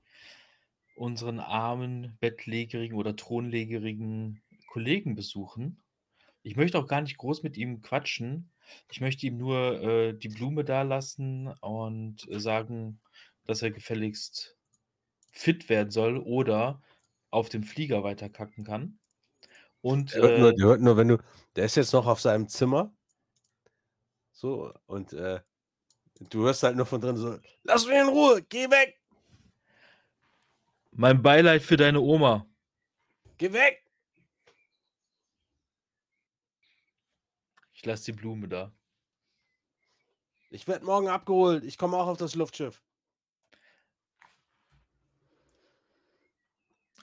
unseren 0.97 1.41
armen, 1.41 2.17
bettlägerigen 2.21 2.97
oder 2.97 3.17
thronlägerigen 3.17 4.43
Kollegen 4.69 5.17
besuchen. 5.17 5.83
Ich 6.43 6.57
möchte 6.57 6.79
auch 6.79 6.89
gar 6.89 7.03
nicht 7.03 7.19
groß 7.19 7.43
mit 7.45 7.57
ihm 7.57 7.83
quatschen. 7.83 8.53
Ich 8.91 9.01
möchte 9.01 9.27
ihm 9.27 9.39
nur, 9.39 9.83
äh, 9.83 10.15
die 10.19 10.29
Blume 10.31 10.65
dalassen 10.65 11.49
und 11.63 12.27
sagen, 12.31 13.01
dass 13.47 13.63
er 13.63 13.73
gefälligst 13.73 14.57
fit 15.33 15.69
werden 15.71 15.91
soll 15.91 16.19
oder 16.19 16.83
auf 17.31 17.49
dem 17.51 17.65
Flieger 17.65 18.05
weiter 18.05 18.31
kacken 18.31 18.65
kann. 18.65 18.99
Und, 19.85 20.15
Der 20.15 20.23
hört 20.23 20.37
nur 20.37 20.53
äh 20.53 20.55
der 20.55 20.67
hört 20.67 20.81
nur, 20.81 20.97
wenn 20.97 21.09
du 21.09 21.19
der 21.57 21.65
ist 21.67 21.77
jetzt 21.77 21.93
noch 21.93 22.07
auf 22.07 22.21
seinem 22.21 22.49
Zimmer 22.49 22.95
so 24.37 24.75
und, 24.87 25.13
äh, 25.13 25.41
du 26.31 26.45
hörst 26.45 26.63
halt 26.65 26.77
nur 26.77 26.87
von 26.87 27.01
drin 27.01 27.17
so: 27.17 27.39
„Lass 27.65 27.87
mich 27.87 27.97
in 27.99 28.09
Ruhe, 28.09 28.43
geh 28.43 28.71
weg!“ 28.71 28.99
Mein 30.93 31.23
Beileid 31.23 31.63
für 31.63 31.77
deine 31.77 32.01
Oma. 32.01 32.47
„Geh 33.39 33.53
weg!“ 33.53 33.85
Ich 37.77 37.85
lasse 37.85 38.05
die 38.07 38.13
Blume 38.13 38.49
da. 38.49 38.75
„Ich 40.53 40.69
werde 40.69 40.85
morgen 40.85 41.09
abgeholt. 41.09 41.65
Ich 41.65 41.79
komme 41.79 41.97
auch 41.97 42.07
auf 42.07 42.19
das 42.19 42.35
Luftschiff.“ 42.35 42.81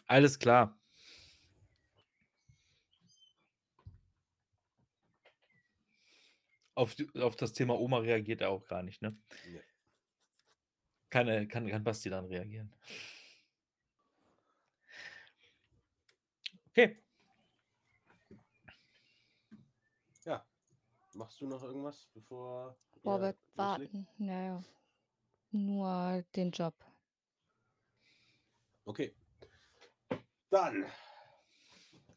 Alles 0.09 0.37
klar. 0.37 0.80
Auf 6.73 6.95
auf 7.15 7.35
das 7.35 7.53
Thema 7.53 7.79
Oma 7.79 7.99
reagiert 7.99 8.41
er 8.41 8.49
auch 8.49 8.65
gar 8.65 8.83
nicht, 8.83 9.01
ne? 9.01 9.17
Ne. 9.49 9.63
Kann 11.09 11.27
er 11.27 11.45
kann 11.45 11.67
kann 11.67 11.83
Basti 11.83 12.09
dann 12.09 12.25
reagieren. 12.25 12.73
Okay. 16.69 17.03
Ja. 20.23 20.45
Machst 21.13 21.41
du 21.41 21.47
noch 21.47 21.61
irgendwas, 21.61 22.07
bevor 22.13 22.77
Robert, 23.03 23.37
loslegt? 23.55 23.57
warten. 23.57 24.07
Na 24.17 24.45
ja. 24.45 24.63
Nur 25.51 26.23
den 26.33 26.51
Job. 26.51 26.73
Okay. 28.85 29.13
Dann 30.49 30.85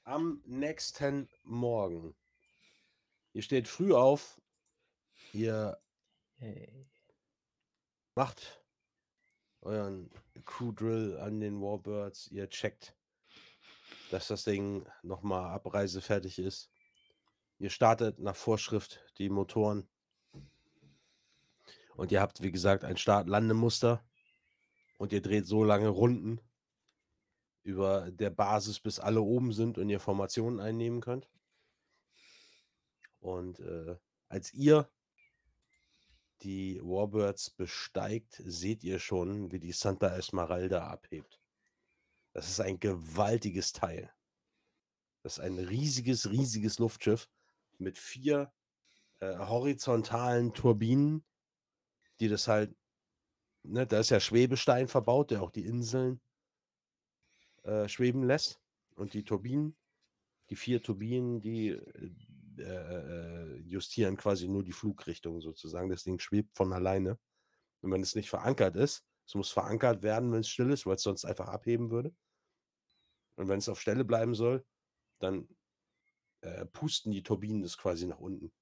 am 0.04 0.40
nächsten 0.44 1.28
Morgen. 1.42 2.14
Ihr 3.32 3.42
steht 3.42 3.66
früh 3.66 3.92
auf. 3.92 4.40
Ihr 5.34 5.76
Yay. 6.38 6.86
macht 8.14 8.62
euren 9.62 10.08
Crew 10.44 10.70
Drill 10.70 11.18
an 11.18 11.40
den 11.40 11.60
Warbirds. 11.60 12.28
Ihr 12.28 12.48
checkt, 12.48 12.96
dass 14.12 14.28
das 14.28 14.44
Ding 14.44 14.86
noch 15.02 15.22
mal 15.22 15.50
abreisefertig 15.52 16.38
ist. 16.38 16.70
Ihr 17.58 17.70
startet 17.70 18.20
nach 18.20 18.36
Vorschrift 18.36 19.00
die 19.18 19.28
Motoren. 19.28 19.88
Und 21.96 22.12
ihr 22.12 22.20
habt, 22.20 22.40
wie 22.42 22.52
gesagt, 22.52 22.84
ein 22.84 22.96
Start-Landemuster. 22.96 24.04
Und 24.98 25.12
ihr 25.12 25.20
dreht 25.20 25.48
so 25.48 25.64
lange 25.64 25.88
Runden 25.88 26.40
über 27.64 28.08
der 28.12 28.30
Basis, 28.30 28.78
bis 28.78 29.00
alle 29.00 29.20
oben 29.20 29.52
sind 29.52 29.78
und 29.78 29.90
ihr 29.90 29.98
Formationen 29.98 30.60
einnehmen 30.60 31.00
könnt. 31.00 31.28
Und 33.18 33.58
äh, 33.58 33.96
als 34.28 34.52
ihr 34.54 34.88
die 36.44 36.80
Warbirds 36.82 37.50
besteigt, 37.50 38.42
seht 38.44 38.84
ihr 38.84 38.98
schon, 38.98 39.50
wie 39.50 39.58
die 39.58 39.72
Santa 39.72 40.14
Esmeralda 40.14 40.86
abhebt. 40.86 41.40
Das 42.32 42.48
ist 42.48 42.60
ein 42.60 42.78
gewaltiges 42.78 43.72
Teil. 43.72 44.12
Das 45.22 45.38
ist 45.38 45.44
ein 45.44 45.58
riesiges, 45.58 46.30
riesiges 46.30 46.78
Luftschiff 46.78 47.30
mit 47.78 47.96
vier 47.96 48.52
äh, 49.20 49.38
horizontalen 49.38 50.52
Turbinen, 50.52 51.24
die 52.20 52.28
das 52.28 52.46
halt, 52.46 52.76
ne, 53.62 53.86
da 53.86 54.00
ist 54.00 54.10
ja 54.10 54.20
Schwebestein 54.20 54.86
verbaut, 54.86 55.30
der 55.30 55.42
auch 55.42 55.50
die 55.50 55.64
Inseln 55.64 56.20
äh, 57.62 57.88
schweben 57.88 58.22
lässt. 58.22 58.60
Und 58.96 59.14
die 59.14 59.24
Turbinen, 59.24 59.76
die 60.50 60.56
vier 60.56 60.82
Turbinen, 60.82 61.40
die 61.40 61.80
äh, 62.58 62.62
äh, 62.62 63.56
justieren 63.62 64.16
quasi 64.16 64.48
nur 64.48 64.64
die 64.64 64.72
Flugrichtung 64.72 65.40
sozusagen. 65.40 65.90
Das 65.90 66.04
Ding 66.04 66.18
schwebt 66.18 66.56
von 66.56 66.72
alleine. 66.72 67.18
Und 67.80 67.90
wenn 67.92 68.02
es 68.02 68.14
nicht 68.14 68.30
verankert 68.30 68.76
ist, 68.76 69.04
es 69.26 69.34
muss 69.34 69.50
verankert 69.50 70.02
werden, 70.02 70.32
wenn 70.32 70.40
es 70.40 70.48
still 70.48 70.70
ist, 70.70 70.86
weil 70.86 70.96
es 70.96 71.02
sonst 71.02 71.24
einfach 71.24 71.48
abheben 71.48 71.90
würde. 71.90 72.14
Und 73.36 73.48
wenn 73.48 73.58
es 73.58 73.68
auf 73.68 73.80
Stelle 73.80 74.04
bleiben 74.04 74.34
soll, 74.34 74.64
dann 75.18 75.48
äh, 76.42 76.66
pusten 76.66 77.10
die 77.10 77.22
Turbinen 77.22 77.62
das 77.62 77.78
quasi 77.78 78.06
nach 78.06 78.20
unten. 78.20 78.52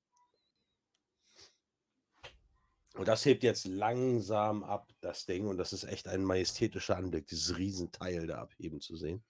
Und 2.94 3.08
das 3.08 3.24
hebt 3.24 3.42
jetzt 3.42 3.64
langsam 3.64 4.62
ab, 4.62 4.92
das 5.00 5.24
Ding. 5.24 5.46
Und 5.46 5.56
das 5.56 5.72
ist 5.72 5.84
echt 5.84 6.08
ein 6.08 6.24
majestätischer 6.24 6.96
Anblick, 6.96 7.26
dieses 7.26 7.56
Riesenteil 7.56 8.26
da 8.26 8.42
abheben 8.42 8.80
zu 8.80 8.96
sehen. 8.96 9.24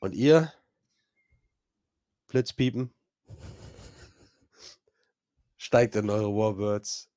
Und 0.00 0.14
ihr, 0.14 0.52
Blitzpiepen, 2.28 2.92
steigt 5.56 5.96
in 5.96 6.10
eure 6.10 6.34
Warbirds. 6.34 7.10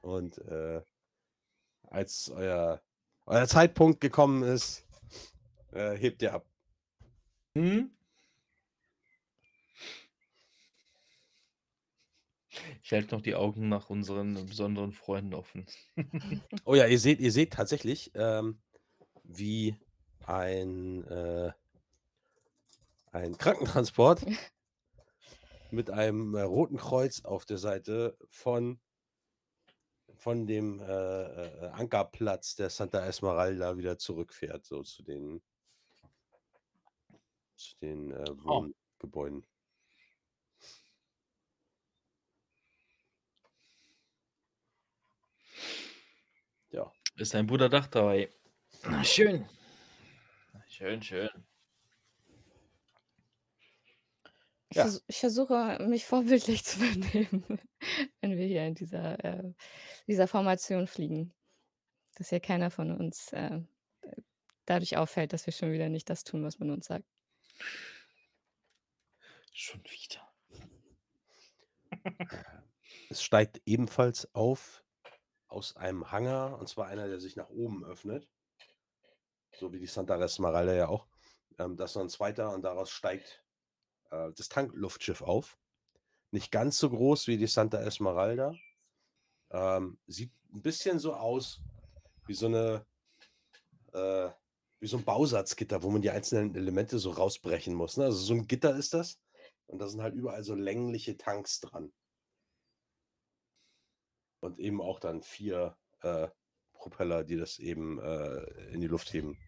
Und 0.00 0.38
äh, 0.38 0.82
als 1.82 2.30
euer, 2.30 2.82
euer 3.26 3.48
Zeitpunkt 3.48 4.00
gekommen 4.00 4.42
ist, 4.42 4.86
äh, 5.72 5.96
hebt 5.96 6.22
ihr 6.22 6.34
ab. 6.34 6.46
Hm? 7.54 7.90
Ich 12.82 12.92
halte 12.92 13.14
noch 13.14 13.22
die 13.22 13.34
Augen 13.34 13.68
nach 13.68 13.90
unseren 13.90 14.46
besonderen 14.46 14.92
Freunden 14.92 15.34
offen. 15.34 15.66
Oh 16.64 16.74
ja, 16.74 16.86
ihr 16.86 16.98
seht, 16.98 17.20
ihr 17.20 17.32
seht 17.32 17.52
tatsächlich, 17.52 18.12
ähm, 18.14 18.60
wie 19.24 19.76
ein, 20.24 21.04
äh, 21.04 21.52
ein 23.16 23.38
Krankentransport 23.38 24.26
mit 25.70 25.90
einem 25.90 26.34
äh, 26.34 26.42
roten 26.42 26.76
Kreuz 26.76 27.24
auf 27.24 27.44
der 27.46 27.58
Seite 27.58 28.16
von, 28.28 28.78
von 30.14 30.46
dem 30.46 30.80
äh, 30.80 30.84
äh, 30.84 31.68
Ankerplatz 31.70 32.56
der 32.56 32.70
Santa 32.70 33.04
Esmeralda 33.06 33.76
wieder 33.78 33.98
zurückfährt, 33.98 34.64
so 34.64 34.82
zu 34.82 35.02
den, 35.02 35.42
zu 37.56 37.76
den 37.78 38.10
äh, 38.12 38.24
Oh. 38.44 38.66
Wohngebäuden. 39.00 39.46
Ja. 46.70 46.92
Ist 47.16 47.34
ein 47.34 47.46
Bruder 47.46 47.68
Dach 47.70 47.86
dabei. 47.86 48.30
Na, 48.84 49.02
Schön. 49.02 49.48
Schön, 50.68 51.02
schön. 51.02 51.30
Ich, 54.76 54.82
Ja. 54.84 54.84
vers 54.84 55.02
ich 55.06 55.20
versuche, 55.20 55.78
mich 55.88 56.04
vorbildlich 56.04 56.64
zu 56.64 56.78
benehmen, 56.78 57.44
wenn 58.20 58.36
wir 58.36 58.46
hier 58.46 58.66
in 58.66 58.74
dieser, 58.74 59.24
äh, 59.24 59.52
dieser 60.06 60.28
Formation 60.28 60.86
fliegen. 60.86 61.32
Dass 62.16 62.28
hier 62.30 62.40
keiner 62.40 62.70
von 62.70 62.92
uns 62.92 63.32
äh, 63.32 63.60
äh, 64.02 64.16
dadurch 64.66 64.96
auffällt, 64.96 65.32
dass 65.32 65.46
wir 65.46 65.52
schon 65.52 65.72
wieder 65.72 65.88
nicht 65.88 66.10
das 66.10 66.24
tun, 66.24 66.44
was 66.44 66.58
man 66.58 66.70
uns 66.70 66.86
sagt. 66.86 67.06
Schon 69.52 69.82
wieder. 69.84 70.28
Es 73.08 73.22
steigt 73.22 73.62
ebenfalls 73.66 74.32
auf 74.34 74.84
aus 75.48 75.76
einem 75.76 76.10
Hangar, 76.10 76.58
und 76.58 76.68
zwar 76.68 76.86
einer, 76.88 77.08
der 77.08 77.20
sich 77.20 77.36
nach 77.36 77.48
oben 77.50 77.84
öffnet. 77.84 78.28
So 79.52 79.72
wie 79.72 79.78
die 79.78 79.86
Santa 79.86 80.22
Esmeralda 80.22 80.74
ja 80.74 80.88
auch. 80.88 81.06
Ähm, 81.58 81.76
das 81.76 81.92
ist 81.92 81.94
noch 81.96 82.02
ein 82.02 82.08
zweiter 82.10 82.52
und 82.52 82.62
daraus 82.62 82.90
steigt 82.90 83.44
äh, 84.10 84.32
das 84.36 84.48
Tankluftschiff 84.48 85.22
auf. 85.22 85.58
Nicht 86.30 86.50
ganz 86.50 86.78
so 86.78 86.90
groß 86.90 87.28
wie 87.28 87.36
die 87.36 87.46
Santa 87.46 87.78
Esmeralda. 87.78 88.54
Ähm, 89.50 89.98
sieht 90.06 90.32
ein 90.52 90.62
bisschen 90.62 90.98
so 90.98 91.14
aus 91.14 91.60
wie 92.26 92.34
so 92.34 92.46
eine 92.46 92.84
äh, 93.92 94.30
wie 94.80 94.86
so 94.86 94.98
ein 94.98 95.04
Bausatzgitter, 95.04 95.82
wo 95.82 95.90
man 95.90 96.02
die 96.02 96.10
einzelnen 96.10 96.54
Elemente 96.54 96.98
so 96.98 97.10
rausbrechen 97.10 97.74
muss. 97.74 97.96
Ne? 97.96 98.04
Also 98.04 98.18
so 98.18 98.34
ein 98.34 98.46
Gitter 98.46 98.76
ist 98.76 98.94
das. 98.94 99.18
Und 99.66 99.78
da 99.80 99.88
sind 99.88 100.02
halt 100.02 100.14
überall 100.14 100.44
so 100.44 100.54
längliche 100.54 101.16
Tanks 101.16 101.60
dran. 101.60 101.92
Und 104.40 104.58
eben 104.58 104.80
auch 104.80 105.00
dann 105.00 105.22
vier 105.22 105.76
äh, 106.02 106.28
Propeller, 106.74 107.24
die 107.24 107.36
das 107.36 107.58
eben 107.58 107.98
äh, 107.98 108.44
in 108.72 108.80
die 108.80 108.86
Luft 108.86 109.12
heben. 109.12 109.38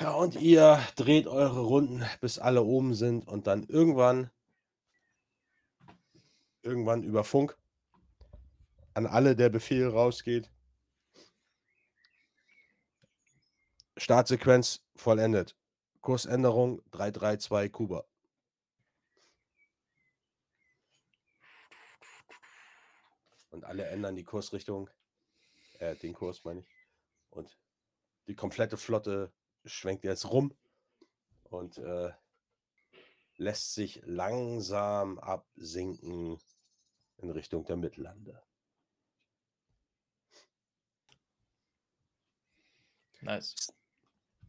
Ja, 0.00 0.12
und 0.12 0.36
ihr 0.36 0.80
dreht 0.94 1.26
eure 1.26 1.60
Runden, 1.60 2.04
bis 2.20 2.38
alle 2.38 2.62
oben 2.62 2.94
sind 2.94 3.26
und 3.26 3.48
dann 3.48 3.64
irgendwann, 3.64 4.30
irgendwann 6.62 7.02
über 7.02 7.24
Funk 7.24 7.58
an 8.94 9.06
alle 9.06 9.34
der 9.34 9.48
Befehl 9.48 9.88
rausgeht. 9.88 10.52
Startsequenz 13.96 14.84
vollendet. 14.94 15.56
Kursänderung 16.00 16.80
332 16.92 17.72
Kuba. 17.72 18.04
Und 23.50 23.64
alle 23.64 23.86
ändern 23.86 24.14
die 24.14 24.22
Kursrichtung, 24.22 24.88
äh, 25.80 25.96
den 25.96 26.14
Kurs 26.14 26.44
meine 26.44 26.60
ich. 26.60 26.68
Und 27.30 27.58
die 28.28 28.36
komplette 28.36 28.76
Flotte 28.76 29.32
schwenkt 29.64 30.04
jetzt 30.04 30.30
rum 30.30 30.54
und 31.44 31.78
äh, 31.78 32.12
lässt 33.36 33.74
sich 33.74 34.02
langsam 34.04 35.18
absinken 35.18 36.38
in 37.18 37.30
Richtung 37.30 37.64
der 37.64 37.76
Mittellande. 37.76 38.42
Nice. 43.20 43.54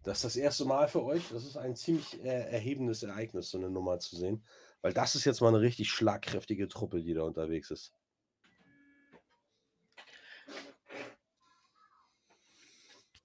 Das 0.03 0.19
ist 0.19 0.23
das 0.23 0.35
erste 0.37 0.65
Mal 0.65 0.87
für 0.87 1.03
euch. 1.03 1.29
Das 1.29 1.43
ist 1.43 1.57
ein 1.57 1.75
ziemlich 1.75 2.23
äh, 2.23 2.51
erhebendes 2.51 3.03
Ereignis, 3.03 3.49
so 3.49 3.57
eine 3.57 3.69
Nummer 3.69 3.99
zu 3.99 4.15
sehen. 4.15 4.45
Weil 4.81 4.93
das 4.93 5.15
ist 5.15 5.25
jetzt 5.25 5.41
mal 5.41 5.49
eine 5.49 5.61
richtig 5.61 5.89
schlagkräftige 5.89 6.67
Truppe, 6.67 7.01
die 7.01 7.13
da 7.13 7.23
unterwegs 7.23 7.69
ist. 7.69 7.93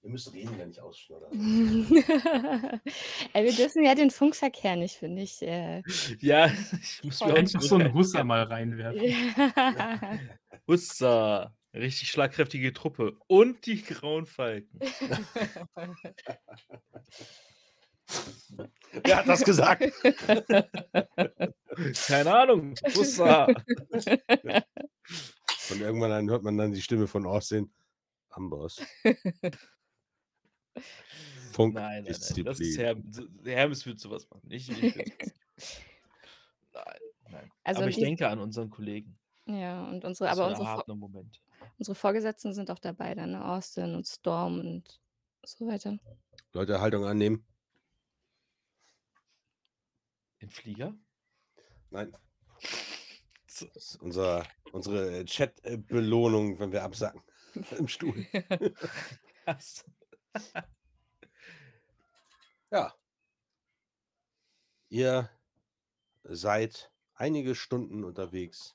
Ihr 0.04 0.10
müsst 0.10 0.34
reden, 0.34 0.58
wenn 0.58 0.68
ich 0.68 0.78
ausschnurre. 0.82 1.30
Ey, 3.32 3.44
wir 3.44 3.52
dürfen 3.54 3.82
ja 3.84 3.94
den 3.94 4.10
Funkverkehr 4.10 4.76
nicht, 4.76 4.96
finde 4.96 5.22
ich. 5.22 5.40
Äh, 5.40 5.82
Ja, 6.20 6.46
ich 6.82 7.02
muss 7.02 7.20
mir 7.20 7.32
auch 7.32 7.36
Einfach 7.36 7.62
so 7.62 7.76
einen 7.76 7.94
Husser 7.94 8.22
mal 8.22 8.42
reinwerfen. 8.42 9.02
ja. 9.02 10.18
Hussa. 10.68 11.56
Richtig 11.72 12.10
schlagkräftige 12.10 12.74
Truppe. 12.74 13.16
Und 13.28 13.64
die 13.64 13.82
grauen 13.82 14.26
Falken. 14.26 14.78
Wer 19.02 19.16
hat 19.16 19.26
das 19.26 19.42
gesagt? 19.42 19.90
Keine 22.06 22.36
Ahnung. 22.36 22.74
Hussa. 22.94 23.46
Und 23.46 23.64
irgendwann 25.80 26.10
dann 26.10 26.28
hört 26.30 26.42
man 26.42 26.58
dann 26.58 26.72
die 26.72 26.82
Stimme 26.82 27.06
von 27.06 27.26
Austin. 27.26 27.72
Amboss. 28.28 28.82
Funk 31.52 31.74
Nein, 31.74 31.84
nein, 31.84 32.04
nein. 32.04 32.04
Das 32.06 32.18
ist 32.18 32.36
Disziplin. 32.36 32.76
Hermes. 32.76 33.22
Hermes 33.44 33.86
wird 33.86 34.00
sowas 34.00 34.28
machen. 34.28 34.50
Ich, 34.50 34.68
ich. 34.70 34.96
Nein, 36.72 36.84
nein. 37.30 37.52
Also 37.62 37.80
aber 37.82 37.90
ich 37.90 37.96
denke 37.96 38.28
an 38.28 38.40
unseren 38.40 38.70
Kollegen. 38.70 39.16
ja, 39.46 39.84
und 39.84 40.04
unsere, 40.04 40.28
Das 40.28 40.38
aber 40.38 40.48
unsere, 40.48 41.22
unsere 41.78 41.94
Vorgesetzten 41.94 42.52
sind 42.54 42.70
auch 42.70 42.80
dabei, 42.80 43.14
dann 43.14 43.32
ne? 43.32 43.44
Austin 43.44 43.94
und 43.94 44.06
Storm 44.06 44.60
und 44.60 45.00
so 45.44 45.66
weiter. 45.66 45.98
Leute, 46.52 46.80
Haltung 46.80 47.04
annehmen. 47.04 47.44
Im 50.38 50.48
Flieger? 50.50 50.94
Nein. 51.90 52.16
Das 53.46 53.62
ist 53.76 54.02
unser, 54.02 54.44
unsere 54.72 55.24
Chat-Belohnung, 55.24 56.58
wenn 56.58 56.72
wir 56.72 56.82
absacken 56.82 57.22
im 57.78 57.86
Stuhl. 57.86 58.26
Ja. 62.70 62.92
Ihr 64.88 65.30
seid 66.24 66.90
einige 67.14 67.54
Stunden 67.54 68.02
unterwegs 68.02 68.74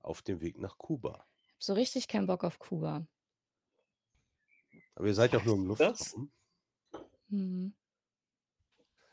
auf 0.00 0.22
dem 0.22 0.40
Weg 0.40 0.58
nach 0.58 0.76
Kuba. 0.76 1.24
So 1.58 1.74
richtig 1.74 2.08
keinen 2.08 2.26
Bock 2.26 2.42
auf 2.42 2.58
Kuba. 2.58 3.06
Aber 4.96 5.06
ihr 5.06 5.14
seid 5.14 5.32
ja 5.32 5.38
auch 5.38 5.44
nur 5.44 5.54
im? 5.54 5.66
Luftraum. 5.66 6.32
Mhm. 7.28 7.74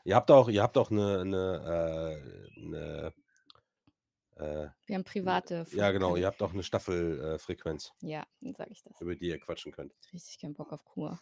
Ihr 0.04 0.16
habt 0.16 0.30
auch, 0.32 0.48
ihr 0.48 0.62
habt 0.62 0.76
auch 0.76 0.90
eine, 0.90 1.20
eine, 1.20 2.50
äh, 2.56 2.60
eine 2.60 3.14
äh, 4.36 4.68
Wir 4.86 4.96
haben 4.96 5.04
private 5.04 5.66
ja 5.72 5.90
genau, 5.90 6.16
ihr 6.16 6.26
habt 6.26 6.42
auch 6.42 6.52
eine 6.52 6.62
Staffelfrequenz, 6.62 7.34
äh, 7.34 7.38
Frequenz, 7.38 7.92
Ja, 8.00 8.26
dann 8.40 8.54
sage 8.54 8.72
ich 8.72 8.82
das. 8.82 9.00
über 9.00 9.14
die 9.14 9.28
ihr 9.28 9.38
quatschen 9.38 9.72
könnt. 9.72 9.92
Richtig 10.12 10.38
keinen 10.38 10.54
Bock 10.54 10.72
auf 10.72 10.84
Kuba. 10.84 11.20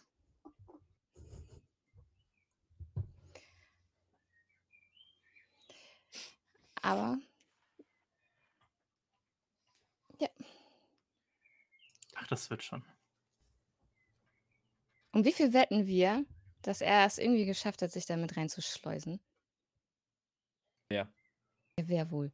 Aber 6.81 7.17
Ach, 12.21 12.27
das 12.27 12.49
wird 12.51 12.63
schon. 12.63 12.83
um 15.11 15.25
wie 15.25 15.33
viel 15.33 15.53
wetten 15.53 15.87
wir, 15.87 16.23
dass 16.61 16.81
er 16.81 17.05
es 17.05 17.17
irgendwie 17.17 17.45
geschafft 17.45 17.81
hat, 17.81 17.91
sich 17.91 18.05
damit 18.05 18.37
reinzuschleusen? 18.37 19.19
Ja. 20.91 21.11
Ja, 21.79 21.87
wer 21.87 22.11
wohl? 22.11 22.31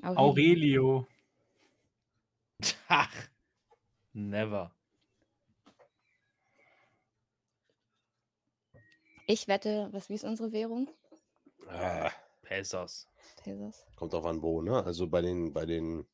Aurelio. 0.00 1.06
Ach, 2.88 3.28
never. 4.12 4.74
Ich 9.26 9.48
wette, 9.48 9.88
was 9.92 10.08
wie 10.08 10.14
ist 10.14 10.24
unsere 10.24 10.52
Währung? 10.52 10.88
Ah, 11.68 12.10
Pesos. 12.42 13.08
Pesos. 13.42 13.86
kommt 13.96 14.12
drauf 14.12 14.26
an 14.26 14.42
wo, 14.42 14.60
ne? 14.62 14.84
Also 14.84 15.06
bei 15.08 15.20
den, 15.22 15.52
bei 15.52 15.64
den 15.64 16.06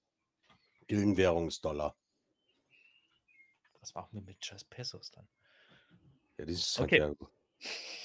Gildenwährungsdollar. 0.87 1.97
Was 3.81 3.95
machen 3.95 4.11
wir 4.13 4.23
mit 4.23 4.45
scheiß 4.45 4.65
Pesos 4.65 5.11
dann? 5.11 5.29
Ja, 6.37 6.45
dieses 6.45 6.79
Okay. 6.79 6.99
Santiago. 7.01 7.29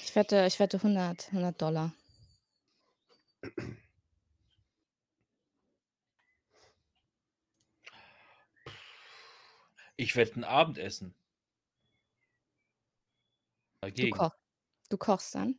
Ich 0.02 0.16
wette, 0.16 0.46
ich 0.46 0.58
wette 0.58 0.78
100, 0.78 1.28
100 1.28 1.60
Dollar. 1.60 1.92
Ich 9.96 10.16
werde 10.16 10.40
ein 10.40 10.44
Abendessen. 10.44 11.14
Du, 13.80 13.88
Dagegen. 13.88 14.16
koch, 14.16 14.34
du 14.88 14.96
kochst 14.96 15.34
dann, 15.34 15.58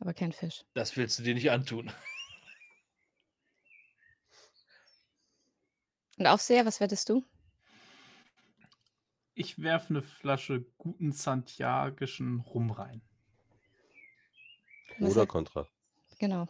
aber 0.00 0.14
kein 0.14 0.32
Fisch. 0.32 0.64
Das 0.74 0.96
willst 0.96 1.18
du 1.18 1.22
dir 1.22 1.34
nicht 1.34 1.50
antun. 1.50 1.92
Und 6.18 6.26
Aufseher, 6.26 6.64
was 6.66 6.80
wettest 6.80 7.08
du? 7.08 7.24
Ich 9.34 9.58
werfe 9.60 9.90
eine 9.90 10.02
Flasche 10.02 10.62
guten 10.78 11.12
santiagischen 11.12 12.40
Rum 12.40 12.70
rein. 12.70 13.02
Was 14.98 15.12
Oder 15.12 15.26
Contra. 15.26 15.68
Genau. 16.18 16.48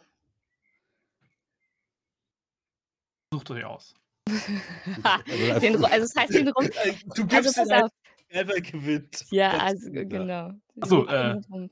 Sucht 3.32 3.51
euch 3.51 3.65
aus. 3.65 3.94
Also 5.03 5.61
den, 5.61 5.85
also 5.85 6.01
das 6.01 6.16
heißt 6.16 6.35
den 6.35 6.49
Rum. 6.49 6.66
Du 6.66 6.78
Also 6.78 7.27
gibst 7.27 7.57
pass 7.57 7.69
den 7.69 7.73
auf. 7.73 7.90
Wer 8.28 8.44
gewinnt. 8.62 9.27
Ja, 9.31 9.59
also 9.59 9.90
genau. 9.90 10.53
Ach 10.81 10.86
so, 10.86 11.05
Den 11.07 11.44
äh. 11.53 11.69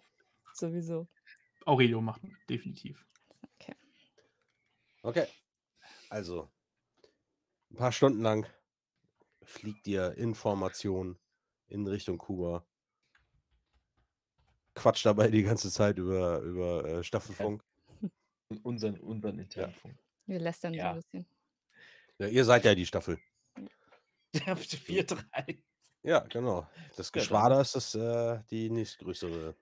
Sowieso. 0.53 1.09
Aurelio 1.65 2.01
macht 2.01 2.21
definitiv. 2.49 3.07
Okay. 5.03 5.27
Also, 6.11 6.51
ein 7.71 7.77
paar 7.77 7.93
Stunden 7.93 8.21
lang 8.21 8.47
fliegt 9.43 9.87
ihr 9.87 10.13
Informationen 10.19 11.19
in 11.69 11.87
Richtung 11.87 12.19
Kuba. 12.19 12.67
Quatscht 14.75 15.07
dabei 15.07 15.29
die 15.29 15.43
ganze 15.43 15.71
Zeit 15.71 15.99
über, 15.99 16.41
über 16.41 16.85
äh, 16.85 17.05
Staffelfunk. 17.05 17.65
Unseren, 18.63 18.99
unseren 18.99 19.39
internen 19.39 19.73
Funk. 19.75 19.97
Wir 20.27 20.41
lästern 20.41 20.75
Ja. 20.75 20.85
so 20.85 20.89
ein 20.91 20.97
bisschen. 20.97 21.27
Ja, 22.21 22.27
ihr 22.27 22.45
seid 22.45 22.67
ja 22.67 22.75
die 22.75 22.85
Staffel. 22.85 23.19
Ja, 24.35 24.55
vier, 24.55 25.05
drei. 25.05 25.65
Ja, 26.03 26.21
genau. 26.21 26.69
Das 26.97 27.11
Geschwader 27.11 27.63
ist 27.63 27.75
das, 27.75 27.95
äh, 27.95 28.43
die 28.51 28.69
nächstgrößere. 28.69 29.57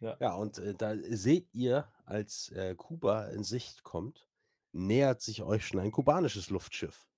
Ja. 0.00 0.16
Ja, 0.20 0.34
und 0.34 0.58
äh, 0.58 0.74
da 0.74 0.94
seht 0.96 1.48
ihr, 1.54 1.90
als 2.04 2.50
äh, 2.52 2.74
Kuba 2.74 3.28
in 3.28 3.44
Sicht 3.44 3.82
kommt, 3.82 4.28
nähert 4.72 5.22
sich 5.22 5.42
euch 5.42 5.66
schon 5.66 5.80
ein 5.80 5.90
kubanisches 5.90 6.50
Luftschiff. 6.50 7.08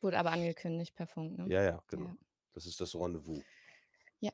Wurde 0.00 0.18
aber 0.18 0.30
angekündigt 0.30 0.94
per 0.94 1.08
Funk, 1.08 1.36
ne? 1.36 1.48
Ja, 1.48 1.62
ja, 1.64 1.82
genau. 1.88 2.10
Ja. 2.10 2.16
Das 2.52 2.64
ist 2.64 2.80
das 2.80 2.94
Rendezvous. 2.94 3.42
Ja. 4.20 4.30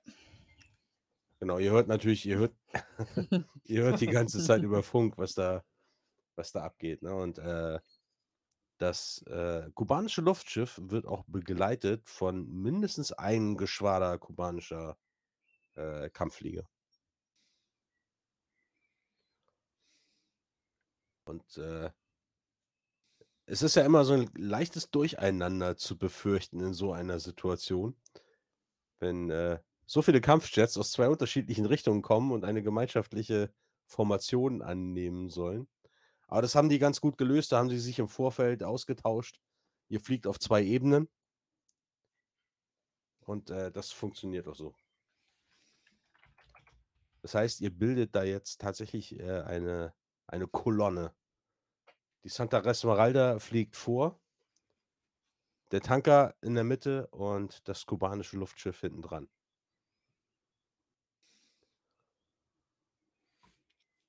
Genau, 1.41 1.59
ihr 1.59 1.71
hört 1.71 1.89
natürlich, 1.89 2.27
ihr 2.27 2.37
hört, 2.37 2.55
ihr 3.65 3.85
hört 3.85 4.01
die 4.03 4.07
ganze 4.07 4.45
Zeit 4.45 4.63
über 4.63 4.83
Funk, 4.83 5.17
was 5.17 5.33
da, 5.33 5.65
was 6.37 6.53
da 6.53 6.63
abgeht. 6.63 7.03
Ne? 7.03 7.15
Und 7.15 7.39
äh, 7.39 7.79
das 8.79 9.23
äh, 9.27 9.71
kubanische 9.75 10.21
Luftschiff 10.21 10.79
wird 10.83 11.07
auch 11.07 11.25
begleitet 11.27 12.07
von 12.09 12.47
mindestens 12.51 13.13
einem 13.13 13.57
Geschwader 13.57 14.19
kubanischer 14.19 14.97
äh, 15.75 16.11
Kampfflieger. 16.11 16.69
Und 21.25 21.57
äh, 21.59 21.91
es 23.47 23.63
ist 23.63 23.77
ja 23.77 23.85
immer 23.85 24.05
so 24.05 24.15
ein 24.15 24.31
leichtes 24.37 24.91
Durcheinander 24.91 25.77
zu 25.77 25.97
befürchten 25.99 26.61
in 26.61 26.75
so 26.75 26.93
einer 26.93 27.21
Situation, 27.21 27.97
wenn 29.01 29.31
äh, 29.31 29.59
so 29.87 30.03
viele 30.03 30.21
Kampfjets 30.21 30.77
aus 30.77 30.93
zwei 30.93 31.09
unterschiedlichen 31.09 31.67
Richtungen 31.67 32.03
kommen 32.03 32.33
und 32.33 32.45
eine 32.45 32.63
gemeinschaftliche 32.63 33.53
Formation 33.87 34.63
annehmen 34.63 35.29
sollen. 35.31 35.69
Aber 36.29 36.43
das 36.43 36.55
haben 36.55 36.69
die 36.69 36.79
ganz 36.79 37.01
gut 37.01 37.19
gelöst, 37.19 37.53
da 37.53 37.59
haben 37.59 37.69
sie 37.69 37.79
sich 37.79 37.99
im 37.99 38.09
Vorfeld 38.09 38.63
ausgetauscht. 38.63 39.41
Ihr 39.89 40.01
fliegt 40.01 40.27
auf 40.27 40.41
zwei 40.41 40.63
Ebenen 40.63 41.09
und 43.21 43.51
äh, 43.51 43.71
das 43.71 43.93
funktioniert 43.93 44.49
auch 44.49 44.57
so. 44.57 44.75
Das 47.23 47.35
heißt, 47.35 47.61
ihr 47.61 47.71
bildet 47.71 48.15
da 48.15 48.23
jetzt 48.23 48.61
tatsächlich 48.61 49.19
äh, 49.19 49.43
eine, 49.43 49.95
eine 50.27 50.47
Kolonne. 50.47 51.15
Die 52.25 52.29
Santa 52.29 52.61
Esmeralda 52.61 53.39
fliegt 53.39 53.77
vor, 53.77 54.21
der 55.73 55.81
Tanker 55.81 56.37
in 56.41 56.55
der 56.55 56.65
Mitte 56.65 57.09
und 57.09 57.67
das 57.69 57.87
kubanische 57.87 58.37
Luftschiff 58.37 58.81
hinten 58.81 59.03
dran. 59.03 59.29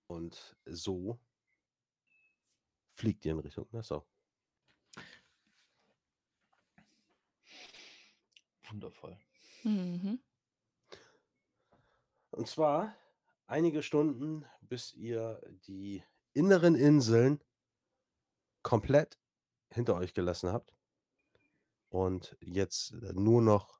Und 0.07 0.55
so 0.65 1.19
fliegt 2.97 3.23
ihr 3.25 3.33
in 3.33 3.39
Richtung 3.39 3.67
Nassau. 3.71 4.05
Wundervoll. 8.69 9.17
Mhm. 9.63 10.19
Und 12.31 12.47
zwar 12.47 12.95
einige 13.45 13.81
Stunden, 13.83 14.45
bis 14.61 14.93
ihr 14.93 15.41
die 15.67 16.03
inneren 16.33 16.75
Inseln 16.75 17.39
komplett 18.63 19.17
hinter 19.69 19.95
euch 19.95 20.13
gelassen 20.13 20.51
habt 20.51 20.75
und 21.89 22.35
jetzt 22.41 22.93
nur 23.13 23.41
noch 23.41 23.79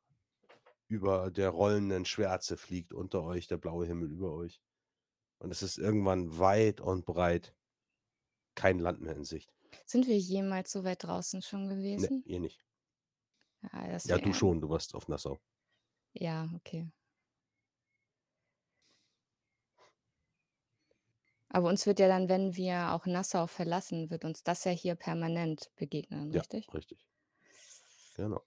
über 0.87 1.31
der 1.31 1.49
rollenden 1.49 2.05
Schwärze 2.05 2.55
fliegt 2.55 2.93
unter 2.93 3.23
euch 3.23 3.47
der 3.47 3.57
blaue 3.57 3.85
Himmel 3.85 4.11
über 4.11 4.31
euch. 4.31 4.61
Und 5.39 5.51
es 5.51 5.61
ist 5.61 5.77
irgendwann 5.77 6.39
weit 6.39 6.79
und 6.79 7.05
breit 7.05 7.56
kein 8.57 8.79
Land 8.79 8.99
mehr 9.01 9.15
in 9.15 9.23
Sicht. 9.23 9.49
Sind 9.85 10.07
wir 10.07 10.17
jemals 10.17 10.71
so 10.71 10.83
weit 10.83 11.03
draußen 11.03 11.41
schon 11.41 11.67
Ne, 11.67 11.75
gewesen? 11.75 12.23
ihr 12.25 12.39
nicht. 12.39 12.65
Ja, 13.61 13.87
das 13.87 14.05
Ja, 14.05 14.17
du 14.17 14.33
schon, 14.33 14.59
du 14.61 14.69
warst 14.69 14.95
auf 14.95 15.07
Nassau. 15.07 15.37
Ja, 16.13 16.49
okay. 16.55 16.91
Aber 21.49 21.69
uns 21.69 21.85
wird 21.85 21.99
ja 21.99 22.07
dann, 22.07 22.27
wenn 22.29 22.55
wir 22.55 22.91
auch 22.91 23.05
Nassau 23.05 23.47
verlassen, 23.47 24.09
wird 24.09 24.25
uns 24.25 24.43
das 24.43 24.63
ja 24.65 24.71
hier 24.71 24.95
permanent 24.95 25.71
begegnen, 25.77 26.31
Ja, 26.33 26.41
richtig? 26.41 26.67
richtig. 26.73 27.07
Genau. 28.15 28.41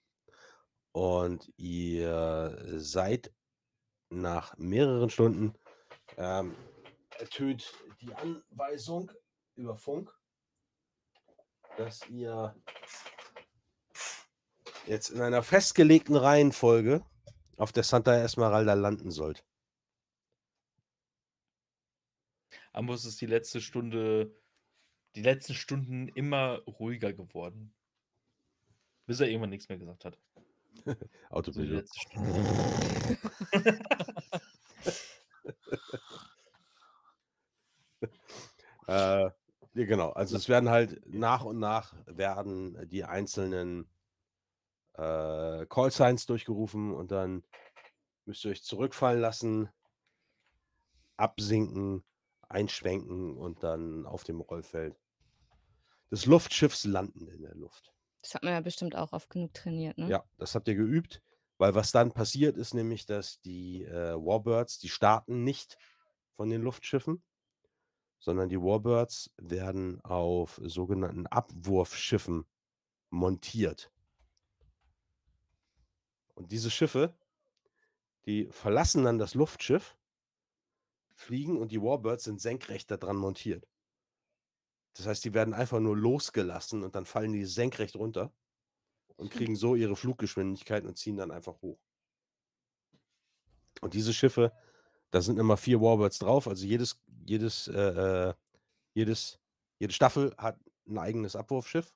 Und 0.92 1.50
ihr 1.56 2.58
seid 2.78 3.32
nach 4.10 4.56
mehreren 4.58 5.08
Stunden 5.08 5.54
ähm, 6.16 6.54
ertönt 7.18 7.72
die 8.00 8.12
Anweisung 8.14 9.10
über 9.60 9.76
Funk, 9.76 10.12
dass 11.76 12.08
ihr 12.08 12.56
jetzt 14.86 15.10
in 15.10 15.20
einer 15.20 15.42
festgelegten 15.42 16.16
Reihenfolge 16.16 17.04
auf 17.56 17.72
der 17.72 17.84
Santa 17.84 18.16
Esmeralda 18.16 18.74
landen 18.74 19.10
sollt. 19.10 19.44
Ambos 22.72 23.04
ist 23.04 23.20
die 23.20 23.26
letzte 23.26 23.60
Stunde, 23.60 24.34
die 25.14 25.22
letzten 25.22 25.54
Stunden 25.54 26.08
immer 26.08 26.60
ruhiger 26.66 27.12
geworden. 27.12 27.74
Bis 29.06 29.20
er 29.20 29.28
irgendwann 29.28 29.50
nichts 29.50 29.68
mehr 29.68 29.78
gesagt 29.78 30.04
hat. 30.04 30.18
Autopilot. 31.30 31.88
Stunde. 31.94 33.18
Äh, 38.90 39.30
ja, 39.74 39.84
genau. 39.86 40.10
Also 40.10 40.36
es 40.36 40.48
werden 40.48 40.68
halt 40.68 41.00
nach 41.06 41.44
und 41.44 41.58
nach 41.58 41.94
werden 42.06 42.88
die 42.88 43.04
einzelnen 43.04 43.88
äh, 44.94 45.66
Call 45.66 45.90
Signs 45.90 46.26
durchgerufen 46.26 46.92
und 46.92 47.10
dann 47.10 47.44
müsst 48.24 48.44
ihr 48.44 48.50
euch 48.50 48.62
zurückfallen 48.62 49.20
lassen, 49.20 49.68
absinken, 51.16 52.04
einschwenken 52.48 53.36
und 53.36 53.62
dann 53.62 54.06
auf 54.06 54.24
dem 54.24 54.40
Rollfeld 54.40 54.96
des 56.10 56.26
Luftschiffs 56.26 56.84
landen 56.84 57.28
in 57.28 57.42
der 57.42 57.54
Luft. 57.54 57.92
Das 58.22 58.34
hat 58.34 58.42
man 58.42 58.52
ja 58.52 58.60
bestimmt 58.60 58.96
auch 58.96 59.12
oft 59.12 59.30
genug 59.30 59.54
trainiert, 59.54 59.96
ne? 59.96 60.08
Ja, 60.08 60.24
das 60.36 60.54
habt 60.54 60.68
ihr 60.68 60.74
geübt, 60.74 61.22
weil 61.58 61.74
was 61.74 61.92
dann 61.92 62.12
passiert 62.12 62.56
ist 62.56 62.74
nämlich, 62.74 63.06
dass 63.06 63.40
die 63.40 63.84
äh, 63.84 64.14
Warbirds, 64.14 64.78
die 64.78 64.88
starten 64.88 65.44
nicht 65.44 65.78
von 66.34 66.50
den 66.50 66.62
Luftschiffen, 66.62 67.22
sondern 68.20 68.48
die 68.48 68.60
Warbirds 68.60 69.32
werden 69.38 70.00
auf 70.02 70.60
sogenannten 70.62 71.26
Abwurfschiffen 71.26 72.44
montiert. 73.10 73.90
Und 76.34 76.52
diese 76.52 76.70
Schiffe, 76.70 77.14
die 78.26 78.46
verlassen 78.50 79.04
dann 79.04 79.18
das 79.18 79.34
Luftschiff, 79.34 79.96
fliegen 81.14 81.58
und 81.58 81.72
die 81.72 81.82
Warbirds 81.82 82.24
sind 82.24 82.40
senkrecht 82.40 82.90
daran 82.90 83.16
montiert. 83.16 83.66
Das 84.94 85.06
heißt, 85.06 85.24
die 85.24 85.34
werden 85.34 85.54
einfach 85.54 85.80
nur 85.80 85.96
losgelassen 85.96 86.82
und 86.82 86.94
dann 86.94 87.06
fallen 87.06 87.32
die 87.32 87.44
senkrecht 87.44 87.96
runter 87.96 88.32
und 89.16 89.30
kriegen 89.30 89.56
so 89.56 89.74
ihre 89.74 89.96
Fluggeschwindigkeit 89.96 90.84
und 90.84 90.96
ziehen 90.96 91.16
dann 91.16 91.30
einfach 91.30 91.60
hoch. 91.62 91.78
Und 93.80 93.94
diese 93.94 94.12
Schiffe, 94.12 94.52
da 95.10 95.20
sind 95.20 95.38
immer 95.38 95.56
vier 95.56 95.80
Warbirds 95.80 96.18
drauf, 96.18 96.48
also 96.48 96.66
jedes, 96.66 97.00
jedes, 97.30 97.68
äh, 97.68 98.30
äh, 98.30 98.34
jedes, 98.92 99.38
jede 99.78 99.92
Staffel 99.92 100.34
hat 100.36 100.58
ein 100.86 100.98
eigenes 100.98 101.36
Abwurfschiff. 101.36 101.94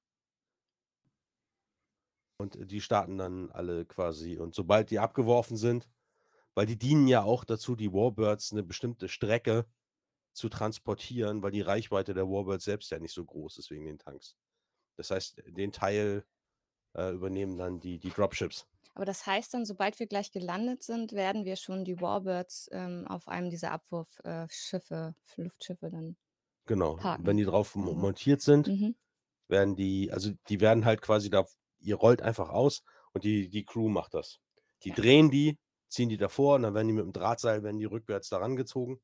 Und 2.39 2.71
die 2.71 2.81
starten 2.81 3.19
dann 3.19 3.51
alle 3.51 3.85
quasi. 3.85 4.39
Und 4.39 4.55
sobald 4.55 4.91
die 4.91 4.99
abgeworfen 4.99 5.57
sind, 5.57 5.89
weil 6.55 6.67
die 6.67 6.79
dienen 6.79 7.09
ja 7.09 7.23
auch 7.23 7.45
dazu, 7.45 7.75
die 7.75 7.93
Warbirds 7.93 8.53
eine 8.53 8.63
bestimmte 8.63 9.09
Strecke 9.09 9.67
zu 10.33 10.49
transportieren, 10.49 11.43
weil 11.43 11.51
die 11.51 11.61
Reichweite 11.61 12.15
der 12.15 12.29
Warbirds 12.29 12.65
selbst 12.65 12.91
ja 12.91 12.99
nicht 12.99 13.13
so 13.13 13.25
groß 13.25 13.59
ist 13.59 13.71
wegen 13.71 13.87
den 13.87 13.99
Tanks. 13.99 14.37
Das 14.97 15.11
heißt, 15.11 15.43
den 15.47 15.73
Teil 15.73 16.25
äh, 16.97 17.13
übernehmen 17.13 17.59
dann 17.59 17.81
die, 17.81 17.99
die 17.99 18.11
Dropships. 18.11 18.67
Aber 18.95 19.05
das 19.05 19.27
heißt 19.27 19.53
dann, 19.55 19.65
sobald 19.65 19.99
wir 19.99 20.07
gleich 20.07 20.31
gelandet 20.31 20.83
sind, 20.85 21.13
werden 21.13 21.45
wir 21.45 21.57
schon 21.57 21.85
die 21.85 22.01
Warbirds 22.01 22.69
ähm, 22.73 23.07
auf 23.09 23.27
einem 23.29 23.51
dieser 23.51 23.73
Abwurfschiffe, 23.73 25.15
Luftschiffe 25.37 25.91
dann. 25.91 26.17
Genau. 26.67 26.97
Parken. 26.97 27.27
Wenn 27.27 27.37
die 27.37 27.45
drauf 27.45 27.75
mo- 27.75 27.93
Mhm. 27.93 28.01
montiert 28.01 28.41
sind, 28.41 28.69
Mhm. 28.69 28.95
werden 29.49 29.75
die, 29.77 30.11
also 30.13 30.31
die 30.49 30.61
werden 30.61 30.85
halt 30.85 31.03
quasi 31.03 31.29
da, 31.29 31.45
ihr 31.81 31.97
rollt 31.97 32.23
einfach 32.23 32.51
aus 32.51 32.83
und 33.13 33.25
die, 33.25 33.49
die 33.51 33.65
Crew 33.65 33.89
macht 33.89 34.15
das. 34.15 34.39
Die 34.85 34.91
Ja. 34.91 34.95
drehen 34.95 35.31
die, 35.31 35.59
ziehen 35.89 36.09
die 36.09 36.17
davor 36.17 36.55
und 36.57 36.63
dann 36.63 36.75
werden 36.75 36.89
die 36.89 36.95
mit 36.95 37.05
dem 37.05 37.13
Drahtseil, 37.13 37.63
werden 37.63 37.79
die 37.79 37.85
rückwärts 37.85 38.29
daran 38.29 38.57
gezogen 38.57 39.01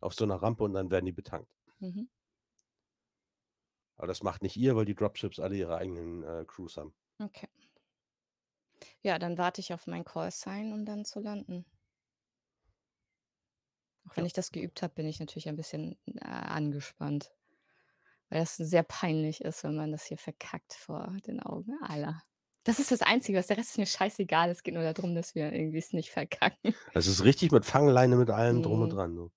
auf 0.00 0.14
so 0.14 0.24
einer 0.24 0.36
Rampe 0.36 0.64
und 0.64 0.72
dann 0.74 0.90
werden 0.90 1.04
die 1.06 1.12
betankt. 1.12 1.50
Mhm. 1.78 2.08
Aber 3.96 4.06
das 4.06 4.22
macht 4.22 4.42
nicht 4.42 4.56
ihr, 4.56 4.76
weil 4.76 4.84
die 4.84 4.94
Dropships 4.94 5.38
alle 5.38 5.56
ihre 5.56 5.76
eigenen 5.76 6.22
äh, 6.22 6.44
Crews 6.46 6.76
haben. 6.76 6.94
Okay. 7.18 7.48
Ja, 9.06 9.20
dann 9.20 9.38
warte 9.38 9.60
ich 9.60 9.72
auf 9.72 9.86
mein 9.86 10.04
Call-Sign, 10.04 10.72
um 10.72 10.84
dann 10.84 11.04
zu 11.04 11.20
landen. 11.20 11.64
Auch 14.04 14.16
wenn 14.16 14.24
Ja. 14.24 14.26
ich 14.26 14.32
das 14.32 14.50
geübt 14.50 14.82
habe, 14.82 14.94
bin 14.94 15.06
ich 15.06 15.20
natürlich 15.20 15.48
ein 15.48 15.54
bisschen 15.54 15.96
äh, 16.06 16.24
angespannt. 16.24 17.30
Weil 18.28 18.40
das 18.40 18.56
sehr 18.56 18.82
peinlich 18.82 19.42
ist, 19.42 19.62
wenn 19.62 19.76
man 19.76 19.92
das 19.92 20.06
hier 20.06 20.18
verkackt 20.18 20.72
vor 20.72 21.16
den 21.24 21.38
Augen 21.38 21.78
aller. 21.82 22.20
Das 22.64 22.80
ist 22.80 22.90
das 22.90 23.02
Einzige, 23.02 23.38
was 23.38 23.46
der 23.46 23.58
Rest 23.58 23.70
ist 23.70 23.78
mir 23.78 23.86
scheißegal. 23.86 24.50
Es 24.50 24.64
geht 24.64 24.74
nur 24.74 24.82
darum, 24.82 25.14
dass 25.14 25.36
wir 25.36 25.52
irgendwie 25.52 25.78
es 25.78 25.92
nicht 25.92 26.10
verkacken. 26.10 26.74
Das 26.94 27.06
ist 27.06 27.22
richtig 27.22 27.52
mit 27.52 27.64
Fangleine, 27.64 28.16
mit 28.16 28.30
allem 28.30 28.60
drum 28.60 28.80
und 28.82 28.88
Mhm. 28.88 28.92
dran. 28.92 29.14
Du. 29.14 29.30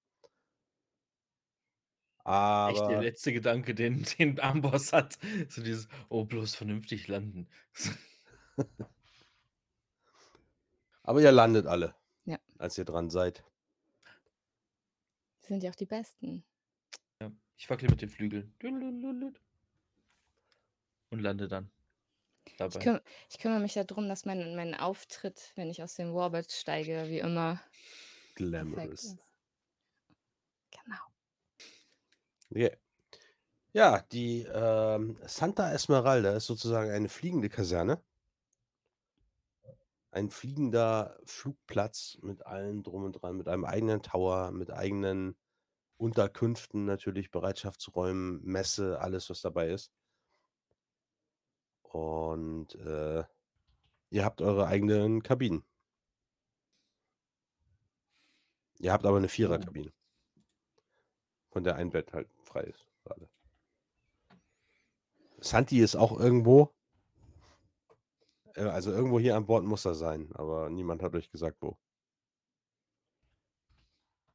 Echt 2.66 2.88
der 2.88 2.98
Aber 2.98 3.00
letzte 3.00 3.34
Gedanke, 3.34 3.76
den, 3.76 4.04
den 4.20 4.40
Amboss 4.40 4.94
hat. 4.94 5.18
So 5.50 5.62
dieses, 5.64 5.88
oh, 6.10 6.26
bloß 6.26 6.56
vernünftig 6.56 7.08
landen. 7.08 7.50
Aber 11.10 11.22
ihr 11.22 11.32
landet 11.32 11.66
alle, 11.66 11.96
Ja. 12.26 12.38
als 12.60 12.78
ihr 12.78 12.86
dran 12.86 13.10
seid. 13.10 13.44
Wir 15.42 15.48
sind 15.48 15.64
ja 15.64 15.72
auch 15.72 15.76
die 15.76 15.88
Besten. 15.88 16.44
Ja, 17.20 17.32
ich 17.58 17.68
wackel 17.68 17.90
mit 17.90 18.04
den 18.04 18.10
Flügeln. 18.10 18.54
Und 21.10 21.20
lande 21.20 21.48
dann. 21.48 21.72
Ich, 22.46 22.58
Dabei. 22.58 22.78
küm 22.78 23.00
ich 23.28 23.40
kümmere 23.40 23.60
mich 23.60 23.74
darum, 23.74 24.08
dass 24.08 24.26
mein, 24.26 24.56
mein 24.56 24.76
Auftritt, 24.76 25.52
wenn 25.56 25.72
ich 25.72 25.82
aus 25.82 25.96
dem 25.96 26.14
Warbird 26.14 26.52
steige, 26.52 27.08
wie 27.08 27.18
immer 27.18 27.56
perfekt 28.36 28.36
Glamorous. 28.36 29.04
ist. 29.06 29.18
Genau. 30.70 31.02
Yeah. 32.54 32.78
Ja, 33.74 34.02
die 34.12 34.44
ähm, 34.44 35.18
Santa 35.26 35.72
Esmeralda 35.72 36.36
ist 36.36 36.46
sozusagen 36.46 36.92
eine 36.92 37.10
fliegende 37.10 37.50
Kaserne. 37.50 38.00
Ein 40.12 40.30
fliegender 40.32 41.20
Flugplatz 41.26 42.18
mit 42.22 42.46
allem 42.46 42.84
drum 42.84 43.04
und 43.04 43.14
dran, 43.14 43.38
mit 43.38 43.48
einem 43.48 43.66
eigenen 43.66 44.02
Tower, 44.02 44.52
mit 44.52 44.72
eigenen 44.72 45.36
Unterkünften 45.98 46.86
natürlich, 46.86 47.30
Bereitschaftsräumen, 47.30 48.42
Messe, 48.44 49.00
alles, 49.00 49.30
was 49.30 49.42
dabei 49.42 49.70
ist. 49.70 49.92
Und 51.84 52.76
äh, 52.76 53.24
ihr 54.10 54.26
habt 54.26 54.42
eure 54.42 54.68
eigenen 54.68 55.22
Kabinen. 55.22 55.64
Ihr 58.80 58.94
habt 58.94 59.06
aber 59.06 59.18
eine 59.18 59.28
Viererkabine, 59.28 59.92
von 61.50 61.64
der 61.66 61.76
ein 61.76 61.90
Bett 61.90 62.14
halt 62.14 62.30
frei 62.44 62.62
ist 62.62 62.86
gerade. 63.04 63.30
Santi 65.42 65.80
ist 65.82 65.96
auch 65.96 66.18
irgendwo. 66.18 66.74
Äh, 68.60 68.64
Also 68.64 68.92
irgendwo 68.92 69.20
hier 69.20 69.36
an 69.36 69.46
Bord 69.46 69.64
muss 69.64 69.86
er 69.86 69.96
sein, 69.96 70.30
aber 70.34 70.70
niemand 70.70 71.02
hat 71.02 71.16
euch 71.16 71.30
gesagt, 71.32 71.58
wo. 71.62 71.78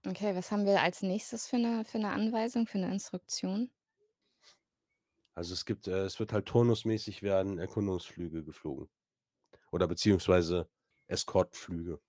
Okay, 0.07 0.35
was 0.35 0.51
haben 0.51 0.67
wir 0.67 0.81
als 0.83 1.03
nächstes 1.03 1.47
für 1.47 1.57
eine, 1.57 1.85
für 1.85 1.99
eine 1.99 2.11
Anweisung, 2.11 2.67
für 2.67 2.79
eine 2.79 2.93
Instruktion? 2.93 3.71
Also 5.35 5.53
es 5.55 5.65
gibt, 5.65 5.89
äh, 5.89 6.05
es 6.05 6.19
wird 6.21 6.33
halt 6.33 6.47
turnusmäßig 6.47 7.23
werden 7.23 7.59
Erkundungsflüge 7.59 8.45
geflogen. 8.45 8.89
Oder 9.73 9.89
beziehungsweise 9.89 10.69
Escortflüge. 11.07 12.01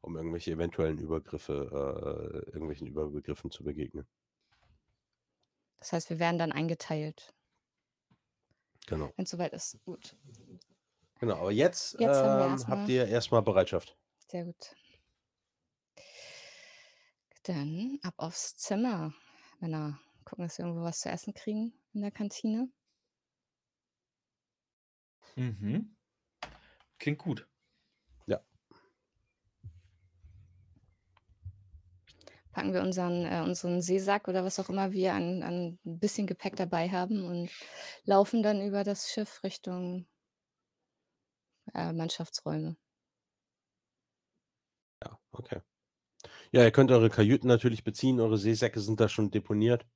Um 0.00 0.16
irgendwelche 0.16 0.52
eventuellen 0.52 0.98
Übergriffe, 0.98 1.52
äh, 2.46 2.50
irgendwelchen 2.52 2.86
Überbegriffen 2.86 3.50
zu 3.50 3.62
begegnen. 3.64 4.06
Das 5.78 5.92
heißt, 5.92 6.10
wir 6.10 6.18
werden 6.18 6.38
dann 6.38 6.52
eingeteilt, 6.52 7.34
Genau. 8.86 9.12
wenn 9.16 9.24
es 9.24 9.30
soweit 9.30 9.52
ist. 9.52 9.78
Gut, 9.84 10.16
Genau, 11.20 11.36
aber 11.36 11.50
jetzt, 11.52 11.92
Jetzt 12.00 12.16
haben 12.16 12.38
wir 12.38 12.44
ähm, 12.46 12.52
erstmal- 12.52 12.78
habt 12.78 12.88
ihr 12.88 13.06
erstmal 13.06 13.42
Bereitschaft. 13.42 13.96
sehr 14.28 14.44
gut. 14.46 14.74
Dann 17.44 17.98
ab 18.02 18.14
aufs 18.16 18.56
Zimmer. 18.56 19.12
Männer, 19.60 19.98
gucken, 20.24 20.44
dass 20.44 20.56
wir 20.58 20.64
irgendwo 20.64 20.84
was 20.84 21.00
zu 21.00 21.08
essen 21.10 21.34
kriegen 21.34 21.72
in 21.92 22.00
der 22.02 22.10
Kantine. 22.10 22.70
Mhm. 25.36 25.94
Klingt 26.98 27.18
gut. 27.18 27.46
Packen 32.52 32.72
wir 32.72 32.82
unseren, 32.82 33.24
äh, 33.26 33.42
unseren 33.44 33.80
Seesack 33.80 34.26
oder 34.26 34.44
was 34.44 34.58
auch 34.58 34.68
immer 34.68 34.90
wir 34.90 35.14
an, 35.14 35.44
an 35.44 35.78
ein 35.86 35.98
bisschen 36.00 36.26
Gepäck 36.26 36.56
dabei 36.56 36.88
haben 36.90 37.24
und 37.24 37.48
laufen 38.04 38.42
dann 38.42 38.60
über 38.60 38.82
das 38.82 39.08
Schiff 39.08 39.44
Richtung 39.44 40.08
äh, 41.74 41.92
Mannschaftsräume. 41.92 42.76
Ja, 45.02 45.18
okay. 45.32 45.60
Ja, 46.52 46.64
ihr 46.64 46.72
könnt 46.72 46.90
eure 46.90 47.10
Kajüten 47.10 47.48
natürlich 47.48 47.84
beziehen. 47.84 48.20
Eure 48.20 48.38
Seesäcke 48.38 48.80
sind 48.80 49.00
da 49.00 49.08
schon 49.08 49.30
deponiert. 49.30 49.86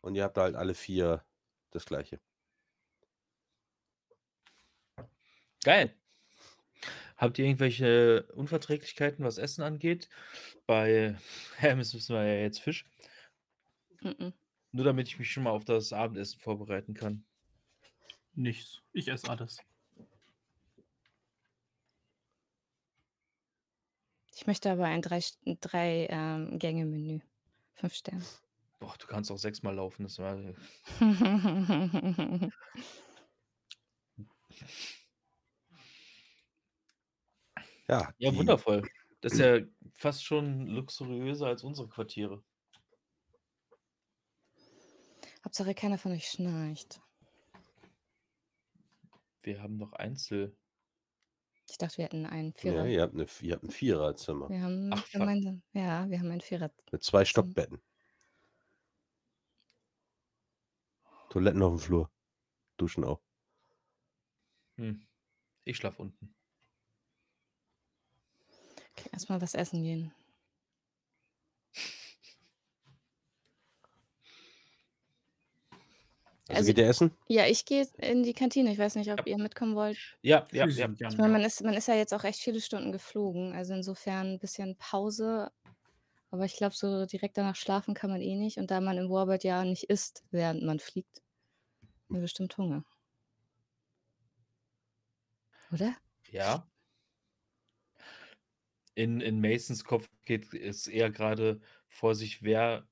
Und 0.00 0.14
ihr 0.14 0.24
habt 0.24 0.38
halt 0.38 0.56
alle 0.56 0.74
vier 0.74 1.24
das 1.70 1.84
Gleiche. 1.84 2.20
Geil. 5.64 5.94
Habt 7.16 7.38
ihr 7.38 7.44
irgendwelche 7.46 8.22
Unverträglichkeiten, 8.34 9.24
was 9.24 9.38
Essen 9.38 9.62
angeht? 9.62 10.08
Bei 10.66 11.16
Hermes 11.56 11.92
wissen 11.94 12.14
wir 12.14 12.24
ja 12.24 12.40
jetzt 12.40 12.60
Fisch. 12.60 12.86
Mhm. 14.00 14.32
Nur 14.72 14.84
damit 14.84 15.08
ich 15.08 15.18
mich 15.18 15.30
schon 15.30 15.42
mal 15.42 15.50
auf 15.50 15.64
das 15.64 15.92
Abendessen 15.92 16.40
vorbereiten 16.40 16.94
kann. 16.94 17.27
Nichts. 18.38 18.80
Ich 18.92 19.08
esse 19.08 19.28
alles. 19.28 19.58
Ich 24.32 24.46
möchte 24.46 24.70
aber 24.70 24.84
ein 24.84 25.02
drei, 25.02 25.20
drei 25.60 26.06
ähm. 26.08 27.20
Fünf 27.74 27.94
Sterne. 27.94 28.24
Boah, 28.78 28.94
du 28.96 29.08
kannst 29.08 29.32
auch 29.32 29.38
sechsmal 29.38 29.74
laufen. 29.74 30.04
Das 30.04 30.20
war, 30.20 30.38
Ja, 37.88 38.14
ja, 38.18 38.36
wundervoll. 38.36 38.88
Das 39.20 39.32
ist 39.32 39.40
ja 39.40 39.58
fast 39.94 40.24
schon 40.24 40.68
luxuriöser 40.68 41.48
als 41.48 41.64
unsere 41.64 41.88
Quartiere. 41.88 42.44
Hauptsache 45.44 45.74
keiner 45.74 45.98
von 45.98 46.12
euch 46.12 46.28
schnarcht. 46.28 47.00
Wir 49.48 49.62
haben 49.62 49.78
noch 49.78 49.94
Einzel. 49.94 50.54
Ich 51.70 51.78
dachte, 51.78 51.96
wir 51.96 52.04
hätten 52.04 52.26
einen 52.26 52.48
nee, 52.48 52.54
Vierer. 52.60 52.86
ihr, 52.86 53.00
habt 53.00 53.14
eine, 53.14 53.26
ihr 53.40 53.54
habt 53.54 53.64
ein 53.64 53.70
Viererzimmer 53.70 54.50
Wir 54.50 54.60
haben 54.60 54.90
Ach, 54.92 55.06
fuck. 55.06 55.20
gemeinsam. 55.20 55.62
Ja, 55.72 56.06
wir 56.10 56.18
haben 56.18 56.30
ein 56.30 56.42
Vierer. 56.42 56.70
mit 56.92 57.02
zwei 57.02 57.24
Stockbetten. 57.24 57.80
Toiletten 61.30 61.62
auf 61.62 61.72
dem 61.72 61.78
Flur. 61.78 62.10
Duschen 62.76 63.04
auch. 63.04 63.22
Hm. 64.76 65.06
Ich 65.64 65.78
schlaf 65.78 65.98
unten. 65.98 66.34
Okay, 68.92 69.08
erstmal 69.12 69.40
was 69.40 69.54
essen 69.54 69.82
gehen. 69.82 70.12
Also, 76.48 76.60
Also- 76.60 76.66
geht 76.68 76.78
ihr 76.78 76.88
essen? 76.88 77.10
Ja, 77.28 77.46
ich 77.46 77.64
gehe 77.66 77.86
in 77.98 78.22
die 78.22 78.32
Kantine. 78.32 78.72
Ich 78.72 78.78
weiß 78.78 78.94
nicht, 78.94 79.12
ob 79.12 79.26
ihr 79.26 79.36
mitkommen 79.36 79.74
wollt. 79.74 79.98
Ja, 80.22 80.46
ja, 80.50 80.66
ja. 80.66 80.88
Ich 80.88 80.98
meine, 80.98 81.16
ja. 81.16 81.28
man 81.28 81.42
ist, 81.42 81.62
man 81.62 81.74
ist 81.74 81.88
ja 81.88 81.94
jetzt 81.94 82.14
auch 82.14 82.24
echt 82.24 82.40
viele 82.40 82.60
Stunden 82.60 82.90
geflogen. 82.90 83.52
Also 83.52 83.74
insofern 83.74 84.34
ein 84.34 84.38
bisschen 84.38 84.76
Pause. 84.76 85.52
Aber 86.30 86.44
ich 86.46 86.56
glaube, 86.56 86.74
so 86.74 87.04
direkt 87.06 87.36
danach 87.36 87.56
schlafen 87.56 87.94
kann 87.94 88.10
man 88.10 88.22
eh 88.22 88.34
nicht. 88.34 88.56
Und 88.56 88.70
da 88.70 88.80
man 88.80 88.96
im 88.96 89.10
Warbird 89.10 89.44
ja 89.44 89.64
nicht 89.64 89.84
isst, 89.84 90.24
während 90.30 90.62
man 90.62 90.78
fliegt, 90.78 91.22
haben 91.82 92.16
wir 92.16 92.22
bestimmt 92.22 92.56
Hunger. 92.56 92.84
Oder? 95.70 95.94
Ja. 96.30 96.66
In, 98.94 99.20
in 99.20 99.40
Masons 99.40 99.84
Kopf 99.84 100.08
geht 100.24 100.52
es 100.54 100.86
eher 100.86 101.10
gerade 101.10 101.60
vor 101.88 102.14
sich, 102.14 102.42
wer 102.42 102.88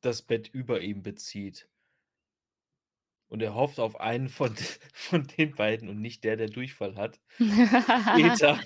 das 0.00 0.22
Bett 0.22 0.48
über 0.48 0.80
ihm 0.80 1.02
bezieht. 1.02 1.68
Und 3.28 3.42
er 3.42 3.54
hofft 3.54 3.80
auf 3.80 3.98
einen 3.98 4.28
von, 4.28 4.54
von 4.94 5.26
den 5.26 5.54
beiden 5.54 5.88
und 5.88 6.00
nicht 6.00 6.22
der, 6.24 6.36
der 6.36 6.48
Durchfall 6.48 6.96
hat. 6.96 7.20
Später. 7.36 8.60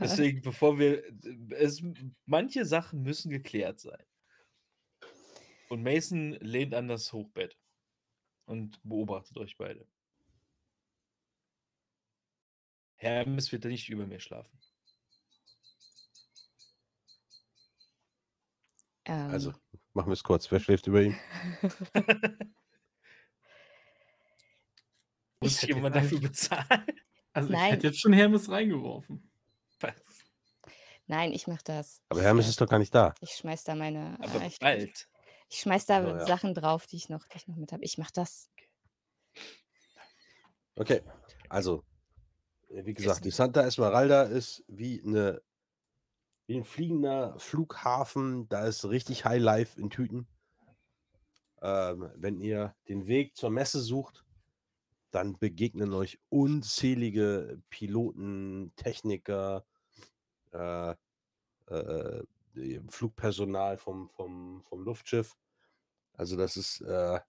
Deswegen, 0.00 0.40
bevor 0.42 0.78
wir. 0.78 1.02
Es, 1.50 1.82
manche 2.26 2.64
Sachen 2.64 3.02
müssen 3.02 3.30
geklärt 3.30 3.80
sein. 3.80 4.04
Und 5.68 5.82
Mason 5.82 6.32
lehnt 6.40 6.74
an 6.74 6.88
das 6.88 7.12
Hochbett 7.12 7.56
und 8.44 8.78
beobachtet 8.82 9.36
euch 9.38 9.56
beide. 9.56 9.86
Hermes 12.96 13.50
wird 13.50 13.64
nicht 13.64 13.88
über 13.88 14.06
mir 14.06 14.20
schlafen. 14.20 14.60
ähm, 19.06 19.30
Also, 19.30 19.52
machen 19.92 20.08
wir 20.08 20.12
es 20.12 20.22
kurz. 20.22 20.50
Wer 20.52 20.60
schläft 20.60 20.86
über 20.86 21.02
ihm? 21.02 21.16
Muss 25.42 25.62
hätte 25.62 25.74
jemand 25.74 25.96
dafür 25.96 26.20
bezahlen? 26.20 26.66
Also 27.34 27.48
ich 27.48 27.54
Nein. 27.54 27.70
hätte 27.70 27.86
jetzt 27.86 27.98
schon 27.98 28.12
Hermes 28.12 28.50
reingeworfen. 28.50 29.30
Was? 29.80 29.94
Nein, 31.06 31.32
ich 31.32 31.46
mache 31.46 31.62
das. 31.64 32.02
Aber 32.10 32.20
Ich, 32.20 32.26
Hermes 32.26 32.46
ist 32.46 32.60
doch 32.60 32.68
gar 32.68 32.78
nicht 32.78 32.94
da. 32.94 33.14
ich 33.20 33.30
schmeiß 33.30 33.64
da 33.64 33.74
meine. 33.74 34.18
Aber 34.20 34.42
äh, 34.42 34.48
ich, 34.48 34.52
ich, 34.52 34.58
bald. 34.58 35.08
ich 35.48 35.60
schmeiß 35.60 35.86
da 35.86 36.04
Oh, 36.04 36.08
ja. 36.08 36.26
Sachen 36.26 36.52
drauf, 36.52 36.86
die 36.86 36.96
ich 36.96 37.08
noch, 37.08 37.26
die 37.28 37.38
ich 37.38 37.48
noch 37.48 37.56
mit 37.56 37.72
habe. 37.72 37.82
Ich 37.84 37.96
mache 37.96 38.12
das. 38.12 38.50
Okay, 40.76 41.00
also, 41.48 41.84
äh, 42.68 42.84
wie 42.84 42.92
gesagt, 42.92 43.24
die 43.24 43.30
Santa 43.30 43.62
Esmeralda 43.62 44.24
ist 44.24 44.62
wie, 44.68 45.02
eine, 45.02 45.40
wie 46.46 46.56
ein 46.58 46.64
fliegender 46.64 47.38
Flughafen. 47.38 48.46
Da 48.50 48.66
ist 48.66 48.84
richtig 48.84 49.24
High 49.24 49.40
Life 49.40 49.80
in 49.80 49.88
Tüten. 49.88 50.28
Ähm, 51.62 52.10
wenn 52.16 52.40
ihr 52.40 52.74
den 52.88 53.06
Weg 53.06 53.36
zur 53.36 53.48
Messe 53.50 53.80
sucht, 53.80 54.24
dann 55.12 55.38
begegnen 55.38 55.92
euch 55.92 56.18
unzählige 56.28 57.62
Piloten, 57.70 58.72
Techniker, 58.76 59.64
äh, 60.52 60.94
äh, 61.70 62.22
äh, 62.56 62.80
Flugpersonal 62.88 63.78
vom, 63.78 64.08
vom, 64.10 64.62
vom 64.64 64.82
Luftschiff. 64.82 65.36
Also 66.14 66.36
das 66.36 66.56
ist, 66.56 66.80
äh, 66.80 67.20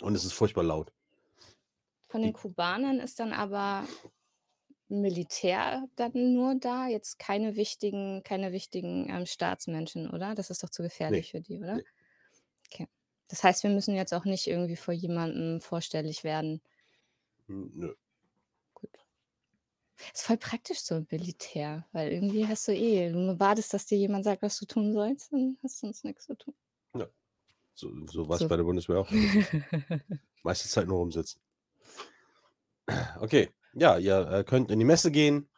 und 0.00 0.14
es 0.14 0.24
ist 0.24 0.32
furchtbar 0.32 0.64
laut. 0.64 0.92
Von 2.08 2.22
den 2.22 2.32
Kubanern 2.32 2.98
ist 2.98 3.20
dann 3.20 3.32
aber 3.32 3.86
Militär 4.88 5.86
dann 5.94 6.34
nur 6.34 6.56
da, 6.56 6.88
jetzt 6.88 7.18
keine 7.20 7.54
wichtigen, 7.54 8.22
keine 8.24 8.52
wichtigen 8.52 9.08
ähm, 9.08 9.26
Staatsmenschen, 9.26 10.10
oder? 10.10 10.34
Das 10.34 10.50
ist 10.50 10.64
doch 10.64 10.70
zu 10.70 10.82
gefährlich 10.82 11.30
für 11.30 11.40
die, 11.40 11.58
oder? 11.58 11.80
Das 13.30 13.42
heißt, 13.44 13.62
wir 13.62 13.70
müssen 13.70 13.94
jetzt 13.94 14.12
auch 14.12 14.24
nicht 14.24 14.46
irgendwie 14.46 14.76
vor 14.76 14.92
jemandem 14.92 15.60
vorstellig 15.60 16.24
werden. 16.24 16.60
Hm, 17.46 17.70
Nö. 17.74 17.94
Gut. 18.74 18.90
Ist 20.12 20.22
voll 20.22 20.36
praktisch 20.36 20.80
so 20.80 20.96
im 20.96 21.06
Militär, 21.10 21.86
weil 21.92 22.12
irgendwie 22.12 22.46
hast 22.46 22.66
du 22.68 22.72
eh, 22.74 23.10
du 23.12 23.38
wartest, 23.40 23.72
dass 23.72 23.86
dir 23.86 23.98
jemand 23.98 24.24
sagt, 24.24 24.42
was 24.42 24.58
du 24.58 24.66
tun 24.66 24.92
sollst, 24.92 25.32
dann 25.32 25.56
hast 25.62 25.82
du 25.82 25.86
sonst 25.86 26.04
nichts 26.04 26.26
zu 26.26 26.36
tun. 26.36 26.54
So, 27.72 27.88
so 28.08 28.28
war 28.28 28.34
es 28.34 28.40
So. 28.42 28.48
bei 28.48 28.56
der 28.56 28.64
Bundeswehr 28.64 28.98
auch. 28.98 29.10
Meiste 30.42 30.68
Zeit 30.68 30.86
nur 30.86 30.98
rumsitzen. 30.98 31.40
Okay, 33.20 33.48
ja, 33.74 33.96
ihr 33.96 34.28
äh, 34.30 34.44
könnt 34.44 34.70
in 34.70 34.78
die 34.80 34.84
Messe 34.84 35.10
gehen 35.10 35.48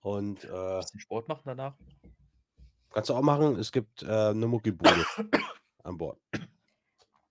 und 0.00 0.44
äh, 0.44 0.78
bisschen 0.80 1.00
Sport 1.00 1.26
machen 1.26 1.42
danach. 1.46 1.74
kannst 2.92 3.10
du 3.10 3.14
auch 3.14 3.22
machen. 3.22 3.56
Es 3.58 3.72
gibt 3.72 4.02
äh, 4.02 4.06
eine 4.06 4.46
Muckibude 4.46 5.04
an 5.82 5.96
Bord. 5.96 6.20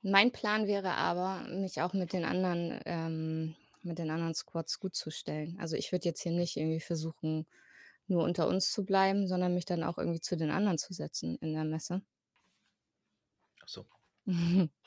Mein 0.07 0.31
Plan 0.31 0.67
wäre 0.67 0.91
aber, 0.91 1.47
mich 1.49 1.81
auch 1.81 1.93
mit 1.93 2.13
den 2.13 2.25
anderen, 2.25 2.79
ähm, 2.85 3.55
mit 3.81 3.97
den 3.97 4.11
anderen 4.11 4.35
Squads 4.35 4.79
gut 4.79 4.95
zu 4.95 5.09
stellen. 5.09 5.57
Also 5.59 5.75
ich 5.75 5.91
würde 5.91 6.05
jetzt 6.05 6.21
hier 6.21 6.31
nicht 6.31 6.57
irgendwie 6.57 6.79
versuchen, 6.79 7.47
nur 8.05 8.23
unter 8.23 8.47
uns 8.47 8.71
zu 8.71 8.85
bleiben, 8.85 9.27
sondern 9.27 9.55
mich 9.55 9.65
dann 9.65 9.81
auch 9.81 9.97
irgendwie 9.97 10.21
zu 10.21 10.37
den 10.37 10.51
anderen 10.51 10.77
zu 10.77 10.93
setzen 10.93 11.39
in 11.41 11.53
der 11.53 11.63
Messe. 11.63 12.03
Achso. 13.63 13.87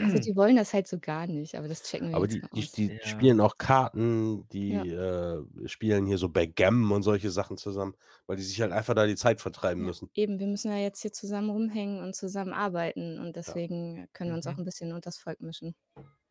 Also 0.00 0.18
die 0.18 0.36
wollen 0.36 0.56
das 0.56 0.72
halt 0.74 0.86
so 0.88 0.98
gar 0.98 1.26
nicht, 1.26 1.54
aber 1.56 1.68
das 1.68 1.82
checken 1.82 2.08
wir 2.08 2.14
Aber 2.14 2.26
jetzt 2.26 2.40
die, 2.40 2.42
mal 2.42 2.48
die, 2.50 2.70
aus. 2.70 2.70
die 2.70 2.98
Ja. 3.02 3.02
spielen 3.02 3.40
auch 3.40 3.58
Karten, 3.58 4.48
die 4.48 4.88
äh, 4.90 5.44
spielen 5.66 6.06
hier 6.06 6.18
so 6.18 6.28
Backgammon 6.28 6.92
und 6.92 7.02
solche 7.02 7.30
Sachen 7.30 7.56
zusammen, 7.58 7.94
weil 8.26 8.36
die 8.36 8.42
sich 8.42 8.60
halt 8.60 8.72
einfach 8.72 8.94
da 8.94 9.06
die 9.06 9.16
Zeit 9.16 9.40
vertreiben 9.40 9.82
Ja, 9.82 9.84
müssen. 9.84 10.10
eben, 10.14 10.38
wir 10.40 10.46
müssen 10.48 10.70
ja 10.72 10.78
jetzt 10.78 11.00
hier 11.02 11.12
zusammen 11.12 11.48
rumhängen 11.50 12.02
und 12.02 12.14
zusammen 12.16 12.52
arbeiten 12.52 13.18
und 13.18 13.36
deswegen 13.36 14.08
können 14.12 14.30
wir 14.30 14.36
uns 14.36 14.46
auch 14.46 14.56
Mhm. 14.56 14.58
ein 14.58 14.64
bisschen 14.64 14.92
unters 14.92 15.18
Volk 15.18 15.40
mischen. 15.40 15.74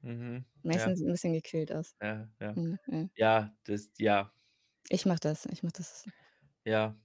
Mhm. 0.02 0.46
Ja, 0.64 0.94
sieht 0.96 1.08
ein 1.08 1.12
bisschen 1.12 1.34
gekillt 1.34 1.72
aus. 1.72 1.96
ja, 2.02 2.30
ja. 2.40 2.56
Ja, 2.56 2.78
ja. 2.88 3.10
Ja, 3.16 3.56
das, 3.66 3.92
ja, 4.00 4.34
Ich 4.90 5.06
mach 5.06 5.20
das, 5.20 5.46
ich 5.46 5.62
mach 5.64 5.72
das. 5.74 6.08
ja. 6.66 6.96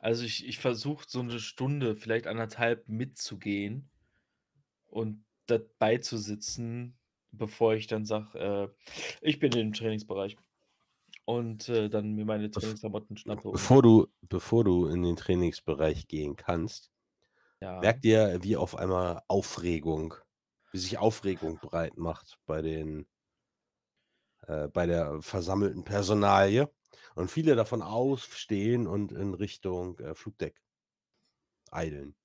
Also 0.00 0.24
ich, 0.24 0.46
ich 0.46 0.58
versuche 0.58 1.06
so 1.08 1.20
eine 1.20 1.40
Stunde, 1.40 1.96
vielleicht 1.96 2.26
anderthalb 2.28 2.88
mitzugehen 2.88 3.90
und 4.86 5.23
dabei 5.46 5.98
zu 5.98 6.18
sitzen, 6.18 6.98
bevor 7.32 7.74
ich 7.74 7.86
dann 7.86 8.04
sage, 8.04 8.38
äh, 8.38 8.68
ich 9.20 9.38
bin 9.38 9.52
im 9.52 9.72
Trainingsbereich 9.72 10.36
und 11.24 11.68
äh, 11.68 11.88
dann 11.88 12.14
mir 12.14 12.24
meine 12.24 12.50
Trainingsklamotten 12.50 13.16
schnappe. 13.16 13.50
Bevor 13.50 13.82
du, 13.82 14.06
bevor 14.22 14.64
du 14.64 14.86
in 14.86 15.02
den 15.02 15.16
Trainingsbereich 15.16 16.06
gehen 16.08 16.36
kannst, 16.36 16.90
ja, 17.60 17.80
merkt 17.80 18.04
ihr, 18.04 18.42
wie 18.42 18.56
auf 18.56 18.76
einmal 18.76 19.22
Aufregung, 19.28 20.14
wie 20.72 20.78
sich 20.78 20.98
Aufregung 20.98 21.58
breit 21.58 21.96
macht 21.96 22.38
bei 22.46 22.62
den 22.62 23.06
äh, 24.46 24.68
bei 24.68 24.86
der 24.86 25.22
versammelten 25.22 25.84
Personalie 25.84 26.70
und 27.14 27.30
viele 27.30 27.54
davon 27.56 27.82
aufstehen 27.82 28.86
und 28.86 29.12
in 29.12 29.34
Richtung 29.34 29.98
äh, 30.00 30.14
Flugdeck 30.14 30.60
eilen. 31.70 32.16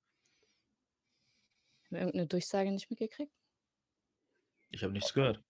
Haben 1.90 1.96
wir 1.96 2.02
irgendeine 2.02 2.26
Durchsage 2.28 2.70
nicht 2.70 2.88
mitgekriegt? 2.88 3.32
Ich 4.70 4.84
habe 4.84 4.92
nichts 4.92 5.12
gehört. 5.12 5.42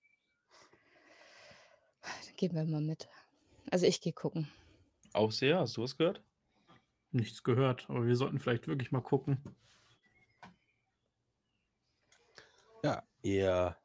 Dann 2.00 2.36
gehen 2.36 2.54
wir 2.54 2.64
mal 2.64 2.80
mit. 2.80 3.10
Also 3.70 3.84
ich 3.84 4.00
gehe 4.00 4.14
gucken. 4.14 4.50
Aufseher, 5.12 5.58
hast 5.58 5.76
du 5.76 5.82
was 5.82 5.98
gehört? 5.98 6.22
Nichts 7.10 7.42
gehört, 7.42 7.90
aber 7.90 8.06
wir 8.06 8.16
sollten 8.16 8.38
vielleicht 8.38 8.68
wirklich 8.68 8.90
mal 8.90 9.02
gucken. 9.02 9.36
Ja, 12.82 13.06
ihr 13.20 13.76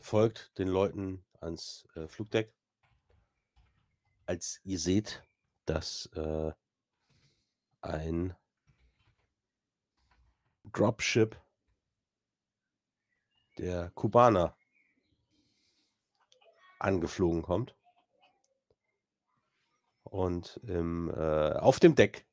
folgt 0.00 0.56
den 0.58 0.68
Leuten 0.68 1.24
ans 1.40 1.88
äh, 1.96 2.06
Flugdeck, 2.06 2.54
als 4.26 4.60
ihr 4.62 4.78
seht, 4.78 5.24
dass 5.64 6.06
äh, 6.14 6.52
ein 7.80 8.36
Dropship 10.72 11.40
der 13.58 13.90
Kubaner 13.90 14.56
angeflogen 16.78 17.42
kommt 17.42 17.74
und 20.04 20.60
im, 20.64 21.10
äh, 21.10 21.52
auf 21.52 21.78
dem 21.78 21.94
Deck 21.94 22.26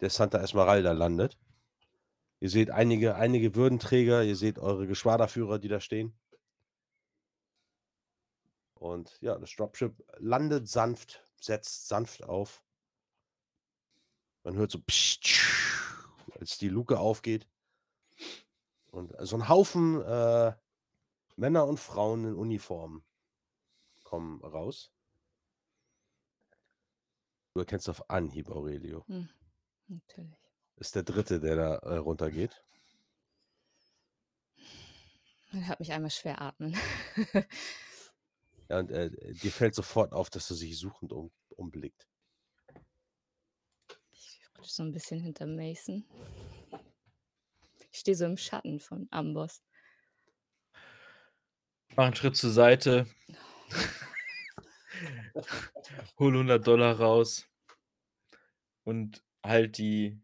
der 0.00 0.10
Santa 0.10 0.38
Esmeralda 0.38 0.92
landet. 0.92 1.38
Ihr 2.40 2.50
seht 2.50 2.70
einige, 2.70 3.14
einige 3.14 3.54
Würdenträger, 3.54 4.22
ihr 4.22 4.36
seht 4.36 4.58
eure 4.58 4.86
Geschwaderführer, 4.86 5.58
die 5.58 5.68
da 5.68 5.80
stehen. 5.80 6.18
Und 8.74 9.18
ja, 9.20 9.38
das 9.38 9.54
Dropship 9.54 10.04
landet 10.18 10.68
sanft, 10.68 11.24
setzt 11.40 11.88
sanft 11.88 12.24
auf. 12.24 12.62
Man 14.42 14.56
hört 14.56 14.72
so, 14.72 14.78
psch, 14.78 16.04
als 16.38 16.58
die 16.58 16.68
Luke 16.68 16.98
aufgeht. 16.98 17.48
Und 18.94 19.12
so 19.26 19.36
ein 19.36 19.48
Haufen 19.48 20.00
äh, 20.02 20.52
Männer 21.34 21.66
und 21.66 21.80
Frauen 21.80 22.24
in 22.24 22.34
Uniform 22.34 23.04
kommen 24.04 24.40
raus. 24.44 24.92
Du 27.54 27.60
erkennst 27.60 27.88
auf 27.88 28.08
Anhieb 28.08 28.50
Aurelio. 28.50 29.04
Hm, 29.08 29.28
natürlich. 29.88 30.38
Ist 30.76 30.94
der 30.94 31.02
dritte, 31.02 31.40
der 31.40 31.56
da 31.56 31.74
äh, 31.76 31.96
runtergeht. 31.96 32.62
Er 35.52 35.68
hört 35.68 35.80
mich 35.80 35.92
einmal 35.92 36.10
schwer 36.10 36.40
atmen. 36.40 36.76
Ja, 38.68 38.78
und 38.78 38.90
äh, 38.90 39.10
dir 39.10 39.52
fällt 39.52 39.74
sofort 39.74 40.12
auf, 40.12 40.30
dass 40.30 40.48
er 40.50 40.56
sich 40.56 40.78
suchend 40.78 41.12
um, 41.12 41.30
umblickt. 41.50 42.08
Ich 44.10 44.40
rutsch 44.56 44.70
so 44.70 44.82
ein 44.82 44.90
bisschen 44.90 45.20
hinter 45.20 45.46
Mason. 45.46 46.04
Ich 47.94 48.00
stehe 48.00 48.16
so 48.16 48.24
im 48.24 48.36
Schatten 48.36 48.80
von 48.80 49.06
Amboss. 49.12 49.62
Mach 51.94 52.06
einen 52.06 52.16
Schritt 52.16 52.34
zur 52.34 52.50
Seite. 52.50 53.06
Hol 56.18 56.32
100 56.32 56.66
Dollar 56.66 56.98
raus. 56.98 57.46
Und 58.82 59.22
halt 59.44 59.78
die 59.78 60.20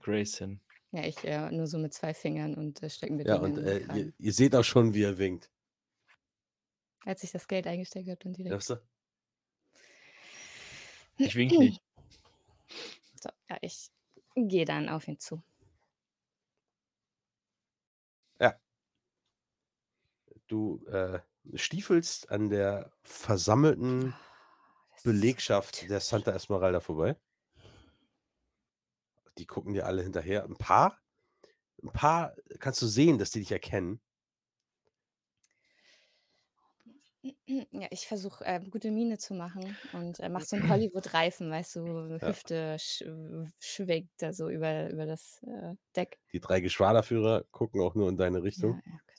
Grace 0.00 0.38
hin. 0.38 0.60
Ja, 0.90 1.04
ich 1.04 1.22
äh, 1.22 1.52
nur 1.52 1.68
so 1.68 1.78
mit 1.78 1.94
zwei 1.94 2.14
Fingern 2.14 2.56
und 2.56 2.82
äh, 2.82 2.90
stecken 2.90 3.16
wir 3.16 3.26
Ja, 3.26 3.38
den 3.38 3.44
und 3.44 3.58
in 3.58 3.64
äh, 3.64 3.98
ihr, 3.98 4.12
ihr 4.18 4.32
seht 4.32 4.56
auch 4.56 4.64
schon, 4.64 4.92
wie 4.92 5.04
er 5.04 5.18
winkt. 5.18 5.52
Als 7.04 7.22
ich 7.22 7.30
das 7.30 7.46
Geld 7.46 7.68
eingesteckt 7.68 8.08
habe, 8.08 8.18
dann 8.18 8.32
direkt. 8.32 8.68
Du? 8.68 8.82
Ich 11.18 11.36
wink 11.36 11.52
nicht. 11.52 11.80
So, 13.20 13.28
ja, 13.48 13.56
ich 13.60 13.88
gehe 14.34 14.64
dann 14.64 14.88
auf 14.88 15.06
ihn 15.06 15.20
zu. 15.20 15.44
Du 20.52 20.84
äh, 20.84 21.20
stiefelst 21.54 22.30
an 22.30 22.50
der 22.50 22.92
versammelten 23.04 24.14
ist 24.94 25.04
Belegschaft 25.04 25.88
der. 25.88 26.00
Santa 26.00 26.32
Esmeralda 26.32 26.80
vorbei. 26.80 27.16
Die 29.36 29.46
gucken 29.46 29.74
dir 29.74 29.84
alle 29.86 30.02
hinterher. 30.02 30.44
Ein 30.44 30.56
paar, 30.56 30.98
ein 31.82 31.92
paar 31.92 32.36
kannst 32.60 32.82
du 32.82 32.86
sehen, 32.88 33.18
dass 33.18 33.30
die 33.32 33.40
dich 33.40 33.52
erkennen. 33.52 34.00
Ja, 37.46 37.86
ich 37.90 38.06
versuche 38.08 38.44
äh, 38.44 38.60
gute 38.68 38.90
Miene 38.90 39.16
zu 39.16 39.34
machen 39.34 39.78
und 39.92 40.18
äh, 40.18 40.28
mach 40.28 40.42
so 40.44 40.56
einen 40.56 40.66
Hollywood-Reifen, 40.68 41.50
weißt 41.50 41.76
du, 41.76 42.18
Ja. 42.20 42.32
Hüfte 42.32 42.76
sch 42.80 43.04
schwingt 43.60 44.10
da 44.18 44.32
so 44.32 44.48
über, 44.48 44.90
über 44.90 45.06
das 45.06 45.40
äh, 45.44 45.74
Deck. 45.94 46.18
Die 46.32 46.40
drei 46.40 46.60
Geschwaderführer 46.60 47.44
gucken 47.52 47.80
auch 47.80 47.94
nur 47.94 48.08
in 48.08 48.16
deine 48.16 48.42
Ja, 48.56 48.66
Richtung 48.66 48.80
ja, 48.86 48.98
ist 49.06 49.11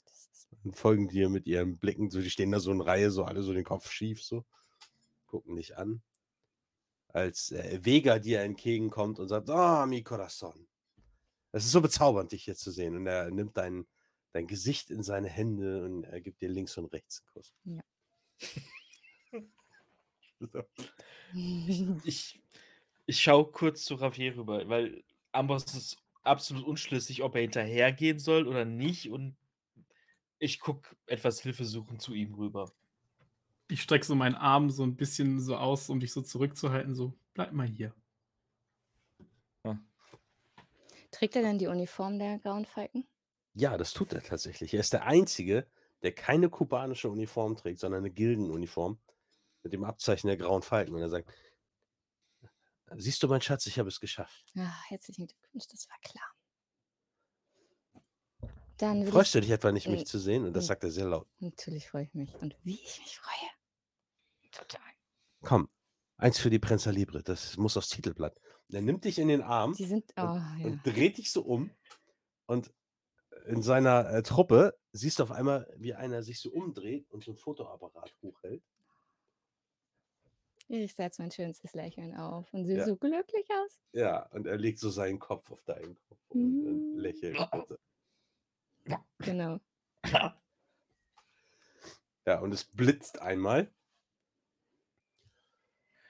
und 0.64 0.76
folgen 0.76 1.08
dir 1.08 1.28
mit 1.28 1.46
ihren 1.46 1.78
Blicken. 1.78 2.10
So, 2.10 2.20
die 2.20 2.30
stehen 2.30 2.52
da 2.52 2.60
so 2.60 2.70
in 2.70 2.80
Reihe, 2.80 3.10
so 3.10 3.24
alle 3.24 3.42
so 3.42 3.52
den 3.52 3.64
Kopf 3.64 3.90
schief, 3.90 4.22
so. 4.22 4.44
Gucken 5.26 5.56
dich 5.56 5.76
an. 5.76 6.02
Als 7.08 7.52
äh, 7.52 7.80
Vega 7.82 8.18
dir 8.18 8.40
entgegenkommt 8.42 9.18
und 9.18 9.28
sagt, 9.28 9.50
ah, 9.50 9.86
mi 9.86 10.02
corazón. 10.02 10.66
Es 11.52 11.64
ist 11.64 11.72
so 11.72 11.80
bezaubernd, 11.80 12.32
dich 12.32 12.44
hier 12.44 12.56
zu 12.56 12.70
sehen. 12.70 12.96
Und 12.96 13.06
er 13.06 13.30
nimmt 13.30 13.56
dein, 13.56 13.86
dein 14.32 14.46
Gesicht 14.46 14.90
in 14.90 15.02
seine 15.02 15.28
Hände 15.28 15.84
und 15.84 16.04
er 16.04 16.20
gibt 16.20 16.40
dir 16.40 16.48
links 16.48 16.76
und 16.76 16.92
rechts 16.92 17.20
einen 17.20 17.32
Kuss. 17.32 17.54
Ja. 17.64 17.80
So. 20.40 20.62
Ich, 22.04 22.40
ich 23.06 23.20
schaue 23.20 23.50
kurz 23.50 23.84
zu 23.84 23.94
Ravier 23.94 24.36
rüber, 24.36 24.68
weil 24.68 25.04
Amboss 25.32 25.64
ist 25.74 25.98
absolut 26.22 26.64
unschlüssig, 26.64 27.22
ob 27.22 27.34
er 27.34 27.42
hinterhergehen 27.42 28.18
soll 28.18 28.46
oder 28.46 28.64
nicht. 28.64 29.10
Und 29.10 29.36
ich 30.38 30.60
gucke 30.60 30.96
etwas 31.06 31.40
hilfesuchend 31.40 32.02
zu 32.02 32.14
ihm 32.14 32.34
rüber. 32.34 32.72
Ich 33.68 33.82
strecke 33.82 34.04
so 34.04 34.14
meinen 34.14 34.34
Arm 34.34 34.70
so 34.70 34.82
ein 34.82 34.96
bisschen 34.96 35.40
so 35.40 35.56
aus, 35.56 35.88
um 35.88 36.00
dich 36.00 36.12
so 36.12 36.22
zurückzuhalten. 36.22 36.94
So, 36.94 37.14
bleib 37.32 37.52
mal 37.52 37.66
hier. 37.66 37.94
Trägt 41.14 41.36
er 41.36 41.42
denn 41.42 41.58
die 41.58 41.68
Uniform 41.68 42.18
der 42.18 42.40
Grauen 42.40 42.66
Falken? 42.66 43.06
Ja, 43.54 43.76
das 43.78 43.92
tut 43.92 44.12
er 44.12 44.22
tatsächlich. 44.22 44.74
Er 44.74 44.80
ist 44.80 44.92
der 44.92 45.06
Einzige, 45.06 45.64
der 46.02 46.12
keine 46.12 46.50
kubanische 46.50 47.08
Uniform 47.08 47.56
trägt, 47.56 47.78
sondern 47.78 48.00
eine 48.00 48.10
Gildenuniform 48.10 48.98
mit 49.62 49.72
dem 49.72 49.84
Abzeichen 49.84 50.26
der 50.26 50.36
Grauen 50.36 50.62
Falken. 50.62 50.92
Und 50.92 51.02
er 51.02 51.08
sagt, 51.08 51.32
siehst 52.96 53.22
du, 53.22 53.28
mein 53.28 53.42
Schatz, 53.42 53.64
ich 53.66 53.78
habe 53.78 53.88
es 53.88 54.00
geschafft. 54.00 54.44
Ah, 54.56 54.74
herzlichen 54.88 55.28
Glückwunsch, 55.28 55.68
das 55.68 55.88
war 55.88 55.98
klar. 56.02 56.34
Dann 58.78 59.06
Freust 59.06 59.34
du 59.34 59.40
dich 59.40 59.50
etwa 59.50 59.70
nicht, 59.72 59.88
mich 59.88 60.06
zu 60.06 60.18
sehen? 60.18 60.44
Und 60.44 60.52
das 60.54 60.64
mm. 60.64 60.68
sagt 60.68 60.84
er 60.84 60.90
sehr 60.90 61.06
laut. 61.06 61.28
natürlich 61.38 61.88
freue 61.88 62.04
ich 62.04 62.14
mich. 62.14 62.34
Und 62.36 62.56
wie 62.64 62.74
ich 62.74 62.98
mich 63.00 63.18
freue. 63.18 63.50
Total. 64.50 64.80
Komm, 65.42 65.68
eins 66.16 66.38
für 66.38 66.50
die 66.50 66.58
Prensa 66.58 66.90
Libre, 66.90 67.22
das 67.22 67.56
muss 67.56 67.76
aufs 67.76 67.88
Titelblatt. 67.88 68.36
Und 68.68 68.74
er 68.76 68.82
nimmt 68.82 69.04
dich 69.04 69.18
in 69.18 69.28
den 69.28 69.42
Arm 69.42 69.74
Die 69.74 69.84
sind, 69.84 70.10
oh 70.16 70.20
ja. 70.22 70.56
und 70.64 70.84
dreht 70.86 71.18
dich 71.18 71.30
so 71.32 71.42
um. 71.42 71.70
Und 72.46 72.72
in 73.46 73.62
seiner 73.62 74.08
äh, 74.10 74.22
Truppe 74.22 74.76
siehst 74.92 75.18
du 75.18 75.24
auf 75.24 75.30
einmal, 75.32 75.72
wie 75.76 75.94
einer 75.94 76.22
sich 76.22 76.40
so 76.40 76.50
umdreht 76.50 77.10
und 77.10 77.22
so 77.24 77.32
ein 77.32 77.36
Fotoapparat 77.36 78.14
hochhält. 78.22 78.62
Ich 80.68 80.94
setze 80.94 81.20
mein 81.20 81.30
schönstes 81.30 81.74
Lächeln 81.74 82.16
auf 82.16 82.52
und 82.54 82.64
sehe 82.64 82.78
Ja. 82.78 82.86
so 82.86 82.96
glücklich 82.96 83.46
aus. 83.50 83.78
Ja, 83.92 84.26
und 84.30 84.46
er 84.46 84.56
legt 84.56 84.78
so 84.78 84.88
seinen 84.88 85.18
Kopf 85.18 85.50
auf 85.50 85.62
deinen 85.64 85.94
Kopf 86.08 86.18
und, 86.30 86.66
und 86.66 86.94
Mm. 86.94 86.98
lächelt. 86.98 87.38
Genau. 89.18 89.60
Ja, 92.26 92.38
und 92.40 92.52
es 92.52 92.64
blitzt 92.64 93.20
einmal. 93.20 93.70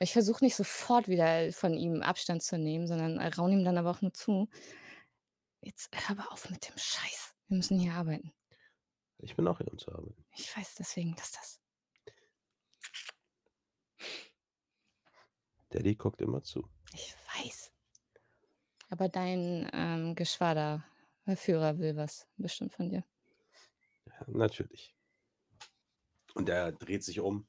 Ich 0.01 0.13
versuche 0.13 0.45
nicht 0.45 0.57
sofort 0.57 1.09
wieder 1.09 1.53
von 1.53 1.75
ihm 1.75 2.03
Abstand 2.03 2.43
zu 2.43 2.59
nehmen, 2.59 2.87
sondern 2.87 3.19
raune 3.19 3.55
ihm 3.55 3.65
dann 3.65 3.79
aber 3.79 3.91
auch 3.91 4.01
nur 4.03 4.13
zu. 4.13 4.49
Jetzt 5.61 5.89
hör 5.93 6.19
aber 6.19 6.33
auf 6.33 6.51
mit 6.51 6.69
dem 6.69 6.77
Scheiß. 6.77 7.35
Wir 7.49 7.57
müssen 7.57 7.79
hier 7.79 7.95
arbeiten. 7.95 8.33
Ich 9.19 9.35
bin 9.37 9.49
auch 9.49 9.59
hier, 9.59 9.69
um 9.69 9.79
zu 9.79 9.91
arbeiten. 9.93 10.25
Ich 10.37 10.57
weiß 10.57 10.75
deswegen, 10.75 11.15
dass 11.17 11.33
das. 11.33 11.61
Daddy 15.71 15.95
guckt 15.97 16.21
immer 16.21 16.43
zu. 16.43 16.69
Ich 16.93 17.15
weiß. 17.37 17.73
Aber 18.91 19.09
dein 19.09 19.69
ähm, 19.73 20.15
Geschwaderführer 21.25 21.79
will 21.79 21.97
was 21.97 22.27
bestimmt 22.37 22.73
von 22.73 22.89
dir. 22.89 23.05
Ja, 24.07 24.25
natürlich. 24.29 24.95
Und 26.35 26.49
er 26.49 26.71
dreht 26.73 27.03
sich 27.05 27.19
um 27.21 27.47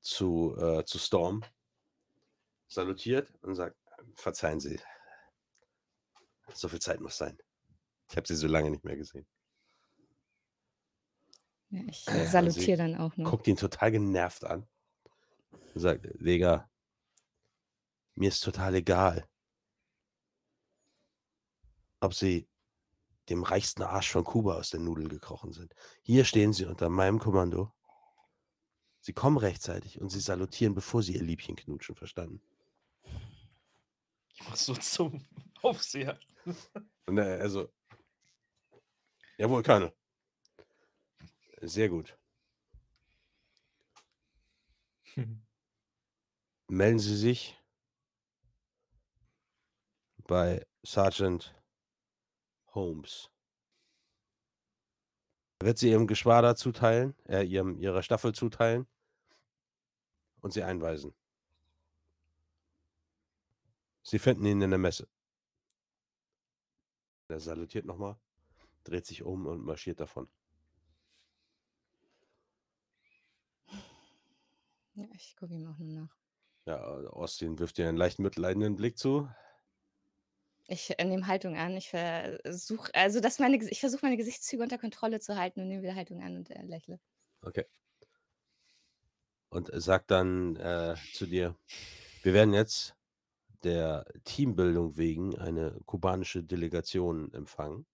zu, 0.00 0.56
äh, 0.58 0.84
zu 0.86 0.98
Storm, 0.98 1.44
salutiert 2.68 3.32
und 3.42 3.54
sagt, 3.54 3.78
verzeihen 4.16 4.60
Sie, 4.60 4.78
so 6.54 6.68
viel 6.68 6.80
Zeit 6.80 7.00
muss 7.00 7.16
sein. 7.18 7.38
Ich 8.10 8.16
habe 8.16 8.26
Sie 8.28 8.36
so 8.36 8.48
lange 8.48 8.70
nicht 8.70 8.84
mehr 8.84 8.96
gesehen. 8.96 9.26
Ja, 11.70 11.80
ich, 11.88 12.08
äh, 12.08 12.26
salutiere 12.26 12.78
dann 12.78 12.94
auch 12.94 13.16
nur. 13.18 13.28
guckt 13.30 13.46
ihn 13.48 13.56
total 13.56 13.90
genervt 13.90 14.44
an 14.44 14.66
und 15.74 15.80
sagt: 15.80 16.06
„Vega, 16.18 16.70
mir 18.16 18.28
ist 18.28 18.40
total 18.42 18.74
egal“ 18.74 19.28
ob 22.00 22.14
Sie 22.14 22.48
dem 23.28 23.42
reichsten 23.42 23.82
Arsch 23.82 24.10
von 24.10 24.24
Kuba 24.24 24.54
aus 24.54 24.70
der 24.70 24.80
Nudel 24.80 25.08
gekrochen 25.08 25.52
sind. 25.52 25.74
Hier 26.02 26.24
stehen 26.24 26.52
Sie 26.52 26.66
unter 26.66 26.88
meinem 26.88 27.18
Kommando. 27.18 27.72
Sie 29.00 29.12
kommen 29.12 29.36
rechtzeitig 29.36 30.00
und 30.00 30.10
Sie 30.10 30.20
salutieren, 30.20 30.74
bevor 30.74 31.02
Sie 31.02 31.14
Ihr 31.14 31.22
Liebchen 31.22 31.56
knutschen, 31.56 31.94
verstanden? 31.94 32.40
Ich 34.28 34.42
mach 34.48 34.56
so 34.56 34.74
zum 34.74 35.24
Aufseher. 35.62 36.18
Und 37.06 37.18
er 37.18 37.38
er 37.38 37.50
so: 37.50 37.72
„Jawohl, 39.38 39.62
Colonel.“ 39.62 39.92
Sehr 41.60 41.88
gut. 41.88 42.18
Melden 46.68 46.98
Sie 46.98 47.16
sich 47.16 47.58
bei 50.26 50.66
Sergeant 50.82 51.54
Holmes. 52.74 53.30
Wird 55.60 55.78
sie 55.78 55.90
Ihrem 55.90 56.06
Geschwader 56.06 56.56
zuteilen 56.56 57.14
äh, 57.28 57.42
ihrem 57.42 57.78
ihrer 57.78 58.02
Staffel 58.02 58.34
zuteilen 58.34 58.86
und 60.40 60.52
sie 60.52 60.62
einweisen. 60.62 61.14
Sie 64.02 64.18
finden 64.18 64.44
ihn 64.44 64.60
in 64.60 64.70
der 64.70 64.78
Messe. 64.78 65.08
Er 67.28 67.40
salutiert 67.40 67.86
noch 67.86 67.96
mal, 67.96 68.18
dreht 68.84 69.06
sich 69.06 69.22
um 69.22 69.46
und 69.46 69.64
marschiert 69.64 70.00
davon. 70.00 70.28
Ja, 74.94 75.06
ich 75.12 75.34
gucke 75.34 75.54
ihm 75.54 75.66
auch 75.66 75.78
nur 75.78 75.92
nach. 75.92 76.16
Ja, 76.66 76.78
Austin 76.78 77.58
wirft 77.58 77.78
dir 77.78 77.88
einen 77.88 77.96
leicht 77.96 78.18
mitleidenden 78.18 78.76
Blick 78.76 78.98
zu. 78.98 79.28
Ich, 80.68 80.98
äh, 80.98 81.04
nehme 81.04 81.26
Haltung 81.26 81.56
an. 81.56 81.76
Ich 81.76 81.90
versuche 81.90 82.94
also, 82.94 83.20
dass 83.20 83.38
meine 83.38 83.56
ich 83.56 83.80
versuche, 83.80 84.00
meine 84.06 84.16
Gesichtszüge 84.16 84.62
unter 84.62 84.78
Kontrolle 84.78 85.20
zu 85.20 85.36
halten 85.36 85.60
und 85.60 85.68
nehme 85.68 85.82
wieder 85.82 85.94
Haltung 85.94 86.22
an 86.22 86.36
und, 86.36 86.50
äh, 86.50 86.62
lächle. 86.62 87.00
Okay. 87.46 87.64
Und 89.48 89.70
sagt 89.72 90.10
dann, 90.10 90.56
äh, 90.56 90.96
zu 91.14 91.26
dir: 91.26 91.56
„Wir 92.22 92.34
werden 92.34 92.52
jetzt 92.54 92.96
der 93.64 94.06
Teambildung 94.24 94.96
wegen 94.98 95.38
eine 95.38 95.80
kubanische 95.86 96.42
Delegation 96.44 97.32
empfangen.“ 97.34 97.86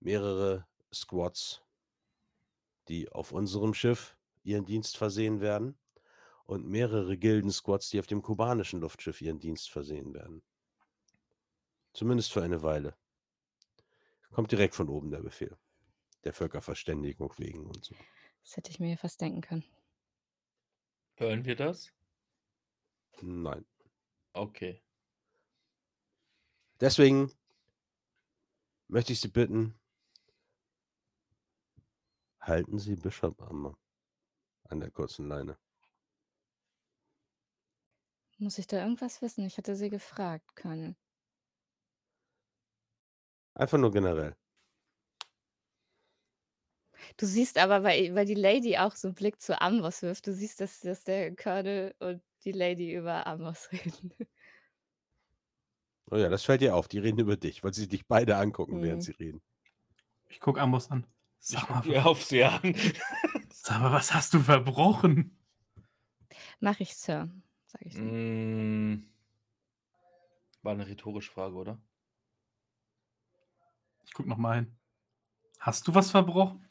Mehrere 0.00 0.66
Squads, 0.92 1.62
die 2.88 3.10
auf 3.10 3.32
unserem 3.32 3.74
Schiff 3.74 4.16
ihren 4.44 4.64
Dienst 4.64 4.96
versehen 4.96 5.40
werden 5.40 5.78
und 6.44 6.66
mehrere 6.66 7.16
Gilden-Squads, 7.16 7.90
die 7.90 8.00
auf 8.00 8.06
dem 8.06 8.22
kubanischen 8.22 8.80
Luftschiff 8.80 9.20
ihren 9.20 9.38
Dienst 9.38 9.70
versehen 9.70 10.14
werden. 10.14 10.42
Zumindest 11.92 12.32
für 12.32 12.42
eine 12.42 12.62
Weile. 12.62 12.96
Kommt 14.30 14.50
direkt 14.50 14.74
von 14.74 14.88
oben 14.88 15.10
der 15.10 15.20
Befehl. 15.20 15.56
Der 16.24 16.32
Völkerverständigung 16.32 17.32
wegen 17.38 17.66
und 17.66 17.84
so. 17.84 17.94
Das 18.44 18.56
hätte 18.56 18.70
ich 18.70 18.80
mir 18.80 18.90
ja 18.90 18.96
fast 18.96 19.20
denken 19.20 19.40
können. 19.40 19.64
Hören 21.16 21.44
wir 21.44 21.56
das? 21.56 21.92
Nein. 23.20 23.64
Okay. 24.32 24.82
Deswegen 26.80 27.30
möchte 28.88 29.12
ich 29.12 29.20
Sie 29.20 29.28
bitten 29.28 29.78
halten 32.42 32.78
Sie 32.78 32.96
Bishop 32.96 33.40
am 33.42 33.76
an 34.64 34.80
der 34.80 34.90
kurzen 34.90 35.28
Leine. 35.28 35.56
Muss 38.42 38.58
ich 38.58 38.66
da 38.66 38.78
irgendwas 38.82 39.22
wissen? 39.22 39.46
Ich 39.46 39.56
hatte 39.56 39.76
sie 39.76 39.88
gefragt, 39.88 40.54
Colonel. 40.56 40.96
Einfach 43.54 43.78
nur 43.78 43.90
generell. 43.92 44.36
Du 47.18 47.26
siehst 47.26 47.58
aber, 47.58 47.82
weil 47.84 48.14
weil 48.14 48.26
die 48.26 48.34
Lady 48.34 48.76
auch 48.78 48.94
so 48.94 49.08
'n 49.08 49.14
Blick 49.14 49.40
zu 49.40 49.60
Amboss 49.60 50.02
wirft, 50.02 50.26
du 50.26 50.32
siehst, 50.34 50.60
dass 50.60 50.80
dass 50.80 51.04
der 51.04 51.34
Colonel 51.36 51.94
und 52.00 52.22
die 52.44 52.52
Lady 52.52 52.92
über 52.94 53.26
Amboss 53.26 53.70
reden. 53.72 54.12
Oh 56.10 56.16
ja, 56.16 56.28
das 56.28 56.44
fällt 56.44 56.60
dir 56.60 56.74
auf. 56.76 56.88
Die 56.88 56.98
reden 56.98 57.18
über 57.20 57.36
dich, 57.36 57.62
weil 57.64 57.72
sie 57.74 57.88
dich 57.88 58.06
beide 58.06 58.36
angucken, 58.36 58.82
während 58.82 59.02
Mhm. 59.02 59.02
sie 59.02 59.12
reden. 59.12 59.42
Ich 60.28 60.40
gucke 60.40 60.60
Amos 60.60 60.90
an. 60.90 61.06
Ich 61.48 61.66
Sag 61.66 61.70
mal, 61.70 61.86
ihr 61.86 62.06
Aufseher 62.06 62.62
an. 62.64 62.74
sag 63.52 63.80
mal, 63.80 63.92
was 63.92 64.12
hast 64.14 64.34
du 64.34 64.40
verbrochen? 64.40 65.38
Mache 66.60 66.82
ich, 66.82 66.96
Sir, 66.96 67.28
sage 67.72 67.86
ich 67.88 67.98
dann. 68.00 68.16
Hm. 68.90 69.12
War 70.64 70.74
'ne 70.76 70.86
rhetorische 70.86 71.30
Frage, 71.32 71.56
oder? 71.56 71.82
Ich 74.06 74.12
gucke 74.14 74.28
noch 74.28 74.36
mal 74.36 74.56
hin. 74.56 74.76
Hast 75.60 75.88
du 75.88 75.94
was 75.94 76.10
verbrochen? 76.12 76.66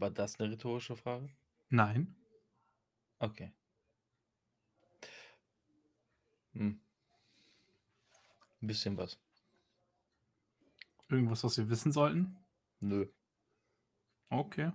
War 0.00 0.10
das 0.12 0.38
'ne 0.38 0.48
rhetorische 0.50 0.94
Frage? 0.96 1.28
Nein. 1.70 2.14
Okay. 3.20 3.50
Hm. 6.54 6.78
'N 8.62 8.66
bisschen 8.66 8.96
was. 8.96 9.18
Irgendwas, 11.10 11.42
was 11.44 11.56
wir 11.56 11.70
wissen 11.70 11.90
sollten? 11.92 12.36
Nö. 12.80 13.08
Okay. 14.32 14.70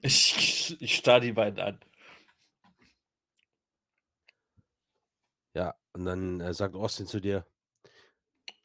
Ich 0.00 0.76
ich 0.80 0.96
starre 0.96 1.20
die 1.20 1.32
beiden 1.32 1.60
an. 1.60 1.80
Ja, 5.54 5.74
und 5.94 6.04
dann, 6.04 6.40
äh, 6.40 6.52
sagt 6.52 6.74
Austin 6.74 7.06
zu 7.06 7.20
dir: 7.20 7.46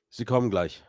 „Sie 0.10 0.26
kommen 0.26 0.50
gleich.“ 0.50 0.84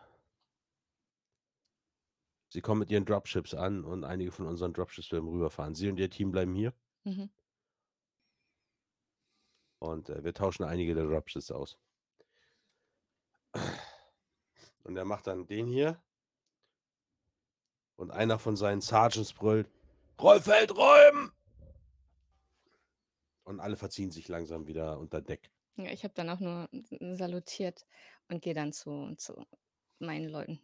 Sie 2.49 2.61
kommen 2.61 2.81
mit 2.81 2.91
ihren 2.91 3.07
Dropships 3.07 3.55
an 3.55 3.83
und 3.85 4.05
einige 4.05 4.31
von 4.31 4.47
unseren 4.47 4.75
Dropships 4.75 5.11
werden 5.11 5.29
rüberfahren. 5.29 5.75
Sie 5.75 5.89
und 5.89 5.99
Ihr 5.99 6.11
Team 6.11 6.33
bleiben 6.33 6.55
hier. 6.55 6.75
Mhm. 7.05 7.31
Und, 9.79 10.11
äh, 10.11 10.23
wir 10.23 10.35
tauschen 10.35 10.65
einige 10.65 10.95
der 10.95 11.07
Dropships 11.07 11.51
aus. 11.51 11.79
Und 14.85 14.97
er 14.97 15.05
macht 15.05 15.27
dann 15.27 15.47
den 15.47 15.67
hier. 15.67 16.03
Und 17.97 18.11
einer 18.11 18.39
von 18.39 18.57
seinen 18.57 18.81
Sergeants 18.81 19.33
brüllt: 19.33 19.71
„Rollfeld 20.21 20.77
räumen!“ 20.77 21.33
Und 23.45 23.61
alle 23.61 23.77
verziehen 23.77 24.11
sich 24.11 24.29
langsam 24.29 24.67
wieder 24.67 24.99
unter 24.99 25.21
Deck. 25.21 25.51
Ja, 25.77 25.91
ich 25.91 26.05
habe 26.05 26.15
dann 26.15 26.31
auch 26.31 26.41
nur 26.41 26.69
salutiert 27.17 27.87
und 28.29 28.43
gehe 28.43 28.55
dann 28.55 28.73
zu 28.73 29.15
zu 29.17 29.47
meinen 29.99 30.29
Leuten. 30.29 30.61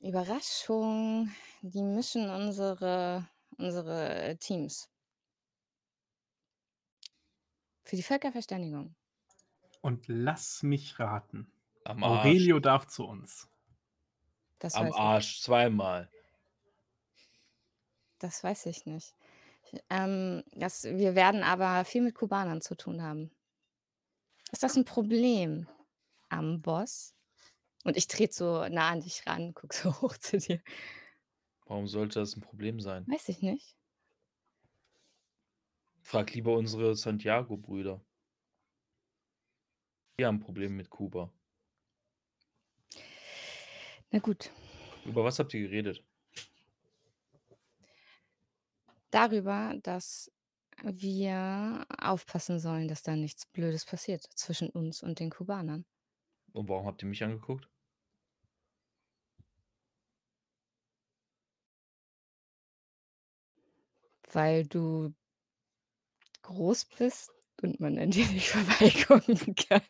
Überraschung, 0.00 1.30
die 1.62 1.82
mischen 1.82 2.28
unsere 2.28 3.28
unsere 3.58 4.36
Teams. 4.38 4.90
Für 7.84 7.96
die 7.96 8.02
Völkerverständigung. 8.02 8.94
Und 9.80 10.08
lass 10.08 10.62
mich 10.62 10.98
raten. 10.98 11.52
Aurelio 11.84 12.58
darf 12.60 12.86
zu 12.86 13.04
uns. 13.04 13.48
Das 14.64 14.80
Am 14.80 14.80
weiß 14.80 15.00
ich. 15.02 15.10
Arsch 15.10 15.40
zweimal. 15.40 16.10
Das 18.18 18.42
weiß 18.42 18.66
ich 18.66 18.86
nicht. 18.86 19.14
Ich 19.70 19.80
ähm, 19.90 20.42
das 20.52 20.84
wir 20.84 21.14
werden 21.14 21.42
aber 21.44 21.84
viel 21.84 22.02
mit 22.02 22.14
Kubanern 22.14 22.60
zu 22.60 22.74
tun 22.76 23.02
haben. 23.02 23.30
Ist 24.52 24.62
das 24.62 24.76
'n 24.76 24.84
Problem, 24.84 25.66
Amboss? 26.28 27.14
Und 27.84 27.96
ich 27.96 28.08
trete 28.08 28.34
so 28.34 28.68
nah 28.68 28.90
an 28.90 29.00
dich 29.02 29.26
ran, 29.26 29.54
gucke 29.54 29.76
so 29.76 29.92
hoch 30.02 30.16
zu 30.18 30.38
dir. 30.38 30.62
Warum 31.66 31.86
sollte 31.86 32.20
das 32.20 32.36
'n 32.36 32.40
Problem 32.40 32.80
sein? 32.80 33.06
Weiß 33.06 33.28
ich 33.30 33.40
nicht. 33.42 33.76
Frag 36.02 36.32
lieber 36.34 36.52
unsere 36.56 36.94
Santiago-Brüder. 36.94 38.00
Die 40.18 40.26
haben 40.26 40.40
Probleme 40.40 40.74
mit 40.74 40.90
Kuba. 40.90 41.32
Na 44.14 44.20
gut. 44.20 44.52
Über 45.04 45.24
was 45.24 45.40
habt 45.40 45.52
ihr 45.54 45.62
geredet? 45.62 46.00
Darüber, 49.10 49.74
dass 49.82 50.30
wir 50.84 51.84
aufpassen 51.98 52.60
sollen, 52.60 52.86
dass 52.86 53.02
da 53.02 53.16
nichts 53.16 53.44
Blödes 53.44 53.84
passiert 53.84 54.22
zwischen 54.36 54.70
uns 54.70 55.02
und 55.02 55.18
den 55.18 55.30
Kubanern. 55.30 55.84
Und 56.52 56.68
warum 56.68 56.86
habt 56.86 57.02
ihr 57.02 57.08
mich 57.08 57.24
angeguckt? 57.24 57.68
Weil 64.30 64.64
du 64.64 65.12
groß 66.42 66.84
bist 66.84 67.32
und 67.64 67.80
man 67.80 67.98
an 67.98 68.10
dir 68.10 68.26
nicht 68.32 68.50
vorbeigucken 68.50 69.54
kann. 69.54 69.82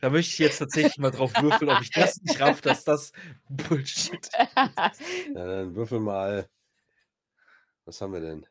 Da 0.00 0.10
möchte 0.10 0.32
ich 0.32 0.38
jetzt 0.38 0.58
tatsächlich 0.58 0.98
mal 0.98 1.10
drauf 1.10 1.32
würfeln, 1.40 1.70
ob 1.70 1.80
ich 1.82 1.90
das 1.90 2.20
nicht 2.22 2.40
raff, 2.40 2.60
dass 2.60 2.84
das 2.84 3.12
Bullshit 3.48 4.14
ist. 4.18 4.34
Ja, 4.34 5.46
dann 5.46 5.74
würfel 5.76 6.00
mal. 6.00 6.48
Was 7.84 8.00
haben 8.00 8.12
wir 8.12 8.20
denn? 8.20 8.46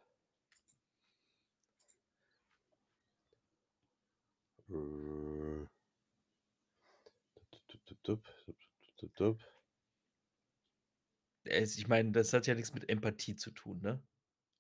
Äh, 11.46 11.64
ich 11.64 11.88
meine, 11.88 12.12
das 12.12 12.34
hat 12.34 12.48
ja 12.48 12.56
nichts 12.56 12.74
mit 12.74 12.90
Empathie 12.90 13.36
zu 13.36 13.52
tun, 13.52 13.80
ne? 13.82 14.02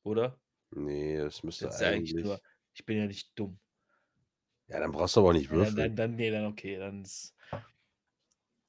Oder? 0.03 0.39
Nee, 0.71 1.17
das 1.17 1.43
müsste 1.43 1.65
Das 1.65 1.81
eigentlich 1.81 2.13
eigentlich. 2.13 2.25
nur 2.25 2.41
ich 2.77 2.85
bin 2.85 2.97
ja 2.97 3.07
nicht 3.07 3.31
dumm. 3.37 3.59
Ja, 4.67 4.79
dann 4.79 4.91
brauchst 4.93 5.15
du 5.15 5.19
aber 5.21 5.33
nicht 5.33 5.49
Ja, 5.49 5.57
dann 5.65 5.75
würfeln. 5.75 5.75
dann 5.75 5.95
dann 5.95 6.15
ne, 6.15 6.31
dann 6.31 6.45
okay, 6.45 6.77
dann 6.77 7.01
ist 7.03 7.35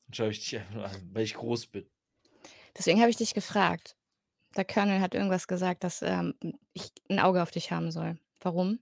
dann 0.06 0.12
schaue 0.14 0.30
ich 0.30 0.40
dich 0.40 0.58
einfach 0.58 0.74
nur 0.74 0.84
an, 0.86 1.14
weil 1.14 1.24
ich 1.24 1.34
groß 1.34 1.68
bin. 1.68 1.88
Deswegen 2.76 3.00
habe 3.00 3.10
ich 3.10 3.16
dich 3.16 3.34
gefragt. 3.34 3.96
Der 4.56 4.64
Colonel 4.66 5.00
hat 5.00 5.14
irgendwas 5.14 5.48
gesagt, 5.48 5.84
dass, 5.84 6.02
ähm, 6.02 6.34
ich 6.74 6.92
'n 7.10 7.20
Auge 7.20 7.42
auf 7.42 7.50
dich 7.52 7.72
haben 7.72 7.90
soll. 7.92 8.18
Warum? 8.40 8.80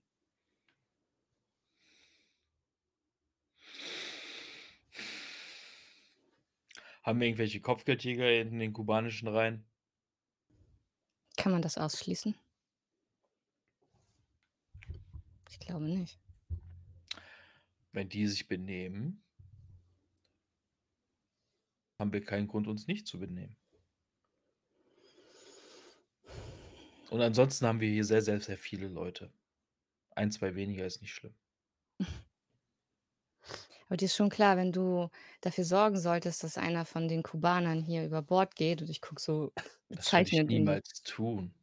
Haben 7.01 7.19
wir 7.19 7.25
irgendwelche 7.27 7.59
Kopfgeldjäger 7.59 8.39
in 8.39 8.59
den 8.59 8.71
kubanischen 8.71 9.27
Reihen? 9.27 9.65
Kann 11.37 11.53
man 11.53 11.61
das 11.61 11.77
ausschließen? 11.77 12.35
Ich 15.49 15.59
glaube 15.59 15.85
nicht. 15.85 16.19
Wenn 17.91 18.07
die 18.07 18.27
sich 18.27 18.47
benehmen 18.47 19.23
haben 21.99 22.13
wir 22.13 22.23
keinen 22.23 22.47
Grund, 22.47 22.67
uns 22.67 22.87
nicht 22.87 23.07
zu 23.07 23.19
benehmen. 23.19 23.57
Und 27.09 27.21
ansonsten 27.21 27.65
haben 27.65 27.79
wir 27.79 27.89
hier 27.89 28.03
sehr, 28.05 28.21
sehr, 28.21 28.39
sehr 28.39 28.57
viele 28.57 28.87
Leute. 28.87 29.31
1, 30.11 30.35
2 30.35 30.55
weniger 30.55 30.85
ist 30.85 31.01
nicht 31.01 31.13
schlimm. 31.13 31.35
Aber 33.87 33.97
dir 33.97 34.05
ist 34.05 34.15
schon 34.15 34.29
klar, 34.29 34.57
wenn 34.57 34.71
du 34.71 35.09
dafür 35.41 35.63
sorgen 35.63 35.97
solltest, 35.99 36.43
dass 36.43 36.57
einer 36.57 36.85
von 36.85 37.07
den 37.07 37.23
Kubanern 37.23 37.81
hier 37.81 38.05
über 38.05 38.21
Bord 38.21 38.55
geht 38.55 38.81
und 38.81 38.89
ich 38.89 39.01
gucke 39.01 39.21
so 39.21 39.53
Das 39.89 40.15
würde 40.15 40.29
ich 40.29 40.43
niemals 40.45 41.01
tun. 41.03 41.53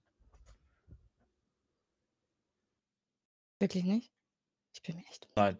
Wirklich 3.65 3.85
nicht? 3.85 4.12
Ich 4.74 4.82
bin 4.82 4.97
mir 4.97 5.07
echt 5.09 5.28
Nein. 5.36 5.59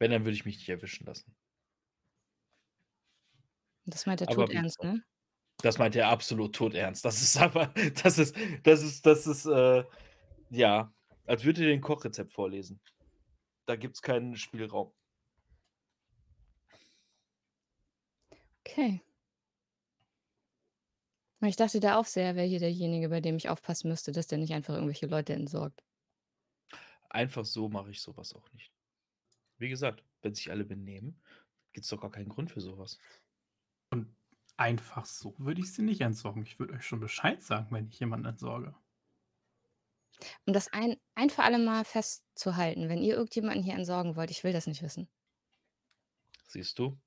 Wenn, 0.00 0.10
dann 0.10 0.24
würde 0.24 0.34
ich 0.34 0.44
mich 0.44 0.56
nicht 0.58 0.68
erwischen 0.68 1.06
lassen. 1.06 1.34
Das 3.86 4.06
meint 4.06 4.20
er 4.22 4.28
todernst, 4.28 4.82
gesagt, 4.82 4.82
ne? 4.82 5.04
das 5.62 5.78
meint 5.78 5.96
er 5.96 6.08
absolut 6.08 6.54
todernst. 6.54 7.04
Das 7.04 7.22
ist 7.22 7.38
aber 7.42 7.74
das 8.04 8.18
ist 8.18 8.36
das 8.64 8.82
ist 8.82 9.06
das 9.06 9.26
ist, 9.26 9.46
äh 9.46 9.84
ja, 10.50 10.94
als 11.26 11.44
würde 11.44 11.62
er 11.62 11.68
dir 11.68 11.74
'n 11.74 11.80
Kochrezept 11.82 12.32
vorlesen. 12.32 12.80
Da 13.66 13.76
gibt's 13.76 14.02
keinen 14.02 14.36
Spielraum. 14.36 14.92
Okay. 18.66 19.02
Ich 21.48 21.56
dachte, 21.56 21.80
der 21.80 21.98
Aufseher 21.98 22.36
wäre 22.36 22.46
hier 22.46 22.58
derjenige, 22.60 23.08
bei 23.08 23.20
dem 23.20 23.36
ich 23.36 23.48
aufpassen 23.48 23.88
müsste, 23.88 24.12
dass 24.12 24.26
der 24.26 24.38
nicht 24.38 24.52
einfach 24.52 24.74
irgendwelche 24.74 25.06
Leute 25.06 25.32
entsorgt. 25.34 25.82
Einfach 27.10 27.44
so 27.44 27.68
mache 27.68 27.90
ich 27.90 28.00
so 28.00 28.16
was 28.16 28.34
auch 28.34 28.52
nicht. 28.52 28.72
Wie 29.58 29.68
gesagt, 29.68 30.02
wenn 30.22 30.34
sich 30.34 30.50
alle 30.50 30.64
benehmen, 30.64 31.20
gibt's 31.72 31.88
doch 31.88 32.00
gar 32.00 32.10
keinen 32.10 32.28
Grund 32.28 32.50
für 32.50 32.60
so 32.60 32.78
was. 32.78 32.98
Und 33.90 34.14
einfach 34.56 35.04
so 35.06 35.34
würde 35.38 35.60
ich 35.60 35.72
sie 35.72 35.82
nicht 35.82 36.00
entsorgen. 36.00 36.42
Ich 36.42 36.58
würde 36.58 36.74
euch 36.74 36.86
schon 36.86 37.00
Bescheid 37.00 37.42
sagen, 37.42 37.68
wenn 37.70 37.88
ich 37.88 38.00
jemanden 38.00 38.26
entsorge. 38.26 38.74
Um 40.46 40.52
das 40.52 40.72
ein 40.72 40.96
ein 41.14 41.30
für 41.30 41.42
alle 41.42 41.58
Mal 41.58 41.84
festzuhalten, 41.84 42.88
wenn 42.88 43.02
ihr 43.02 43.14
irgendjemanden 43.14 43.62
hier 43.62 43.74
entsorgen 43.74 44.16
wollt, 44.16 44.30
ich 44.30 44.44
will 44.44 44.52
das 44.52 44.66
nicht 44.66 44.82
wissen. 44.82 45.08
Siehst 46.48 46.78
du? 46.78 46.98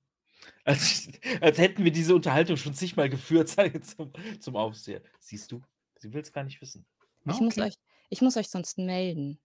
Als 0.64 1.08
als 1.42 1.58
hätten 1.58 1.84
wir 1.84 1.92
diese 1.92 2.16
Unterhaltung 2.16 2.58
schon 2.58 2.74
zigmal 2.74 3.10
geführt, 3.10 3.50
sage 3.50 3.82
zum 3.82 4.12
zum 4.40 4.56
Aufseher. 4.56 5.02
Siehst 5.20 5.52
du? 5.52 5.62
Sie 5.98 6.14
will's 6.14 6.32
gar 6.32 6.44
nicht 6.44 6.62
wissen. 6.62 6.86
Ich 7.26 7.40
muss 7.40 7.58
okay. 7.58 7.68
euch 7.68 7.76
ich 8.10 8.22
muss 8.22 8.38
euch 8.38 8.50
sonst 8.50 8.78
melden. 8.78 9.40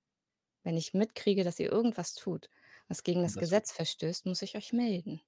Wenn 0.63 0.77
ich 0.77 0.95
mitkriege, 0.95 1.43
dass 1.43 1.59
ihr 1.59 1.73
irgendwas 1.73 2.15
tut, 2.15 2.49
was 2.89 3.03
gegen 3.03 3.23
das 3.23 3.35
das 3.35 3.41
Gesetz 3.41 3.73
verstößt, 3.73 4.27
muss 4.27 4.43
ich 4.43 4.57
euch 4.57 4.73
melden. 4.73 5.21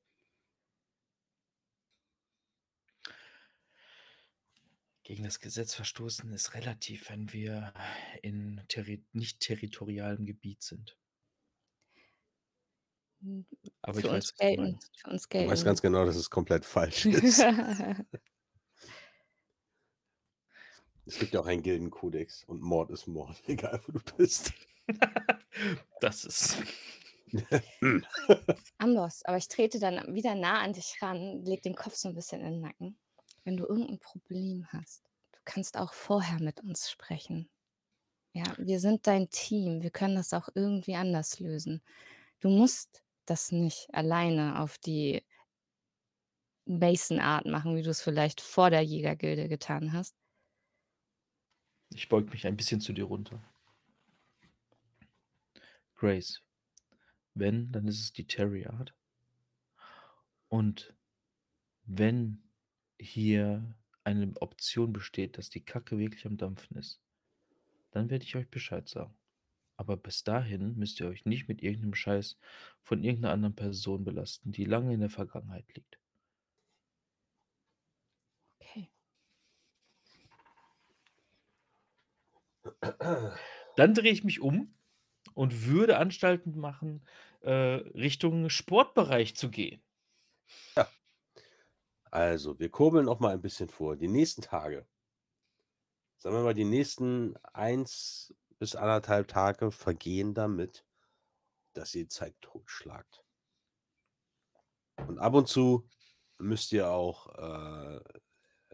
Gegen 5.02 5.24
das 5.24 5.38
Gesetz 5.38 5.74
verstoßen 5.74 6.32
ist 6.32 6.54
relativ, 6.54 7.10
wenn 7.10 7.30
wir 7.32 7.74
in 8.22 8.62
terri 8.68 9.04
nicht 9.12 9.40
territorialem 9.40 10.24
Gebiet 10.24 10.62
sind. 10.62 10.96
Aber 13.82 13.98
ich 14.00 14.08
für 14.08 14.10
uns 14.10 14.34
weiß, 14.34 14.34
gelten 14.36 14.78
für 14.96 15.10
uns 15.10 15.28
Du 15.36 15.46
weißt 15.46 15.64
gelten 15.64 15.64
ganz 15.64 15.82
genau, 15.82 16.04
dass 16.06 16.16
es 16.16 16.30
komplett 16.30 16.64
falsch 16.64 17.06
ist. 17.06 17.44
Es 21.06 21.18
gibt 21.18 21.32
ja 21.34 21.40
auch 21.40 21.46
einen 21.46 21.62
Gildenkodex 21.62 22.44
und 22.44 22.60
Mord 22.62 22.90
ist 22.90 23.06
Mord, 23.06 23.42
egal 23.48 23.80
wo 23.86 23.92
du 23.92 24.00
bist. 24.16 24.52
Das 26.00 26.24
ist 26.24 26.58
Amboss, 28.78 29.24
aber 29.24 29.36
ich 29.36 29.48
trete 29.48 29.78
dann 29.78 30.14
wieder 30.14 30.34
nah 30.34 30.60
an 30.62 30.72
dich 30.72 30.98
ran, 31.02 31.44
leg 31.44 31.62
den 31.62 31.74
Kopf 31.74 31.94
so 31.96 32.08
'n 32.08 32.14
bisschen 32.14 32.40
in 32.40 32.52
den 32.54 32.60
Nacken. 32.60 32.98
Wenn 33.44 33.56
du 33.56 33.66
irgend 33.66 33.90
'n 33.90 33.98
Problem 33.98 34.66
hast, 34.72 35.10
du 35.32 35.38
kannst 35.44 35.76
auch 35.76 35.92
vorher 35.94 36.40
mit 36.40 36.60
uns 36.60 36.90
sprechen. 36.90 37.48
Ja, 38.34 38.54
wir 38.58 38.80
sind 38.80 39.06
dein 39.08 39.30
Team. 39.30 39.82
Wir 39.82 39.90
können 39.92 40.16
das 40.16 40.34
auch 40.34 40.48
irgendwie 40.54 40.96
anders 40.96 41.40
lösen. 41.40 41.82
Du 42.40 42.50
musst 42.50 43.03
das 43.26 43.52
nicht 43.52 43.88
alleine 43.92 44.60
auf 44.60 44.78
die 44.78 45.22
Mason-Art 46.66 47.46
machen, 47.46 47.76
wie 47.76 47.82
du's 47.82 48.00
vielleicht 48.00 48.40
vor 48.40 48.70
der 48.70 48.82
Jägergilde 48.82 49.48
getan 49.48 49.92
hast. 49.92 50.16
Ich 51.90 52.08
beug 52.08 52.30
mich 52.30 52.46
ein 52.46 52.56
bisschen 52.56 52.80
zu 52.80 52.92
dir 52.92 53.04
runter. 53.04 53.42
Grace, 55.94 56.42
wenn, 57.34 57.70
dann 57.70 57.86
ist 57.86 58.00
es 58.00 58.12
die 58.12 58.26
Terry-Art. 58.26 58.94
Und 60.48 60.94
wenn 61.84 62.42
hier 62.98 63.74
eine 64.04 64.32
Option 64.40 64.92
besteht, 64.92 65.38
dass 65.38 65.50
die 65.50 65.64
Kacke 65.64 65.98
wirklich 65.98 66.26
am 66.26 66.36
Dampfen 66.36 66.76
ist, 66.76 67.00
dann 67.90 68.10
werde 68.10 68.24
ich 68.24 68.36
euch 68.36 68.48
Bescheid 68.48 68.88
sagen. 68.88 69.14
Aber 69.78 69.96
bis 69.96 70.24
dahin 70.24 70.76
müsst 70.76 71.00
ihr 71.00 71.08
euch 71.08 71.24
nicht 71.26 71.48
mit 71.48 71.62
irgend 71.62 71.82
'nem 71.82 71.94
Scheiß 71.94 72.38
von 72.82 73.02
irgend 73.02 73.22
'ner 73.22 73.30
anderen 73.32 73.54
Person 73.56 74.04
belasten, 74.04 74.52
die 74.52 74.64
lange 74.64 74.94
in 74.94 75.00
der 75.00 75.10
Vergangenheit 75.10 75.66
liegt. 75.74 75.98
Okay. 78.62 78.90
Dann 83.76 83.94
drehe 83.94 84.12
ich 84.12 84.24
mich 84.24 84.40
um 84.40 84.74
und 85.34 85.66
würde 85.66 85.98
Anstalten 85.98 86.58
machen, 86.58 87.04
äh, 87.42 87.52
Richtung 87.52 88.50
Sportbereich 88.50 89.36
zu 89.36 89.50
gehen. 89.50 89.82
Ja. 90.76 90.94
Also, 92.12 92.58
wir 92.58 92.70
kurbeln 92.70 93.06
noch 93.06 93.20
mal 93.20 93.32
ein 93.34 93.40
bisschen 93.42 93.68
vor. 93.68 93.96
Die 93.96 94.08
nächsten 94.08 94.42
Tage 94.42 94.86
sagen 96.22 96.36
wir 96.36 96.42
mal, 96.42 96.54
die 96.54 96.64
nächsten 96.64 97.36
1 97.52 98.34
bis 98.58 98.76
1,5 98.76 99.26
Tage 99.28 99.70
vergehen 99.72 100.34
damit, 100.34 100.84
dass 101.74 101.94
ihr 101.94 102.08
Zeit 102.08 102.36
totschlagt. 102.42 103.22
Und 105.08 105.18
ab 105.18 105.34
und 105.34 105.48
zu 105.48 105.88
müsst 106.38 106.72
ihr 106.72 106.88
auch, 106.90 107.34
äh, 107.36 108.00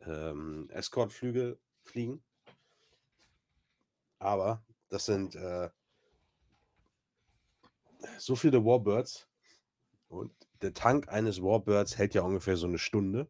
ähm, 0.07 0.69
Escortflüge 0.71 1.59
fliegen. 1.85 2.23
Aber 4.21 4.63
das 4.89 5.07
sind, 5.07 5.35
äh 5.35 5.71
so 8.19 8.37
viele 8.37 8.65
Warbirds 8.65 9.29
und 10.09 10.33
der 10.63 10.75
Tank 10.75 11.09
eines 11.09 11.43
Warbirds 11.43 11.99
hält 11.99 12.15
ja 12.15 12.23
ungefähr 12.23 12.57
so 12.57 12.67
'ne 12.69 12.79
Stunde. 12.79 13.29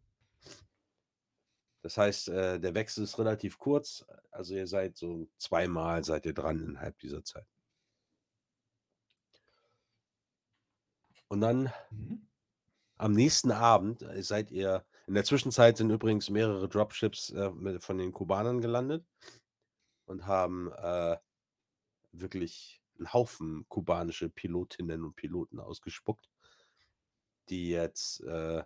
Das 1.82 1.96
heißt, 1.96 2.28
äh, 2.28 2.60
der 2.60 2.74
Wechsel 2.74 3.04
ist 3.04 3.18
relativ 3.18 3.58
kurz. 3.58 4.04
Also, 4.30 4.54
ihr 4.54 4.66
seid 4.66 4.96
so 4.96 5.28
zweimal 5.38 6.04
seid 6.04 6.26
ihr 6.26 6.34
dran 6.34 6.60
innerhalb 6.60 6.98
dieser 6.98 7.24
Zeit. 7.24 7.46
Und 11.28 11.40
dann 11.40 11.72
Mhm. 11.90 12.26
am 12.96 13.12
nächsten 13.12 13.50
Abend, 13.52 14.02
äh, 14.02 14.22
seid 14.22 14.50
ihr 14.50 14.84
In 15.06 15.14
der 15.14 15.24
Zwischenzeit 15.24 15.76
sind 15.76 15.90
übrigens 15.90 16.30
mehrere 16.30 16.68
Dropships 16.68 17.30
äh, 17.30 17.50
mit, 17.50 17.82
von 17.82 17.98
den 17.98 18.12
Kubanern 18.12 18.60
gelandet 18.60 19.04
und 20.04 20.26
haben 20.26 20.70
äh, 20.72 21.16
wirklich 22.12 22.80
einen 22.96 23.12
Haufen 23.12 23.66
kubanische 23.68 24.28
Pilotinnen 24.28 25.02
und 25.04 25.16
Piloten 25.16 25.58
ausgespuckt, 25.58 26.30
die 27.48 27.70
jetzt 27.70 28.20
äh, 28.20 28.62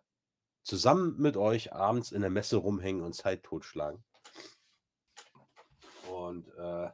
zusammen 0.64 1.16
mit 1.18 1.36
euch 1.36 1.72
abends 1.72 2.10
in 2.10 2.22
der 2.22 2.30
Messe 2.30 2.56
rumhängen 2.56 3.02
und 3.02 3.14
Zeit 3.14 3.44
totschlagen. 3.44 4.02
Und 6.10 6.48
äh, 6.56 6.90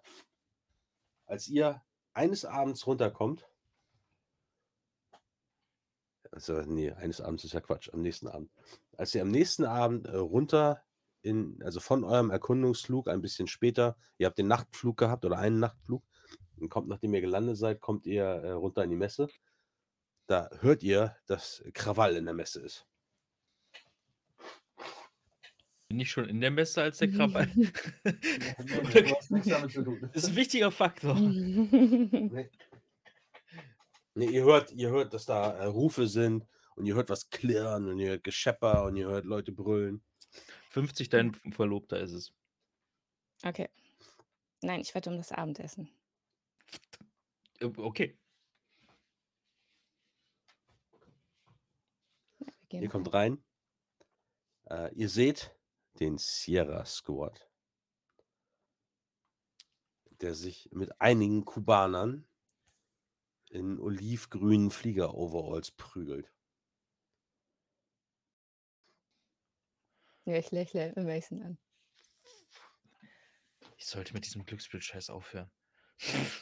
als 1.26 1.48
ihr 1.48 1.82
eines 2.12 2.44
Abends 2.44 2.86
runterkommt, 2.86 3.48
also 6.32 6.60
nee, 6.62 6.92
eines 6.92 7.20
Abends 7.20 7.44
ist 7.44 7.54
ja 7.54 7.60
Quatsch, 7.60 7.90
am 7.92 8.02
nächsten 8.02 8.28
Abend. 8.28 8.50
Als 8.96 9.14
ihr 9.14 9.22
am 9.22 9.30
nächsten 9.30 9.64
Abend 9.64 10.06
äh, 10.06 10.16
runter 10.16 10.82
in, 11.22 11.60
also 11.62 11.80
von 11.80 12.04
eurem 12.04 12.30
Erkundungsflug 12.30 13.08
ein 13.08 13.20
bisschen 13.20 13.46
später, 13.46 13.96
ihr 14.18 14.26
habt 14.26 14.38
den 14.38 14.48
Nachtflug 14.48 14.96
gehabt 14.96 15.24
oder 15.24 15.38
einen 15.38 15.58
Nachtflug, 15.58 16.04
und 16.60 16.68
kommt, 16.68 16.88
nachdem 16.88 17.14
ihr 17.14 17.20
gelandet 17.20 17.56
seid, 17.56 17.80
kommt 17.80 18.06
ihr 18.06 18.24
äh, 18.24 18.50
runter 18.52 18.84
in 18.84 18.90
die 18.90 18.96
Messe. 18.96 19.28
Da 20.26 20.50
hört 20.60 20.82
ihr, 20.82 21.16
dass 21.26 21.64
Krawall 21.72 22.16
in 22.16 22.26
der 22.26 22.34
Messe 22.34 22.60
ist. 22.60 22.86
Bin 25.90 25.98
ich 25.98 26.08
schon 26.12 26.28
in 26.28 26.40
der 26.40 26.52
Messe 26.52 26.82
als 26.82 26.98
der 26.98 27.10
Krawall? 27.10 27.48
du 28.04 29.16
hast 29.16 29.32
nichts 29.32 29.48
damit 29.48 29.72
zu 29.72 29.82
tun. 29.82 29.98
Das 30.14 30.22
ist 30.22 30.28
ein 30.30 30.36
wichtiger 30.36 30.70
Faktor. 30.70 31.16
Nee. 31.20 32.48
Nee, 34.14 34.26
ihr 34.26 34.44
hört, 34.44 34.70
ihr 34.70 34.88
hört, 34.90 35.12
dass 35.14 35.24
da 35.26 35.50
äh, 35.58 35.64
Rufe 35.66 36.06
sind 36.06 36.46
und 36.76 36.86
ihr 36.86 36.94
hört 36.94 37.08
was 37.10 37.28
klirren 37.30 37.88
und 37.88 37.98
ihr 37.98 38.10
hört 38.10 38.22
Geschepper 38.22 38.84
und 38.84 38.94
ihr 38.96 39.08
hört 39.08 39.24
Leute 39.24 39.50
brüllen. 39.50 40.04
50 40.70 41.08
dein 41.08 41.34
Verlobter 41.50 41.98
ist 41.98 42.12
es. 42.12 42.32
Okay. 43.44 43.68
Nein, 44.62 44.80
ich 44.80 44.94
wette 44.94 45.10
um 45.10 45.16
das 45.16 45.32
Abendessen. 45.32 45.90
Äh, 47.58 47.64
Okay. 47.76 48.16
Gehen 52.68 52.84
Ihr 52.84 52.88
kommt 52.88 53.12
rein. 53.12 53.42
rein. 54.68 54.90
Äh, 54.90 54.94
ihr 54.94 55.08
seht 55.08 55.52
den 55.98 56.18
Sierra 56.18 56.84
Squad, 56.84 57.50
der 60.20 60.34
sich 60.34 60.70
mit 60.72 61.00
einigen 61.00 61.44
Kubanern 61.44 62.26
in 63.50 63.80
olivgrünen 63.80 64.70
Flieger-Overalls 64.70 65.72
prügelt. 65.72 66.32
Ja, 70.24 70.36
ich 70.36 70.50
lächle 70.52 70.92
Mason 70.96 71.42
an. 71.42 71.58
Ich 73.76 73.86
sollte 73.86 74.12
mit 74.12 74.24
diesem 74.26 74.44
Glücksspiel-Scheiß 74.44 75.10
aufhören. 75.10 75.50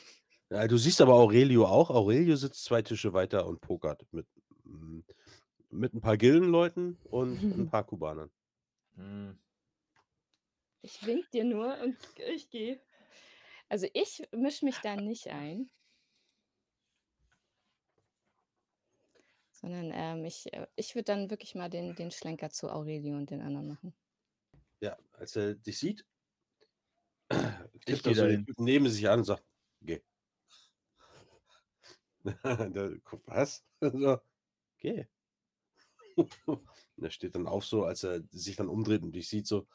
Ja, 0.51 0.67
du 0.67 0.79
siehst 0.79 1.03
aber 1.03 1.13
Aurelio 1.13 1.67
auch. 1.67 1.91
Aurelio 1.91 2.35
sitzt 2.35 2.65
zwei 2.65 2.81
Tische 2.81 3.13
weiter 3.13 3.47
und 3.47 3.61
pokert 3.61 4.07
mit, 4.13 4.27
mit 5.69 5.93
ein 5.93 6.01
paar 6.01 6.17
Gildenleuten 6.17 6.97
und 7.05 7.43
ein 7.43 7.69
paar 7.71 7.85
Kubanern. 7.85 8.31
Hm. 8.99 9.39
Ich 10.83 11.07
wink 11.07 11.31
dir 11.31 11.45
nur 11.45 11.79
und 11.81 11.97
ich 12.17 12.51
gehe. 12.51 12.81
Also 13.69 13.87
ich 13.95 14.27
mische 14.33 14.65
mich 14.65 14.77
da 14.79 14.97
nicht 14.97 15.29
ein. 15.29 15.71
Sondern 19.51 19.91
ähm, 19.93 20.25
ich, 20.25 20.53
äh, 20.53 20.67
ich 20.77 20.95
würde 20.95 21.05
dann 21.05 21.31
wirklich 21.31 21.55
mal 21.55 21.69
den, 21.69 21.95
den 21.95 22.11
Schlenker 22.11 22.51
zu 22.51 22.71
Aurelio 22.71 23.17
und 23.17 23.31
den 23.31 23.41
anderen 23.41 23.69
machen. 23.69 23.95
Ja, 24.81 24.97
als 25.13 25.35
er 25.37 25.55
dich 25.55 25.79
sieht, 25.79 26.05
geh 27.29 27.93
er 27.93 28.15
so 28.15 28.27
den. 28.27 28.47
Typen 28.47 28.65
neben 28.65 28.89
sich 28.89 29.09
an 29.09 29.21
und 29.21 29.25
sagt, 29.25 29.45
geh. 29.81 30.01
Was? 33.27 33.65
so, 33.81 34.19
geh. 34.79 35.07
Und 36.47 37.05
er 37.05 37.11
steht 37.11 37.35
dann 37.35 37.47
auf 37.47 37.65
so, 37.65 37.85
als 37.85 38.05
er 38.05 38.23
sich 38.31 38.57
dann 38.57 38.69
umdreht 38.69 39.03
und 39.03 39.13
dich 39.13 39.29
sieht 39.29 39.47
so, 39.47 39.67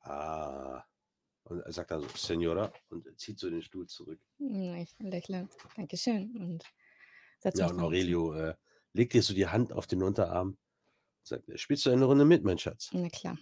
ah. 0.00 0.82
Und 1.44 1.60
er 1.60 1.72
sagt 1.72 1.90
dann 1.90 2.02
so, 2.02 2.08
Senora, 2.14 2.70
und 2.90 3.06
zieht 3.18 3.38
so 3.38 3.48
den 3.48 3.62
Stuhl 3.62 3.86
zurück. 3.86 4.20
Hm, 4.38 4.74
Ich 4.74 4.94
lächle. 4.98 5.48
Dankeschön. 5.76 6.36
Und 6.36 6.64
setze 7.38 7.60
Ja, 7.62 7.68
und 7.70 7.80
Aurelio 7.80 8.34
äh, 8.34 8.54
legt 8.92 9.14
dir 9.14 9.22
so 9.22 9.32
die 9.32 9.46
Hand 9.46 9.72
auf 9.72 9.86
den 9.86 10.02
Unterarm 10.02 10.48
und 10.48 10.58
sagt, 11.22 11.44
spielst 11.58 11.86
du 11.86 11.90
eine 11.90 12.04
Runde 12.04 12.26
mit, 12.26 12.44
mein 12.44 12.58
Schatz? 12.58 12.90
Na 12.92 13.08
klar. 13.08 13.38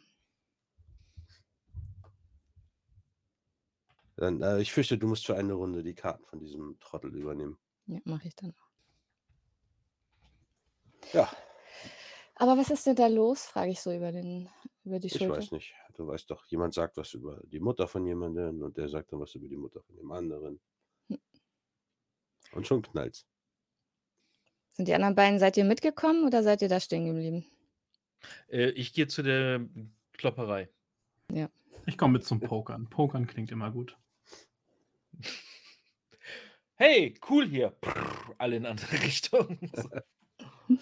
Dann, 4.16 4.40
äh, 4.40 4.60
ich 4.60 4.72
fürchte, 4.72 4.96
du 4.96 5.08
musst 5.08 5.26
für 5.26 5.36
eine 5.36 5.52
Runde 5.54 5.82
die 5.82 5.94
Karten 5.94 6.24
von 6.24 6.38
diesem 6.38 6.78
Trottel 6.80 7.14
übernehmen. 7.14 7.58
Ja, 7.86 7.98
mache 8.04 8.28
ich 8.28 8.36
dann 8.36 8.52
auch. 8.52 8.70
Ja, 11.12 11.30
Aber 12.36 12.56
was 12.56 12.70
ist 12.70 12.86
denn 12.86 12.96
da 12.96 13.06
los? 13.06 13.46
frage 13.46 13.70
ich 13.70 13.80
so 13.80 13.92
über, 13.92 14.12
den, 14.12 14.48
über 14.84 14.98
die 14.98 15.08
ich 15.08 15.14
Schulter. 15.14 15.36
weiß 15.38 15.52
nicht. 15.52 15.74
Du 15.94 16.06
weißt 16.06 16.30
doch, 16.30 16.44
jemand 16.46 16.74
sagt 16.74 16.98
was 16.98 17.14
über 17.14 17.40
die 17.44 17.60
Mutter 17.60 17.88
von 17.88 18.06
jemandem 18.06 18.62
und 18.62 18.76
der 18.76 18.88
sagt 18.88 19.12
dann 19.12 19.20
was 19.20 19.34
über 19.34 19.48
die 19.48 19.56
Mutter 19.56 19.82
von 19.82 19.96
dem 19.96 20.12
anderen. 20.12 20.60
Hm. 21.08 21.18
Und 22.52 22.66
schon 22.66 22.82
knallt's. 22.82 23.26
Sind 24.72 24.88
die 24.88 24.94
anderen 24.94 25.14
beiden, 25.14 25.38
seid 25.38 25.56
ihr 25.56 25.64
mitgekommen 25.64 26.26
oder 26.26 26.42
seid 26.42 26.60
ihr 26.60 26.68
da 26.68 26.78
stehen 26.80 27.06
geblieben? 27.06 27.46
Äh, 28.48 28.70
ich 28.70 28.92
gehe 28.92 29.06
zu 29.06 29.22
der 29.22 29.66
Klopperei. 30.12 30.68
Ich 31.86 31.96
komme 31.96 32.14
mit 32.14 32.24
zum 32.24 32.40
Pokern. 32.40 32.88
Pokern 32.90 33.26
klingt 33.26 33.50
immer 33.50 33.70
gut. 33.70 33.96
Hey, 36.74 37.14
cool 37.30 37.48
hier. 37.48 37.70
Prrr, 37.70 38.34
alle 38.36 38.56
in 38.56 38.66
andere 38.66 38.92
Richtungen. 39.02 39.58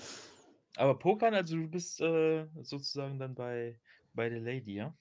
Aber 0.77 0.99
Pokern, 0.99 1.35
also 1.35 1.57
du 1.57 1.69
bist 1.69 2.01
äh, 2.01 2.47
sozusagen 2.63 3.19
dann 3.19 3.35
bei, 3.35 3.79
bei 4.13 4.29
der 4.29 4.41
Lady, 4.41 4.75
ja? 4.75 4.97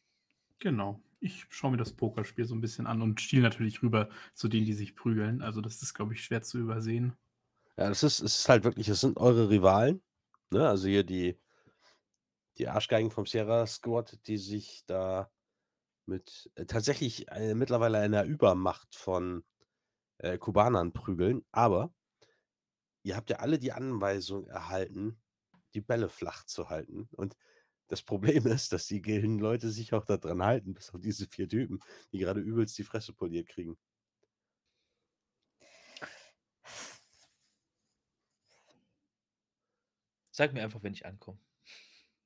Genau. 0.59 1.01
Ich 1.19 1.45
schaue 1.49 1.71
mir 1.71 1.77
das 1.77 1.93
Pokerspiel 1.93 2.45
so 2.45 2.53
ein 2.53 2.61
bisschen 2.61 2.85
an 2.85 3.01
und 3.01 3.21
stiel 3.21 3.41
natürlich 3.41 3.81
rüber 3.81 4.09
zu 4.33 4.47
denen, 4.47 4.65
die 4.65 4.73
sich 4.73 4.95
prügeln. 4.95 5.41
Also 5.41 5.61
das 5.61 5.81
ist, 5.81 5.93
glaube 5.93 6.13
ich, 6.13 6.23
schwer 6.23 6.41
zu 6.41 6.59
übersehen. 6.59 7.15
Ja, 7.77 7.89
das 7.89 8.03
ist, 8.03 8.19
es 8.19 8.39
ist 8.39 8.49
halt 8.49 8.63
wirklich, 8.63 8.87
es 8.87 9.01
sind 9.01 9.17
eure 9.17 9.49
Rivalen. 9.49 10.01
Ne? 10.51 10.67
Also 10.67 10.87
hier 10.87 11.03
die, 11.03 11.39
die 12.57 12.67
Arschgeigen 12.67 13.09
vom 13.09 13.25
Sierra 13.25 13.65
Squad, 13.65 14.19
die 14.27 14.37
sich 14.37 14.83
da 14.85 15.31
mit 16.05 16.51
äh, 16.55 16.65
tatsächlich 16.65 17.29
äh, 17.31 17.55
mittlerweile 17.55 17.99
einer 17.99 18.25
Übermacht 18.25 18.95
von 18.95 19.43
äh, 20.19 20.37
Kubanern 20.37 20.93
prügeln. 20.93 21.43
Aber 21.51 21.93
ihr 23.03 23.15
habt 23.15 23.29
ja 23.29 23.37
alle 23.37 23.57
die 23.57 23.71
Anweisung 23.71 24.47
erhalten, 24.47 25.22
die 25.73 25.81
Bälle 25.81 26.09
flach 26.09 26.45
zu 26.45 26.69
halten. 26.69 27.07
Und 27.11 27.35
das 27.87 28.01
Problem 28.01 28.45
ist, 28.47 28.73
dass 28.73 28.87
die 28.87 29.01
Gildenleute 29.01 29.69
sich 29.69 29.93
auch 29.93 30.05
daran 30.05 30.43
halten, 30.43 30.73
bis 30.73 30.93
auf 30.93 31.01
diese 31.01 31.27
vier 31.27 31.47
Typen, 31.47 31.79
die 32.11 32.19
gerade 32.19 32.39
übelst 32.39 32.77
die 32.77 32.83
Fresse 32.83 33.13
poliert 33.13 33.47
kriegen. 33.47 33.77
Sag 40.31 40.51
mir 40.53 40.63
einfach, 40.63 40.81
wenn 40.81 40.93
ich 40.93 41.05
ankomme. 41.05 41.37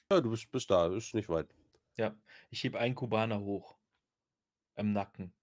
Ja, 0.10 0.22
du 0.22 0.30
bist, 0.30 0.50
bist 0.50 0.72
da, 0.72 0.88
ist 0.96 1.14
nicht 1.14 1.28
weit. 1.28 1.54
Ja, 1.98 2.16
ich 2.50 2.64
hebe 2.64 2.80
einen 2.80 2.96
Kubaner 2.96 3.42
hoch 3.42 3.78
am 4.76 4.94
Nacken 4.94 5.34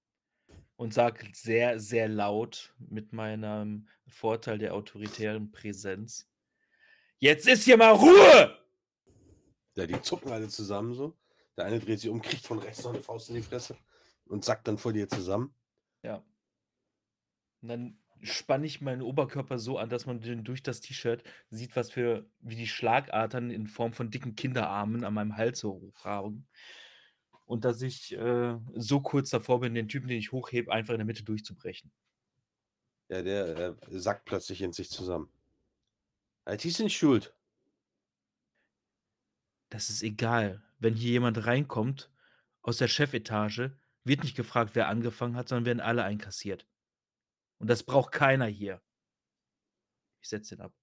und 0.77 0.95
sage 0.95 1.29
sehr, 1.35 1.79
sehr 1.79 2.09
laut 2.09 2.75
mit 2.79 3.13
meinem 3.13 3.89
Vorteil 4.07 4.59
der 4.59 4.73
autoritären 4.73 5.53
Präsenz: 5.53 6.27
Jetzt 7.25 7.49
ist 7.49 7.65
hier 7.65 7.79
mal 7.79 7.93
Ruhe! 7.93 8.55
Ja, 9.77 9.87
die 9.87 9.99
zucken 10.03 10.31
alle 10.31 10.47
zusammen 10.49 10.93
so. 10.93 11.17
Der 11.57 11.65
eine 11.65 11.81
dreht 11.81 11.99
sich 11.99 12.11
um, 12.11 12.21
kriegt 12.21 12.47
von 12.47 12.59
rechts 12.59 12.85
noch 12.85 12.93
eine 12.93 13.03
Faust 13.03 13.31
in 13.31 13.37
die 13.37 13.41
Fresse 13.43 13.79
und 14.27 14.45
sackt 14.45 14.69
dann 14.69 14.77
vor 14.77 14.93
dir 14.93 15.09
zusammen. 15.09 15.55
Ja. 16.03 16.23
Und 17.63 17.69
dann 17.69 17.99
spanne 18.21 18.67
ich 18.67 18.83
meinen 18.83 19.01
Oberkörper 19.01 19.59
so 19.59 19.79
an, 19.79 19.89
dass 19.89 20.05
man 20.05 20.21
den 20.21 20.45
durch 20.45 20.63
das 20.63 20.83
T-Shirt 20.83 21.25
sieht, 21.49 21.75
was 21.77 21.91
für, 21.91 22.29
wie 22.41 22.57
die 22.57 22.67
Schlagadern 22.67 23.51
in 23.51 23.69
Form 23.69 23.95
von 23.95 24.11
dicken 24.11 24.37
Kinderarmen 24.37 25.03
an 25.03 25.15
meinem 25.15 25.39
Hals 25.39 25.61
so 25.61 25.81
hochragen. 25.81 26.47
Und 27.47 27.65
dass 27.65 27.81
ich 27.81 28.13
äh, 28.13 28.59
so 28.75 29.01
kurz 29.01 29.31
davor 29.31 29.61
bin, 29.61 29.73
den 29.73 29.89
Typen, 29.89 30.09
den 30.09 30.19
ich 30.19 30.31
hochhebe, 30.31 30.71
einfach 30.71 30.93
in 30.93 30.99
der 30.99 31.07
Mitte 31.07 31.25
durchzubrechen. 31.25 31.91
Ja, 33.09 33.23
der 33.23 33.57
äh, 33.57 33.75
sackt 33.99 34.27
plötzlich 34.27 34.61
in 34.61 34.75
sich 34.75 34.91
zusammen. 34.91 35.31
Ja, 36.47 36.57
die 36.57 36.71
sind 36.71 36.93
schuld. 36.93 37.35
Das 39.71 39.91
ist 39.91 40.03
egal. 40.03 40.63
Wenn 40.79 40.95
hier 40.95 41.13
jemand 41.13 41.47
reinkommt 41.47 42.11
aus 42.63 42.79
der 42.79 42.89
Chefetage, 42.89 43.77
wird 44.05 44.23
nicht 44.23 44.37
gefragt, 44.37 44.75
wer 44.75 44.89
angefangen 44.89 45.37
hat, 45.37 45.49
sondern 45.49 45.65
werden 45.65 45.81
alle 45.81 46.05
einkassiert. 46.05 46.67
Und 47.59 47.69
das 47.69 47.83
braucht 47.83 48.13
keiner 48.13 48.47
hier. 48.47 48.83
Ich 50.21 50.29
setze 50.29 50.57
den 50.57 50.65
ab. 50.65 50.75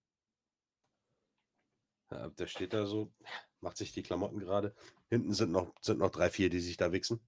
Ja, 2.12 2.30
der 2.30 2.48
steht 2.48 2.74
da 2.74 2.86
so. 2.86 3.14
macht 3.62 3.78
sich 3.78 3.94
die 3.94 4.04
Klamotten 4.04 4.40
gerade. 4.40 4.76
Hinten 5.10 5.34
sind 5.34 5.52
noch, 5.52 5.74
sind 5.82 6.00
noch 6.00 6.10
drei, 6.10 6.30
vier, 6.30 6.50
die 6.50 6.60
sich 6.60 6.78
da 6.78 6.92
wichsen. 6.92 7.22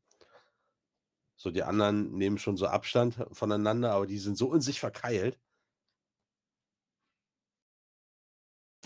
So, 1.36 1.52
die 1.52 1.64
anderen 1.64 2.14
nehmen 2.14 2.38
schon 2.38 2.58
so 2.58 2.68
Abstand 2.68 3.16
voneinander, 3.32 3.92
aber 3.92 4.08
die 4.08 4.20
sind 4.20 4.38
so 4.38 4.54
in 4.54 4.62
sich 4.62 4.80
verkeilt. 4.80 5.40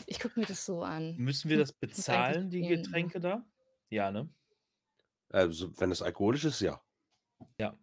Ich 0.09 0.19
gucke 0.21 0.39
mir 0.39 0.45
das 0.45 0.65
so 0.65 0.83
an. 0.83 1.17
Müssen 1.17 1.49
wir 1.49 1.57
Hm, 1.57 1.63
das 1.63 1.73
bezahlen, 1.73 2.49
die 2.49 2.61
ne? 2.61 2.69
Getränke 2.77 3.19
da? 3.19 3.45
Ja, 3.89 4.09
ne? 4.09 4.29
Also, 5.29 5.77
wenn 5.79 5.91
es 5.91 6.01
alkoholisch 6.01 6.45
ist, 6.45 6.61
ja. 6.61 6.81
Ja. 7.59 7.77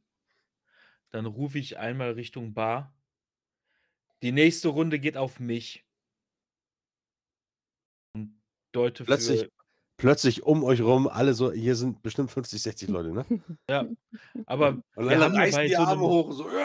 Dann 1.10 1.26
rufe 1.26 1.58
ich 1.58 1.76
einmal 1.78 2.12
Richtung 2.12 2.54
Bar. 2.54 2.96
Die 4.22 4.32
nächste 4.32 4.68
Runde 4.68 4.98
geht 4.98 5.18
auf 5.18 5.38
mich. 5.38 5.84
Und 8.14 8.40
deute 8.72 9.04
Plötzlich, 9.04 9.40
für. 9.42 9.50
plötzlich 9.98 10.44
um 10.44 10.64
euch 10.64 10.80
rum, 10.80 11.06
alle 11.06 11.34
so, 11.34 11.52
hier 11.52 11.76
sind 11.76 12.02
bestimmt 12.02 12.30
50, 12.30 12.62
60 12.62 12.88
Leute, 12.88 13.10
ne? 13.12 13.26
Ja. 13.68 13.86
Aber 14.46 14.82
Und 14.96 15.08
reißen 15.08 15.56
bei 15.58 15.66
die 15.68 15.74
so 15.74 15.78
Arme 15.82 16.00
hoch 16.02 16.32
so, 16.32 16.48
"Yay! 16.50 16.64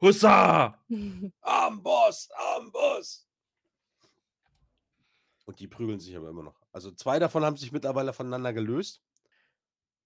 Hussa! 0.00 0.78
am 1.40 1.82
Boss, 1.82 2.28
am 2.56 2.70
Boss. 2.70 3.26
Und 5.50 5.58
die 5.58 5.66
prügeln 5.66 5.98
sich 5.98 6.16
aber 6.16 6.28
immer 6.28 6.44
noch. 6.44 6.62
Also 6.70 6.92
zwei 6.92 7.18
davon 7.18 7.44
haben 7.44 7.56
sich 7.56 7.72
mittlerweile 7.72 8.12
voneinander 8.12 8.52
gelöst. 8.52 9.02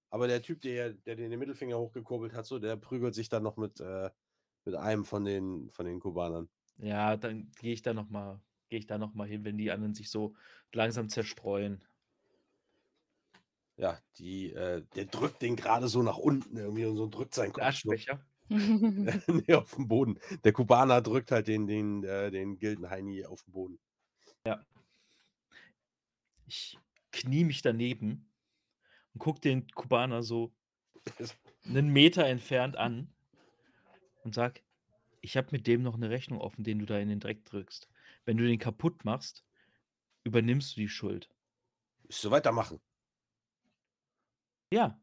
Aber 0.09 0.27
der 0.27 0.41
Typ, 0.41 0.63
der, 0.63 0.95
der 0.95 1.17
den 1.17 1.39
Mittelfinger 1.39 1.79
hochgekurbelt 1.79 2.33
hat, 2.33 2.47
so, 2.47 2.59
der 2.59 2.77
prügelt 2.77 3.15
sich 3.15 3.29
dann 3.29 3.43
noch 3.43 3.59
mit, 3.59 3.79
äh, 3.79 4.09
mit 4.65 4.75
einem 4.75 5.05
von 5.05 5.27
den, 5.27 5.69
von 5.69 5.85
den 5.85 6.01
Kubanern. 6.01 6.49
Ja, 6.79 7.19
dann 7.19 7.53
gehe 7.61 7.75
ich 7.75 7.83
da 7.83 7.93
noch 7.93 8.09
mal, 8.09 8.41
gehe 8.71 8.79
ich 8.79 8.87
da 8.87 8.97
hin, 9.27 9.45
wenn 9.45 9.59
die 9.59 9.71
anderen 9.71 9.93
sich 9.93 10.11
so 10.11 10.35
langsam 10.73 11.11
zerstreuen. 11.11 11.85
Ja, 13.77 13.99
die, 14.17 14.51
äh, 14.55 14.83
der 14.95 15.05
drückt 15.05 15.43
den 15.43 15.57
gerade 15.57 15.89
so 15.89 16.03
nach 16.03 16.17
unten 16.17 16.57
irgendwie 16.57 16.87
und 16.87 16.97
so 16.97 17.07
drückt 17.07 17.35
seinen 17.35 17.53
Kopf. 17.53 17.65
Aschbecher. 17.65 18.25
nee, 18.49 19.53
auf 19.53 19.75
dem 19.75 19.89
Boden. 19.89 20.19
Der 20.43 20.55
Kubaner 20.55 21.03
drückt 21.03 21.33
halt 21.33 21.49
den, 21.49 21.67
den, 21.67 22.03
äh, 22.03 22.31
den 22.31 22.59
Gildenheini 22.59 23.27
auf 23.27 23.43
den 23.43 23.53
Boden. 23.53 23.79
Ja. 24.47 24.65
Ich 26.47 26.79
knie 27.13 27.45
mich 27.45 27.63
daneben 27.63 28.31
und 29.13 29.21
gucke 29.21 29.41
den 29.41 29.67
Kubaner 29.69 30.23
so 30.23 30.55
einen 31.65 31.89
Meter 31.89 32.27
entfernt 32.27 32.77
an 32.77 33.13
und 34.23 34.35
sag, 34.35 34.63
ich 35.21 35.37
habe 35.37 35.49
mit 35.53 35.67
dem 35.67 35.83
noch 35.83 35.95
eine 35.95 36.11
Rechnung 36.11 36.41
offen, 36.41 36.65
den 36.65 36.79
du 36.79 36.87
da 36.87 36.99
in 36.99 37.09
den 37.09 37.21
Dreck 37.21 37.45
drückst. 37.45 37.89
Wenn 38.25 38.37
du 38.37 38.47
den 38.47 38.59
kaputt 38.59 39.05
machst, 39.05 39.45
übernimmst 40.25 40.77
du 40.77 40.81
die 40.81 40.89
Schuld. 40.89 41.31
Willst 42.03 42.25
du 42.25 42.31
weitermachen? 42.31 42.81
Ja, 44.71 45.01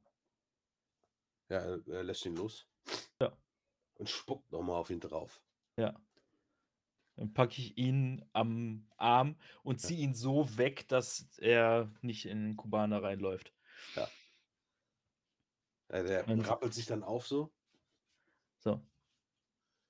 Ja, 1.49 1.57
er, 1.57 1.87
er 1.87 2.03
lässt 2.03 2.25
ihn 2.25 2.35
los. 2.35 2.67
Ja. 3.21 3.35
Und 3.95 4.09
spuckt 4.09 4.51
nochmal 4.51 4.77
auf 4.77 4.89
ihn 4.89 4.99
drauf. 4.99 5.41
ja. 5.77 5.99
Dann 7.21 7.35
packe 7.35 7.61
ich 7.61 7.77
ihn 7.77 8.25
am 8.33 8.87
Arm 8.97 9.35
und 9.61 9.79
Ja. 9.79 9.87
ziehe 9.89 9.99
ihn 10.01 10.15
so 10.15 10.57
weg, 10.57 10.87
dass 10.87 11.27
er 11.37 11.91
nicht 12.01 12.25
in 12.25 12.41
den 12.47 12.57
Kubaner 12.57 13.03
reinläuft. 13.03 13.53
Ja, 13.95 14.09
der 16.01 16.27
Und- 16.27 16.49
rappelt 16.49 16.73
sich 16.73 16.87
dann 16.87 17.03
auf 17.03 17.27
so. 17.27 17.53
So. 18.61 18.81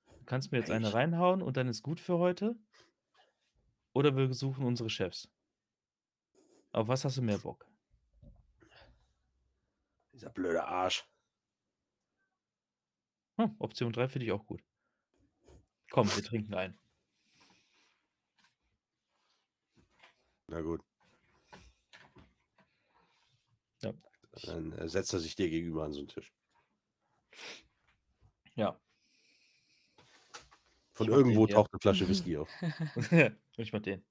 Du 0.07 0.25
kannst 0.25 0.51
mir 0.51 0.57
jetzt 0.57 0.71
eine 0.71 0.93
reinhauen 0.93 1.41
und 1.41 1.55
dann 1.55 1.69
ist 1.69 1.83
gut 1.83 2.01
für 2.01 2.17
heute. 2.17 2.59
Oder 3.93 4.13
wir 4.17 4.33
suchen 4.33 4.65
unsere 4.65 4.89
Chefs. 4.89 5.29
Auf 6.73 6.89
was 6.89 7.05
hast 7.05 7.15
du 7.15 7.21
mehr 7.21 7.37
Bock? 7.37 7.65
Dieser 10.11 10.31
blöde 10.31 10.65
Arsch. 10.65 11.05
Hm, 13.37 13.55
Option 13.59 13.93
3 13.93 14.09
finde 14.09 14.25
ich 14.25 14.33
auch 14.33 14.45
gut. 14.45 14.61
Komm, 15.91 16.13
wir 16.13 16.23
trinken 16.23 16.53
ein. 16.55 16.77
Na 20.51 20.59
gut. 20.59 20.83
Ja. 23.81 23.93
Dann 24.43 24.73
äh, 24.73 24.89
setzt 24.89 25.13
er 25.13 25.19
sich 25.19 25.33
dir 25.33 25.49
gegenüber 25.49 25.85
an 25.85 25.93
so 25.93 25.99
einen 25.99 26.09
Tisch. 26.09 26.33
Ja. 28.55 28.77
Von 30.91 31.07
Ich 31.07 31.13
irgendwo 31.13 31.45
den 31.45 31.55
taucht 31.55 31.71
eine 31.71 31.79
Flasche 31.79 32.09
Whisky 32.09 32.35
auf. 32.35 32.49
ich 33.57 33.71
mach 33.71 33.81
den. 33.81 34.03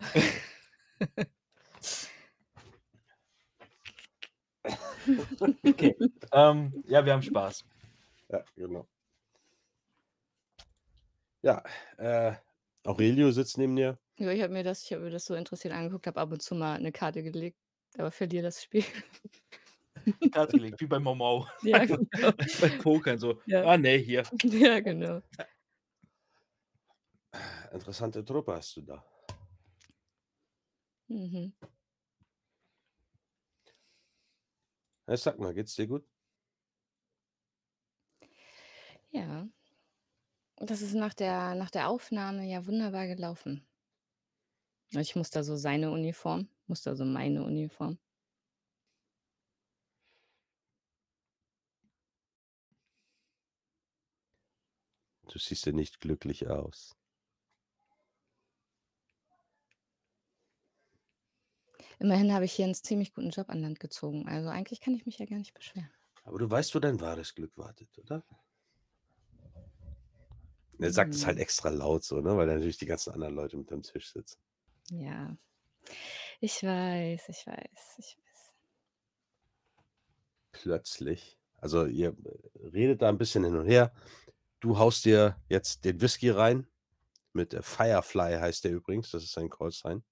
Okay. 5.62 5.94
ähm, 6.32 6.82
ja, 6.86 7.04
wir 7.04 7.12
haben 7.12 7.22
Spaß. 7.22 7.66
Ja, 8.30 8.42
genau. 8.56 8.88
Ja, 11.42 11.62
äh, 11.98 12.36
Aurelio 12.84 13.30
sitzt 13.30 13.58
neben 13.58 13.76
dir. 13.76 13.98
Ja, 14.18 14.30
ich 14.30 14.42
habe 14.42 14.52
mir 14.52 14.62
das, 14.62 14.84
ich 14.84 14.92
habe 14.92 15.02
mir 15.02 15.10
das 15.10 15.24
so 15.24 15.34
interessiert 15.34 15.74
angeguckt, 15.74 16.06
habe 16.06 16.20
ab 16.20 16.30
und 16.30 16.40
zu 16.42 16.54
mal 16.54 16.74
eine 16.76 16.92
Karte 16.92 17.22
gelegt, 17.22 17.58
aber 17.98 18.10
verliere 18.10 18.44
das 18.44 18.62
Spiel. 18.62 18.84
Karte 20.32 20.52
gelegt, 20.54 20.80
wie 20.80 20.86
bei 20.86 20.98
Momau. 20.98 21.46
Ja, 21.62 21.84
genau. 21.84 22.06
bei 22.60 22.68
Pokern 22.82 23.18
so. 23.18 23.40
Ja. 23.46 23.64
Ah, 23.64 23.76
nee, 23.78 23.98
hier. 23.98 24.22
Ja, 24.42 24.80
genau. 24.80 25.22
Interessante 27.72 28.24
Truppe 28.24 28.54
hast 28.54 28.76
du 28.76 28.82
da. 28.82 29.04
Mhm. 31.08 31.52
Ja, 35.08 35.16
sag 35.16 35.38
mal, 35.38 35.52
geht's 35.54 35.74
dir 35.74 35.86
gut? 35.86 36.06
Ja. 39.10 39.48
Das 40.56 40.82
ist 40.82 40.94
nach 40.94 41.14
der, 41.14 41.54
nach 41.54 41.70
der 41.70 41.88
Aufnahme 41.88 42.44
ja 42.44 42.66
wunderbar 42.66 43.06
gelaufen. 43.06 43.66
Ich 44.90 45.16
muss 45.16 45.30
da 45.30 45.42
so 45.42 45.56
seine 45.56 45.90
Uniform, 45.90 46.48
muss 46.66 46.82
da 46.82 46.94
so 46.94 47.04
meine 47.04 47.42
Uniform. 47.44 47.98
Du 55.28 55.38
siehst 55.40 55.66
ja 55.66 55.72
nicht 55.72 56.00
glücklich 56.00 56.46
aus. 56.48 56.96
Immerhin 61.98 62.32
habe 62.32 62.44
ich 62.44 62.52
hier 62.52 62.66
einen 62.66 62.74
ziemlich 62.74 63.14
guten 63.14 63.30
Job 63.30 63.48
an 63.48 63.60
Land 63.60 63.80
gezogen. 63.80 64.28
Also 64.28 64.48
eigentlich 64.48 64.80
kann 64.80 64.94
ich 64.94 65.06
mich 65.06 65.18
ja 65.18 65.26
gar 65.26 65.38
nicht 65.38 65.54
beschweren. 65.54 65.90
Aber 66.22 66.38
du 66.38 66.48
weißt, 66.48 66.74
wo 66.74 66.78
dein 66.78 67.00
wahres 67.00 67.34
Glück 67.34 67.56
wartet, 67.56 67.98
oder? 67.98 68.22
Er 70.84 70.92
sagt 70.92 71.14
es 71.14 71.24
halt 71.24 71.38
extra 71.38 71.70
laut 71.70 72.04
so, 72.04 72.20
ne? 72.20 72.36
Weil 72.36 72.46
natürlich 72.46 72.76
die 72.76 72.86
ganzen 72.86 73.12
anderen 73.12 73.34
Leute 73.34 73.56
mit 73.56 73.72
am 73.72 73.82
Tisch 73.82 74.12
sitzen. 74.12 74.38
Ja. 74.90 75.36
Ich 76.40 76.62
weiß, 76.62 77.28
ich 77.28 77.46
weiß, 77.46 77.98
ich 77.98 78.18
weiß. 78.18 78.54
Plötzlich. 80.52 81.38
Also 81.56 81.86
ihr 81.86 82.10
äh, 82.10 82.66
redet 82.68 83.00
da 83.00 83.08
ein 83.08 83.16
bisschen 83.16 83.44
hin 83.44 83.56
und 83.56 83.66
her. 83.66 83.94
Du 84.60 84.78
haust 84.78 85.06
dir 85.06 85.40
jetzt 85.48 85.84
den 85.84 86.00
Whisky 86.00 86.28
rein. 86.30 86.66
Mit 87.32 87.54
Firefly 87.54 88.34
heißt 88.38 88.64
der 88.64 88.72
übrigens. 88.72 89.10
Das 89.10 89.24
ist 89.24 89.32
sein 89.32 89.48
Callsign. 89.48 90.04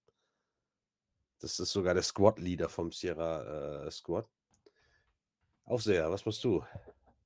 Das 1.39 1.59
ist 1.59 1.73
sogar 1.73 1.93
der 1.93 2.03
Squad-Leader 2.03 2.69
vom 2.69 2.93
Sierra 2.93 3.85
äh, 3.85 3.91
Squad. 3.91 4.27
Aufseher, 5.65 6.11
was 6.11 6.25
machst 6.25 6.43
du? 6.45 6.65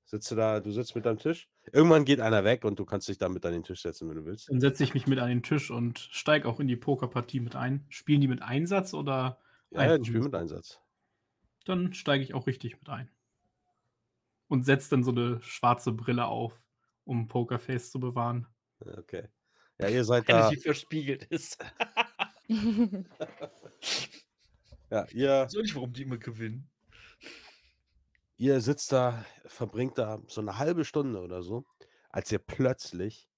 Sitzt 0.07 0.31
du 0.31 0.37
da, 0.37 0.61
du 0.61 0.71
sitzt 0.71 0.95
mit 0.95 1.07
am 1.07 1.19
Tisch? 1.19 1.49
Irgendwann 1.73 2.05
geht 2.05 2.21
einer 2.21 2.45
weg 2.45 2.65
und 2.65 2.79
du 2.79 2.85
kannst 2.85 3.09
dich 3.09 3.19
dann 3.19 3.33
mit 3.33 3.45
an 3.45 3.53
den 3.53 3.65
Tisch 3.65 3.83
setzen, 3.83 4.09
wenn 4.09 4.17
du 4.17 4.25
willst. 4.25 4.49
Dann 4.49 4.61
setze 4.61 4.85
ich 4.85 4.95
mich 4.95 5.07
mit 5.07 5.19
an 5.19 5.29
den 5.29 5.43
Tisch 5.43 5.71
und 5.71 5.99
steige 5.99 6.49
auch 6.49 6.61
in 6.61 6.69
die 6.69 6.77
Pokerpartie 6.77 7.41
mit 7.41 7.57
ein. 7.57 7.85
Spielen 7.89 8.21
die 8.21 8.29
mit 8.29 8.41
Einsatz 8.43 8.95
oder 8.95 9.41
Ja, 9.71 9.85
ja, 9.85 9.99
die 9.99 10.05
spielen 10.05 10.25
mit? 10.25 10.35
Einsatz. 10.35 10.81
Dann 11.67 11.93
steige 11.93 12.23
ich 12.25 12.33
auch 12.33 12.47
richtig 12.47 12.79
mit 12.79 12.89
ein. 12.89 13.11
Und 14.49 14.65
setze 14.65 14.91
dann 14.91 15.03
so 15.03 15.11
eine 15.11 15.41
schwarze 15.43 15.93
Brille 15.93 16.27
auf, 16.27 16.63
um 17.05 17.27
Pokerface 17.29 17.91
zu 17.91 17.99
bewahren. 18.01 18.47
Ja, 18.85 18.99
Okay. 18.99 19.29
Ja, 19.79 19.89
ihr 19.89 20.05
seid 20.05 20.25
da. 20.31 20.51
Energy 20.51 20.57
verspiegelt 20.61 21.25
ist. 21.25 21.59
Ja, 24.91 25.07
ihr, 25.13 25.49
So 25.49 25.61
nicht, 25.61 25.75
warum 25.75 25.93
die 25.93 26.03
immer 26.03 26.19
gewinnen. 26.19 26.71
Ihr 28.37 28.61
sitzt 28.61 28.93
da, 28.93 29.25
verbringt 29.47 29.99
da 29.99 30.21
so 30.27 30.41
eine 30.41 30.59
halbe 30.59 30.85
Stunde 30.85 31.21
oder 31.21 31.43
so, 31.43 31.65
als 32.11 32.31
ihr 32.33 32.39
plötzlich 32.39 33.29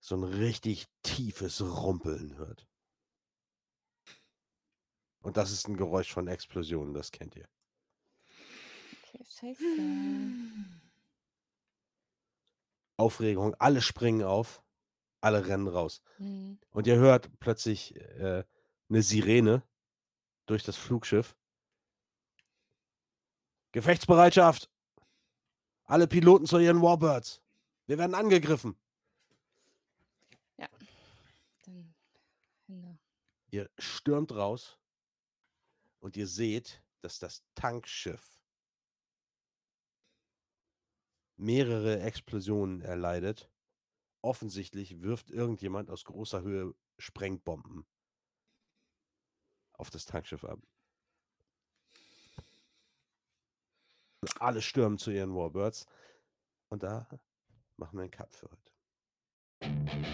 so 0.00 0.16
ein 0.16 0.24
richtig 0.24 0.86
tiefes 1.02 1.60
Rumpeln 1.60 2.36
hört. 2.36 2.66
Und 5.20 5.36
das 5.36 5.52
ist 5.52 5.68
ein 5.68 5.76
Geräusch 5.76 6.12
von 6.12 6.26
Explosionen, 6.26 6.94
das 6.94 7.12
kennt 7.12 7.36
ihr. 7.36 7.48
Okay, 9.04 9.24
scheiße. 9.24 9.64
Aufregung, 12.96 13.54
alle 13.58 13.80
springen 13.80 14.24
auf. 14.24 14.62
Alle 15.20 15.46
rennen 15.46 15.68
raus. 15.68 16.02
Mhm. 16.18 16.58
Und 16.70 16.88
ihr 16.88 16.96
hört 16.96 17.30
plötzlich 17.38 17.94
äh, 17.94 18.44
eine 18.88 19.02
Sirene 19.02 19.62
durch 20.46 20.64
das 20.64 20.76
Flugschiff. 20.76 21.36
Gefechtsbereitschaft! 23.72 24.70
Alle 25.84 26.06
Piloten 26.06 26.46
zu 26.46 26.58
ihren 26.58 26.80
Warbirds. 26.80 27.42
Wir 27.86 27.98
werden 27.98 28.14
angegriffen. 28.14 28.76
Ja. 30.56 30.68
Dann 31.64 31.94
Hände. 32.66 32.98
Ihr 33.50 33.70
stürmt 33.78 34.32
raus 34.32 34.78
und 36.00 36.16
ihr 36.16 36.26
seht, 36.26 36.82
dass 37.00 37.18
das 37.18 37.42
Tankschiff 37.54 38.40
mehrere 41.36 42.00
Explosionen 42.00 42.80
erleidet. 42.80 43.50
Offensichtlich 44.22 45.02
wirft 45.02 45.30
irgendjemand 45.30 45.90
aus 45.90 46.04
großer 46.04 46.42
Höhe 46.42 46.74
Sprengbomben 46.98 47.84
auf 49.72 49.90
das 49.90 50.04
Tankschiff 50.04 50.44
ab. 50.44 50.60
Alle 54.38 54.62
stürmen 54.62 54.98
zu 54.98 55.10
ihren 55.10 55.34
Warbirds. 55.34 55.86
Und 56.68 56.82
da 56.82 57.08
machen 57.76 57.98
wir 57.98 58.02
einen 58.02 58.10
Cut 58.10 58.34
für 58.34 58.48
heute. 58.50 60.11